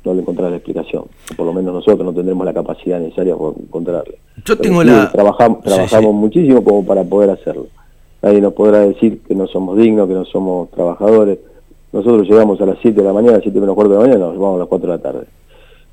no 0.06 0.14
le 0.14 0.22
encontrar 0.22 0.52
la 0.52 0.58
explicación. 0.58 1.06
por 1.36 1.46
lo 1.46 1.54
menos 1.54 1.74
nosotros 1.74 2.04
no 2.06 2.14
tendremos 2.14 2.46
la 2.46 2.54
capacidad 2.54 3.00
necesaria 3.00 3.36
para 3.36 3.50
encontrarle. 3.50 4.20
Yo 4.46 4.58
tengo 4.58 4.84
la... 4.84 5.12
Trabajamos, 5.12 5.62
trabajamos 5.64 6.14
muchísimo 6.14 6.64
como 6.64 6.86
para 6.86 7.04
poder 7.04 7.30
hacerlo 7.32 7.68
nadie 8.22 8.42
nos 8.42 8.54
podrá 8.54 8.80
decir 8.80 9.22
que 9.22 9.36
no 9.36 9.48
somos 9.48 9.78
dignos, 9.78 10.08
que 10.08 10.14
no 10.14 10.26
somos 10.26 10.70
trabajadores. 10.72 11.40
Nosotros 11.92 12.28
llegamos 12.28 12.62
a 12.62 12.66
las 12.66 12.78
7 12.82 13.00
de 13.00 13.06
la 13.06 13.14
mañana, 13.14 13.34
a 13.34 13.36
las 13.38 13.44
7 13.44 13.60
menos 13.60 13.76
cuarto 13.76 13.94
de 13.94 14.00
la 14.00 14.06
mañana, 14.06 14.26
nos 14.28 14.38
vamos 14.38 14.56
a 14.56 14.60
las 14.60 14.68
4 14.68 14.92
de 14.92 14.98
la 14.98 15.02
tarde, 15.02 15.26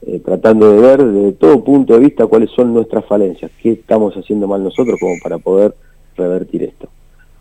eh, 0.07 0.21
tratando 0.25 0.71
de 0.71 0.81
ver 0.81 1.05
desde 1.05 1.33
todo 1.33 1.65
punto 1.65 1.95
de 1.95 2.01
vista 2.01 2.27
cuáles 2.27 2.51
son 2.51 2.73
nuestras 2.73 3.05
falencias, 3.05 3.51
qué 3.61 3.73
estamos 3.73 4.15
haciendo 4.15 4.47
mal 4.47 4.63
nosotros 4.63 4.97
como 5.01 5.15
para 5.23 5.39
poder 5.39 5.75
revertir 6.17 6.63
esto. 6.63 6.89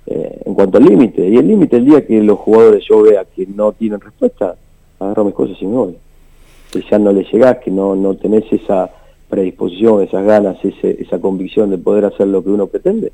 Eh, 0.07 0.41
en 0.45 0.53
cuanto 0.53 0.77
al 0.77 0.85
límite, 0.85 1.27
y 1.27 1.35
el 1.35 1.47
límite 1.47 1.77
el 1.77 1.85
día 1.85 2.05
que 2.05 2.21
los 2.21 2.39
jugadores 2.39 2.83
yo 2.89 3.01
vea 3.01 3.25
que 3.25 3.45
no 3.45 3.73
tienen 3.73 3.99
respuesta, 3.99 4.55
agarro 4.99 5.25
mis 5.25 5.33
cosas 5.33 5.57
y 5.61 5.65
me 5.65 5.75
voy. 5.75 5.97
Que 6.71 6.81
ya 6.89 6.97
no 6.97 7.11
le 7.11 7.23
llegás, 7.23 7.57
que 7.57 7.71
no, 7.71 7.95
no 7.95 8.15
tenés 8.15 8.45
esa 8.51 8.89
predisposición, 9.29 10.01
esas 10.01 10.25
ganas, 10.25 10.57
ese, 10.63 11.01
esa 11.01 11.19
convicción 11.19 11.69
de 11.69 11.77
poder 11.77 12.05
hacer 12.05 12.27
lo 12.27 12.43
que 12.43 12.49
uno 12.49 12.67
pretende, 12.67 13.11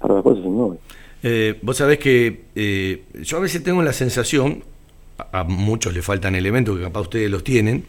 agarro 0.00 0.16
las 0.16 0.22
cosas. 0.22 0.78
Eh, 1.22 1.58
vos 1.62 1.76
sabés 1.76 1.98
que 1.98 2.42
eh, 2.54 3.02
yo 3.22 3.38
a 3.38 3.40
veces 3.40 3.62
tengo 3.62 3.82
la 3.82 3.92
sensación, 3.92 4.64
a, 5.32 5.44
muchos 5.44 5.92
le 5.92 6.02
faltan 6.02 6.34
elementos 6.34 6.76
que 6.76 6.82
capaz 6.84 7.00
ustedes 7.00 7.30
los 7.30 7.42
tienen, 7.42 7.84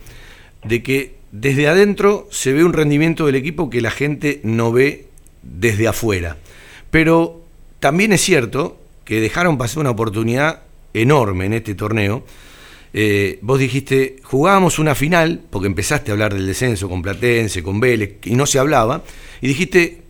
de 0.64 0.82
que 0.82 1.16
desde 1.32 1.68
adentro 1.68 2.28
se 2.32 2.54
ve 2.54 2.64
un 2.64 2.74
rendimiento 2.74 3.26
del 3.26 3.36
equipo 3.36 3.70
que 3.70 3.82
la 3.82 3.92
gente 3.92 4.42
no 4.44 4.72
ve 4.72 5.06
desde 5.44 5.88
afuera. 5.88 6.38
Pero 6.90 7.42
también 7.80 8.14
es 8.14 8.22
cierto 8.22 8.78
que 9.06 9.22
dejaron 9.22 9.58
pasar 9.58 9.80
una 9.80 9.92
oportunidad 9.92 10.64
enorme 10.94 11.46
en 11.46 11.54
este 11.54 11.76
torneo. 11.76 12.24
Eh, 12.94 13.38
vos 13.42 13.60
dijiste, 13.60 14.18
jugábamos 14.24 14.80
una 14.80 14.96
final, 14.96 15.42
porque 15.50 15.68
empezaste 15.68 16.10
a 16.10 16.14
hablar 16.14 16.34
del 16.34 16.48
descenso 16.48 16.90
con 16.90 17.04
Platense, 17.04 17.62
con 17.62 17.80
Vélez, 17.80 18.18
y 18.24 18.36
no 18.36 18.48
se 18.48 18.58
hablaba, 18.58 19.04
y 19.42 19.48
dijiste, 19.48 20.02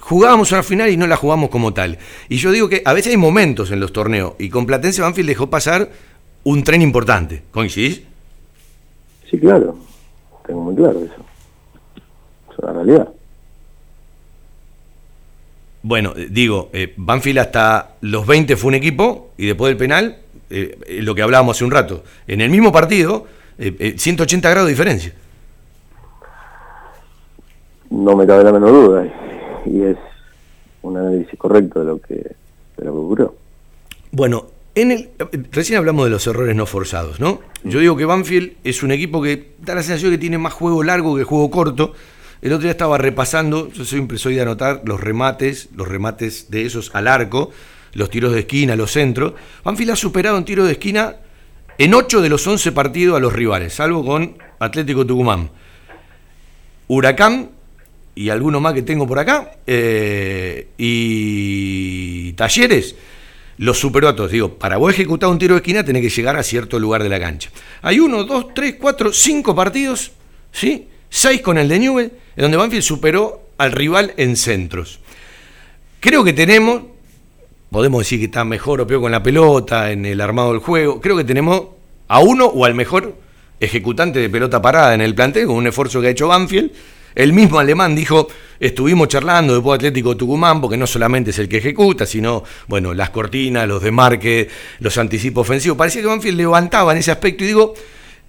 jugábamos 0.00 0.50
una 0.52 0.62
final 0.62 0.90
y 0.90 0.96
no 0.96 1.06
la 1.06 1.16
jugamos 1.16 1.50
como 1.50 1.72
tal. 1.72 1.98
Y 2.28 2.36
yo 2.38 2.50
digo 2.50 2.68
que 2.68 2.82
a 2.84 2.92
veces 2.92 3.12
hay 3.12 3.16
momentos 3.16 3.70
en 3.70 3.80
los 3.80 3.92
torneos, 3.92 4.34
y 4.38 4.48
con 4.48 4.66
Platense 4.66 5.02
Banfield 5.02 5.28
dejó 5.28 5.48
pasar 5.48 5.90
un 6.42 6.64
tren 6.64 6.82
importante. 6.82 7.42
¿Coincidís? 7.50 8.02
Sí, 9.30 9.38
claro. 9.38 9.78
Tengo 10.46 10.62
muy 10.62 10.74
claro 10.74 11.00
eso. 11.04 11.24
Es 12.50 12.58
una 12.58 12.72
realidad. 12.72 13.08
Bueno, 15.82 16.12
eh, 16.16 16.28
digo, 16.30 16.70
eh, 16.72 16.92
Banfield 16.96 17.38
hasta 17.38 17.96
los 18.00 18.26
20 18.26 18.56
fue 18.56 18.68
un 18.68 18.74
equipo 18.74 19.30
y 19.38 19.46
después 19.46 19.70
del 19.70 19.78
penal, 19.78 20.18
eh, 20.50 21.00
lo 21.02 21.14
que 21.14 21.22
hablábamos 21.22 21.56
hace 21.56 21.64
un 21.64 21.70
rato, 21.70 22.02
en 22.26 22.40
el 22.40 22.50
mismo 22.50 22.72
partido, 22.72 23.26
180 23.58 24.48
grados 24.48 24.68
de 24.68 24.72
diferencia. 24.72 25.12
No 27.90 28.16
me 28.16 28.26
cabe 28.26 28.42
la 28.42 28.52
menor 28.52 28.70
duda 28.70 29.29
y 29.66 29.82
es 29.82 29.96
un 30.82 30.96
análisis 30.96 31.38
correcto 31.38 31.80
de 31.80 31.86
lo 31.86 32.00
que, 32.00 32.14
de 32.14 32.84
lo 32.84 32.92
que 32.92 32.98
ocurrió. 32.98 33.34
Bueno, 34.12 34.46
en 34.74 34.92
el, 34.92 35.10
recién 35.50 35.78
hablamos 35.78 36.04
de 36.04 36.10
los 36.10 36.26
errores 36.26 36.54
no 36.54 36.66
forzados, 36.66 37.20
¿no? 37.20 37.40
Yo 37.64 37.80
digo 37.80 37.96
que 37.96 38.04
Banfield 38.04 38.52
es 38.64 38.82
un 38.82 38.92
equipo 38.92 39.22
que 39.22 39.52
da 39.58 39.74
la 39.74 39.82
sensación 39.82 40.12
que 40.12 40.18
tiene 40.18 40.38
más 40.38 40.52
juego 40.52 40.82
largo 40.82 41.16
que 41.16 41.24
juego 41.24 41.50
corto. 41.50 41.92
El 42.40 42.52
otro 42.52 42.62
día 42.62 42.70
estaba 42.70 42.96
repasando, 42.96 43.70
yo 43.70 43.84
siempre 43.84 44.16
soy 44.16 44.34
de 44.34 44.42
anotar 44.42 44.82
los 44.84 45.00
remates, 45.00 45.68
los 45.74 45.86
remates 45.86 46.50
de 46.50 46.64
esos 46.64 46.94
al 46.94 47.08
arco, 47.08 47.50
los 47.92 48.08
tiros 48.08 48.32
de 48.32 48.40
esquina, 48.40 48.76
los 48.76 48.92
centros. 48.92 49.34
Banfield 49.64 49.90
ha 49.90 49.96
superado 49.96 50.38
en 50.38 50.44
tiro 50.44 50.64
de 50.64 50.72
esquina 50.72 51.16
en 51.76 51.94
8 51.94 52.22
de 52.22 52.28
los 52.28 52.46
11 52.46 52.72
partidos 52.72 53.16
a 53.16 53.20
los 53.20 53.32
rivales, 53.32 53.74
salvo 53.74 54.04
con 54.04 54.38
Atlético 54.58 55.04
Tucumán. 55.04 55.50
Huracán 56.88 57.50
y 58.14 58.28
alguno 58.30 58.60
más 58.60 58.74
que 58.74 58.82
tengo 58.82 59.06
por 59.06 59.18
acá, 59.18 59.52
eh, 59.66 60.68
y 60.76 62.32
Talleres, 62.32 62.94
los 63.58 63.78
superó 63.78 64.08
a 64.08 64.16
todos. 64.16 64.30
Digo, 64.30 64.54
para 64.58 64.78
vos 64.78 64.92
ejecutar 64.92 65.28
un 65.28 65.38
tiro 65.38 65.54
de 65.54 65.58
esquina 65.58 65.84
tenés 65.84 66.02
que 66.02 66.08
llegar 66.08 66.36
a 66.36 66.42
cierto 66.42 66.78
lugar 66.78 67.02
de 67.02 67.08
la 67.08 67.20
cancha. 67.20 67.50
Hay 67.82 68.00
uno, 68.00 68.24
dos, 68.24 68.54
tres, 68.54 68.76
cuatro, 68.80 69.12
cinco 69.12 69.54
partidos, 69.54 70.12
¿sí? 70.50 70.88
Seis 71.08 71.42
con 71.42 71.58
el 71.58 71.68
de 71.68 71.78
Newell, 71.78 72.12
en 72.36 72.42
donde 72.42 72.56
Banfield 72.56 72.82
superó 72.82 73.50
al 73.58 73.72
rival 73.72 74.14
en 74.16 74.36
centros. 74.36 75.00
Creo 76.00 76.24
que 76.24 76.32
tenemos, 76.32 76.84
podemos 77.70 78.00
decir 78.00 78.18
que 78.18 78.24
está 78.26 78.44
mejor 78.44 78.80
o 78.80 78.86
peor 78.86 79.02
con 79.02 79.12
la 79.12 79.22
pelota, 79.22 79.92
en 79.92 80.06
el 80.06 80.20
armado 80.20 80.52
del 80.52 80.60
juego, 80.60 81.00
creo 81.00 81.16
que 81.16 81.24
tenemos 81.24 81.66
a 82.08 82.20
uno 82.20 82.46
o 82.46 82.64
al 82.64 82.74
mejor 82.74 83.14
ejecutante 83.60 84.18
de 84.18 84.30
pelota 84.30 84.62
parada 84.62 84.94
en 84.94 85.02
el 85.02 85.14
plantel, 85.14 85.46
con 85.46 85.56
un 85.56 85.66
esfuerzo 85.66 86.00
que 86.00 86.06
ha 86.06 86.10
hecho 86.10 86.28
Banfield, 86.28 86.72
el 87.14 87.32
mismo 87.32 87.58
alemán 87.58 87.94
dijo, 87.94 88.28
estuvimos 88.58 89.08
charlando 89.08 89.60
de 89.60 89.74
Atlético 89.74 90.16
Tucumán, 90.16 90.60
porque 90.60 90.76
no 90.76 90.86
solamente 90.86 91.30
es 91.30 91.38
el 91.38 91.48
que 91.48 91.58
ejecuta, 91.58 92.06
sino, 92.06 92.44
bueno, 92.68 92.94
las 92.94 93.10
cortinas, 93.10 93.66
los 93.66 93.82
demarques, 93.82 94.48
los 94.78 94.96
anticipos 94.98 95.42
ofensivos. 95.42 95.76
Parecía 95.78 96.02
que 96.02 96.08
Banfield 96.08 96.36
levantaba 96.36 96.92
en 96.92 96.98
ese 96.98 97.10
aspecto 97.10 97.44
y 97.44 97.48
digo, 97.48 97.74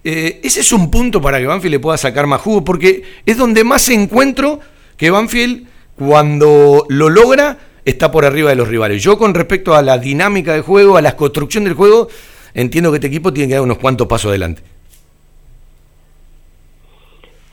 eh, 0.04 0.40
ese 0.42 0.60
es 0.60 0.72
un 0.72 0.90
punto 0.90 1.20
para 1.20 1.38
que 1.38 1.46
Banfield 1.46 1.72
le 1.72 1.80
pueda 1.80 1.96
sacar 1.96 2.26
más 2.26 2.40
jugo, 2.40 2.64
porque 2.64 3.02
es 3.24 3.36
donde 3.36 3.62
más 3.62 3.88
encuentro 3.88 4.60
que 4.96 5.10
Banfield, 5.10 5.66
cuando 5.96 6.86
lo 6.88 7.08
logra, 7.08 7.58
está 7.84 8.10
por 8.10 8.24
arriba 8.24 8.50
de 8.50 8.56
los 8.56 8.68
rivales. 8.68 9.02
Yo 9.02 9.18
con 9.18 9.34
respecto 9.34 9.74
a 9.74 9.82
la 9.82 9.98
dinámica 9.98 10.52
del 10.52 10.62
juego, 10.62 10.96
a 10.96 11.02
la 11.02 11.16
construcción 11.16 11.64
del 11.64 11.74
juego, 11.74 12.08
entiendo 12.54 12.90
que 12.90 12.96
este 12.96 13.08
equipo 13.08 13.32
tiene 13.32 13.48
que 13.48 13.54
dar 13.54 13.62
unos 13.62 13.78
cuantos 13.78 14.06
pasos 14.06 14.30
adelante. 14.30 14.62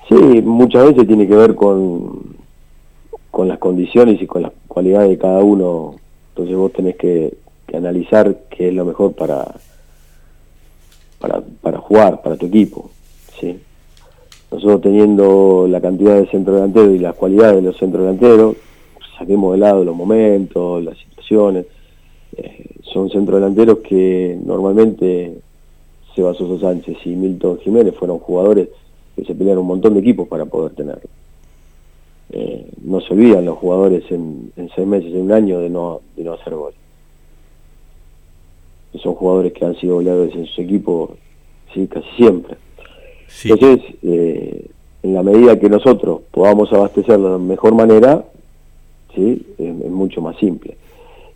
Sí, 0.10 0.41
muchas 0.41 0.88
veces 0.88 1.06
tiene 1.06 1.27
que 1.27 1.36
ver 1.36 1.53
con, 1.53 2.36
con 3.30 3.48
las 3.48 3.60
condiciones 3.60 4.19
y 4.19 4.26
con 4.26 4.41
las 4.41 4.52
cualidades 4.68 5.11
de 5.11 5.18
cada 5.19 5.44
uno. 5.44 5.98
Entonces 6.30 6.56
vos 6.56 6.73
tenés 6.73 6.95
que, 6.95 7.38
analizar 7.72 8.36
qué 8.49 8.69
es 8.69 8.73
lo 8.73 8.84
mejor 8.84 9.14
para, 9.14 9.45
para, 11.19 11.44
para 11.61 11.77
jugar, 11.77 12.23
para 12.23 12.36
tu 12.36 12.48
equipo. 12.48 12.90
¿sí? 13.40 13.60
Nosotros 14.52 14.81
teniendo 14.81 15.68
la 15.69 15.80
cantidad 15.80 16.15
de 16.15 16.26
centro 16.26 16.56
delantero 16.56 16.91
y 16.95 16.98
las 16.98 17.14
cualidades 17.14 17.57
de 17.57 17.61
los 17.61 17.77
centro 17.77 18.02
delanteros, 18.02 18.56
saquemos 19.19 19.53
de 19.53 19.60
lado 19.60 19.84
los 19.84 19.95
momentos, 19.95 20.84
las 20.84 20.98
situaciones. 20.98 21.68
Eh, 22.36 22.65
son 22.81 23.11
centro 23.11 23.36
delanteros 23.36 23.77
que 23.80 24.40
normalmente 24.44 25.40
Seba 26.15 26.34
Soso 26.34 26.60
Sánchez 26.60 26.98
y 27.06 27.10
Milton 27.10 27.60
Jiménez 27.60 27.94
fueron 27.94 28.18
jugadores 28.18 28.69
que 29.20 29.26
se 29.26 29.36
pelearon 29.36 29.62
un 29.62 29.68
montón 29.68 29.94
de 29.94 30.00
equipos 30.00 30.28
para 30.28 30.46
poder 30.46 30.74
tenerlo. 30.74 31.10
Eh, 32.32 32.68
no 32.84 33.02
se 33.02 33.14
olvidan 33.14 33.46
los 33.46 33.58
jugadores 33.58 34.04
en, 34.12 34.52
seis 34.76 34.88
meses, 34.88 35.14
en 35.14 35.22
un 35.22 35.32
año, 35.32 35.60
de 35.60 35.70
no, 35.70 36.02
de 36.16 36.24
no 36.24 36.34
hacer 36.34 36.54
gol. 36.54 36.74
Son 39.02 39.14
jugadores 39.16 39.54
que 39.54 39.66
han 39.66 39.76
sido 39.76 39.96
goleadores 39.96 40.36
en 40.36 40.46
sus 40.46 40.60
equipos 40.60 41.12
sí, 41.74 41.88
casi 41.88 42.08
siempre. 42.16 42.58
Entonces, 43.44 43.82
eh, 44.04 44.66
en 45.04 45.14
la 45.14 45.24
medida 45.24 45.60
que 45.60 45.70
nosotros 45.70 46.22
podamos 46.32 46.72
abastecerlo 46.74 47.34
de 47.34 47.46
mejor 47.46 47.76
manera, 47.76 48.26
¿sí? 49.16 49.46
es, 49.58 49.91
mucho 49.91 50.22
más 50.22 50.38
simple. 50.38 50.78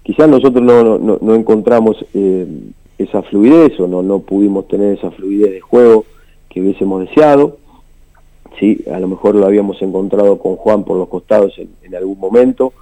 Quizás 0.04 0.28
nosotros 0.28 0.64
no, 0.64 0.98
no, 0.98 1.18
no 1.22 1.36
encontramos 1.36 2.04
eh, 2.14 2.48
esa 2.98 3.22
fluidez 3.24 3.80
o 3.80 3.88
no, 3.88 4.02
no 4.02 4.20
pudimos 4.20 4.68
tener 4.68 4.98
esa 4.98 5.12
fluidez 5.12 5.52
de 5.52 5.62
juego 5.62 6.06
que 6.50 6.62
hubiésemos 6.62 7.08
deseado, 7.08 7.58
¿sí? 8.60 8.84
a 8.92 9.00
lo 9.00 9.08
mejor 9.08 9.36
lo 9.36 9.46
habíamos 9.46 9.82
encontrado 9.82 10.40
con 10.40 10.56
Juan 10.56 10.84
por 10.84 10.98
los 10.98 11.10
costados 11.10 11.54
en, 11.58 11.96
algún 11.96 12.20
momento, 12.20 12.74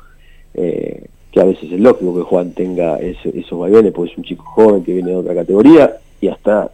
eh, 0.54 1.06
que 1.32 1.42
a 1.42 1.46
veces 1.46 1.72
es 1.72 1.80
lógico 1.80 2.16
que 2.16 2.22
Juan 2.22 2.52
tenga 2.54 2.98
esos 2.98 3.60
vaivenes, 3.60 3.92
porque 3.92 4.12
es 4.12 4.18
un 4.18 4.24
chico 4.24 4.44
joven 4.44 4.84
que 4.84 4.94
viene 4.94 5.12
de 5.12 5.18
otra 5.18 5.36
categoría 5.36 5.98
y 6.20 6.28
hasta 6.28 6.72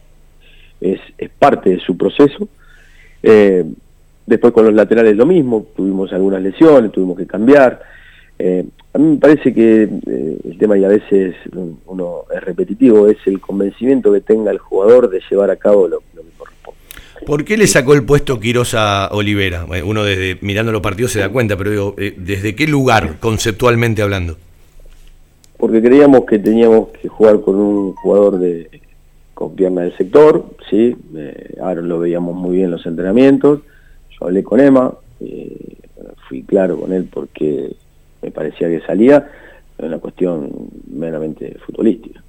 es, 0.82 1.00
parte 1.40 1.72
de 1.72 1.80
su 1.80 1.98
proceso. 1.98 2.48
Eh, 3.24 3.66
después 4.26 4.54
con 4.54 4.66
los 4.66 4.74
laterales 4.74 5.16
lo 5.16 5.26
mismo, 5.26 5.66
tuvimos 5.76 6.12
algunas 6.14 6.42
lesiones, 6.42 6.92
tuvimos 6.92 7.18
que 7.18 7.26
cambiar. 7.26 7.82
Eh, 8.40 8.66
a 8.94 8.98
mí 9.00 9.12
me 9.12 9.18
parece 9.18 9.54
que 9.54 9.84
el 9.84 10.58
tema, 10.60 10.78
y 10.78 10.84
a 10.84 10.90
veces 10.90 11.36
uno 11.86 12.24
es 12.34 12.44
repetitivo, 12.44 13.08
es 13.08 13.18
el 13.26 13.40
convencimiento 13.40 14.12
que 14.12 14.22
tenga 14.22 14.52
el 14.52 14.60
jugador 14.60 15.10
de 15.10 15.22
llevar 15.30 15.52
a 15.52 15.56
cabo 15.56 15.88
lo, 15.88 16.02
lo 16.16 16.22
que 16.24 16.30
corresponde. 16.38 16.57
¿Por 17.26 17.44
qué 17.44 17.58
le 17.58 17.68
sacó 17.68 17.94
el 17.94 18.04
puesto 18.04 18.40
Quiroz 18.40 18.74
a 18.74 19.10
Olivera? 19.12 19.66
Uno 19.84 20.04
desde 20.04 20.38
mirando 20.42 20.72
los 20.72 20.82
partidos 20.82 21.12
se 21.12 21.20
da 21.20 21.30
cuenta, 21.30 21.58
pero 21.58 21.72
digo, 21.72 21.96
eh, 21.98 22.14
¿desde 22.18 22.56
qué 22.56 22.68
lugar 22.68 23.20
conceptualmente 23.20 24.02
hablando? 24.02 24.38
Porque 25.58 25.82
creíamos 25.82 26.26
que 26.26 26.40
teníamos 26.40 26.90
que 26.90 27.08
jugar 27.08 27.42
con 27.42 27.56
un 27.56 27.94
jugador 27.94 28.40
de 28.40 28.82
con 29.34 29.56
pierna 29.56 29.82
del 29.82 29.96
sector, 29.96 30.46
sí, 30.68 30.96
eh, 31.16 31.56
ahora 31.62 31.82
lo 31.82 32.00
veíamos 32.00 32.36
muy 32.36 32.56
bien 32.56 32.66
en 32.66 32.72
los 32.72 32.86
entrenamientos. 32.88 33.60
Yo 34.10 34.26
hablé 34.26 34.42
con 34.42 34.60
Emma, 34.60 34.92
eh, 35.20 35.76
fui 36.28 36.42
claro 36.42 36.80
con 36.80 36.92
él 36.92 37.08
porque 37.12 37.72
me 38.24 38.32
parecía 38.32 38.68
que 38.68 38.82
salía, 38.82 39.30
es 39.78 39.86
una 39.86 40.00
cuestión 40.00 40.50
meramente 40.92 41.56
futbolística. 41.66 42.24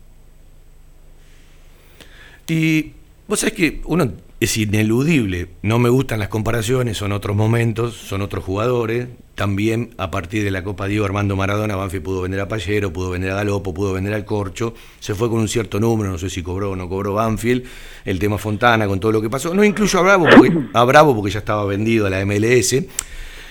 Y 2.46 2.92
vos 3.28 3.40
sabés 3.40 3.54
que 3.54 3.82
uno 3.84 4.10
es 4.40 4.56
ineludible. 4.56 5.48
No 5.62 5.78
me 5.78 5.88
gustan 5.88 6.18
las 6.18 6.28
comparaciones, 6.28 6.96
son 6.96 7.12
otros 7.12 7.36
momentos, 7.36 7.94
son 7.94 8.22
otros 8.22 8.44
jugadores. 8.44 9.08
También 9.34 9.94
a 9.98 10.10
partir 10.10 10.42
de 10.42 10.50
la 10.50 10.64
Copa 10.64 10.86
Diego 10.86 11.04
Armando 11.04 11.36
Maradona, 11.36 11.76
Banfi 11.76 12.00
pudo 12.00 12.22
vender 12.22 12.40
a 12.40 12.48
Pallero, 12.48 12.92
pudo 12.92 13.10
vender 13.10 13.30
a 13.30 13.36
Galopo, 13.36 13.74
pudo 13.74 13.92
vender 13.92 14.14
al 14.14 14.24
Corcho. 14.24 14.74
Se 14.98 15.14
fue 15.14 15.28
con 15.28 15.38
un 15.38 15.48
cierto 15.48 15.78
número, 15.78 16.10
no 16.10 16.18
sé 16.18 16.30
si 16.30 16.42
cobró 16.42 16.72
o 16.72 16.76
no 16.76 16.88
cobró 16.88 17.14
Banfield. 17.14 17.64
El 18.04 18.18
tema 18.18 18.38
Fontana 18.38 18.86
con 18.86 18.98
todo 18.98 19.12
lo 19.12 19.22
que 19.22 19.30
pasó. 19.30 19.54
No 19.54 19.62
incluyo 19.62 19.98
a 19.98 20.02
Bravo 20.02 20.26
porque, 20.34 20.52
a 20.72 20.84
Bravo 20.84 21.14
porque 21.14 21.30
ya 21.30 21.40
estaba 21.40 21.64
vendido 21.66 22.06
a 22.06 22.10
la 22.10 22.24
MLS. 22.24 22.76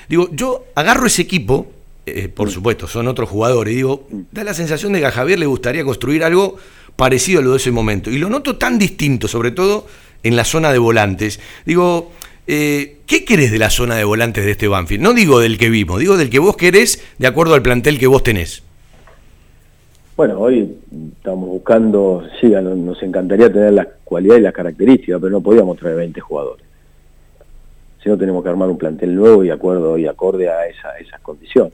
Digo, 0.10 0.30
yo 0.32 0.66
agarro 0.76 1.08
ese 1.08 1.22
equipo, 1.22 1.72
eh, 2.06 2.30
por 2.30 2.50
supuesto, 2.50 2.88
son 2.88 3.08
otros 3.08 3.30
jugadores. 3.30 3.76
Digo, 3.76 4.08
da 4.32 4.44
la 4.44 4.54
sensación 4.54 4.94
de 4.94 5.00
que 5.00 5.06
a 5.06 5.12
Javier 5.12 5.40
le 5.40 5.46
gustaría 5.46 5.84
construir 5.84 6.24
algo 6.24 6.58
parecido 6.98 7.40
a 7.40 7.44
lo 7.44 7.52
de 7.52 7.58
ese 7.58 7.72
momento. 7.72 8.12
Y 8.12 8.18
lo 8.18 8.30
noto 8.30 8.58
tan 8.58 8.78
distinto, 8.78 9.30
sobre 9.30 9.52
todo 9.52 9.88
en 10.24 10.36
la 10.36 10.44
zona 10.44 10.74
de 10.74 10.80
volantes. 10.80 11.40
Digo, 11.66 12.12
eh, 12.48 12.98
¿qué 13.06 13.24
querés 13.24 13.52
de 13.52 13.60
la 13.60 13.70
zona 13.70 13.96
de 13.96 14.04
volantes 14.04 14.44
de 14.44 14.52
este 14.52 14.68
Banfield? 14.68 15.04
No 15.04 15.14
digo 15.14 15.40
del 15.40 15.58
que 15.58 15.70
vimos, 15.70 16.00
digo 16.00 16.18
del 16.18 16.30
que 16.30 16.40
vos 16.40 16.58
querés 16.58 17.02
de 17.18 17.28
acuerdo 17.28 17.54
al 17.54 17.62
plantel 17.62 18.00
que 18.00 18.08
vos 18.08 18.24
tenés. 18.24 18.64
Bueno, 20.18 20.40
hoy 20.40 20.76
estamos 21.18 21.48
buscando, 21.48 22.24
sí, 22.42 22.48
nos 22.48 23.02
encantaría 23.04 23.54
tener 23.54 23.74
las 23.74 23.88
cualidades 24.04 24.42
y 24.42 24.44
las 24.46 24.54
características, 24.54 25.22
pero 25.22 25.32
no 25.32 25.42
podíamos 25.42 25.78
traer 25.78 25.96
20 25.98 26.20
jugadores. 26.20 26.66
Si 28.02 28.10
no 28.10 28.18
tenemos 28.18 28.42
que 28.42 28.50
armar 28.50 28.70
un 28.70 28.80
plantel 28.80 29.14
nuevo 29.14 29.44
y 29.44 29.52
acuerdo 29.52 29.96
y 29.98 30.08
acorde 30.08 30.50
a 30.50 30.66
esas 30.66 31.22
condiciones. 31.22 31.74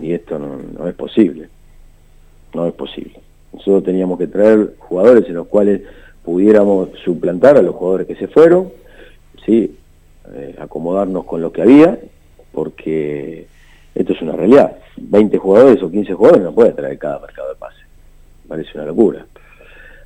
Y 0.00 0.12
esto 0.12 0.38
no 0.38 0.88
es 0.88 0.94
posible. 0.94 1.50
No 2.54 2.66
es 2.66 2.72
posible. 2.72 3.20
Nosotros 3.52 3.84
teníamos 3.84 4.18
que 4.18 4.26
traer 4.26 4.74
jugadores 4.78 5.26
en 5.28 5.34
los 5.34 5.46
cuales 5.46 5.82
pudiéramos 6.24 6.90
suplantar 7.04 7.56
a 7.56 7.62
los 7.62 7.74
jugadores 7.74 8.06
que 8.06 8.16
se 8.16 8.28
fueron, 8.28 8.70
¿sí? 9.44 9.76
Eh, 10.32 10.54
acomodarnos 10.60 11.24
con 11.24 11.40
lo 11.40 11.52
que 11.52 11.62
había, 11.62 11.98
porque 12.52 13.46
esto 13.94 14.12
es 14.12 14.22
una 14.22 14.32
realidad. 14.32 14.76
20 14.96 15.38
jugadores 15.38 15.82
o 15.82 15.90
15 15.90 16.14
jugadores 16.14 16.44
no 16.44 16.52
puede 16.52 16.72
traer 16.72 16.98
cada 16.98 17.18
mercado 17.18 17.48
de 17.48 17.54
pase. 17.56 17.80
Parece 18.46 18.70
una 18.74 18.86
locura. 18.86 19.26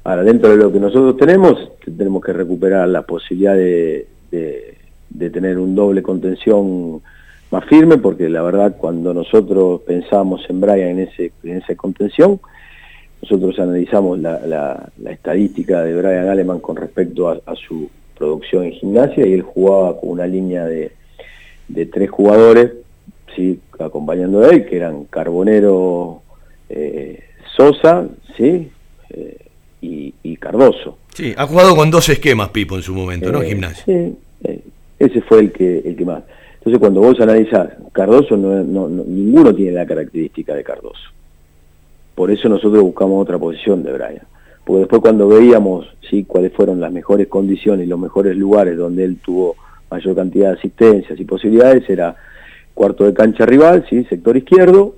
Ahora, 0.05 0.23
dentro 0.23 0.51
de 0.51 0.57
lo 0.57 0.71
que 0.71 0.81
nosotros 0.81 1.17
tenemos, 1.17 1.71
tenemos 1.85 2.23
que 2.23 2.33
recuperar 2.33 2.89
la 2.89 3.03
posibilidad 3.03 3.55
de, 3.55 4.07
de, 4.31 5.31
tener 5.31 5.59
un 5.59 5.75
doble 5.75 6.03
contención 6.03 7.01
más 7.51 7.65
firme, 7.65 7.97
porque 7.97 8.29
la 8.29 8.43
verdad 8.43 8.77
cuando 8.77 9.15
nosotros 9.15 9.81
pensamos 9.83 10.45
en 10.51 10.61
Brian 10.61 10.91
en, 10.91 11.01
ese, 11.01 11.33
en 11.43 11.57
esa 11.57 11.75
contención, 11.75 12.41
nosotros 13.25 13.59
analizamos 13.59 14.19
la, 14.19 14.91
estadística 15.09 15.83
de 15.83 15.97
Brian 15.97 16.29
Aleman 16.29 16.61
con 16.61 16.77
respecto 16.77 17.31
a, 17.31 17.55
su 17.57 17.89
producción 18.19 18.65
en 18.65 18.73
gimnasia 18.73 19.27
y 19.27 19.33
él 19.33 19.43
jugaba 19.43 19.99
con 19.99 20.11
una 20.11 20.27
línea 20.27 20.67
de, 20.67 20.93
tres 21.91 22.11
jugadores, 22.11 22.73
¿sí? 23.35 23.59
acompañando 23.81 24.43
a 24.43 24.51
él, 24.51 24.67
que 24.67 24.77
eran 24.77 25.05
Carbonero, 25.05 26.21
eh, 26.69 27.21
Sosa 27.57 28.07
¿sí? 28.37 28.71
Eh, 29.11 29.39
y, 29.81 30.37
Cardoso. 30.37 30.99
Sí, 31.15 31.33
ha 31.39 31.47
jugado 31.47 31.75
con 31.75 31.91
dos 31.91 32.07
esquemas 32.11 32.51
Pipo 32.51 32.77
en 32.77 32.83
su 32.83 32.95
momento, 32.95 33.33
¿no? 33.33 33.41
Eh, 33.41 33.49
gimnasia. 33.49 33.85
Sí, 33.87 34.15
ese 34.99 35.23
fue 35.23 35.41
el 35.41 35.53
que, 35.53 35.79
el 35.79 35.97
que 35.97 36.05
más. 36.05 36.23
Entonces 36.59 36.79
cuando 36.79 37.01
vos 37.01 37.19
analizás, 37.21 37.71
Cardoso 37.93 38.37
ninguno 38.37 39.55
tiene 39.55 39.73
la 39.73 39.87
característica 39.87 40.55
de 40.55 40.63
Cardoso. 40.63 41.15
Por 42.15 42.31
eso 42.31 42.49
nosotros 42.49 42.83
buscamos 42.83 43.23
otra 43.23 43.39
posición 43.39 43.83
de 43.83 43.93
Brian. 43.93 44.23
Porque 44.65 44.81
después 44.81 45.03
cuando 45.03 45.29
veíamos 45.29 45.87
¿sí? 46.09 46.25
cuáles 46.25 46.53
fueron 46.53 46.81
las 46.81 46.93
mejores 46.93 47.29
condiciones 47.29 47.87
y 47.87 47.91
los 47.91 47.99
mejores 47.99 48.37
lugares 48.37 48.77
donde 48.77 49.05
él 49.05 49.19
tuvo 49.23 49.57
mayor 49.91 50.17
cantidad 50.17 50.49
de 50.49 50.59
asistencias 50.59 51.19
y 51.19 51.25
posibilidades, 51.25 51.89
era 51.89 52.17
cuarto 52.73 53.05
de 53.05 53.15
cancha 53.15 53.47
rival, 53.47 53.85
¿sí? 53.89 54.05
sector 54.05 54.37
izquierdo, 54.37 54.97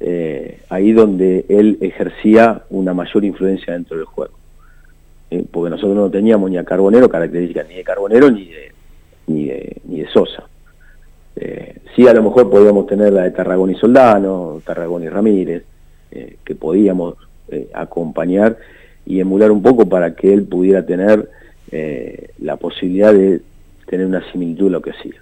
eh, 0.00 0.60
ahí 0.68 0.92
donde 0.92 1.44
él 1.48 1.78
ejercía 1.80 2.62
una 2.70 2.94
mayor 2.94 3.24
influencia 3.24 3.72
dentro 3.72 3.96
del 3.96 4.06
juego. 4.06 4.34
¿eh? 5.30 5.44
Porque 5.50 5.70
nosotros 5.70 5.96
no 5.96 6.10
teníamos 6.10 6.50
ni 6.50 6.58
a 6.58 6.64
Carbonero 6.64 7.08
características 7.08 7.68
ni 7.68 7.76
de 7.76 7.84
Carbonero 7.84 8.30
ni 8.30 8.46
de, 8.46 8.72
ni 9.26 9.46
de, 9.46 10.08
Sosa. 10.12 10.44
Eh, 11.36 11.76
sí, 11.94 12.06
a 12.06 12.12
lo 12.12 12.22
mejor 12.22 12.50
podíamos 12.50 12.86
tener 12.86 13.12
la 13.12 13.22
de 13.22 13.30
Tarragón 13.30 13.70
y 13.70 13.74
Soldano, 13.74 14.60
Tarragón 14.64 15.04
y 15.04 15.08
Ramírez, 15.08 15.64
eh, 16.14 16.36
que 16.44 16.54
podíamos 16.54 17.14
eh, 17.48 17.68
acompañar 17.72 18.58
y 19.06 19.18
emular 19.18 19.50
un 19.50 19.62
poco 19.62 19.88
para 19.88 20.14
que 20.14 20.30
él 20.30 20.42
pudiera 20.42 20.84
tener 20.84 21.30
eh, 21.70 22.28
la 22.38 22.56
posibilidad 22.56 23.14
de 23.14 23.40
tener 23.86 24.04
una 24.04 24.22
similitud 24.30 24.66
en 24.66 24.72
lo 24.72 24.82
que 24.82 24.90
hacía. 24.90 25.14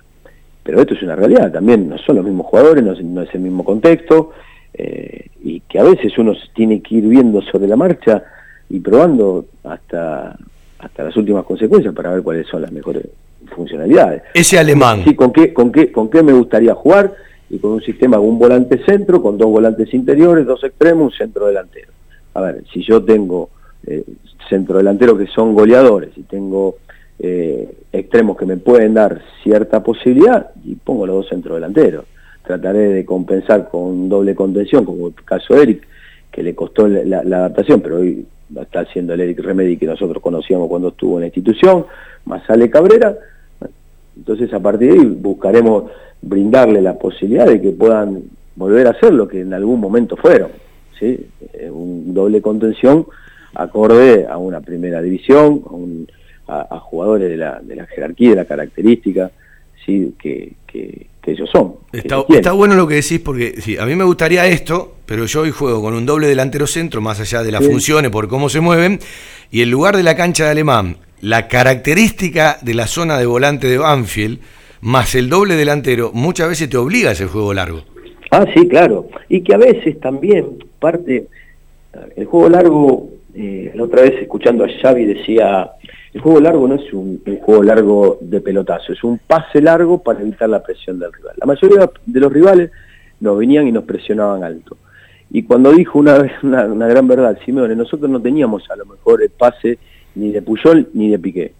Pero 0.64 0.80
esto 0.80 0.94
es 0.94 1.02
una 1.04 1.14
realidad, 1.14 1.52
también 1.52 1.88
no 1.88 1.96
son 1.98 2.16
los 2.16 2.24
mismos 2.24 2.46
jugadores, 2.46 2.82
no 2.82 3.22
es, 3.22 3.34
el 3.34 3.40
mismo 3.40 3.64
contexto, 3.64 4.32
y 5.42 5.60
que 5.60 5.78
a 5.78 5.84
veces 5.84 6.16
uno 6.18 6.34
tiene 6.54 6.80
que 6.80 6.96
ir 6.96 7.06
viendo 7.06 7.40
sobre 7.42 7.68
la 7.68 7.76
marcha 7.76 8.24
y 8.68 8.80
probando 8.80 9.46
hasta, 9.62 10.36
hasta 10.78 11.04
las 11.04 11.16
últimas 11.16 11.44
consecuencias 11.44 11.94
para 11.94 12.10
ver 12.10 12.22
cuáles 12.22 12.48
son 12.48 12.62
las 12.62 12.72
mejores 12.72 13.06
funcionalidades. 13.54 14.22
Ese 14.34 14.58
alemán. 14.58 15.02
Sí, 15.04 15.14
con 15.14 15.32
qué, 15.32 15.52
con 15.52 15.70
qué, 15.70 15.92
con 15.92 16.10
qué 16.10 16.22
me 16.22 16.32
gustaría 16.32 16.74
jugar 16.74 17.14
y 17.50 17.58
con 17.58 17.72
un 17.72 17.82
sistema 17.82 18.16
de 18.16 18.22
un 18.22 18.38
volante 18.38 18.82
centro, 18.84 19.20
con 19.20 19.36
dos 19.36 19.48
volantes 19.50 19.92
interiores, 19.92 20.46
dos 20.46 20.62
extremos, 20.62 21.12
un 21.12 21.18
centro 21.18 21.48
delantero. 21.48 21.92
A 22.34 22.40
ver, 22.40 22.64
si 22.72 22.82
yo 22.82 23.02
tengo 23.02 23.50
eh, 23.86 24.04
centro 24.48 24.78
delantero 24.78 25.18
que 25.18 25.26
son 25.26 25.54
goleadores 25.54 26.10
y 26.16 26.22
tengo 26.22 26.76
eh, 27.18 27.68
extremos 27.92 28.36
que 28.36 28.46
me 28.46 28.56
pueden 28.56 28.94
dar 28.94 29.20
cierta 29.42 29.82
posibilidad, 29.82 30.50
y 30.64 30.74
pongo 30.76 31.06
los 31.06 31.16
dos 31.16 31.28
centros 31.28 31.56
delanteros. 31.56 32.04
Trataré 32.44 32.88
de 32.88 33.04
compensar 33.04 33.68
con 33.68 34.08
doble 34.08 34.34
contención, 34.34 34.84
como 34.84 35.08
el 35.08 35.14
caso 35.14 35.54
de 35.54 35.62
Eric, 35.62 35.86
que 36.30 36.42
le 36.42 36.54
costó 36.54 36.88
la, 36.88 37.18
adaptación, 37.18 37.80
pero 37.80 37.96
hoy 37.98 38.26
está 38.60 38.80
haciendo 38.80 39.14
el 39.14 39.20
Eric 39.20 39.40
Remedy 39.40 39.76
que 39.76 39.86
nosotros 39.86 40.22
conocíamos 40.22 40.68
cuando 40.68 40.88
estuvo 40.88 41.16
en 41.16 41.20
la 41.22 41.26
institución, 41.26 41.84
más 42.24 42.44
sale 42.46 42.70
Cabrera. 42.70 43.16
Entonces 44.16 44.52
a 44.52 44.60
partir 44.60 44.92
de 44.92 45.00
ahí 45.00 45.06
buscaremos 45.06 45.84
brindarle 46.22 46.82
la 46.82 46.98
posibilidad 46.98 47.46
de 47.46 47.60
que 47.60 47.70
puedan 47.70 48.22
volver 48.56 48.86
a 48.86 48.98
ser 48.98 49.12
lo 49.12 49.26
que 49.26 49.40
en 49.40 49.54
algún 49.54 49.80
momento 49.80 50.16
fueron, 50.16 50.50
¿sí? 50.98 51.26
Eh, 51.54 51.70
un 51.70 52.12
doble 52.12 52.42
contención 52.42 53.06
acorde 53.54 54.26
a 54.26 54.36
una 54.36 54.60
primera 54.60 55.00
división, 55.02 55.62
a, 56.46 56.78
jugadores 56.80 57.30
de 57.30 57.36
la, 57.36 57.60
de 57.60 57.76
la 57.76 57.86
jerarquía, 57.86 58.30
de 58.30 58.36
la 58.36 58.44
característica, 58.44 59.30
¿sí? 59.84 60.14
que, 60.20 60.52
que, 60.66 61.06
ellos 61.26 61.48
son. 61.52 61.74
Está, 61.92 62.50
bueno 62.50 62.74
lo 62.74 62.88
que 62.88 62.96
decís 62.96 63.20
porque 63.20 63.60
sí, 63.60 63.78
a 63.78 63.86
mí 63.86 63.94
me 63.94 64.02
gustaría 64.02 64.48
esto, 64.48 64.96
pero 65.06 65.26
yo 65.26 65.42
hoy 65.42 65.52
juego 65.52 65.80
con 65.80 65.94
un 65.94 66.04
doble 66.04 66.26
delantero 66.26 66.66
centro, 66.66 67.00
más 67.00 67.20
allá 67.20 67.44
de 67.44 67.52
las 67.52 67.64
funciones, 67.64 68.10
por 68.10 68.26
cómo 68.26 68.48
se 68.48 68.58
mueven, 68.58 68.98
y 69.52 69.60
el 69.60 69.70
lugar 69.70 69.96
de 69.96 70.02
la 70.02 70.16
cancha 70.16 70.46
de 70.46 70.50
Alemán, 70.50 70.96
la 71.20 71.46
característica 71.46 72.58
de 72.62 72.74
la 72.74 72.88
zona 72.88 73.16
de 73.16 73.26
volante 73.26 73.68
de 73.68 73.78
Banfield, 73.78 74.40
más 74.80 75.14
el 75.14 75.28
doble 75.28 75.56
delantero, 75.56 76.10
muchas 76.12 76.48
veces 76.48 76.70
te 76.70 76.76
obliga 76.76 77.10
a 77.10 77.12
ese 77.12 77.26
juego 77.26 77.52
largo. 77.52 77.82
Ah, 78.30 78.46
sí, 78.54 78.68
claro. 78.68 79.08
Y 79.28 79.42
que 79.42 79.54
a 79.54 79.58
veces 79.58 79.98
también 80.00 80.64
parte, 80.78 81.26
el 82.16 82.24
juego 82.26 82.48
largo, 82.48 83.08
eh, 83.34 83.72
la 83.74 83.84
otra 83.84 84.02
vez 84.02 84.14
escuchando 84.20 84.64
a 84.64 84.68
Xavi 84.68 85.04
decía, 85.04 85.70
el 86.14 86.20
juego 86.20 86.40
largo 86.40 86.68
no 86.68 86.76
es 86.76 86.92
un, 86.92 87.20
juego 87.42 87.62
largo 87.62 88.18
de 88.20 88.40
pelotazo, 88.40 88.92
es 88.92 89.02
un 89.04 89.18
pase 89.18 89.60
largo 89.60 90.02
para 90.02 90.20
evitar 90.20 90.48
la 90.48 90.62
presión 90.62 90.98
del 90.98 91.12
rival. 91.12 91.34
La 91.38 91.46
mayoría 91.46 91.90
de 92.06 92.20
los 92.20 92.32
rivales 92.32 92.70
nos 93.20 93.38
venían 93.38 93.66
y 93.66 93.72
nos 93.72 93.84
presionaban 93.84 94.44
alto. 94.44 94.76
Y 95.30 95.42
cuando 95.42 95.72
dijo 95.72 95.98
una 95.98 96.18
una, 96.42 96.64
una 96.64 96.86
gran 96.86 97.06
verdad, 97.06 97.38
Simeone, 97.44 97.74
nosotros 97.74 98.10
no 98.10 98.20
teníamos 98.20 98.68
a 98.70 98.76
lo 98.76 98.86
mejor 98.86 99.22
el 99.22 99.30
pase 99.30 99.78
ni 100.14 100.30
de 100.30 100.42
Puyol 100.42 100.88
ni 100.94 101.10
de 101.10 101.18
Piqué. 101.18 101.52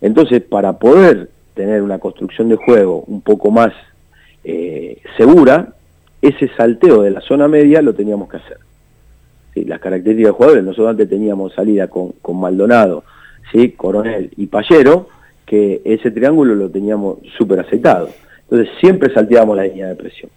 Entonces, 0.00 0.42
para 0.42 0.78
poder 0.78 1.28
tener 1.54 1.82
una 1.82 1.98
construcción 1.98 2.48
de 2.48 2.56
juego 2.56 3.04
un 3.06 3.20
poco 3.20 3.50
más 3.50 3.72
eh, 4.44 4.98
segura, 5.16 5.74
ese 6.22 6.48
salteo 6.56 7.02
de 7.02 7.10
la 7.10 7.20
zona 7.20 7.48
media 7.48 7.82
lo 7.82 7.94
teníamos 7.94 8.28
que 8.28 8.36
hacer. 8.38 8.58
las 9.54 9.80
características 9.80 10.32
de 10.32 10.36
jugadores, 10.36 10.64
nosotros 10.64 10.90
antes 10.90 11.08
teníamos 11.08 11.52
salida 11.54 11.88
con, 11.88 12.14
Maldonado, 12.34 13.04
¿sí? 13.52 13.70
Coronel 13.70 14.30
y 14.36 14.46
Payero, 14.46 15.08
que 15.46 15.80
ese 15.84 16.10
triángulo 16.10 16.54
lo 16.54 16.70
teníamos 16.70 17.18
súper 17.36 17.60
aceitado. 17.60 18.08
Entonces 18.42 18.68
siempre 18.80 19.12
salteábamos 19.12 19.56
la 19.56 19.64
línea 19.64 19.88
de 19.88 19.96
presión. 19.96 20.30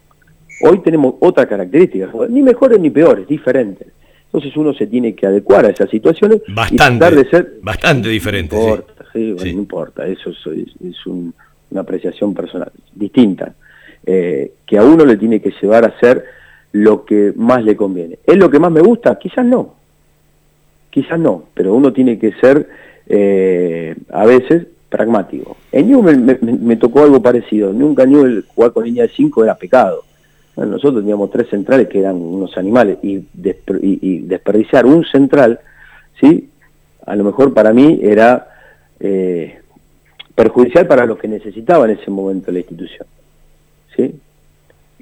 Hoy 0.62 0.80
tenemos 0.80 1.16
otra 1.20 1.46
característica, 1.46 2.10
ni 2.30 2.42
mejores 2.42 2.80
ni 2.80 2.90
peores, 2.90 3.28
diferentes. 3.28 3.88
Entonces 4.34 4.58
uno 4.58 4.74
se 4.74 4.88
tiene 4.88 5.14
que 5.14 5.28
adecuar 5.28 5.64
a 5.66 5.70
esas 5.70 5.92
situaciones 5.92 6.42
bastante, 6.48 7.12
de 7.12 7.30
ser... 7.30 7.60
Bastante 7.62 8.10
diferente. 8.10 8.56
No 8.56 9.46
importa, 9.46 10.08
eso 10.08 10.32
es, 10.32 11.06
una 11.06 11.82
apreciación 11.82 12.34
personal, 12.34 12.72
distinta, 12.96 13.54
eh, 14.04 14.54
que 14.66 14.80
a 14.80 14.84
uno 14.84 15.06
le 15.06 15.18
tiene 15.18 15.40
que 15.40 15.54
llevar 15.62 15.84
a 15.84 15.90
hacer 15.90 16.26
lo 16.72 17.06
que 17.06 17.32
más 17.36 17.64
le 17.64 17.76
conviene. 17.76 18.18
¿Es 18.26 18.36
lo 18.38 18.50
que 18.50 18.58
más 18.58 18.72
me 18.72 18.82
gusta? 18.82 19.20
Quizás 19.20 19.46
no, 19.46 19.76
quizás 20.90 21.20
no, 21.20 21.44
pero 21.54 21.76
uno 21.76 21.94
tiene 21.94 22.18
que 22.18 22.32
ser 22.34 22.68
eh, 23.06 23.96
a 24.10 24.26
veces 24.26 24.66
pragmático. 24.90 25.58
En 25.72 25.90
Newell 25.90 26.40
me, 26.42 26.76
tocó 26.78 27.04
algo 27.04 27.22
parecido, 27.22 27.72
nunca 27.72 28.04
Newell 28.04 28.46
jugar 28.48 28.72
con 28.74 28.84
línea 28.84 29.04
de 29.04 29.10
5 29.10 29.44
era 29.44 29.56
pecado 29.56 30.04
nosotros 30.56 31.02
teníamos 31.02 31.32
tres 31.32 31.50
centrales 31.50 31.88
que 31.88 32.00
eran 32.00 32.16
unos 32.16 32.58
animales 32.58 33.00
y, 33.02 33.26
desperdiciar 33.34 34.86
un 34.86 35.04
central, 35.06 35.60
¿sí? 36.20 36.50
A 37.06 37.16
lo 37.16 37.24
mejor 37.24 37.54
para 37.54 37.74
mí 37.74 38.00
era 38.02 38.48
eh, 39.00 39.60
perjudicial 40.36 40.88
para 40.88 41.06
lo 41.06 41.18
que 41.18 41.28
necesitaba 41.28 41.86
en 41.86 41.98
ese 41.98 42.12
momento 42.12 42.52
la 42.52 42.60
institución, 42.60 43.08
¿sí? 43.96 44.16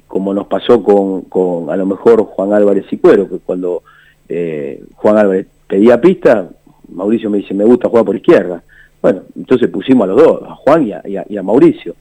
Como 0.06 0.32
nos 0.32 0.46
pasó 0.46 0.82
con, 0.82 1.22
con 1.22 1.70
a 1.70 1.76
lo 1.76 1.86
mejor 1.86 2.24
Juan 2.24 2.52
Álvarez 2.54 2.86
y 2.90 2.96
Cuero, 2.96 3.28
que 3.28 3.38
cuando 3.38 3.82
eh, 4.28 4.82
Juan 4.96 5.18
Álvarez 5.18 5.46
pedía 5.66 6.00
pista, 6.00 6.48
Mauricio 6.88 7.28
me 7.28 7.38
dice, 7.38 7.54
me 7.54 7.64
gusta 7.64 7.88
jugar 7.88 8.04
por 8.06 8.16
izquierda. 8.16 8.62
Bueno, 9.02 9.22
entonces 9.36 9.68
pusimos 9.68 10.04
a 10.04 10.12
los 10.12 10.22
dos, 10.22 10.42
a 10.44 10.54
Juan 10.54 10.86
y 10.86 11.36
a 11.36 11.42
Mauricio 11.42 11.94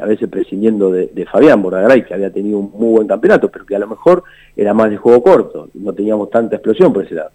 a 0.00 0.06
veces 0.06 0.28
prescindiendo 0.28 0.90
de, 0.90 1.26
Fabián 1.30 1.62
Bordagaray, 1.62 2.04
que 2.04 2.14
había 2.14 2.30
tenido 2.30 2.58
un 2.58 2.70
muy 2.72 2.92
buen 2.96 3.06
campeonato, 3.06 3.48
pero 3.48 3.64
que 3.64 3.76
a 3.76 3.78
lo 3.78 3.86
mejor 3.86 4.24
era 4.56 4.74
más 4.74 4.90
de 4.90 4.96
juego 4.96 5.22
corto, 5.22 5.68
no 5.74 5.92
teníamos 5.92 6.30
tanta 6.30 6.56
explosión 6.56 6.92
por 6.92 7.04
ese 7.04 7.14
lado. 7.14 7.30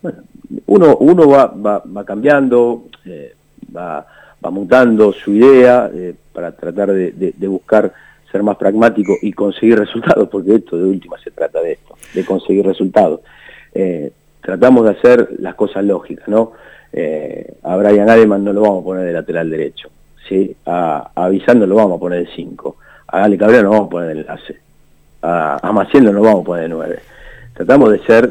Bueno, 0.00 0.18
uno, 0.66 0.96
uno 0.98 1.28
va, 1.28 1.46
va, 1.46 2.04
cambiando, 2.04 2.84
eh, 3.04 3.34
va, 3.76 4.06
va 4.44 4.50
mutando 4.50 5.12
su 5.12 5.34
idea 5.34 5.90
eh, 5.92 6.14
para 6.32 6.52
tratar 6.52 6.92
de, 6.92 7.34
buscar 7.48 7.92
ser 8.30 8.42
más 8.42 8.56
pragmático 8.56 9.14
y 9.20 9.32
conseguir 9.32 9.78
resultados, 9.78 10.28
porque 10.28 10.54
esto 10.54 10.76
de 10.78 10.84
última 10.84 11.18
se 11.18 11.30
trata 11.30 11.60
de 11.60 11.72
esto, 11.72 11.94
de 12.14 12.24
conseguir 12.24 12.64
resultados. 12.64 13.20
Eh, 13.74 14.12
tratamos 14.40 14.84
de 14.84 14.90
hacer 14.90 15.28
las 15.38 15.54
cosas 15.54 15.84
lógicas, 15.84 16.28
¿no? 16.28 16.52
a 17.62 17.76
Brian 17.76 18.08
Ademan 18.08 18.42
no 18.42 18.52
lo 18.54 18.62
vamos 18.62 18.80
a 18.80 18.84
poner 18.84 19.04
de 19.04 19.12
lateral 19.12 19.50
derecho, 19.50 19.90
¿sí? 20.28 20.56
a, 20.66 21.10
a 21.14 21.28
lo 21.28 21.74
vamos 21.74 21.96
a 21.96 22.00
poner 22.00 22.26
de 22.26 22.34
5, 22.34 22.76
a 23.08 23.24
Ale 23.24 23.38
Cabrera 23.38 23.62
no 23.62 23.70
vamos 23.70 23.86
a 23.86 23.90
poner 23.90 24.14
de 24.14 24.20
enlace, 24.20 24.56
a, 25.22 25.58
a 25.66 25.72
Maciel 25.72 26.04
no 26.04 26.12
lo 26.12 26.22
vamos 26.22 26.42
a 26.42 26.44
poner 26.44 26.62
de 26.64 26.68
9. 26.68 26.98
Tratamos 27.54 27.90
de 27.90 27.98
ser 28.00 28.30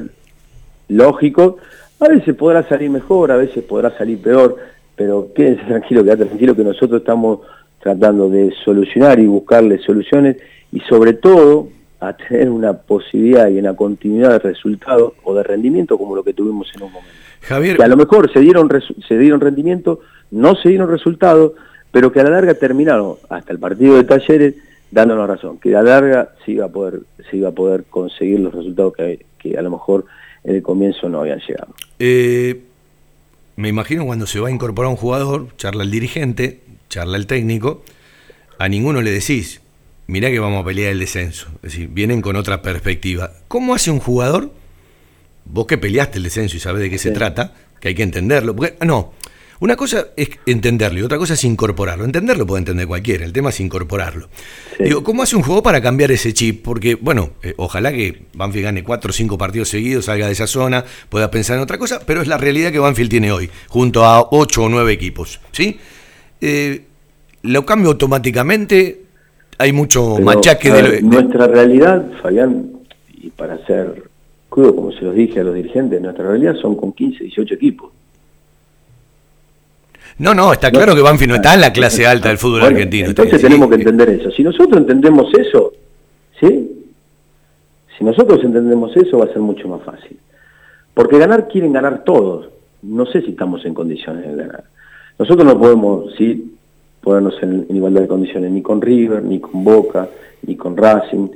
lógicos, 0.89 1.55
a 1.99 2.07
veces 2.07 2.35
podrá 2.35 2.63
salir 2.67 2.89
mejor, 2.89 3.31
a 3.31 3.37
veces 3.37 3.63
podrá 3.63 3.95
salir 3.97 4.21
peor, 4.21 4.57
pero 4.95 5.33
quédense 5.33 5.63
tranquilo, 5.65 6.03
quédate 6.03 6.25
tranquilo 6.25 6.55
que 6.55 6.63
nosotros 6.63 7.01
estamos 7.01 7.39
tratando 7.79 8.29
de 8.29 8.53
solucionar 8.63 9.19
y 9.19 9.27
buscarle 9.27 9.79
soluciones 9.79 10.37
y 10.71 10.79
sobre 10.81 11.13
todo 11.13 11.69
a 11.99 12.13
tener 12.13 12.49
una 12.49 12.73
posibilidad 12.73 13.47
y 13.49 13.57
una 13.57 13.75
continuidad 13.75 14.31
de 14.31 14.39
resultados 14.39 15.13
o 15.23 15.33
de 15.33 15.43
rendimiento 15.43 15.97
como 15.97 16.15
lo 16.15 16.23
que 16.23 16.33
tuvimos 16.33 16.71
en 16.75 16.83
un 16.83 16.91
momento. 16.91 17.13
Javier. 17.41 17.77
Que 17.77 17.83
a 17.83 17.87
lo 17.87 17.97
mejor 17.97 18.31
se 18.31 18.39
dieron, 18.39 18.69
se 19.07 19.17
dieron 19.17 19.39
rendimiento, 19.39 20.01
no 20.31 20.55
se 20.55 20.69
dieron 20.69 20.89
resultados, 20.89 21.53
pero 21.91 22.11
que 22.11 22.19
a 22.19 22.23
la 22.23 22.31
larga 22.31 22.53
terminaron 22.53 23.15
hasta 23.29 23.51
el 23.53 23.59
partido 23.59 23.95
de 23.95 24.03
Talleres 24.03 24.55
dándonos 24.91 25.27
razón, 25.27 25.57
que 25.59 25.75
a 25.75 25.81
la 25.81 25.91
larga 25.91 26.29
se 26.45 26.53
iba 26.53 26.65
a 26.65 26.69
poder, 26.69 27.01
se 27.29 27.37
iba 27.37 27.49
a 27.49 27.51
poder 27.51 27.83
conseguir 27.85 28.39
los 28.39 28.53
resultados 28.53 28.93
que, 28.95 29.57
a 29.57 29.61
lo 29.61 29.71
mejor 29.71 30.05
en 30.43 30.55
el 30.55 30.61
comienzo 30.61 31.09
no 31.09 31.21
habían 31.21 31.39
llegado. 31.39 31.73
Eh, 31.99 32.61
me 33.55 33.69
imagino 33.69 34.05
cuando 34.05 34.27
se 34.27 34.39
va 34.39 34.49
a 34.49 34.51
incorporar 34.51 34.89
un 34.89 34.97
jugador, 34.97 35.47
charla 35.57 35.83
el 35.83 35.91
dirigente, 35.91 36.61
charla 36.89 37.17
el 37.17 37.27
técnico, 37.27 37.83
a 38.59 38.67
ninguno 38.69 39.01
le 39.01 39.11
decís, 39.11 39.61
mirá 40.07 40.29
que 40.29 40.39
vamos 40.39 40.61
a 40.61 40.65
pelear 40.65 40.91
el 40.91 40.99
descenso, 40.99 41.47
es 41.57 41.73
decir, 41.73 41.89
vienen 41.89 42.21
con 42.21 42.35
otra 42.35 42.61
perspectiva. 42.61 43.31
¿Cómo 43.47 43.73
hace 43.73 43.91
un 43.91 43.99
jugador, 43.99 44.51
vos 45.45 45.65
que 45.67 45.77
peleaste 45.77 46.17
el 46.17 46.23
descenso 46.23 46.57
y 46.57 46.59
sabés 46.59 46.81
de 46.81 46.89
qué 46.89 46.97
se 46.97 47.11
trata, 47.11 47.53
que 47.79 47.89
hay 47.89 47.95
que 47.95 48.03
entenderlo, 48.03 48.55
porque, 48.55 48.75
no, 48.85 49.13
una 49.59 49.75
cosa 49.75 50.07
es 50.15 50.29
entenderlo 50.45 50.99
y 50.99 51.03
otra 51.03 51.17
cosa 51.17 51.33
es 51.33 51.43
incorporarlo. 51.43 52.05
Entenderlo 52.05 52.45
puede 52.45 52.59
entender 52.59 52.87
cualquiera, 52.87 53.25
el 53.25 53.33
tema 53.33 53.49
es 53.49 53.59
incorporarlo. 53.59 54.29
Digo, 54.79 55.03
¿cómo 55.03 55.23
hace 55.23 55.35
un 55.35 55.41
juego 55.41 55.63
para 55.63 55.81
cambiar 55.81 56.11
ese 56.11 56.33
chip? 56.33 56.63
Porque, 56.63 56.95
bueno, 56.95 57.31
eh, 57.41 57.53
ojalá 57.57 57.91
que 57.91 58.23
Banfield 58.33 58.65
gane 58.65 58.83
cuatro 58.83 59.09
o 59.09 59.13
cinco 59.13 59.37
partidos 59.37 59.69
seguidos, 59.69 60.05
salga 60.05 60.27
de 60.27 60.33
esa 60.33 60.47
zona, 60.47 60.85
pueda 61.09 61.31
pensar 61.31 61.57
en 61.57 61.63
otra 61.63 61.77
cosa, 61.77 61.99
pero 62.05 62.21
es 62.21 62.27
la 62.27 62.37
realidad 62.37 62.71
que 62.71 62.79
Banfield 62.79 63.09
tiene 63.09 63.31
hoy, 63.31 63.49
junto 63.67 64.03
a 64.05 64.27
ocho 64.31 64.63
o 64.63 64.69
nueve 64.69 64.93
equipos. 64.93 65.39
¿Sí? 65.51 65.77
Eh, 66.39 66.83
¿Lo 67.43 67.65
cambio 67.65 67.89
automáticamente? 67.89 69.01
Hay 69.57 69.73
mucho 69.73 70.19
machaque 70.19 70.71
de, 70.71 71.01
Nuestra 71.01 71.47
realidad, 71.47 72.05
Fabián, 72.21 72.73
y 73.11 73.29
para 73.29 73.57
ser 73.65 74.03
crudo, 74.49 74.75
como 74.75 74.91
se 74.91 75.01
los 75.01 75.15
dije 75.15 75.39
a 75.39 75.43
los 75.43 75.55
dirigentes, 75.55 75.99
nuestra 75.99 76.27
realidad 76.27 76.55
son 76.61 76.75
con 76.75 76.93
15, 76.93 77.23
18 77.23 77.55
equipos. 77.55 77.91
No, 80.19 80.33
no, 80.33 80.51
está 80.53 80.71
claro 80.71 80.95
que 80.95 81.01
Banfi 81.01 81.27
no 81.27 81.35
está 81.35 81.53
en 81.53 81.61
la 81.61 81.71
clase 81.71 82.05
alta 82.05 82.29
del 82.29 82.37
fútbol 82.37 82.63
argentino. 82.63 83.09
Entonces 83.09 83.39
tenemos 83.39 83.69
que 83.69 83.75
entender 83.75 84.09
eso. 84.09 84.31
Si 84.31 84.43
nosotros 84.43 84.77
entendemos 84.77 85.31
eso, 85.37 85.73
¿sí? 86.39 86.71
Si 87.97 88.03
nosotros 88.03 88.43
entendemos 88.43 88.95
eso 88.97 89.19
va 89.19 89.25
a 89.25 89.29
ser 89.29 89.39
mucho 89.39 89.67
más 89.67 89.83
fácil. 89.83 90.17
Porque 90.93 91.19
ganar 91.19 91.47
quieren 91.47 91.73
ganar 91.73 92.03
todos. 92.03 92.49
No 92.81 93.05
sé 93.05 93.21
si 93.21 93.31
estamos 93.31 93.63
en 93.65 93.73
condiciones 93.73 94.27
de 94.27 94.35
ganar. 94.35 94.63
Nosotros 95.19 95.45
no 95.45 95.59
podemos, 95.59 96.13
sí, 96.15 96.57
ponernos 97.01 97.35
en, 97.43 97.67
en 97.69 97.75
igualdad 97.75 98.01
de 98.01 98.07
condiciones, 98.07 98.51
ni 98.51 98.61
con 98.61 98.81
River, 98.81 99.23
ni 99.23 99.39
con 99.39 99.63
Boca, 99.63 100.09
ni 100.45 100.55
con 100.55 100.75
Racing, 100.75 101.29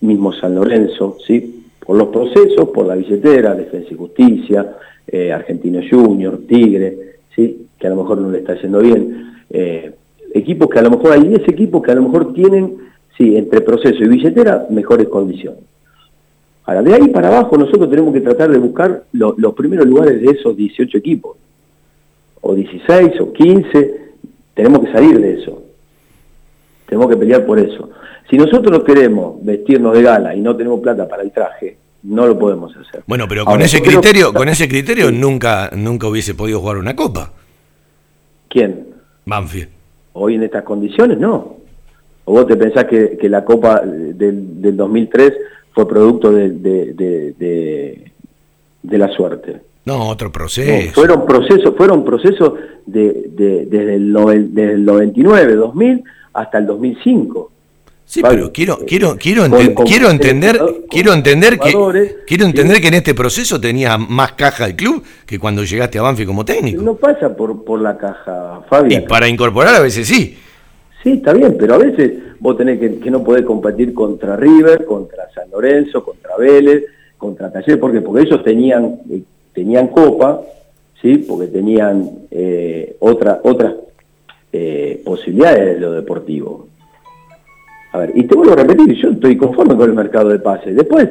mismo 0.00 0.32
San 0.32 0.54
Lorenzo, 0.54 1.16
¿sí? 1.26 1.64
Por 1.84 1.96
los 1.96 2.08
procesos, 2.08 2.68
por 2.68 2.86
la 2.86 2.94
billetera, 2.94 3.54
Defensa 3.54 3.88
y 3.90 3.96
Justicia, 3.96 4.76
eh, 5.06 5.32
Argentino 5.32 5.80
Junior, 5.88 6.40
Tigre, 6.46 7.11
¿sí? 7.34 7.66
Que 7.78 7.86
a 7.86 7.90
lo 7.90 7.96
mejor 7.96 8.18
no 8.18 8.30
le 8.30 8.38
está 8.38 8.54
yendo 8.60 8.78
bien. 8.80 9.34
Eh, 9.50 9.92
equipos 10.34 10.68
que 10.68 10.78
a 10.78 10.82
lo 10.82 10.90
mejor, 10.90 11.12
hay 11.12 11.26
10 11.28 11.48
equipos 11.48 11.82
que 11.82 11.90
a 11.90 11.94
lo 11.94 12.02
mejor 12.02 12.32
tienen, 12.32 12.76
sí, 13.16 13.36
entre 13.36 13.60
proceso 13.60 14.02
y 14.02 14.08
billetera, 14.08 14.66
mejores 14.70 15.08
condiciones. 15.08 15.60
Ahora, 16.64 16.82
de 16.82 16.94
ahí 16.94 17.08
para 17.08 17.28
abajo 17.28 17.56
nosotros 17.58 17.90
tenemos 17.90 18.14
que 18.14 18.20
tratar 18.20 18.50
de 18.50 18.58
buscar 18.58 19.02
lo- 19.12 19.34
los 19.36 19.52
primeros 19.54 19.86
lugares 19.86 20.20
de 20.22 20.30
esos 20.30 20.56
18 20.56 20.96
equipos, 20.96 21.36
o 22.40 22.54
16, 22.54 23.20
o 23.20 23.32
15, 23.32 24.00
tenemos 24.54 24.80
que 24.84 24.92
salir 24.92 25.18
de 25.20 25.40
eso. 25.40 25.62
Tenemos 26.86 27.08
que 27.10 27.16
pelear 27.16 27.44
por 27.46 27.58
eso. 27.58 27.90
Si 28.30 28.36
nosotros 28.36 28.70
no 28.78 28.84
queremos 28.84 29.44
vestirnos 29.44 29.92
de 29.94 30.02
gala 30.02 30.34
y 30.34 30.40
no 30.40 30.56
tenemos 30.56 30.80
plata 30.80 31.08
para 31.08 31.22
el 31.22 31.32
traje, 31.32 31.76
no 32.02 32.26
lo 32.26 32.38
podemos 32.38 32.74
hacer. 32.76 33.02
Bueno, 33.06 33.26
pero 33.28 33.44
con 33.44 33.52
Ahora, 33.52 33.64
ese 33.64 33.80
creo- 33.80 34.00
criterio, 34.00 34.32
con 34.32 34.48
ese 34.48 34.68
criterio 34.68 35.10
nunca, 35.12 35.70
nunca 35.76 36.06
hubiese 36.08 36.34
podido 36.34 36.60
jugar 36.60 36.78
una 36.78 36.96
copa. 36.96 37.32
¿Quién? 38.48 38.86
Banfield. 39.24 39.68
Hoy 40.14 40.34
en 40.34 40.42
estas 40.42 40.64
condiciones, 40.64 41.18
no. 41.18 41.56
¿O 42.24 42.32
vos 42.32 42.46
te 42.46 42.56
pensás 42.56 42.84
que, 42.84 43.16
que 43.18 43.28
la 43.28 43.44
Copa 43.44 43.80
del, 43.80 44.60
del 44.60 44.76
2003 44.76 45.32
fue 45.72 45.88
producto 45.88 46.30
de, 46.30 46.50
de, 46.50 46.92
de- 48.82 48.98
la 48.98 49.08
suerte? 49.08 49.60
No, 49.84 50.08
otro 50.08 50.28
No, 50.28 50.32
proceso. 50.32 50.92
fueron 50.94 51.26
procesos, 51.26 51.74
fueron 51.76 52.04
procesos 52.04 52.52
de, 52.86 53.24
de- 53.30 53.66
desde, 53.66 53.94
el 53.96 54.12
desde 54.54 54.72
el 54.74 54.84
99, 54.84 55.54
2000 55.56 56.04
hasta 56.34 56.58
el 56.58 56.66
2005. 56.66 57.51
Sí, 58.12 58.20
pero 58.20 58.52
quiero, 58.52 58.76
quiero, 58.86 59.16
quiero, 59.16 59.48
Con- 59.48 59.52
enten- 59.52 59.72
con- 59.72 59.86
quiero 59.86 60.10
entender, 60.10 60.58
con- 60.58 60.82
quiero 60.90 61.14
entender 61.14 61.58
que, 61.58 61.72
quiero 62.26 62.44
entender 62.44 62.78
que 62.82 62.88
en 62.88 62.94
este 62.94 63.14
proceso 63.14 63.58
tenía 63.58 63.96
más 63.96 64.32
caja 64.32 64.66
el 64.66 64.76
club 64.76 65.02
que 65.24 65.38
cuando 65.38 65.64
llegaste 65.64 65.98
a 65.98 66.02
Banfield 66.02 66.28
como 66.28 66.44
técnico. 66.44 66.82
No 66.82 66.94
pasa 66.94 67.34
por, 67.34 67.64
por 67.64 67.80
la 67.80 67.96
caja, 67.96 68.60
Fabián. 68.68 69.02
Y 69.04 69.06
para 69.06 69.26
incorporar 69.28 69.76
a 69.76 69.80
veces 69.80 70.06
sí. 70.06 70.36
Sí, 71.02 71.12
está 71.12 71.32
bien, 71.32 71.56
pero 71.58 71.72
a 71.76 71.78
veces 71.78 72.12
vos 72.38 72.54
tenés 72.58 72.78
que, 72.78 72.98
que 72.98 73.10
no 73.10 73.24
podés 73.24 73.46
competir 73.46 73.94
contra 73.94 74.36
River, 74.36 74.84
contra 74.84 75.30
San 75.34 75.50
Lorenzo, 75.50 76.04
contra 76.04 76.36
Vélez, 76.36 76.84
contra 77.16 77.50
Taller, 77.50 77.80
¿por 77.80 77.92
qué? 77.92 78.02
Porque 78.02 78.24
ellos 78.28 78.44
tenían, 78.44 79.00
eh, 79.10 79.22
tenían 79.54 79.88
copa, 79.88 80.38
¿sí? 81.00 81.16
Porque 81.16 81.46
tenían 81.46 82.10
eh, 82.30 82.94
otra, 83.00 83.40
otras 83.42 83.72
eh, 84.52 85.00
posibilidades 85.02 85.76
de 85.76 85.80
lo 85.80 85.92
deportivo. 85.92 86.68
A 87.92 87.98
ver, 87.98 88.12
y 88.14 88.24
te 88.24 88.34
vuelvo 88.34 88.54
a 88.54 88.56
repetir, 88.56 88.94
yo 89.02 89.10
estoy 89.10 89.36
conforme 89.36 89.76
con 89.76 89.88
el 89.90 89.94
mercado 89.96 90.30
de 90.30 90.38
pases. 90.38 90.74
Después 90.74 91.08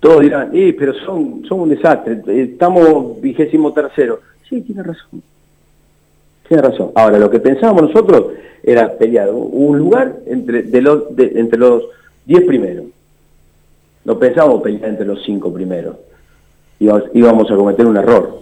todos 0.00 0.20
dirán, 0.20 0.50
eh, 0.52 0.74
pero 0.78 0.92
son, 0.94 1.44
son 1.48 1.60
un 1.60 1.68
desastre, 1.70 2.20
estamos 2.26 3.20
vigésimo 3.20 3.72
tercero. 3.72 4.20
Sí, 4.48 4.60
tiene 4.62 4.82
razón. 4.82 5.22
Tiene 6.48 6.62
razón. 6.62 6.90
Ahora, 6.94 7.18
lo 7.18 7.30
que 7.30 7.40
pensábamos 7.40 7.84
nosotros 7.84 8.26
era 8.62 8.92
pelear 8.98 9.30
un 9.32 9.78
lugar 9.78 10.16
entre, 10.26 10.62
de 10.64 10.82
los, 10.82 11.14
de- 11.16 11.32
entre 11.36 11.58
los 11.58 11.84
10 12.26 12.42
primeros. 12.44 12.84
No 14.04 14.18
pensábamos 14.18 14.62
pelear 14.62 14.90
entre 14.90 15.06
los 15.06 15.22
5 15.24 15.52
primeros. 15.54 15.96
Íbamos, 16.80 17.04
íbamos 17.14 17.50
a 17.50 17.54
cometer 17.56 17.86
un 17.86 17.96
error. 17.96 18.40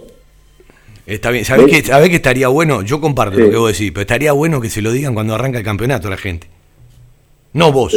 Está 1.05 1.29
bien, 1.31 1.45
¿sabés 1.45 1.65
¿Ves? 1.65 1.81
que, 1.83 1.87
sabés 1.87 2.09
que 2.09 2.15
estaría 2.15 2.47
bueno? 2.47 2.81
Yo 2.81 2.99
comparto 2.99 3.35
Sí. 3.37 3.43
lo 3.43 3.49
que 3.51 3.57
vos 3.57 3.71
decís, 3.71 3.91
pero 3.91 4.01
estaría 4.01 4.31
bueno 4.33 4.59
que 4.59 4.69
se 4.69 4.81
lo 4.81 4.91
digan 4.91 5.13
cuando 5.13 5.35
arranca 5.35 5.59
el 5.59 5.63
campeonato 5.63 6.07
a 6.07 6.11
la 6.11 6.17
gente. 6.17 6.47
No 7.53 7.71
vos, 7.71 7.93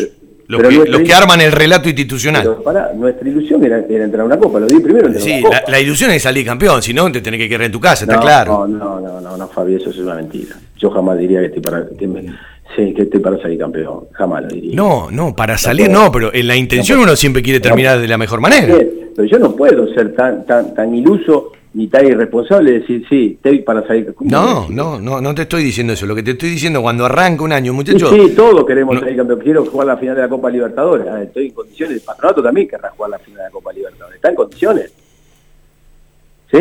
los, 0.49 0.59
pero 0.59 0.69
que, 0.69 0.77
nuestra 0.77 0.99
los 0.99 1.07
que 1.09 1.15
arman 1.15 1.41
el 1.41 1.51
relato 1.53 1.89
institucional. 1.89 2.43
Pero 2.43 2.63
pará, 2.63 2.93
nuestra 2.95 3.29
ilusión 3.29 3.65
era, 3.65 3.85
era 3.89 4.05
entrar 4.05 4.23
a 4.23 4.25
una 4.27 4.39
copa. 4.39 4.61
Los 4.61 4.69
10 4.71 4.83
primeros 4.83 5.09
entraron 5.09 5.29
Sí, 5.29 5.45
una 5.45 5.59
copa. 5.61 5.71
la 5.73 5.81
ilusión 5.81 6.11
es 6.13 6.23
salir 6.23 6.47
campeón, 6.47 6.83
si 6.83 6.95
no 6.95 7.11
te 7.11 7.21
tenés 7.21 7.41
que 7.41 7.49
quedar 7.49 7.63
en 7.63 7.73
tu 7.73 7.81
casa, 7.81 8.05
está 8.05 8.17
no, 8.17 8.21
claro. 8.23 8.67
No, 8.69 8.79
no, 8.79 9.01
no, 9.01 9.21
no, 9.21 9.37
no, 9.37 9.49
Fabi, 9.49 9.75
eso 9.75 9.91
es 9.91 9.99
una 9.99 10.15
mentira. 10.15 10.55
Yo 10.79 10.91
jamás 10.91 11.19
diría 11.19 11.41
que 11.41 11.47
estoy 11.47 11.63
para, 11.63 11.85
que 11.99 12.07
me- 12.07 12.23
sí, 12.77 12.93
que 12.95 13.03
estoy 13.03 13.19
para 13.21 13.39
salir 13.43 13.59
campeón. 13.59 14.05
Jamás 14.13 14.43
lo 14.43 14.49
diría. 14.51 14.77
No, 14.77 15.11
no, 15.11 15.35
para 15.35 15.59
salir 15.59 15.89
no, 15.91 16.13
pero 16.13 16.33
en 16.33 16.47
la 16.47 16.55
intención 16.55 17.01
uno 17.01 17.17
siempre 17.17 17.43
quiere 17.43 17.59
terminar 17.61 17.99
de 18.01 18.07
la 18.07 18.19
mejor 18.19 18.41
manera. 18.41 18.77
Pero 19.17 19.27
yo 19.29 19.39
no 19.39 19.57
puedo 19.57 19.93
ser 19.95 20.15
tan, 20.15 20.45
tan, 20.47 20.75
tan 20.75 20.95
iluso 20.95 21.53
ni 21.77 21.89
tan 21.89 22.07
irresponsable 22.07 22.73
de 22.73 22.79
decir, 22.81 23.05
sí, 23.07 23.33
estoy 23.37 23.59
para 23.61 23.87
salir. 23.87 24.15
No, 24.21 24.67
no, 24.71 24.99
no, 24.99 25.21
no 25.21 25.35
te 25.35 25.43
estoy 25.43 25.63
diciendo 25.63 25.93
eso. 25.93 26.07
Lo 26.07 26.15
que 26.15 26.23
te 26.23 26.31
estoy 26.31 26.49
diciendo 26.49 26.81
cuando 26.81 27.05
arranca 27.05 27.45
un 27.45 27.53
año, 27.53 27.73
Sí, 27.73 27.77
muchachos. 27.77 28.11
sí, 28.15 28.33
todos 28.35 28.65
queremos 28.65 28.99
salir 28.99 29.15
campeón. 29.15 29.41
Quiero 29.41 29.63
jugar 29.67 29.87
la 29.89 29.99
final 29.99 30.17
de 30.17 30.23
la 30.23 30.29
Copa 30.31 30.49
Libertadores. 30.49 31.07
Ah, 31.07 31.23
Estoy 31.23 31.49
en 31.49 31.53
condiciones. 31.53 31.97
El 31.99 32.03
patronato 32.03 32.43
también 32.43 32.67
querrá 32.67 32.89
jugar 32.97 33.11
la 33.11 33.19
final 33.19 33.37
de 33.39 33.45
la 33.45 33.51
Copa 33.51 33.73
Libertadores. 33.75 34.17
Está 34.17 34.31
en 34.31 34.35
condiciones. 34.37 34.93
¿Sí? 36.51 36.59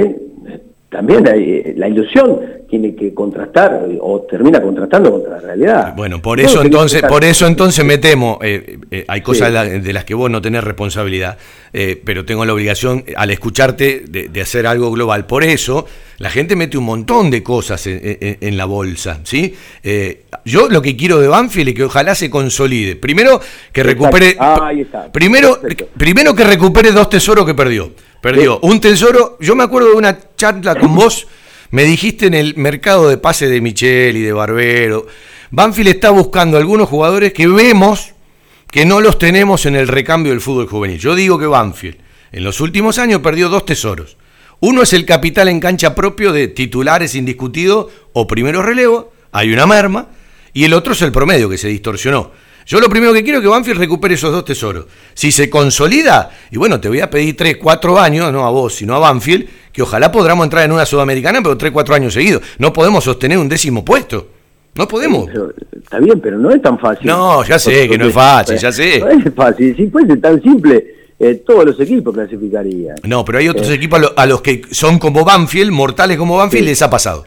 También 0.90 1.28
hay, 1.30 1.44
eh, 1.50 1.74
la 1.78 1.88
ilusión 1.88 2.40
tiene 2.80 2.96
que 2.96 3.14
contrastar 3.14 3.88
o 4.02 4.22
termina 4.30 4.62
contrastando 4.62 5.10
contra 5.12 5.32
la 5.36 5.40
realidad. 5.40 5.94
Bueno, 5.96 6.22
por 6.22 6.40
eso 6.42 6.62
entonces, 6.62 7.02
por 7.04 7.24
eso 7.24 7.48
entonces 7.48 7.86
me 7.86 7.98
temo, 7.98 8.38
eh, 8.42 8.80
eh, 8.92 9.06
hay 9.08 9.22
cosas 9.22 9.48
Sí. 9.48 9.54
de, 9.54 9.60
la- 9.60 9.66
de 9.66 9.94
las 9.94 10.04
que 10.04 10.14
vos 10.14 10.30
no 10.30 10.42
tenés 10.42 10.64
responsabilidad, 10.64 11.38
eh, 11.72 12.02
pero 12.04 12.26
tengo 12.26 12.44
la 12.46 12.54
obligación, 12.54 13.06
al 13.16 13.32
escucharte, 13.32 14.04
de, 14.10 14.28
de 14.28 14.42
hacer 14.42 14.68
algo 14.68 14.92
global. 14.92 15.26
Por 15.26 15.44
eso, 15.44 15.86
la 16.18 16.30
gente 16.30 16.56
mete 16.58 16.78
un 16.78 16.84
montón 16.86 17.30
de 17.32 17.42
cosas 17.44 17.88
en, 17.88 18.00
en- 18.04 18.38
en 18.42 18.58
la 18.58 18.66
bolsa, 18.66 19.22
¿sí? 19.24 19.56
Eh, 19.84 20.24
yo 20.44 20.68
lo 20.70 20.82
que 20.82 20.98
quiero 20.98 21.20
de 21.20 21.28
Banfield 21.30 21.70
es 21.70 21.76
que 21.76 21.84
ojalá 21.86 22.14
se 22.14 22.30
consolide. 22.30 22.96
Primero, 22.98 23.40
que 23.72 23.84
recupere... 23.84 24.36
Ah, 24.40 24.68
ahí 24.68 24.82
está. 24.82 25.12
Primero, 25.12 25.60
Perfecto. 25.62 25.88
primero 25.98 26.36
que 26.36 26.44
recupere 26.44 26.92
dos 26.92 27.10
tesoros 27.10 27.46
que 27.46 27.54
perdió. 27.54 27.92
Perdió 28.22 28.60
un 28.64 28.80
tesoro, 28.82 29.38
yo 29.40 29.56
me 29.56 29.64
acuerdo 29.64 29.90
de 29.92 29.96
una 29.96 30.18
charla 30.36 30.74
con 30.76 30.96
vos, 30.96 31.28
me 31.72 31.84
dijiste 31.84 32.28
en 32.28 32.34
el 32.34 32.56
mercado 32.56 33.10
de 33.10 33.18
pase 33.18 33.48
de 33.48 33.62
Michel 33.62 34.18
y 34.18 34.22
de 34.22 34.34
Barbero, 34.34 35.08
Banfield 35.52 35.90
está 35.90 36.10
buscando 36.10 36.58
algunos 36.58 36.90
jugadores 36.90 37.34
que 37.34 37.48
vemos 37.48 38.14
que 38.72 38.86
no 38.86 39.00
los 39.00 39.18
tenemos 39.18 39.66
en 39.66 39.76
el 39.76 39.88
recambio 39.88 40.32
del 40.32 40.42
fútbol 40.42 40.68
juvenil. 40.68 41.00
Yo 41.00 41.16
digo 41.16 41.40
que 41.40 41.48
Banfield 41.48 41.98
en 42.32 42.44
los 42.44 42.60
últimos 42.60 42.98
años 42.98 43.22
perdió 43.22 43.48
dos 43.48 43.66
tesoros. 43.66 44.18
Uno 44.60 44.82
es 44.82 44.94
el 44.94 45.06
capital 45.06 45.48
en 45.48 45.60
cancha 45.60 45.96
propio 45.96 46.34
de 46.34 46.48
titulares 46.48 47.16
indiscutidos 47.16 47.92
o 48.14 48.28
primero 48.28 48.62
relevo, 48.62 49.14
hay 49.32 49.54
una 49.54 49.66
merma, 49.66 50.10
y 50.54 50.64
el 50.64 50.74
otro 50.74 50.94
es 50.94 51.02
el 51.02 51.12
promedio 51.12 51.50
que 51.50 51.58
se 51.58 51.68
distorsionó. 51.68 52.32
Yo 52.66 52.80
lo 52.80 52.90
primero 52.90 53.14
que 53.14 53.24
quiero 53.24 53.38
es 53.40 53.44
que 53.44 53.48
Banfield 53.50 53.80
recupere 53.80 54.16
esos 54.16 54.32
dos 54.32 54.44
tesoros. 54.44 54.86
Si 55.14 55.32
se 55.32 55.50
consolida, 55.50 56.32
y 56.50 56.58
bueno, 56.58 56.80
te 56.80 56.88
voy 56.90 57.00
a 57.00 57.10
pedir 57.10 57.38
3, 57.38 57.58
4 57.58 58.00
años, 58.00 58.34
no 58.34 58.46
a 58.46 58.50
vos, 58.50 58.74
sino 58.74 58.96
a 58.96 59.00
Banfield, 59.00 59.48
que 59.72 59.84
ojalá 59.84 60.12
podamos 60.12 60.46
entrar 60.46 60.66
en 60.66 60.72
una 60.72 60.86
sudamericana, 60.86 61.42
pero 61.44 61.56
3, 61.58 61.72
4 61.72 61.94
años 61.96 62.14
seguidos. 62.14 62.42
No 62.58 62.74
podemos 62.74 63.04
sostener 63.04 63.38
un 63.38 63.48
décimo 63.50 63.86
puesto. 63.86 64.30
No 64.74 64.88
podemos. 64.88 65.28
Pero, 65.28 65.54
está 65.80 66.00
bien, 66.00 66.20
pero 66.20 66.38
no 66.40 66.50
es 66.50 66.62
tan 66.62 66.78
fácil. 66.80 67.06
No, 67.08 67.44
ya 67.46 67.60
sé 67.60 67.88
que 67.88 67.98
no 67.98 68.08
es 68.08 68.14
fácil, 68.14 68.58
ya 68.58 68.72
sé. 68.72 69.00
No 69.00 69.10
es 69.10 69.34
fácil. 69.34 69.76
Si 69.78 69.88
fuese 69.88 70.18
tan 70.18 70.42
simple, 70.42 70.86
eh, 71.20 71.36
todos 71.46 71.66
los 71.66 71.80
equipos 71.80 72.14
clasificarían. 72.14 72.96
No, 73.04 73.24
pero 73.24 73.38
hay 73.38 73.48
otros 73.48 73.70
Eh. 73.70 73.76
equipos 73.76 74.02
a 74.18 74.26
los 74.26 74.42
que 74.42 74.64
son 74.72 74.98
como 75.00 75.24
Banfield, 75.24 75.72
mortales 75.72 76.18
como 76.18 76.36
Banfield, 76.38 76.64
Sí. 76.66 76.70
les 76.72 76.82
ha 76.82 76.90
pasado. 76.90 77.26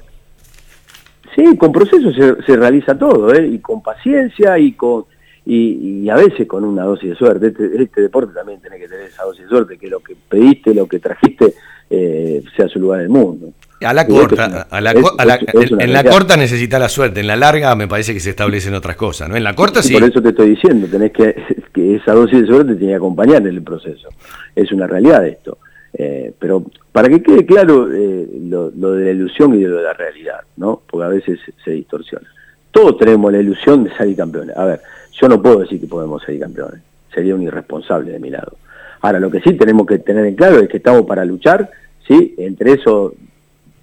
Sí, 1.35 1.57
con 1.57 1.71
proceso 1.73 2.11
se, 2.13 2.43
se 2.45 2.57
realiza 2.57 2.99
todo, 2.99 3.33
¿eh? 3.33 3.47
y 3.47 3.59
con 3.61 3.83
paciencia 3.83 4.59
y 4.59 4.73
con 4.73 5.05
y, 5.51 6.03
y 6.03 6.11
a 6.11 6.15
veces 6.15 6.47
con 6.47 6.63
una 6.63 6.85
dosis 6.85 7.09
de 7.09 7.17
suerte. 7.17 7.47
Este, 7.47 7.83
este 7.83 8.03
deporte 8.03 8.35
también 8.35 8.61
tiene 8.61 8.79
que 8.79 8.87
tener 8.87 9.07
esa 9.07 9.25
dosis 9.25 9.45
de 9.45 9.49
suerte, 9.49 9.79
que 9.79 9.89
lo 9.89 10.01
que 10.01 10.15
pediste, 10.29 10.75
lo 10.75 10.87
que 10.87 10.99
trajiste, 10.99 11.55
eh, 11.89 12.43
sea 12.55 12.69
su 12.69 12.79
lugar 12.79 13.01
en 13.01 13.05
el 13.07 13.11
mundo. 13.11 13.53
A 13.81 13.95
la 13.95 14.07
corta, 14.07 14.67
en 14.71 15.93
la 15.93 16.05
corta 16.05 16.37
necesita 16.37 16.79
la 16.79 16.91
suerte, 16.91 17.21
en 17.21 17.29
la 17.29 17.37
larga 17.37 17.75
me 17.77 17.89
parece 17.89 18.13
que 18.13 18.21
se 18.21 18.31
establecen 18.31 18.75
otras 18.75 18.97
cosas, 18.97 19.31
¿no? 19.31 19.37
En 19.37 19.45
la 19.45 19.55
corta 19.55 19.81
Y 19.81 19.85
sí. 19.85 19.95
Por 19.95 20.03
eso 20.03 20.21
te 20.21 20.31
estoy 20.31 20.51
diciendo, 20.51 20.87
tenés 20.87 21.13
que, 21.13 21.35
que 21.73 21.97
esa 21.97 22.13
dosis 22.13 22.43
de 22.43 22.47
suerte 22.47 22.73
te 22.75 22.81
tiene 22.81 22.93
que 22.93 22.97
acompañar 22.97 23.41
en 23.41 23.47
el 23.47 23.63
proceso. 23.63 24.11
Es 24.55 24.71
una 24.71 24.87
realidad 24.87 25.27
esto. 25.27 25.57
Eh, 25.95 26.35
pero 26.39 26.63
para 26.93 27.09
que 27.09 27.23
quede 27.23 27.47
claro 27.47 27.89
eh, 27.91 28.29
lo, 28.43 28.71
lo 28.77 28.93
de 28.93 29.07
la 29.07 29.11
ilusión 29.13 29.55
y 29.55 29.63
de 29.63 29.69
lo 29.69 29.79
de 29.79 29.85
la 29.85 29.95
realidad, 29.95 30.41
¿no? 30.59 30.83
Porque 30.87 31.07
a 31.07 31.09
veces 31.09 31.39
se 31.65 31.71
distorsiona. 31.71 32.29
Todos 32.71 32.99
tenemos 32.99 33.33
la 33.33 33.39
ilusión 33.39 33.85
de 33.85 33.97
salir 33.97 34.15
campeones. 34.15 34.55
A 34.55 34.67
ver, 34.67 34.81
yo 35.21 35.29
no 35.29 35.41
puedo 35.43 35.61
decir 35.61 35.81
que 35.81 35.87
podemos 35.87 36.23
salir 36.23 36.41
campeones. 36.41 36.81
Sería 37.15 37.35
un 37.35 37.43
irresponsable 37.43 38.13
de 38.13 38.19
mi 38.19 38.31
lado. 38.31 38.57
Ahora, 39.01 39.19
lo 39.21 39.31
que 39.31 39.41
sí 39.41 39.55
tenemos 39.55 39.87
que 39.87 39.99
tener 39.99 40.27
en 40.27 40.35
claro 40.35 40.59
es 40.61 40.69
que 40.69 40.79
estamos 40.79 41.03
para 41.03 41.25
luchar, 41.25 41.71
¿sí? 42.07 42.35
Entre 42.39 42.73
esos, 42.73 43.13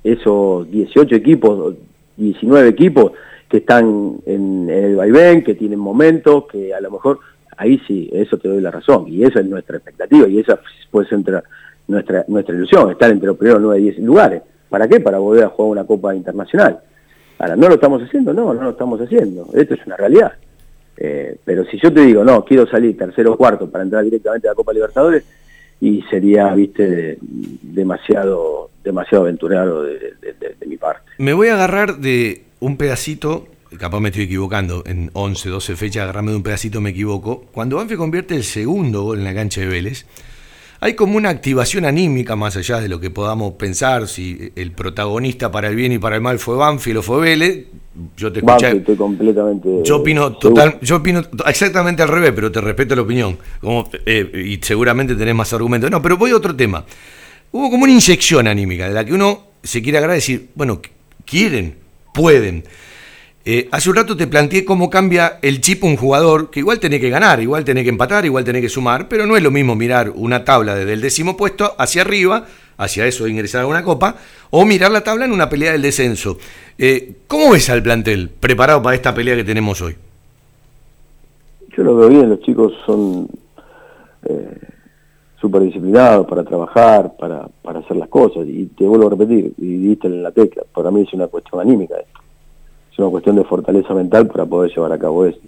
esos 0.04 0.70
18 0.70 1.16
equipos, 1.16 1.76
19 2.18 2.70
equipos 2.70 3.12
que 3.50 3.58
están 3.58 4.18
en, 4.26 4.70
el 4.70 4.96
vaivén, 4.96 5.44
que 5.44 5.56
tienen 5.56 5.80
momentos, 5.80 6.46
que 6.48 6.74
a 6.74 6.82
lo 6.82 6.92
mejor 6.92 7.20
ahí 7.58 7.80
sí, 7.88 8.10
eso 8.12 8.38
te 8.38 8.50
doy 8.50 8.62
la 8.62 8.72
razón, 8.72 9.06
y 9.08 9.24
esa 9.24 9.40
es 9.40 9.46
nuestra 9.46 9.78
expectativa, 9.78 10.28
y 10.28 10.40
esa 10.40 10.60
puede 10.92 11.08
ser 11.08 11.20
entre- 11.20 11.42
nuestra, 11.88 12.26
nuestra 12.28 12.56
ilusión, 12.56 12.92
estar 12.92 13.10
entre 13.12 13.28
los 13.28 13.38
primeros 13.38 13.62
9 13.62 13.80
y 13.80 13.84
10 13.84 14.00
lugares. 14.00 14.42
¿Para 14.70 14.88
qué? 14.88 15.00
Para 15.00 15.20
volver 15.20 15.44
a 15.46 15.50
jugar 15.50 15.72
una 15.72 15.84
Copa 15.86 16.16
Internacional. 16.16 16.80
Ahora, 17.38 17.56
¿no 17.56 17.68
lo 17.68 17.76
estamos 17.76 18.02
haciendo? 18.02 18.34
No, 18.34 18.54
no 18.54 18.64
lo 18.64 18.70
estamos 18.72 19.00
haciendo. 19.00 19.48
Esto 19.54 19.76
es 19.76 19.86
una 19.86 19.96
realidad. 19.98 20.34
Eh, 20.98 21.38
pero 21.44 21.66
si 21.66 21.78
yo 21.80 21.94
te 21.94 22.02
digo, 22.02 22.24
no, 22.24 22.46
quiero 22.46 22.66
salir 22.68 22.98
tercero 22.98 23.34
o 23.34 23.38
cuarto 23.38 23.70
para 23.70 23.84
entrar 23.84 24.04
directamente 24.04 24.48
a 24.48 24.52
la 24.52 24.56
Copa 24.56 24.74
Libertadores, 24.74 25.24
y 25.82 26.02
sería, 26.10 26.54
viste, 26.54 27.18
demasiado, 27.22 28.72
demasiado 28.84 29.26
aventurado 29.26 29.84
de, 29.84 30.16
mi 30.66 30.78
parte. 30.78 31.12
Me 31.18 31.34
voy 31.34 31.50
a 31.50 31.56
agarrar 31.56 31.98
de 31.98 32.44
un 32.60 32.78
pedacito, 32.78 33.48
capaz 33.78 34.00
me 34.00 34.10
estoy 34.10 34.24
equivocando, 34.24 34.84
en 34.86 35.12
11, 35.14 35.50
12 35.50 35.76
fechas, 35.76 36.04
agarrarme 36.04 36.32
de 36.32 36.38
un 36.38 36.44
pedacito 36.44 36.82
me 36.82 36.92
equivoco. 36.92 37.46
Cuando 37.52 37.76
Banfield 37.76 38.00
convierte 38.00 38.36
el 38.36 38.44
segundo 38.44 39.04
gol 39.04 39.20
en 39.20 39.26
la 39.26 39.34
cancha 39.34 39.62
de 39.62 39.68
Vélez, 39.68 40.06
hay 40.80 40.94
como 40.94 41.18
una 41.18 41.30
activación 41.30 41.86
anímica 41.86 42.36
más 42.36 42.58
allá 42.58 42.80
de 42.80 42.90
lo 42.90 43.00
que 43.00 43.10
podamos 43.10 43.54
pensar, 43.54 44.08
si 44.08 44.52
el 44.56 44.72
protagonista 44.72 45.52
para 45.52 45.68
el 45.68 45.76
bien 45.76 45.92
y 45.92 46.00
para 46.00 46.16
el 46.16 46.22
mal 46.22 46.40
fue 46.40 46.56
Banfield 46.56 47.00
o 47.00 47.02
fue 47.02 47.22
Vélez. 47.22 47.66
Yo 48.18 48.32
te 48.32 48.40
escuché. 48.40 48.78
estoy 48.78 48.96
completamente. 48.96 49.82
Yo 49.84 49.98
opino 49.98 50.34
total, 50.34 50.80
yo 50.82 50.98
opino 50.98 51.22
exactamente 51.46 52.04
al 52.04 52.10
revés, 52.10 52.34
pero 52.36 52.52
te 52.52 52.60
respeto 52.60 52.96
la 52.96 53.04
opinión. 53.04 53.38
Como, 53.62 53.90
eh, 54.06 54.44
y 54.46 54.64
seguramente 54.66 55.16
tenés 55.16 55.36
más 55.36 55.52
argumentos. 55.54 55.90
No, 55.90 56.02
pero 56.02 56.18
voy 56.18 56.32
a 56.32 56.36
otro 56.36 56.56
tema. 56.56 56.84
Hubo 57.52 57.70
como 57.72 57.84
una 57.84 57.94
inyección 57.94 58.48
anímica 58.48 58.88
de 58.88 58.94
la 58.94 59.06
que 59.06 59.14
uno 59.14 59.48
se 59.64 59.82
quiere 59.82 60.06
decir, 60.08 60.50
bueno, 60.56 60.82
quieren, 61.26 61.76
pueden. 62.14 62.64
Eh, 63.48 63.70
hace 63.72 63.90
un 63.92 63.96
rato 63.96 64.18
te 64.18 64.26
planteé 64.26 64.66
cómo 64.66 64.90
cambia 64.90 65.38
el 65.42 65.62
chip 65.62 65.84
un 65.84 65.98
jugador 65.98 66.50
que 66.50 66.60
igual 66.60 66.80
tiene 66.80 67.00
que 67.00 67.10
ganar, 67.10 67.40
igual 67.40 67.64
tiene 67.64 67.84
que 67.84 67.90
empatar, 67.90 68.26
igual 68.26 68.44
tiene 68.44 68.60
que 68.60 68.70
sumar, 68.70 69.08
pero 69.08 69.28
no 69.28 69.38
es 69.38 69.44
lo 69.44 69.52
mismo 69.52 69.76
mirar 69.76 70.10
una 70.10 70.44
tabla 70.44 70.74
desde 70.74 70.94
el 70.94 71.02
décimo 71.02 71.38
puesto 71.38 71.76
hacia 71.78 72.02
arriba, 72.02 72.48
hacia 72.78 73.06
eso 73.06 73.24
de 73.24 73.32
ingresar 73.32 73.64
a 73.64 73.68
una 73.68 73.84
copa, 73.84 74.16
o 74.50 74.66
mirar 74.66 74.92
la 74.92 75.04
tabla 75.04 75.26
en 75.26 75.32
una 75.32 75.50
pelea 75.50 75.72
del 75.72 75.82
descenso. 75.82 76.38
Eh, 76.78 77.16
¿Cómo 77.28 77.52
ves 77.52 77.70
al 77.70 77.84
plantel 77.84 78.30
preparado 78.30 78.82
para 78.82 78.96
esta 78.96 79.14
pelea 79.14 79.36
que 79.36 79.44
tenemos 79.44 79.82
hoy? 79.82 79.96
Yo 81.76 81.84
lo 81.84 81.96
veo 81.98 82.10
bien, 82.10 82.30
los 82.30 82.40
chicos 82.42 82.74
son 82.86 83.28
eh, 84.24 84.60
súper 85.40 85.64
disciplinados 85.64 86.26
para 86.28 86.44
trabajar, 86.44 87.16
para, 87.18 87.48
para 87.62 87.80
hacer 87.80 87.98
las 87.98 88.10
cosas, 88.10 88.48
y 88.48 88.66
te 88.68 88.86
vuelvo 88.86 89.08
a 89.08 89.12
repetir, 89.12 89.54
y 89.58 89.78
diste 89.78 90.08
en 90.08 90.24
la 90.24 90.32
tecla, 90.32 90.64
para 90.74 90.92
mí 90.92 91.02
es 91.02 91.14
una 91.14 91.28
cuestión 91.28 91.62
anímica 91.62 91.96
esto 91.98 92.26
es 92.96 93.00
una 93.00 93.10
cuestión 93.10 93.36
de 93.36 93.44
fortaleza 93.44 93.94
mental 93.94 94.28
para 94.28 94.46
poder 94.46 94.72
llevar 94.74 94.94
a 94.94 94.98
cabo 94.98 95.26
esto. 95.26 95.46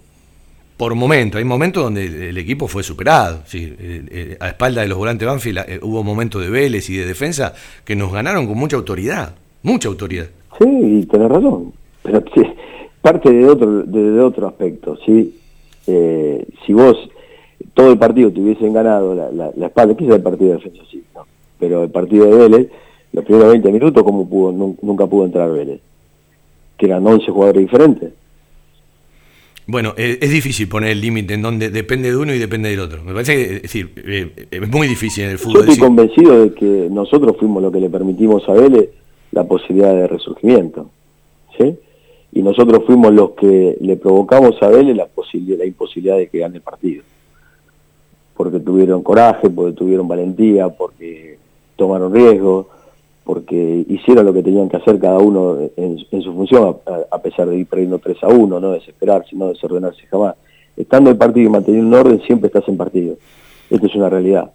Por 0.78 0.94
momento, 0.94 1.38
hay 1.38 1.44
momentos 1.44 1.82
donde 1.82 2.28
el 2.28 2.38
equipo 2.38 2.68
fue 2.68 2.84
superado. 2.84 3.40
Sí, 3.46 3.74
eh, 3.80 4.04
eh, 4.10 4.36
a 4.38 4.50
espalda 4.50 4.82
de 4.82 4.86
los 4.86 4.96
volantes 4.96 5.26
Banfield 5.26 5.58
eh, 5.66 5.80
hubo 5.82 6.04
momentos 6.04 6.40
de 6.40 6.48
Vélez 6.48 6.88
y 6.88 6.96
de 6.96 7.04
defensa 7.04 7.52
que 7.84 7.96
nos 7.96 8.12
ganaron 8.12 8.46
con 8.46 8.56
mucha 8.56 8.76
autoridad, 8.76 9.34
mucha 9.64 9.88
autoridad. 9.88 10.26
Sí, 10.56 11.04
tenés 11.10 11.28
razón, 11.28 11.72
pero 12.00 12.22
parte 13.02 13.32
de 13.32 13.44
otro, 13.44 13.82
de, 13.82 14.20
otro 14.20 14.46
aspecto. 14.46 14.96
¿sí? 15.04 15.34
si 15.84 16.72
vos 16.72 16.96
todo 17.74 17.90
el 17.90 17.98
partido 17.98 18.30
te 18.30 18.40
hubiesen 18.40 18.72
ganado 18.72 19.14
la, 19.14 19.50
la, 19.56 19.66
espalda, 19.66 19.96
quizás 19.96 20.16
el 20.16 20.22
partido 20.22 20.50
de 20.50 20.56
defensa 20.58 20.82
sí, 20.90 21.02
¿no? 21.14 21.26
pero 21.58 21.82
el 21.82 21.90
partido 21.90 22.26
de 22.26 22.36
Vélez, 22.36 22.68
los 23.12 23.24
primeros 23.24 23.50
20 23.50 23.72
minutos, 23.72 24.02
¿cómo 24.04 24.28
pudo, 24.28 24.52
nunca 24.52 25.06
pudo 25.06 25.24
entrar 25.24 25.50
Vélez? 25.50 25.80
que 26.76 26.86
eran 26.86 27.04
11 27.04 27.30
jugadores 27.32 27.62
diferentes. 27.62 28.12
Bueno, 29.68 29.92
eh, 29.98 30.18
es 30.22 30.30
difícil 30.30 30.66
poner 30.66 30.92
el 30.92 31.00
límite 31.02 31.34
en 31.34 31.42
donde 31.42 31.68
depende 31.68 32.08
de 32.08 32.16
uno 32.16 32.32
y 32.32 32.38
depende 32.38 32.70
del 32.70 32.80
otro. 32.80 33.04
Me 33.04 33.12
parece 33.12 33.36
que 33.36 33.56
es, 33.56 33.62
decir, 33.62 33.92
eh, 33.96 34.46
es 34.50 34.68
muy 34.70 34.88
difícil 34.88 35.24
en 35.24 35.30
el 35.32 35.38
fútbol. 35.38 35.66
Yo 35.66 35.72
estoy 35.72 35.86
convencido 35.86 36.42
de 36.42 36.54
que 36.54 36.88
nosotros 36.90 37.36
fuimos 37.38 37.62
lo 37.62 37.70
que 37.70 37.78
le 37.78 37.90
permitimos 37.90 38.48
a 38.48 38.54
Vélez 38.54 38.88
la 39.30 39.44
posibilidad 39.44 39.92
de 39.92 40.06
resurgimiento. 40.06 40.88
¿sí? 41.58 41.76
Y 42.32 42.42
nosotros 42.42 42.84
fuimos 42.86 43.12
los 43.12 43.32
que 43.32 43.76
le 43.78 43.96
provocamos 43.96 44.54
a 44.62 44.68
Vélez 44.68 44.96
la, 44.96 45.04
posibilidad, 45.04 45.58
la 45.58 45.66
imposibilidad 45.66 46.16
de 46.16 46.28
que 46.28 46.38
gane 46.38 46.56
el 46.56 46.62
partido. 46.62 47.02
Porque 48.38 48.60
tuvieron 48.60 49.02
coraje, 49.02 49.50
porque 49.50 49.76
tuvieron 49.76 50.08
valentía, 50.08 50.70
porque 50.70 51.36
tomaron 51.76 52.14
riesgos 52.14 52.68
porque 53.28 53.84
hicieron 53.90 54.24
lo 54.24 54.32
que 54.32 54.42
tenían 54.42 54.70
que 54.70 54.78
hacer 54.78 54.98
cada 54.98 55.18
uno 55.18 55.58
en, 55.76 55.98
su 55.98 56.32
función, 56.32 56.78
a, 57.10 57.18
pesar 57.18 57.46
de 57.46 57.58
ir 57.58 57.66
perdiendo 57.66 57.98
3 57.98 58.16
a 58.22 58.28
1, 58.28 58.58
no 58.58 58.70
desesperarse, 58.72 59.36
no 59.36 59.48
desordenarse 59.48 60.06
jamás. 60.06 60.34
Estando 60.74 61.10
el 61.10 61.18
partido 61.18 61.46
y 61.46 61.50
manteniendo 61.50 61.88
un 61.88 62.06
orden, 62.06 62.22
siempre 62.22 62.46
estás 62.46 62.66
en 62.68 62.78
partido. 62.78 63.18
Esto 63.68 63.86
es 63.86 63.94
una 63.96 64.08
realidad. 64.08 64.50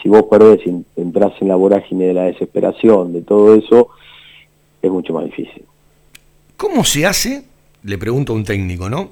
Si 0.00 0.08
vos 0.08 0.22
perdés 0.30 0.60
entras 0.94 1.32
en 1.40 1.48
la 1.48 1.56
vorágine 1.56 2.04
de 2.04 2.14
la 2.14 2.22
desesperación, 2.26 3.12
de 3.12 3.22
todo 3.22 3.56
eso, 3.56 3.88
es 4.80 4.88
mucho 4.88 5.12
más 5.14 5.24
difícil. 5.24 5.64
¿Cómo 6.56 6.84
se 6.84 7.04
hace? 7.06 7.42
Le 7.82 7.98
pregunto 7.98 8.34
a 8.34 8.36
un 8.36 8.44
técnico, 8.44 8.88
¿no? 8.88 9.08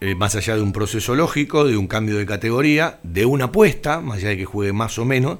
Eh, 0.00 0.14
más 0.14 0.36
allá 0.36 0.54
de 0.54 0.62
un 0.62 0.70
proceso 0.70 1.16
lógico, 1.16 1.64
de 1.64 1.76
un 1.76 1.88
cambio 1.88 2.16
de 2.16 2.26
categoría, 2.26 3.00
de 3.02 3.26
una 3.26 3.46
apuesta, 3.46 4.00
más 4.00 4.18
allá 4.18 4.28
de 4.28 4.36
que 4.36 4.44
juegue 4.44 4.72
más 4.72 5.00
o 5.00 5.04
menos, 5.04 5.38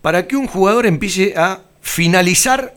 para 0.00 0.26
que 0.26 0.36
un 0.36 0.46
jugador 0.46 0.86
empiece 0.86 1.34
a 1.36 1.64
finalizar 1.82 2.74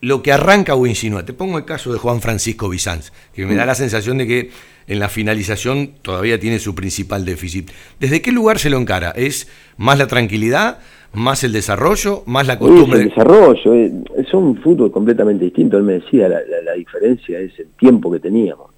lo 0.00 0.22
que 0.22 0.32
arranca 0.32 0.74
o 0.74 0.86
insinúa. 0.86 1.24
Te 1.24 1.32
pongo 1.32 1.56
el 1.56 1.64
caso 1.64 1.92
de 1.92 1.98
Juan 1.98 2.20
Francisco 2.20 2.68
Bizanz, 2.68 3.12
que 3.32 3.46
me 3.46 3.54
da 3.54 3.64
la 3.64 3.74
sensación 3.74 4.18
de 4.18 4.26
que 4.26 4.50
en 4.86 4.98
la 4.98 5.08
finalización 5.08 5.92
todavía 6.02 6.40
tiene 6.40 6.58
su 6.58 6.74
principal 6.74 7.24
déficit. 7.24 7.70
¿Desde 8.00 8.20
qué 8.20 8.32
lugar 8.32 8.58
se 8.58 8.70
lo 8.70 8.78
encara? 8.78 9.10
¿Es 9.10 9.48
más 9.78 9.98
la 9.98 10.06
tranquilidad, 10.06 10.78
más 11.12 11.44
el 11.44 11.52
desarrollo, 11.52 12.22
más 12.26 12.46
la 12.46 12.58
costumbre? 12.58 13.02
el 13.02 13.08
desarrollo, 13.08 13.74
eh, 13.74 13.92
es 14.16 14.34
un 14.34 14.56
fútbol 14.56 14.90
completamente 14.90 15.44
distinto. 15.44 15.78
Él 15.78 15.84
me 15.84 15.94
decía, 15.94 16.28
la, 16.28 16.72
diferencia 16.72 17.38
es 17.38 17.58
el 17.58 17.68
tiempo 17.78 18.10
que 18.10 18.18
teníamos. 18.18 18.72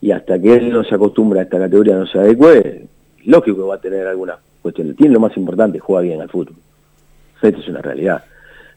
Y 0.00 0.12
hasta 0.12 0.40
que 0.40 0.54
él 0.54 0.72
no 0.72 0.84
se 0.84 0.94
acostumbra 0.94 1.40
a 1.40 1.44
esta 1.44 1.58
categoría, 1.58 1.96
no 1.96 2.06
se 2.06 2.18
adecue, 2.18 2.84
lógico 3.24 3.56
que 3.56 3.62
va 3.62 3.74
a 3.74 3.80
tener 3.80 4.06
algunas 4.06 4.36
cuestiones. 4.62 4.96
Tiene 4.96 5.12
lo 5.12 5.20
más 5.20 5.36
importante, 5.36 5.78
juega 5.78 6.02
bien 6.02 6.20
al 6.20 6.30
fútbol. 6.30 6.56
Esto 7.42 7.60
es 7.60 7.68
una 7.68 7.82
realidad 7.82 8.24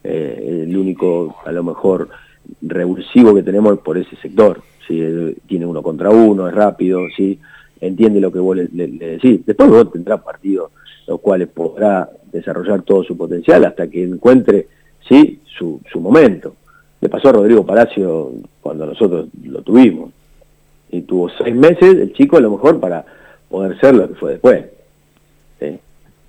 eh, 0.04 0.66
el 0.68 0.78
único, 0.78 1.36
a 1.46 1.52
lo 1.52 1.64
mejor, 1.64 2.10
revulsivo 2.62 3.34
que 3.36 3.44
tenemos 3.44 3.80
por 3.80 3.98
ese 3.98 4.16
sector. 4.18 4.62
¿sí? 4.88 5.02
Tiene 5.48 5.66
uno 5.66 5.82
contra 5.82 6.10
uno, 6.10 6.48
es 6.48 6.54
rápido, 6.54 7.02
¿sí? 7.16 7.40
entiende 7.80 8.20
lo 8.20 8.32
que 8.32 8.40
vos 8.40 8.56
le, 8.56 8.68
decís. 8.68 9.46
Después 9.46 9.70
vos 9.70 9.92
tendrás 9.92 10.22
partidos 10.22 10.72
los 11.08 11.22
cuales 11.22 11.48
podrá 11.48 12.10
desarrollar 12.32 12.82
todo 12.82 13.04
su 13.04 13.16
potencial 13.16 13.64
hasta 13.64 13.88
que 13.88 14.04
encuentre 14.04 14.68
¿sí? 15.08 15.40
su, 15.46 15.80
su 15.92 16.02
momento. 16.02 16.56
Le 17.00 17.10
pasó 17.10 17.30
a 17.30 17.34
Rodrigo 17.34 17.66
Palacio 17.66 18.32
cuando 18.62 18.86
nosotros 18.86 19.28
lo 19.44 19.62
tuvimos. 19.62 20.12
Y 20.90 21.02
tuvo 21.02 21.30
seis 21.30 21.56
meses 21.56 21.96
el 21.96 22.14
chico 22.14 22.38
a 22.38 22.42
lo 22.42 22.52
mejor 22.52 22.80
para 22.80 23.06
poder 23.50 23.80
ser 23.80 23.96
lo 23.96 24.08
que 24.08 24.16
fue 24.16 24.32
después. 24.32 24.66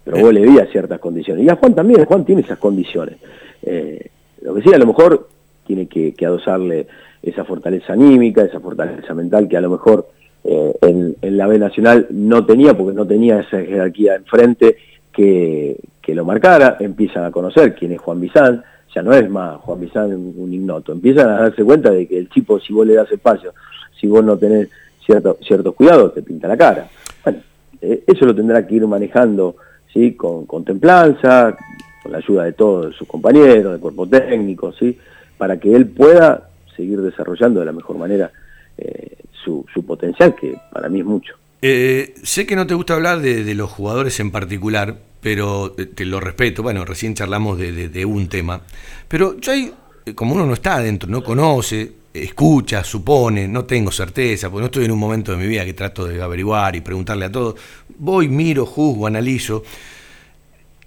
Pero 0.08 0.22
vos 0.22 0.32
le 0.32 0.62
a 0.62 0.66
ciertas 0.66 0.98
condiciones. 1.00 1.44
Y 1.44 1.50
a 1.50 1.56
Juan 1.56 1.74
también, 1.74 2.06
Juan 2.06 2.24
tiene 2.24 2.40
esas 2.40 2.58
condiciones. 2.58 3.16
Eh, 3.62 4.10
lo 4.42 4.54
que 4.54 4.62
sí, 4.62 4.72
a 4.72 4.78
lo 4.78 4.86
mejor 4.86 5.28
tiene 5.66 5.86
que, 5.86 6.14
adosarle 6.24 6.86
esa 7.22 7.44
fortaleza 7.44 7.92
anímica, 7.92 8.42
esa 8.42 8.60
fortaleza 8.60 9.12
mental 9.14 9.48
que 9.48 9.56
a 9.56 9.60
lo 9.60 9.70
mejor 9.70 10.08
eh, 10.44 10.72
en, 10.80 11.36
la 11.36 11.46
B 11.46 11.58
Nacional 11.58 12.06
no 12.10 12.46
tenía, 12.46 12.76
porque 12.76 12.94
no 12.94 13.06
tenía 13.06 13.40
esa 13.40 13.58
jerarquía 13.58 14.14
enfrente 14.14 14.76
que, 15.12 15.76
que 16.00 16.14
lo 16.14 16.24
marcara, 16.24 16.76
empiezan 16.80 17.24
a 17.24 17.30
conocer 17.30 17.74
quién 17.74 17.92
es 17.92 18.00
Juan 18.00 18.20
Bizán, 18.20 18.62
ya 18.94 19.02
no 19.02 19.12
es 19.12 19.28
más 19.28 19.56
Juan 19.58 19.80
Bizán 19.80 20.12
un 20.12 20.52
ignoto, 20.52 20.92
empiezan 20.92 21.28
a 21.28 21.40
darse 21.40 21.64
cuenta 21.64 21.90
de 21.90 22.06
que 22.06 22.18
el 22.18 22.30
chico, 22.30 22.58
si 22.58 22.72
vos 22.72 22.86
le 22.86 22.94
das 22.94 23.10
espacio, 23.12 23.52
si 24.00 24.06
vos 24.06 24.24
no 24.24 24.36
tenés 24.38 24.68
cierto, 25.04 25.38
ciertos 25.42 25.74
cuidados, 25.74 26.14
te 26.14 26.22
pinta 26.22 26.48
la 26.48 26.56
cara. 26.56 26.88
Bueno, 27.24 27.40
eh, 27.80 28.04
eso 28.06 28.24
lo 28.24 28.34
tendrá 28.34 28.66
que 28.66 28.74
ir 28.74 28.86
manejando 28.86 29.56
¿sí? 29.92 30.12
con, 30.14 30.46
con 30.46 30.64
templanza, 30.64 31.56
con 32.02 32.12
la 32.12 32.18
ayuda 32.18 32.44
de 32.44 32.52
todos 32.52 32.94
sus 32.96 33.06
compañeros, 33.06 33.72
del 33.72 33.80
cuerpo 33.80 34.06
técnico, 34.08 34.72
¿sí? 34.72 34.98
para 35.36 35.58
que 35.58 35.74
él 35.74 35.86
pueda 35.86 36.50
seguir 36.76 37.00
desarrollando 37.00 37.60
de 37.60 37.66
la 37.66 37.72
mejor 37.72 37.96
manera 37.96 38.30
eh, 38.76 39.16
su, 39.44 39.64
potencial, 39.86 40.34
que 40.34 40.54
para 40.72 40.88
mí 40.88 41.00
es 41.00 41.06
mucho. 41.06 41.34
Eh, 41.62 42.14
sé 42.22 42.46
que 42.46 42.54
no 42.54 42.66
te 42.66 42.74
gusta 42.74 42.94
hablar 42.94 43.20
de, 43.20 43.54
los 43.54 43.70
jugadores 43.70 44.20
en 44.20 44.30
particular, 44.30 44.96
pero 45.20 45.72
te 45.72 46.04
lo 46.04 46.20
respeto. 46.20 46.62
Bueno, 46.62 46.84
recién 46.84 47.14
charlamos 47.14 47.58
de, 47.58 48.04
un 48.04 48.28
tema, 48.28 48.60
pero 49.08 49.38
yo 49.38 49.52
hay, 49.52 49.72
como 50.14 50.34
uno 50.34 50.44
no 50.44 50.52
está 50.52 50.76
adentro, 50.76 51.08
no 51.08 51.24
conoce, 51.24 51.92
escucha, 52.12 52.84
supone, 52.84 53.48
no 53.48 53.64
tengo 53.64 53.90
certeza, 53.90 54.50
porque 54.50 54.60
no 54.60 54.66
estoy 54.66 54.84
en 54.84 54.90
un 54.90 54.98
momento 54.98 55.32
de 55.32 55.38
mi 55.38 55.46
vida 55.46 55.64
que 55.64 55.72
trato 55.72 56.04
de 56.04 56.20
averiguar 56.20 56.76
y 56.76 56.80
preguntarle 56.82 57.24
a 57.24 57.32
todos. 57.32 57.54
Voy, 57.96 58.28
miro, 58.28 58.66
juzgo, 58.66 59.06
analizo. 59.06 59.62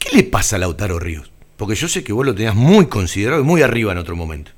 ¿Qué 0.01 0.17
le 0.17 0.23
pasa 0.23 0.55
a 0.55 0.59
Lautaro 0.59 0.97
Ríos? 0.97 1.31
Porque 1.57 1.75
yo 1.75 1.87
sé 1.87 2.03
que 2.03 2.11
vos 2.11 2.25
lo 2.25 2.33
tenías 2.33 2.55
muy 2.55 2.87
considerado 2.87 3.41
y 3.41 3.45
muy 3.45 3.61
arriba 3.61 3.91
en 3.91 3.99
otro 3.99 4.15
momento. 4.15 4.49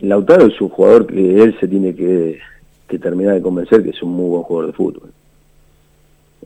Lautaro 0.00 0.46
es 0.46 0.58
un 0.58 0.70
jugador 0.70 1.06
que 1.06 1.42
él 1.42 1.54
se 1.60 1.68
tiene 1.68 1.94
que, 1.94 2.40
terminar 2.98 3.34
de 3.34 3.42
convencer 3.42 3.82
que 3.82 3.90
es 3.90 4.02
un 4.02 4.12
muy 4.12 4.30
buen 4.30 4.42
jugador 4.42 4.70
de 4.70 4.76
fútbol. 4.76 5.12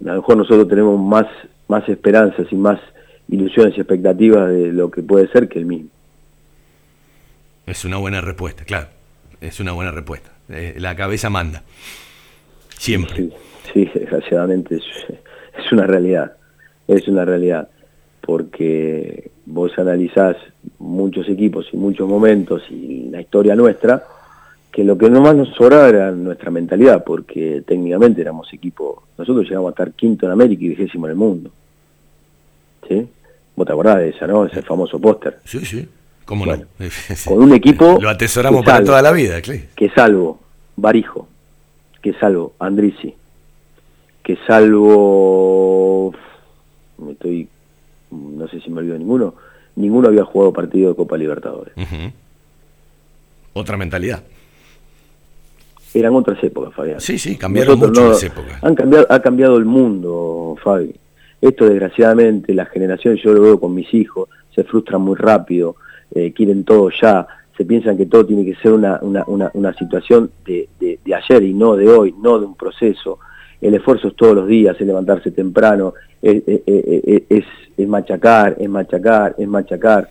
A 0.00 0.08
lo 0.08 0.14
mejor 0.16 0.36
nosotros 0.36 0.68
tenemos 0.68 1.00
más, 1.00 1.26
más 1.68 1.88
esperanzas 1.88 2.48
y 2.50 2.56
más 2.56 2.80
ilusiones 3.28 3.74
y 3.76 3.80
expectativas 3.80 4.50
de 4.50 4.72
lo 4.72 4.90
que 4.90 5.02
puede 5.02 5.28
ser 5.28 5.48
que 5.48 5.60
el 5.60 5.66
mismo. 5.66 5.90
Es 7.66 7.84
una 7.84 7.98
buena 7.98 8.20
respuesta, 8.20 8.64
claro. 8.64 8.88
Es 9.40 9.60
una 9.60 9.72
buena 9.72 9.92
respuesta. 9.92 10.32
Eh, 10.48 10.74
la 10.78 10.96
cabeza 10.96 11.30
manda. 11.30 11.62
Siempre. 12.76 13.16
Sí, 13.16 13.32
sí, 13.72 13.90
desgraciadamente 13.94 14.74
es, 14.74 14.84
es 15.56 15.72
una 15.72 15.86
realidad. 15.86 16.32
Es 16.88 17.08
una 17.08 17.24
realidad. 17.24 17.68
Porque 18.20 19.30
vos 19.46 19.72
analizás 19.78 20.36
muchos 20.78 21.28
equipos 21.28 21.66
y 21.72 21.76
muchos 21.76 22.08
momentos 22.08 22.62
y 22.70 23.08
la 23.10 23.20
historia 23.20 23.54
nuestra, 23.54 24.02
que 24.72 24.82
lo 24.82 24.96
que 24.96 25.10
nomás 25.10 25.36
nos 25.36 25.48
sobraba 25.54 25.88
era 25.88 26.10
nuestra 26.10 26.50
mentalidad, 26.50 27.04
porque 27.04 27.62
técnicamente 27.66 28.22
éramos 28.22 28.52
equipo, 28.52 29.02
nosotros 29.18 29.44
llegamos 29.46 29.68
a 29.68 29.70
estar 29.72 29.92
quinto 29.92 30.24
en 30.26 30.32
América 30.32 30.64
y 30.64 30.68
vigésimo 30.70 31.06
en 31.06 31.10
el 31.10 31.16
mundo. 31.16 31.50
¿Sí? 32.88 33.06
Vos 33.56 33.66
te 33.66 33.72
acordás 33.72 33.98
de 33.98 34.08
esa, 34.08 34.26
¿no? 34.26 34.46
Ese 34.46 34.62
famoso 34.62 34.98
póster. 34.98 35.38
Sí, 35.44 35.64
sí. 35.64 35.86
¿Cómo 36.24 36.46
no? 36.46 36.54
Con 37.26 37.42
un 37.42 37.52
equipo... 37.52 37.98
Lo 38.00 38.08
atesoramos 38.08 38.64
para 38.64 38.78
salvo- 38.78 38.86
toda 38.86 39.02
la 39.02 39.12
vida, 39.12 39.40
claro. 39.42 39.60
Que 39.76 39.90
salvo 39.90 40.40
Barijo, 40.76 41.28
que 42.00 42.14
salvo 42.14 42.54
Andrisi, 42.58 43.14
que 44.22 44.38
salvo... 44.46 46.14
Me 46.98 47.12
estoy... 47.12 47.48
No 48.10 48.46
sé 48.48 48.60
si 48.60 48.70
me 48.70 48.80
olvido 48.80 48.96
ninguno. 48.98 49.34
Ninguno 49.76 50.08
había 50.08 50.24
jugado 50.24 50.52
partido 50.52 50.90
de 50.90 50.96
Copa 50.96 51.16
Libertadores. 51.16 51.74
Otra 53.52 53.76
mentalidad. 53.76 54.22
Eran 55.94 56.14
otras 56.14 56.42
épocas, 56.42 56.74
Fabián. 56.74 57.00
Sí, 57.00 57.18
sí, 57.18 57.36
cambiaron 57.36 57.78
Nosotros 57.78 57.90
mucho 57.90 58.02
no- 58.02 58.08
las 58.10 58.22
épocas. 58.22 58.62
Han 58.64 58.74
cambiado, 58.74 59.06
ha 59.08 59.20
cambiado 59.20 59.56
el 59.56 59.64
mundo, 59.64 60.56
Fabi. 60.62 60.94
Esto 61.40 61.66
desgraciadamente, 61.68 62.52
las 62.54 62.68
generaciones, 62.68 63.22
yo 63.22 63.32
lo 63.32 63.42
veo 63.42 63.60
con 63.60 63.74
mis 63.74 63.92
hijos, 63.94 64.28
se 64.54 64.64
frustran 64.64 65.02
muy 65.02 65.14
rápido, 65.14 65.76
eh, 66.14 66.32
quieren 66.32 66.64
todo 66.64 66.90
ya, 67.00 67.26
se 67.56 67.64
piensan 67.64 67.96
que 67.96 68.06
todo 68.06 68.24
tiene 68.26 68.44
que 68.44 68.54
ser 68.60 68.72
una, 68.72 68.98
una, 69.02 69.24
una, 69.26 69.50
una 69.54 69.72
situación 69.74 70.30
de, 70.44 70.68
de, 70.80 70.98
de 71.04 71.14
ayer 71.14 71.42
y 71.44 71.52
no 71.54 71.76
de 71.76 71.88
hoy, 71.88 72.14
no 72.20 72.40
de 72.40 72.46
un 72.46 72.56
proceso. 72.56 73.18
El 73.64 73.74
esfuerzo 73.74 74.08
es 74.08 74.14
todos 74.16 74.34
los 74.34 74.46
días, 74.46 74.76
es 74.78 74.86
levantarse 74.86 75.30
temprano, 75.30 75.94
es, 76.20 76.42
es, 76.46 77.88
machacar, 77.88 78.56
es 78.60 78.68
machacar, 78.68 79.34
es 79.38 79.48
machacar. 79.48 80.08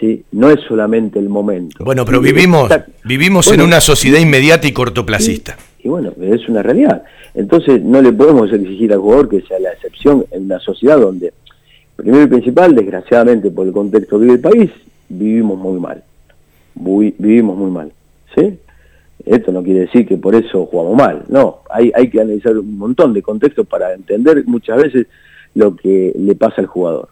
¿sí? 0.00 0.24
No 0.32 0.48
es 0.50 0.58
solamente 0.66 1.18
el 1.18 1.28
momento. 1.28 1.84
Bueno, 1.84 2.04
pero 2.06 2.20
Y- 2.20 2.24
vivimos, 2.32 2.70
vivimos 3.04 3.46
Bueno, 3.46 3.62
en 3.64 3.68
una 3.68 3.80
sociedad 3.82 4.18
inmediata 4.18 4.66
y 4.66 4.72
cortoplacista. 4.72 5.56
y 5.82 5.88
bueno, 5.88 6.12
es 6.20 6.48
una 6.48 6.62
realidad. 6.62 7.02
Entonces 7.34 7.82
no 7.82 8.00
le 8.00 8.10
podemos 8.12 8.50
exigir 8.50 8.90
al 8.94 9.00
jugador 9.00 9.28
que 9.28 9.42
sea 9.42 9.58
la 9.60 9.72
excepción 9.72 10.24
en 10.30 10.44
una 10.44 10.58
sociedad 10.60 10.98
donde, 10.98 11.34
primero 11.96 12.24
y 12.24 12.28
principal, 12.28 12.74
desgraciadamente 12.74 13.50
por 13.50 13.66
el 13.66 13.72
contexto 13.74 14.18
que 14.18 14.24
vive 14.24 14.34
el 14.36 14.40
país, 14.40 14.70
vivimos 15.10 15.58
muy 15.58 15.78
mal. 15.78 16.02
Vivimos 16.74 17.56
muy 17.56 17.70
mal. 17.70 17.92
¿Sí? 18.34 18.58
Esto 19.26 19.52
no 19.52 19.62
quiere 19.62 19.80
decir 19.80 20.06
que 20.06 20.16
por 20.16 20.34
eso 20.34 20.66
jugamos 20.66 20.96
mal, 20.96 21.24
no. 21.28 21.60
Hay, 21.70 21.90
hay 21.94 22.10
que 22.10 22.20
analizar 22.20 22.56
un 22.58 22.76
montón 22.76 23.14
de 23.14 23.22
contextos 23.22 23.66
para 23.66 23.94
entender 23.94 24.44
muchas 24.46 24.82
veces 24.82 25.06
lo 25.54 25.74
que 25.74 26.12
le 26.14 26.34
pasa 26.34 26.56
al 26.60 26.66
jugador. 26.66 27.08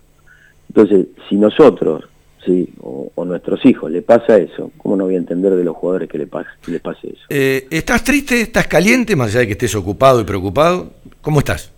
Entonces, 0.68 1.06
si 1.28 1.36
nosotros, 1.36 2.05
sí, 2.44 2.68
o, 2.80 3.10
o 3.14 3.24
nuestros 3.24 3.64
hijos 3.64 3.90
le 3.90 4.02
pasa 4.02 4.36
eso, 4.36 4.70
¿cómo 4.78 4.97
no 4.97 5.05
voy 5.05 5.14
a 5.14 5.18
entender 5.18 5.55
de 5.55 5.64
los 5.64 5.76
jugadores 5.76 6.09
que, 6.09 6.18
le 6.18 6.26
pasa, 6.26 6.51
que 6.64 6.72
les 6.72 6.80
pase 6.80 7.09
eso? 7.09 7.22
Eh, 7.28 7.66
¿Estás 7.70 8.05
triste? 8.05 8.40
¿Estás 8.40 8.66
caliente? 8.66 9.16
Más 9.16 9.28
allá 9.28 9.40
de 9.40 9.47
que 9.47 9.52
estés 9.52 9.74
ocupado 9.74 10.20
y 10.20 10.24
preocupado. 10.24 10.90
¿Cómo 11.20 11.39
estás? 11.39 11.72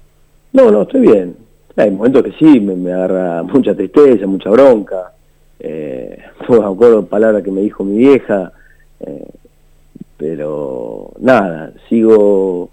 No, 0.52 0.70
no, 0.70 0.82
estoy 0.82 1.00
bien. 1.00 1.36
Hay 1.76 1.90
momentos 1.90 2.22
que 2.22 2.32
sí, 2.32 2.60
me, 2.60 2.74
me 2.74 2.92
agarra 2.92 3.42
mucha 3.42 3.74
tristeza, 3.74 4.26
mucha 4.26 4.50
bronca. 4.50 5.12
Eh, 5.58 6.18
me 6.48 6.64
acuerdo 6.64 7.06
palabras 7.06 7.42
que 7.42 7.50
me 7.50 7.62
dijo 7.62 7.84
mi 7.84 7.98
vieja, 7.98 8.52
eh, 9.00 9.28
pero 10.26 11.12
nada, 11.20 11.74
sigo 11.86 12.70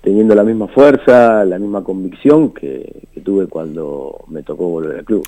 teniendo 0.00 0.34
la 0.34 0.42
misma 0.42 0.66
fuerza, 0.66 1.44
la 1.44 1.56
misma 1.56 1.84
convicción 1.84 2.52
que, 2.52 3.04
tuve 3.24 3.46
cuando 3.46 4.24
me 4.26 4.42
tocó 4.42 4.68
volver 4.68 4.98
al 4.98 5.04
club. 5.04 5.24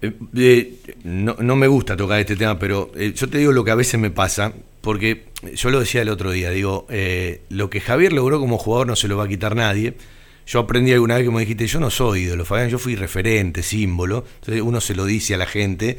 Eh, 0.00 0.74
no, 1.02 1.34
no 1.40 1.56
me 1.56 1.66
gusta 1.66 1.96
tocar 1.96 2.20
este 2.20 2.36
tema, 2.36 2.56
pero 2.56 2.92
eh, 2.94 3.12
yo 3.16 3.28
te 3.28 3.38
digo 3.38 3.50
lo 3.50 3.64
que 3.64 3.72
a 3.72 3.74
veces 3.74 3.98
me 3.98 4.10
pasa, 4.10 4.52
porque 4.80 5.24
yo 5.52 5.70
lo 5.70 5.80
decía 5.80 6.02
el 6.02 6.08
otro 6.08 6.30
día, 6.30 6.50
digo, 6.50 6.86
eh, 6.88 7.40
lo 7.48 7.68
que 7.68 7.80
Javier 7.80 8.12
logró 8.12 8.38
como 8.38 8.56
jugador 8.56 8.86
no 8.86 8.94
se 8.94 9.08
lo 9.08 9.16
va 9.16 9.24
a 9.24 9.28
quitar 9.28 9.56
nadie. 9.56 9.94
Yo 10.46 10.60
aprendí 10.60 10.92
alguna 10.92 11.16
vez 11.16 11.24
que 11.24 11.32
me 11.32 11.40
dijiste, 11.40 11.66
yo 11.66 11.80
no 11.80 11.90
soy 11.90 12.22
ídolo, 12.22 12.44
Fabián, 12.44 12.68
yo 12.68 12.78
fui 12.78 12.94
referente, 12.94 13.64
símbolo. 13.64 14.24
Entonces 14.36 14.62
uno 14.62 14.80
se 14.80 14.94
lo 14.94 15.04
dice 15.04 15.34
a 15.34 15.38
la 15.38 15.46
gente. 15.46 15.98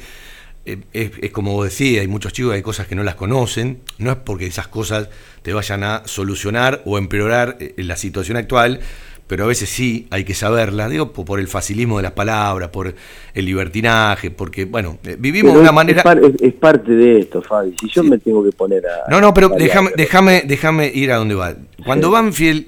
Eh, 0.65 0.77
es, 0.94 1.11
es 1.22 1.31
como 1.31 1.52
vos 1.53 1.65
decías, 1.65 2.02
hay 2.02 2.07
muchos 2.07 2.31
chicos 2.34 2.53
hay 2.53 2.61
cosas 2.61 2.88
que 2.88 2.95
no 2.95 3.03
las 3.03 3.15
conocen. 3.15 3.80
No 3.98 4.11
es 4.11 4.18
porque 4.18 4.45
esas 4.45 4.68
cosas 4.68 5.10
te 5.41 5.53
vayan 5.53 5.84
a 5.84 6.03
solucionar 6.06 6.81
o 6.85 6.98
empeorar 6.98 7.57
eh, 7.60 7.73
la 7.77 7.98
situación 7.98 8.38
actual, 8.38 8.80
pero 9.27 9.45
a 9.45 9.48
veces 9.48 9.69
sí 9.69 10.07
hay 10.10 10.23
que 10.26 10.34
saberlas, 10.34 10.90
digo, 10.90 11.11
po- 11.11 11.26
por 11.26 11.40
el 11.40 11.48
facilismo 11.48 11.98
de 11.98 12.03
las 12.03 12.11
palabras, 12.11 12.69
por 12.69 12.94
el 13.34 13.45
libertinaje, 13.45 14.31
porque, 14.31 14.65
bueno, 14.65 14.99
eh, 15.06 15.15
vivimos 15.19 15.52
Pero 15.52 15.56
de 15.56 15.60
una 15.61 15.69
es- 15.69 15.76
manera... 15.76 15.98
Es, 15.99 16.03
par- 16.03 16.23
es- 16.23 16.41
es 16.41 16.53
parte 16.53 16.91
de 16.91 17.19
esto, 17.19 17.41
Fabi. 17.41 17.76
Si 17.80 17.90
yo 17.90 18.03
me 18.03 18.18
tengo 18.19 18.44
que 18.44 18.52
poner 18.52 18.84
a... 18.85 19.10
No, 19.10 19.19
no, 19.19 19.34
pero 19.34 19.49
déjame, 19.49 19.91
déjame, 19.98 20.44
déjame 20.45 20.91
ir 20.94 21.11
a 21.11 21.18
donde 21.18 21.35
va. 21.35 21.56
Cuando 21.85 22.11
Banfield 22.11 22.68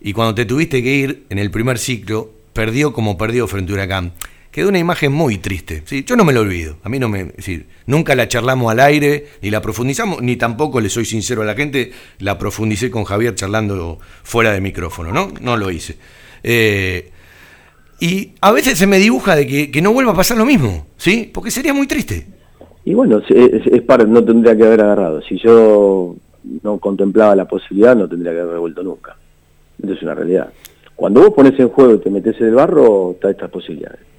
y 0.00 0.12
cuando 0.12 0.34
te 0.34 0.44
tuviste 0.44 0.82
que 0.82 0.94
ir 0.94 1.24
en 1.30 1.38
el 1.38 1.50
primer 1.50 1.78
ciclo, 1.78 2.30
perdió 2.52 2.92
como 2.92 3.16
perdió 3.18 3.46
frente 3.48 3.72
a 3.72 3.74
Huracán. 3.74 4.12
Quedó 4.56 4.70
una 4.70 4.78
imagen 4.78 5.12
muy 5.12 5.36
triste. 5.36 5.82
¿sí? 5.84 6.02
Yo 6.06 6.16
no 6.16 6.24
me 6.24 6.32
lo 6.32 6.40
olvido. 6.40 6.78
A 6.82 6.88
mí 6.88 6.98
no 6.98 7.10
me. 7.10 7.30
nunca 7.84 8.14
la 8.14 8.26
charlamos 8.26 8.72
al 8.72 8.80
aire, 8.80 9.26
ni 9.42 9.50
la 9.50 9.60
profundizamos, 9.60 10.22
ni 10.22 10.36
tampoco 10.36 10.80
le 10.80 10.88
soy 10.88 11.04
sincero 11.04 11.42
a 11.42 11.44
la 11.44 11.52
gente, 11.52 11.92
la 12.20 12.38
profundicé 12.38 12.90
con 12.90 13.04
Javier 13.04 13.34
charlando 13.34 13.98
fuera 14.22 14.52
de 14.52 14.62
micrófono, 14.62 15.12
¿no? 15.12 15.28
No 15.42 15.58
lo 15.58 15.70
hice. 15.70 15.98
Eh, 16.42 17.10
y 18.00 18.32
a 18.40 18.50
veces 18.50 18.78
se 18.78 18.86
me 18.86 18.98
dibuja 18.98 19.36
de 19.36 19.70
que, 19.70 19.82
no 19.82 19.92
vuelva 19.92 20.12
a 20.12 20.16
pasar 20.16 20.38
lo 20.38 20.46
mismo, 20.46 20.86
¿sí? 20.96 21.30
Porque 21.34 21.50
sería 21.50 21.74
muy 21.74 21.86
triste. 21.86 22.26
Y 22.86 22.94
bueno, 22.94 23.18
es, 23.18 23.30
es, 23.30 23.66
es 23.66 23.82
par- 23.82 24.08
no 24.08 24.24
tendría 24.24 24.56
que 24.56 24.64
haber 24.64 24.80
agarrado. 24.80 25.20
Si 25.20 25.36
yo 25.38 26.16
no 26.62 26.78
contemplaba 26.78 27.36
la 27.36 27.44
posibilidad, 27.44 27.94
no 27.94 28.08
tendría 28.08 28.32
que 28.32 28.40
haber 28.40 28.58
vuelto 28.58 28.82
nunca. 28.82 29.18
Esto 29.78 29.92
es 29.92 30.02
una 30.02 30.14
realidad. 30.14 30.50
Cuando 30.94 31.20
vos 31.20 31.34
pones 31.34 31.60
en 31.60 31.68
juego 31.68 31.96
y 31.96 31.98
te 31.98 32.08
metes 32.08 32.40
en 32.40 32.46
el 32.46 32.54
barro, 32.54 33.10
está 33.10 33.28
estas 33.28 33.50
posibilidades. 33.50 34.15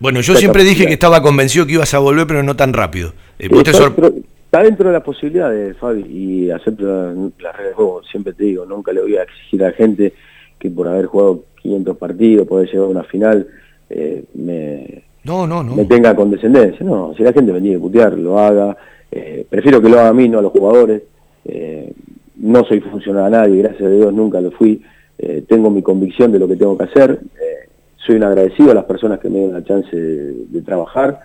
Bueno, 0.00 0.20
yo 0.22 0.34
siempre 0.34 0.64
dije 0.64 0.86
que 0.86 0.94
estaba 0.94 1.22
convencido 1.22 1.66
que 1.66 1.74
ibas 1.74 1.92
a 1.94 1.98
volver, 1.98 2.26
pero 2.26 2.42
no 2.42 2.56
tan 2.56 2.72
rápido. 2.72 3.12
Eh, 3.38 3.48
vos 3.48 3.62
te 3.62 3.70
está, 3.70 3.82
sor- 3.84 3.94
dentro, 3.94 4.20
está 4.46 4.62
dentro 4.62 4.86
de 4.88 4.94
las 4.94 5.02
posibilidades, 5.02 5.76
Fabi, 5.76 6.02
y 6.08 6.50
acepto 6.50 6.84
la- 6.84 7.12
las 7.12 7.56
reglas 7.56 7.68
de 7.68 7.72
juego. 7.74 8.02
Siempre 8.10 8.32
te 8.32 8.44
digo, 8.44 8.64
nunca 8.64 8.92
le 8.92 9.02
voy 9.02 9.16
a 9.16 9.22
exigir 9.24 9.62
a 9.62 9.66
la 9.68 9.72
gente 9.74 10.14
que 10.58 10.70
por 10.70 10.88
haber 10.88 11.06
jugado 11.06 11.44
500 11.62 11.96
partidos, 11.98 12.46
poder 12.48 12.68
llegar 12.68 12.86
a 12.86 12.88
una 12.88 13.04
final, 13.04 13.46
eh, 13.90 14.24
me, 14.34 15.04
No, 15.24 15.46
no, 15.46 15.62
no. 15.62 15.74
me 15.76 15.84
tenga 15.84 16.14
condescendencia. 16.16 16.84
No, 16.84 17.12
si 17.16 17.22
la 17.22 17.32
gente 17.34 17.52
me 17.52 17.60
tiene 17.60 17.76
que 17.76 17.82
putear, 17.82 18.16
lo 18.18 18.38
haga. 18.38 18.76
Eh, 19.12 19.44
prefiero 19.50 19.82
que 19.82 19.88
lo 19.90 19.98
haga 20.00 20.08
a 20.08 20.14
mí, 20.14 20.28
no 20.30 20.38
a 20.38 20.42
los 20.42 20.52
jugadores. 20.52 21.02
Eh, 21.44 21.92
no 22.36 22.64
soy 22.64 22.80
funcional 22.80 23.24
a 23.24 23.30
nadie, 23.40 23.58
gracias 23.62 23.82
a 23.82 23.90
Dios 23.90 24.14
nunca 24.14 24.40
lo 24.40 24.50
fui. 24.50 24.80
Eh, 25.18 25.44
tengo 25.46 25.68
mi 25.70 25.82
convicción 25.82 26.32
de 26.32 26.38
lo 26.38 26.48
que 26.48 26.56
tengo 26.56 26.78
que 26.78 26.84
hacer. 26.84 27.18
Soy 28.06 28.16
un 28.16 28.24
agradecido 28.24 28.70
a 28.72 28.74
las 28.74 28.84
personas 28.84 29.18
que 29.20 29.28
me 29.28 29.40
dan 29.40 29.52
la 29.52 29.64
chance 29.64 29.94
de, 29.94 30.46
de 30.48 30.62
trabajar, 30.62 31.20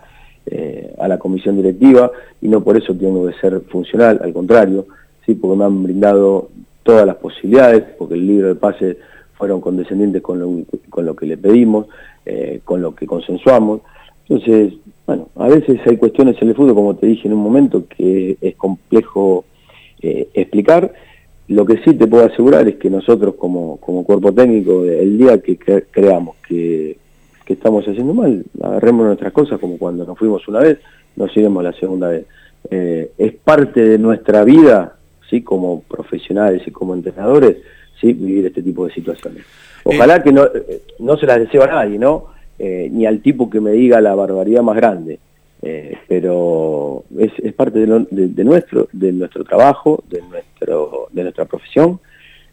eh, 0.47 0.93
a 0.99 1.07
la 1.07 1.18
comisión 1.18 1.56
directiva, 1.57 2.11
y 2.41 2.47
no 2.47 2.64
por 2.64 2.77
eso 2.77 2.93
tengo 2.93 3.26
que 3.26 3.34
ser 3.39 3.61
funcional, 3.61 4.19
al 4.22 4.31
contrario, 4.31 4.85
sí, 5.26 5.34
porque 5.34 5.57
me 5.57 5.65
han 5.65 5.81
brindado 5.81 6.49
todas 6.84 7.07
las 7.07 7.15
posibilidades, 7.15 7.84
porque 7.97 8.14
el 8.14 8.27
libro 8.27 8.47
de 8.49 8.56
pase 8.56 8.97
fueron 9.34 9.60
condescendientes 9.60 10.22
con 10.22 10.39
lo, 10.39 10.64
con 10.89 11.06
lo 11.06 11.15
que 11.15 11.26
le 11.26 11.38
pedimos, 11.38 11.88
eh, 12.26 12.61
con 12.64 12.81
lo 12.81 12.93
que 12.93 13.07
consensuamos. 13.07 13.81
Entonces, 14.27 14.73
bueno, 15.07 15.30
a 15.35 15.47
veces 15.47 15.80
hay 15.85 15.97
cuestiones 15.97 16.39
en 16.41 16.49
el 16.49 16.56
fútbol, 16.56 16.76
como 16.76 16.95
te 16.95 17.07
dije 17.07 17.27
en 17.27 17.34
un 17.34 17.41
momento, 17.41 17.85
que 17.88 18.38
es 18.39 18.56
complejo 18.56 19.45
eh, 20.02 20.30
explicar. 20.34 20.93
Lo 21.48 21.66
que 21.66 21.78
sí 21.84 21.94
te 21.94 22.08
puedo 22.08 22.26
asegurar 22.26 22.68
es 22.68 22.76
que 22.76 22.90
nosotros 22.90 23.36
como, 23.36 23.78
como 23.78 24.04
cuerpo 24.04 24.34
técnico, 24.34 24.84
el 24.84 25.18
día 25.18 25.40
que 25.40 25.60
cre- 25.60 25.86
creamos 25.92 26.38
que, 26.48 26.98
que 27.46 27.54
estamos 27.54 27.88
haciendo 27.88 28.14
mal, 28.14 28.44
agarremos 28.62 29.06
nuestras 29.06 29.32
cosas 29.32 29.60
como 29.60 29.78
cuando 29.78 30.06
nos 30.06 30.18
fuimos 30.18 30.48
una 30.48 30.60
vez, 30.60 30.80
nos 31.16 31.36
iremos 31.38 31.64
la 31.64 31.74
segunda 31.74 32.10
vez. 32.10 32.26
Eh, 32.72 33.12
es 33.18 33.34
parte 33.34 33.80
de 33.82 34.00
nuestra 34.00 34.44
vida, 34.44 34.96
sí, 35.30 35.42
como 35.44 35.82
profesionales 35.82 36.64
y 36.66 36.72
como 36.72 36.96
entrenadores, 36.96 37.58
sí, 38.02 38.14
vivir 38.14 38.48
este 38.48 38.64
tipo 38.64 38.88
de 38.88 38.94
situaciones. 38.94 39.44
Ojalá 39.84 40.24
que 40.24 40.32
no, 40.32 40.46
eh, 40.46 40.82
no 40.98 41.16
se 41.16 41.28
las 41.28 41.38
deseo 41.40 41.62
a 41.64 41.68
nadie, 41.68 42.00
¿no? 42.00 42.26
Eh, 42.58 42.90
ni 42.92 43.06
al 43.06 43.20
tipo 43.20 43.50
que 43.52 43.62
me 43.62 43.72
diga 43.72 44.02
la 44.02 44.16
barbaridad 44.16 44.64
más 44.64 44.78
grande. 44.78 45.20
Eh, 45.61 45.98
pero 46.07 47.03
es, 47.18 47.53
parte 47.53 47.80
de, 47.80 47.88
lo- 47.88 47.99
de- 48.10 48.44
nuestro 48.44 48.88
de 48.91 49.11
nuestro 49.11 49.44
trabajo, 49.44 50.03
de 50.10 50.22
nuestro 50.22 51.07
de 51.11 51.23
nuestra 51.23 51.45
profesión. 51.45 51.99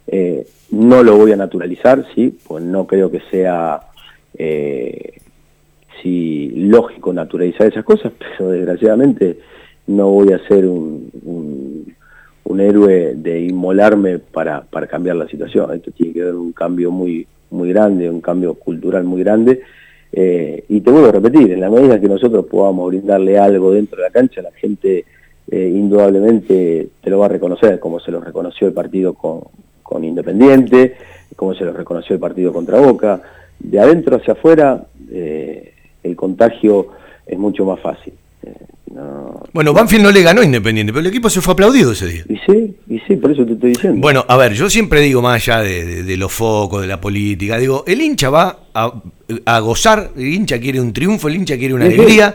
Eh, 0.07 0.47
no 0.71 1.03
lo 1.03 1.17
voy 1.17 1.33
a 1.33 1.37
naturalizar, 1.37 2.05
sí, 2.15 2.37
pues 2.47 2.65
no 2.65 2.87
creo 2.87 3.11
que 3.11 3.21
sea 3.31 3.81
eh, 4.39 5.19
lógico 6.55 7.13
naturalizar 7.13 7.67
esas 7.67 7.85
cosas, 7.85 8.13
pero 8.39 8.51
desgraciadamente 8.51 9.39
no 9.87 10.11
voy 10.11 10.33
a 10.33 10.39
ser 10.49 10.67
un, 10.67 11.11
un, 11.25 11.95
un 12.45 12.61
héroe 12.61 13.15
de 13.17 13.41
inmolarme 13.41 14.19
para, 14.19 14.63
para 14.63 14.87
cambiar 14.87 15.17
la 15.17 15.29
situación. 15.29 15.73
Esto 15.75 15.91
tiene 15.91 16.13
que 16.13 16.25
ver 16.25 16.35
un 16.35 16.53
cambio 16.53 16.91
muy, 16.91 17.27
muy 17.51 17.69
grande, 17.71 18.09
un 18.09 18.21
cambio 18.21 18.55
cultural 18.55 19.05
muy 19.05 19.23
grande. 19.23 19.61
Eh, 20.13 20.65
y 20.69 20.81
te 20.81 20.91
vuelvo 20.91 21.09
a 21.09 21.13
repetir, 21.13 21.53
en 21.53 21.61
la 21.61 21.71
medida 21.71 21.99
que 21.99 22.09
nosotros 22.09 22.45
podamos 22.47 22.89
brindarle 22.89 23.39
algo 23.39 23.73
dentro 23.73 23.97
de 23.97 24.03
la 24.03 24.11
cancha, 24.11 24.43
la 24.43 24.53
gente 24.53 25.05
eh, 25.51 25.73
indudablemente 25.75 26.89
te 27.03 27.11
lo 27.11 27.19
va 27.19 27.27
a 27.27 27.31
reconocer, 27.31 27.79
como 27.81 27.99
se 27.99 28.11
lo 28.11 28.21
reconoció 28.21 28.67
el 28.67 28.75
partido 28.75 29.15
con, 29.15 29.41
con 29.83 30.05
Independiente, 30.05 30.97
como 31.35 31.55
se 31.55 31.65
lo 31.65 31.73
reconoció 31.73 32.15
el 32.15 32.21
partido 32.21 32.53
contra 32.53 32.81
Boca. 32.81 33.23
De 33.59 33.81
adentro 33.81 34.17
hacia 34.17 34.35
afuera, 34.35 34.85
eh, 35.11 35.73
el 36.03 36.17
contagio 36.17 36.89
es 37.27 37.39
mucho 37.39 37.65
más 37.65 37.81
fácil. 37.81 38.13
Eh, 38.93 38.95
no- 38.95 39.43
Bueno, 39.53 39.73
Banfield 39.73 40.03
no 40.05 40.11
le 40.11 40.23
ganó 40.23 40.43
Independiente, 40.43 40.93
pero 40.93 41.01
el 41.01 41.07
equipo 41.07 41.31
se 41.31 41.41
fue 41.41 41.53
aplaudido 41.55 41.93
ese 41.93 42.07
día. 42.07 42.25
Y 42.29 42.37
sí, 42.47 42.77
y 42.89 42.99
sí, 43.07 43.17
por 43.17 43.31
eso 43.33 43.45
te 43.47 43.53
estoy 43.55 43.71
diciendo. 43.73 44.01
Bueno, 44.01 44.25
a 44.29 44.37
ver, 44.37 44.53
yo 44.55 44.69
siempre 44.71 45.01
digo 45.01 45.23
más 45.23 45.35
allá 45.49 45.61
de, 45.63 45.85
de- 45.85 46.03
de 46.03 46.17
los 46.17 46.33
focos, 46.33 46.83
de 46.83 46.89
la 46.89 47.01
política, 47.01 47.59
digo, 47.59 47.85
el 47.87 48.01
hincha 48.01 48.31
va 48.31 48.61
a, 48.75 48.93
a 49.47 49.59
gozar, 49.61 50.11
el 50.17 50.27
hincha 50.27 50.59
quiere 50.61 50.81
un 50.81 50.93
triunfo, 50.93 51.29
el 51.29 51.37
hincha 51.37 51.57
quiere 51.57 51.75
una 51.75 51.87
alegría, 51.87 52.33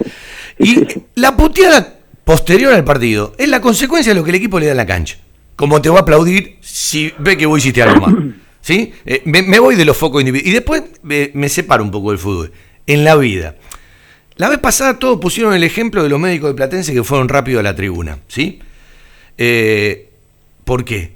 y 0.60 0.80
la 1.16 1.36
puteada 1.38 2.00
posterior 2.24 2.74
al 2.74 2.84
partido 2.84 3.34
es 3.38 3.48
la 3.50 3.62
consecuencia 3.62 4.12
de 4.14 4.20
lo 4.20 4.24
que 4.24 4.32
el 4.32 4.36
equipo 4.38 4.60
le 4.60 4.66
da 4.66 4.72
en 4.72 4.78
la 4.78 4.86
cancha. 4.86 5.18
Como 5.56 5.82
te 5.82 5.90
va 5.90 6.00
a 6.00 6.02
aplaudir 6.02 6.58
si 6.62 7.12
ve 7.20 7.36
que 7.38 7.46
vos 7.46 7.60
hiciste 7.60 7.82
algo 7.82 8.06
mal. 8.06 8.36
¿Sí? 8.62 8.92
Eh, 9.06 9.22
me, 9.26 9.42
me 9.44 9.60
voy 9.60 9.76
de 9.76 9.86
los 9.86 9.96
focos 9.96 10.22
individuales. 10.22 10.52
Y 10.52 10.54
después 10.54 10.84
me, 11.02 11.32
me 11.34 11.48
separo 11.50 11.84
un 11.84 11.90
poco 11.90 12.10
del 12.12 12.20
fútbol. 12.20 12.52
En 12.86 13.04
la 13.06 13.16
vida. 13.16 13.56
La 14.38 14.50
vez 14.50 14.60
pasada 14.60 15.00
todos 15.00 15.20
pusieron 15.20 15.54
el 15.54 15.64
ejemplo 15.64 16.04
de 16.04 16.10
los 16.10 16.20
médicos 16.20 16.50
de 16.52 16.56
Platense 16.56 16.94
que 16.94 17.04
fueron 17.04 17.28
rápido 17.30 17.60
a 17.60 17.64
la 17.64 17.76
tribuna. 17.76 18.20
¿Sí? 18.28 18.60
Eh, 19.38 20.10
¿Por 20.64 20.86
qué? 20.86 21.14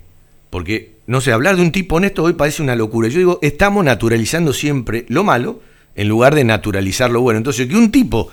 Porque, 0.50 0.94
no 1.08 1.22
sé, 1.22 1.32
hablar 1.32 1.56
de 1.56 1.62
un 1.62 1.72
tipo 1.72 1.96
honesto 1.98 2.24
hoy 2.24 2.34
parece 2.34 2.62
una 2.62 2.76
locura. 2.76 3.08
Yo 3.10 3.20
digo, 3.20 3.40
estamos 3.42 3.86
naturalizando 3.86 4.54
siempre 4.54 5.06
lo 5.10 5.24
malo 5.24 5.60
en 5.96 6.08
lugar 6.08 6.36
de 6.36 6.44
naturalizar 6.44 7.12
lo 7.12 7.22
bueno. 7.22 7.38
Entonces, 7.38 7.68
que 7.68 7.76
un 7.76 7.92
tipo 7.92 8.30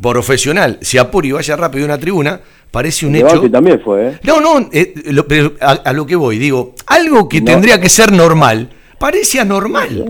profesional 0.00 0.78
se 0.80 0.98
apure 0.98 1.28
y 1.28 1.32
vaya 1.32 1.54
rápido 1.56 1.84
a 1.84 1.88
una 1.88 1.98
tribuna, 1.98 2.40
parece 2.70 3.06
un 3.06 3.14
hecho. 3.16 3.48
También 3.50 3.80
fue, 3.84 4.08
¿eh? 4.08 4.18
No, 4.24 4.40
no, 4.40 4.68
eh, 4.72 4.94
lo- 5.06 5.26
pero 5.28 5.52
a, 5.60 5.72
a 5.72 5.92
lo 5.92 6.06
que 6.06 6.16
voy, 6.16 6.38
digo, 6.38 6.74
algo 6.86 7.28
que 7.28 7.40
No. 7.40 7.46
tendría 7.46 7.80
que 7.80 7.88
ser 7.90 8.10
normal, 8.12 8.70
parece 8.98 9.40
anormal. 9.40 10.04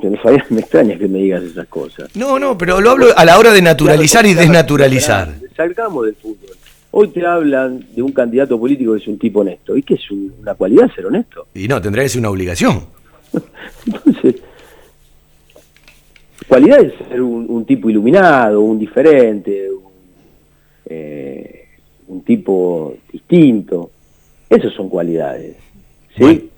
Pero 0.02 0.16
Fabián, 0.22 0.44
me 0.50 0.60
extraña 0.60 0.96
que 0.98 1.08
me 1.08 1.18
digas 1.18 1.42
esas 1.42 1.66
cosas. 1.68 2.14
No, 2.16 2.38
no, 2.38 2.56
pero 2.56 2.80
lo 2.80 2.90
hablo 2.90 3.06
a 3.16 3.24
la 3.24 3.38
hora 3.38 3.52
de 3.52 3.60
naturalizar 3.62 4.24
y 4.26 4.34
desnaturalizar. 4.34 5.34
Salgamos 5.56 6.06
del 6.06 6.14
fútbol. 6.16 6.50
Hoy 6.92 7.08
te 7.08 7.24
hablan 7.24 7.86
de 7.94 8.02
un 8.02 8.10
candidato 8.12 8.58
político 8.58 8.92
que 8.94 8.98
es 9.00 9.06
un 9.08 9.18
tipo 9.18 9.40
honesto. 9.40 9.76
¿Y 9.76 9.82
qué 9.82 9.94
es 9.94 10.10
un- 10.10 10.34
una 10.40 10.54
cualidad 10.54 10.90
ser 10.94 11.06
honesto? 11.06 11.46
Y 11.54 11.68
no, 11.68 11.80
tendría 11.80 12.02
que 12.04 12.08
ser 12.08 12.18
una 12.20 12.30
obligación. 12.30 12.84
Entonces, 13.86 14.36
cualidad 16.48 16.80
es 16.80 16.94
ser 17.08 17.20
un, 17.22 17.46
un 17.48 17.64
tipo 17.64 17.88
iluminado, 17.90 18.60
un 18.60 18.78
diferente, 18.78 19.68
un, 19.70 19.82
eh, 20.86 21.68
un 22.08 22.22
tipo 22.22 22.96
distinto. 23.12 23.90
Esas 24.48 24.72
son 24.74 24.88
cualidades. 24.88 25.56
¿Sí? 26.16 26.50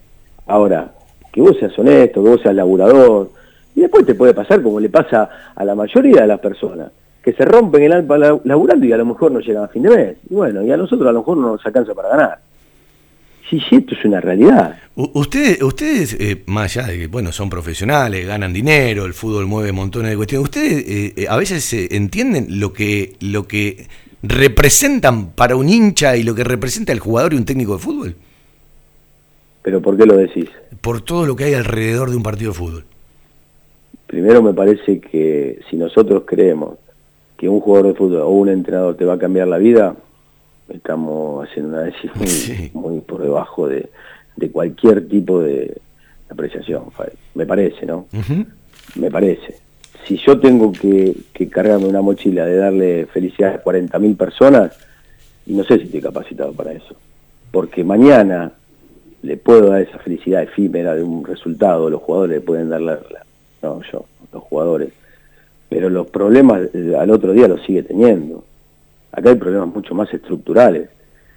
Ahora, 0.46 0.94
que 1.32 1.40
vos 1.40 1.56
seas 1.58 1.76
honesto, 1.78 2.22
que 2.22 2.28
vos 2.28 2.40
seas 2.42 2.54
laburador, 2.54 3.30
y 3.74 3.80
después 3.80 4.04
te 4.04 4.14
puede 4.14 4.34
pasar 4.34 4.62
como 4.62 4.78
le 4.78 4.90
pasa 4.90 5.28
a 5.54 5.64
la 5.64 5.74
mayoría 5.74 6.20
de 6.22 6.26
las 6.26 6.40
personas, 6.40 6.90
que 7.24 7.32
se 7.32 7.44
rompen 7.44 7.82
el 7.84 7.92
alma 7.92 8.18
la- 8.18 8.38
laburando 8.44 8.84
y 8.84 8.92
a 8.92 8.96
lo 8.98 9.06
mejor 9.06 9.32
no 9.32 9.40
llegan 9.40 9.64
a 9.64 9.68
fin 9.68 9.82
de 9.82 9.90
mes. 9.90 10.16
Y 10.28 10.34
bueno, 10.34 10.62
y 10.62 10.70
a 10.70 10.76
nosotros 10.76 11.08
a 11.08 11.12
lo 11.12 11.20
mejor 11.20 11.38
no 11.38 11.52
nos 11.52 11.64
alcanza 11.64 11.94
para 11.94 12.08
ganar. 12.10 12.38
Sí, 13.48 13.60
sí, 13.68 13.76
esto 13.76 13.94
es 13.94 14.04
una 14.04 14.20
realidad. 14.20 14.76
Ustedes, 14.94 15.62
ustedes 15.62 16.16
eh, 16.18 16.42
más 16.46 16.76
allá 16.76 16.88
de 16.88 16.98
que, 16.98 17.06
bueno, 17.06 17.32
son 17.32 17.48
profesionales, 17.50 18.26
ganan 18.26 18.52
dinero, 18.52 19.04
el 19.04 19.14
fútbol 19.14 19.46
mueve 19.46 19.72
montones 19.72 20.10
de 20.10 20.16
cuestiones, 20.16 20.44
¿ustedes 20.44 20.72
eh, 20.86 21.12
eh, 21.16 21.26
a 21.28 21.36
veces 21.36 21.72
eh, 21.72 21.88
entienden 21.92 22.60
lo 22.60 22.72
que, 22.72 23.14
lo 23.20 23.46
que 23.46 23.88
representan 24.22 25.30
para 25.32 25.56
un 25.56 25.68
hincha 25.68 26.16
y 26.16 26.22
lo 26.22 26.34
que 26.34 26.44
representa 26.44 26.92
el 26.92 27.00
jugador 27.00 27.34
y 27.34 27.36
un 27.36 27.44
técnico 27.44 27.74
de 27.74 27.78
fútbol? 27.78 28.16
Pero 29.62 29.80
¿por 29.80 29.96
qué 29.96 30.06
lo 30.06 30.16
decís? 30.16 30.48
Por 30.80 31.00
todo 31.00 31.26
lo 31.26 31.36
que 31.36 31.44
hay 31.44 31.54
alrededor 31.54 32.10
de 32.10 32.16
un 32.16 32.22
partido 32.22 32.52
de 32.52 32.58
fútbol. 32.58 32.84
Primero 34.06 34.42
me 34.42 34.52
parece 34.52 35.00
que 35.00 35.60
si 35.70 35.76
nosotros 35.76 36.24
creemos 36.26 36.78
que 37.36 37.48
un 37.48 37.60
jugador 37.60 37.88
de 37.88 37.94
fútbol 37.94 38.20
o 38.20 38.28
un 38.28 38.48
entrenador 38.48 38.96
te 38.96 39.04
va 39.04 39.14
a 39.14 39.18
cambiar 39.18 39.48
la 39.48 39.58
vida, 39.58 39.96
estamos 40.68 41.48
haciendo 41.48 41.70
una 41.70 41.82
decisión 41.82 42.12
muy, 42.16 42.70
muy 42.74 43.00
por 43.00 43.22
debajo 43.22 43.68
de, 43.68 43.88
de 44.36 44.50
cualquier 44.50 45.08
tipo 45.08 45.40
de 45.40 45.76
apreciación, 46.28 46.84
me 47.34 47.46
parece, 47.46 47.86
¿no? 47.86 48.06
Me 48.96 49.10
parece. 49.10 49.56
Si 50.06 50.16
yo 50.16 50.40
tengo 50.40 50.72
que, 50.72 51.14
que 51.32 51.48
cargarme 51.48 51.86
una 51.86 52.02
mochila 52.02 52.44
de 52.46 52.56
darle 52.56 53.06
felicidad 53.06 53.54
a 53.54 53.64
40.000 53.64 54.16
personas, 54.16 54.72
y 55.46 55.54
no 55.54 55.64
sé 55.64 55.78
si 55.78 55.84
estoy 55.84 56.00
capacitado 56.00 56.52
para 56.52 56.72
eso, 56.72 56.94
porque 57.50 57.84
mañana 57.84 58.52
le 59.22 59.36
puedo 59.36 59.68
dar 59.68 59.82
esa 59.82 59.98
felicidad 59.98 60.42
efímera 60.42 60.94
de 60.94 61.02
un 61.02 61.24
resultado, 61.24 61.88
los 61.88 62.02
jugadores 62.02 62.36
le 62.36 62.40
pueden 62.40 62.68
dar 62.70 62.80
la, 62.80 62.94
la- 62.94 63.24
no 63.62 63.80
yo, 63.92 64.04
los 64.32 64.42
jugadores, 64.42 64.88
pero 65.68 65.88
los 65.88 66.08
problemas 66.08 66.62
eh, 66.74 66.94
al 66.98 67.10
otro 67.10 67.32
día 67.32 67.46
los 67.48 67.62
sigue 67.64 67.82
teniendo. 67.82 68.44
Acá 69.12 69.30
hay 69.30 69.36
problemas 69.36 69.68
mucho 69.68 69.94
más 69.94 70.12
estructurales, 70.12 70.88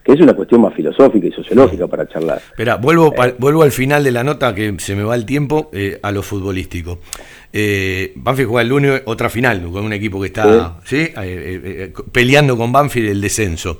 que 0.03 0.13
es 0.13 0.19
una 0.21 0.33
cuestión 0.33 0.61
más 0.61 0.73
filosófica 0.73 1.27
y 1.27 1.31
sociológica 1.31 1.87
para 1.87 2.07
charlar. 2.07 2.37
Espera, 2.51 2.77
vuelvo, 2.77 3.13
pa- 3.13 3.33
vuelvo 3.37 3.63
al 3.63 3.71
final 3.71 4.03
de 4.03 4.11
la 4.11 4.23
nota 4.23 4.53
que 4.55 4.73
se 4.79 4.95
me 4.95 5.03
va 5.03 5.13
el 5.15 5.25
tiempo 5.25 5.69
eh, 5.73 5.99
a 6.01 6.11
lo 6.11 6.21
futbolístico. 6.23 6.99
Eh, 7.53 8.13
Banfield 8.15 8.49
juega 8.49 8.61
el 8.63 8.69
lunes 8.69 9.01
otra 9.05 9.29
final 9.29 9.61
con 9.71 9.85
un 9.85 9.93
equipo 9.93 10.19
que 10.19 10.27
está 10.27 10.79
¿sí? 10.85 10.97
Eh, 10.97 11.11
eh, 11.15 11.61
eh, 11.63 11.93
peleando 12.11 12.57
con 12.57 12.71
Banfield 12.71 13.09
el 13.09 13.21
descenso. 13.21 13.79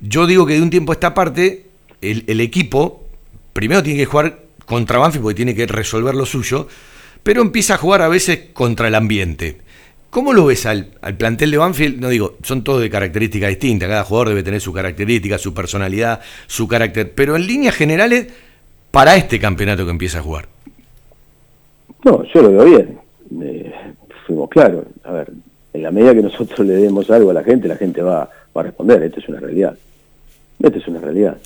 Yo 0.00 0.26
digo 0.26 0.44
que 0.46 0.54
de 0.54 0.62
un 0.62 0.70
tiempo 0.70 0.92
a 0.92 0.94
esta 0.94 1.14
parte, 1.14 1.64
el, 2.00 2.24
el 2.26 2.40
equipo 2.40 3.04
primero 3.58 3.82
tiene 3.82 3.98
que 3.98 4.06
jugar 4.06 4.38
contra 4.66 5.00
Banfield 5.00 5.24
porque 5.24 5.34
tiene 5.34 5.52
que 5.52 5.66
resolver 5.66 6.14
lo 6.14 6.24
suyo, 6.24 6.68
pero 7.24 7.42
empieza 7.42 7.74
a 7.74 7.76
jugar 7.76 8.02
a 8.02 8.08
veces 8.08 8.50
contra 8.52 8.86
el 8.86 8.94
ambiente. 8.94 9.58
¿Cómo 10.10 10.32
lo 10.32 10.46
ves 10.46 10.64
al, 10.64 10.92
al 11.02 11.16
plantel 11.16 11.50
de 11.50 11.58
Banfield? 11.58 12.00
No 12.00 12.08
digo, 12.08 12.36
son 12.44 12.62
todos 12.62 12.80
de 12.80 12.88
características 12.88 13.48
distintas, 13.48 13.88
cada 13.88 14.04
jugador 14.04 14.28
debe 14.28 14.44
tener 14.44 14.60
su 14.60 14.72
característica, 14.72 15.38
su 15.38 15.52
personalidad, 15.52 16.20
su 16.46 16.68
carácter, 16.68 17.10
pero 17.12 17.34
en 17.34 17.48
líneas 17.48 17.74
generales, 17.74 18.28
para 18.92 19.16
este 19.16 19.40
campeonato 19.40 19.84
que 19.84 19.90
empieza 19.90 20.20
a 20.20 20.22
jugar. 20.22 20.46
No, 22.04 22.22
yo 22.32 22.42
lo 22.42 22.52
veo 22.52 22.64
bien. 22.64 22.98
Eh, 23.42 23.72
fuimos 24.24 24.48
claros. 24.50 24.84
A 25.02 25.10
ver, 25.10 25.32
en 25.72 25.82
la 25.82 25.90
medida 25.90 26.14
que 26.14 26.22
nosotros 26.22 26.64
le 26.64 26.74
demos 26.74 27.10
algo 27.10 27.30
a 27.30 27.34
la 27.34 27.42
gente, 27.42 27.66
la 27.66 27.76
gente 27.76 28.02
va, 28.02 28.30
va 28.56 28.60
a 28.60 28.62
responder. 28.62 29.02
Esto 29.02 29.18
es 29.18 29.28
una 29.28 29.40
realidad. 29.40 29.76
Esto 30.62 30.78
es 30.78 30.86
una 30.86 31.00
realidad. 31.00 31.36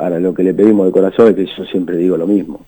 Ahora, 0.00 0.18
lo 0.18 0.32
que 0.32 0.42
le 0.42 0.54
pedimos 0.54 0.86
de 0.86 0.92
corazón 0.92 1.28
es 1.28 1.34
que 1.36 1.46
yo 1.46 1.64
siempre 1.66 1.96
digo 1.98 2.16
lo 2.16 2.26
mismo. 2.26 2.64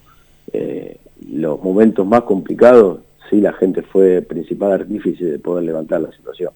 Eh, 0.52 0.98
los 1.32 1.62
momentos 1.62 2.06
más 2.06 2.22
complicados, 2.22 2.98
sí, 3.30 3.40
la 3.40 3.52
gente 3.54 3.80
fue 3.82 4.20
principal 4.20 4.72
artífice 4.72 5.24
de 5.24 5.38
poder 5.38 5.64
levantar 5.64 6.02
la 6.02 6.12
situación. 6.12 6.50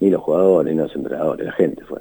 Ni 0.00 0.08
los 0.08 0.22
jugadores, 0.22 0.74
ni 0.74 0.80
los 0.80 0.94
entrenadores, 0.96 1.44
la 1.44 1.52
gente 1.52 1.82
fue. 1.84 1.98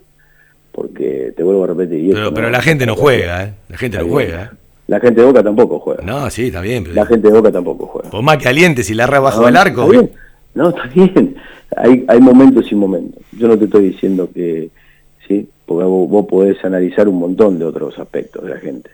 Porque, 0.72 1.34
te 1.36 1.44
vuelvo 1.44 1.64
a 1.66 1.68
repetir... 1.68 2.00
y 2.06 2.08
Pero, 2.10 2.20
esto 2.24 2.34
pero 2.34 2.48
no- 2.48 2.52
la 2.54 2.62
gente 2.62 2.86
no 2.86 2.96
juega, 2.96 3.44
¿eh? 3.44 3.54
La 3.70 3.78
gente 3.78 3.98
no 3.98 4.08
juega. 4.08 4.44
¿eh? 4.44 4.50
La 4.88 5.00
gente 5.00 5.20
de 5.22 5.28
Boca 5.28 5.44
tampoco 5.44 5.80
juega. 5.80 6.04
No, 6.04 6.30
sí, 6.30 6.48
está 6.48 6.62
bien. 6.62 6.84
Pero 6.84 6.96
La 6.96 7.06
gente 7.06 7.28
de 7.28 7.34
Boca 7.34 7.52
tampoco 7.52 7.86
juega. 7.88 8.10
por 8.10 8.22
más 8.22 8.38
que 8.38 8.48
alientes 8.48 8.90
y 8.90 8.94
la 8.94 9.08
bajo 9.08 9.42
No, 9.42 9.48
el 9.50 9.56
arco. 9.58 9.82
está 9.84 9.92
bien. 9.92 10.12
No, 10.54 10.70
está 10.70 10.84
bien. 10.94 11.36
Hay, 11.76 12.06
hay 12.08 12.20
momentos 12.22 12.72
y 12.72 12.76
momentos. 12.76 13.22
Yo 13.38 13.48
no 13.50 13.58
te 13.58 13.66
estoy 13.66 13.90
diciendo 13.90 14.30
que, 14.34 14.70
sí, 15.28 15.50
porque 15.66 15.84
vos, 15.86 16.10
vos 16.10 16.26
podés 16.28 16.64
analizar 16.64 17.08
un 17.08 17.20
montón 17.20 17.58
de 17.60 17.66
otros 17.66 17.98
aspectos 18.00 18.44
de 18.44 18.50
la 18.50 18.58
gente. 18.60 18.90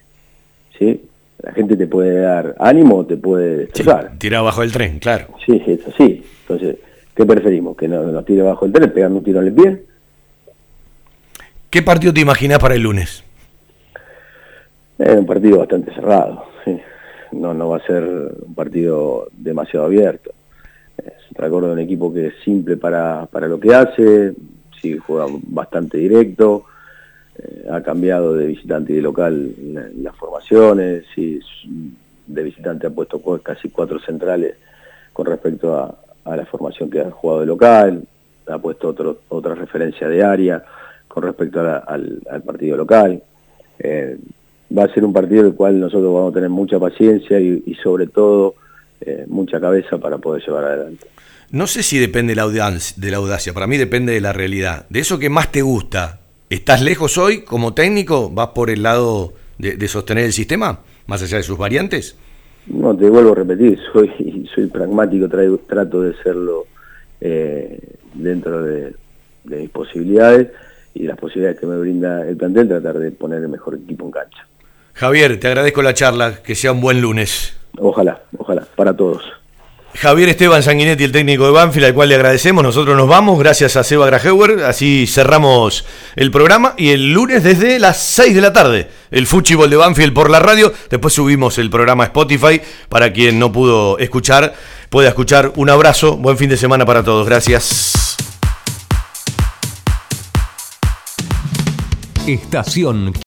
¿Sí? 0.77 1.01
La 1.43 1.51
gente 1.53 1.75
te 1.75 1.87
puede 1.87 2.19
dar 2.21 2.55
ánimo 2.59 2.97
o 2.97 3.05
te 3.05 3.17
puede 3.17 3.57
destrozar. 3.57 4.13
Tirado 4.19 4.45
bajo 4.45 4.61
el 4.63 4.71
tren, 4.71 4.99
claro. 4.99 5.27
Sí, 5.45 5.61
es 5.65 5.87
así. 5.87 6.23
Entonces, 6.41 6.77
¿qué 7.15 7.25
preferimos? 7.25 7.75
¿Que 7.75 7.87
no- 7.87 8.03
nos 8.03 8.25
tire 8.25 8.43
bajo 8.43 8.65
el 8.65 8.71
tren, 8.71 8.91
pegarnos 8.91 9.19
un 9.19 9.23
tiro 9.25 9.41
en 9.41 9.47
el 9.47 9.53
pie? 9.53 9.83
¿Qué 11.69 11.81
partido 11.81 12.13
te 12.13 12.19
imaginás 12.21 12.59
para 12.59 12.75
el 12.75 12.81
lunes? 12.81 13.23
Es 14.99 15.15
un 15.17 15.25
partido 15.25 15.59
bastante 15.59 15.93
cerrado. 15.93 16.45
sí. 16.65 16.77
No, 17.31 17.53
no 17.53 17.69
va 17.69 17.77
a 17.77 17.85
ser 17.87 18.03
un 18.03 18.53
partido 18.53 19.29
demasiado 19.31 19.85
abierto. 19.85 20.31
Es 20.97 21.13
recuerdo 21.31 21.71
un 21.71 21.79
equipo 21.79 22.13
que 22.13 22.27
es 22.27 22.33
simple 22.43 22.75
para, 22.75 23.25
para 23.27 23.47
lo 23.47 23.57
que 23.57 23.73
hace, 23.73 24.33
sí 24.81 24.97
juega 24.97 25.27
bastante 25.47 25.97
directo, 25.97 26.65
eh, 27.37 27.67
ha 27.71 27.81
cambiado 27.81 28.33
de 28.33 28.47
visitante 28.47 28.93
y 28.93 28.97
de 28.97 29.01
local 29.01 29.53
la- 29.73 29.89
las 30.01 30.15
formaciones, 30.15 31.05
de 32.27 32.43
visitante 32.43 32.87
ha 32.87 32.89
puesto 32.89 33.19
casi 33.43 33.69
cuatro 33.69 33.99
centrales 33.99 34.55
con 35.13 35.25
respecto 35.25 35.77
a, 35.77 35.95
a 36.25 36.35
la 36.35 36.45
formación 36.45 36.89
que 36.89 37.01
ha 37.01 37.11
jugado 37.11 37.41
de 37.41 37.45
local, 37.45 38.03
ha 38.47 38.57
puesto 38.57 38.89
otro, 38.89 39.19
otra 39.29 39.55
referencia 39.55 40.07
de 40.07 40.23
área 40.23 40.63
con 41.07 41.23
respecto 41.23 41.59
al, 41.59 42.21
partido 42.45 42.77
local. 42.77 43.21
Eh, 43.79 44.17
va 44.77 44.83
a 44.85 44.93
ser 44.93 45.03
un 45.03 45.11
partido 45.13 45.43
del 45.43 45.53
cual 45.55 45.79
nosotros 45.79 46.13
vamos 46.13 46.31
a 46.31 46.35
tener 46.35 46.49
mucha 46.49 46.79
paciencia 46.79 47.39
y, 47.39 47.75
sobre 47.83 48.07
todo 48.07 48.55
eh, 49.01 49.25
mucha 49.27 49.59
cabeza 49.59 49.97
para 49.97 50.17
poder 50.17 50.43
llevar 50.45 50.63
adelante. 50.65 51.07
No 51.51 51.67
sé 51.67 51.83
si 51.83 51.99
depende 51.99 52.31
de 52.31 52.35
la, 52.37 53.17
audacia, 53.17 53.53
para 53.53 53.67
mí 53.67 53.77
depende 53.77 54.13
de 54.13 54.21
la 54.21 54.31
realidad. 54.31 54.85
De 54.89 55.01
eso 55.01 55.19
que 55.19 55.29
más 55.29 55.51
te 55.51 55.61
gusta, 55.61 56.21
¿estás 56.49 56.81
lejos 56.81 57.17
hoy 57.17 57.41
como 57.41 57.73
técnico? 57.73 58.29
¿Vas 58.29 58.49
por 58.55 58.69
el 58.69 58.83
lado 58.83 59.33
de, 59.57 59.87
sostener 59.89 60.23
el 60.23 60.31
sistema, 60.31 60.79
más 61.07 61.21
allá 61.21 61.35
de 61.35 61.43
sus 61.43 61.57
variantes? 61.57 62.15
No, 62.67 62.95
te 62.95 63.09
vuelvo 63.09 63.33
a 63.33 63.35
repetir, 63.35 63.77
soy, 63.93 64.47
soy 64.55 64.67
pragmático, 64.67 65.27
trato 65.67 66.01
de 66.01 66.15
serlo 66.23 66.67
eh, 67.19 67.79
dentro 68.13 68.63
de, 68.63 68.93
de 69.43 69.57
mis 69.57 69.69
posibilidades 69.71 70.47
y 70.93 71.03
las 71.03 71.17
posibilidades 71.17 71.59
que 71.59 71.67
me 71.67 71.77
brinda 71.77 72.25
el 72.29 72.37
plantel, 72.37 72.69
tratar 72.69 72.97
de 72.97 73.11
poner 73.11 73.41
el 73.41 73.49
mejor 73.49 73.75
equipo 73.75 74.05
en 74.05 74.11
cancha. 74.11 74.47
Javier, 74.93 75.37
te 75.37 75.47
agradezco 75.47 75.81
la 75.81 75.93
charla, 75.93 76.41
que 76.41 76.55
sea 76.55 76.71
un 76.71 76.79
buen 76.79 77.01
lunes. 77.01 77.57
Ojalá, 77.77 78.21
ojalá, 78.37 78.65
para 78.77 78.95
todos. 78.95 79.40
Javier 79.95 80.29
Esteban 80.29 80.63
Sanguinetti, 80.63 81.03
el 81.03 81.11
técnico 81.11 81.45
de 81.45 81.51
Banfield, 81.51 81.87
al 81.87 81.93
cual 81.93 82.09
le 82.09 82.15
agradecemos. 82.15 82.63
Nosotros 82.63 82.95
nos 82.95 83.07
vamos, 83.07 83.37
gracias 83.37 83.75
a 83.75 83.83
Seba 83.83 84.05
Grajeuer. 84.05 84.63
Así 84.63 85.05
cerramos 85.07 85.85
el 86.15 86.31
programa. 86.31 86.73
Y 86.77 86.89
el 86.89 87.11
lunes 87.13 87.43
desde 87.43 87.77
las 87.79 87.97
6 87.97 88.33
de 88.33 88.41
la 88.41 88.53
tarde, 88.53 88.89
el 89.11 89.27
fútbol 89.27 89.69
de 89.69 89.75
Banfield 89.75 90.13
por 90.13 90.29
la 90.29 90.39
radio. 90.39 90.73
Después 90.89 91.13
subimos 91.13 91.57
el 91.57 91.69
programa 91.69 92.05
Spotify 92.05 92.61
para 92.89 93.11
quien 93.11 93.37
no 93.37 93.51
pudo 93.51 93.97
escuchar, 93.99 94.53
pueda 94.89 95.09
escuchar. 95.09 95.51
Un 95.55 95.69
abrazo, 95.69 96.17
buen 96.17 96.37
fin 96.37 96.49
de 96.49 96.57
semana 96.57 96.85
para 96.85 97.03
todos. 97.03 97.27
Gracias. 97.27 98.17
Estación 102.27 103.11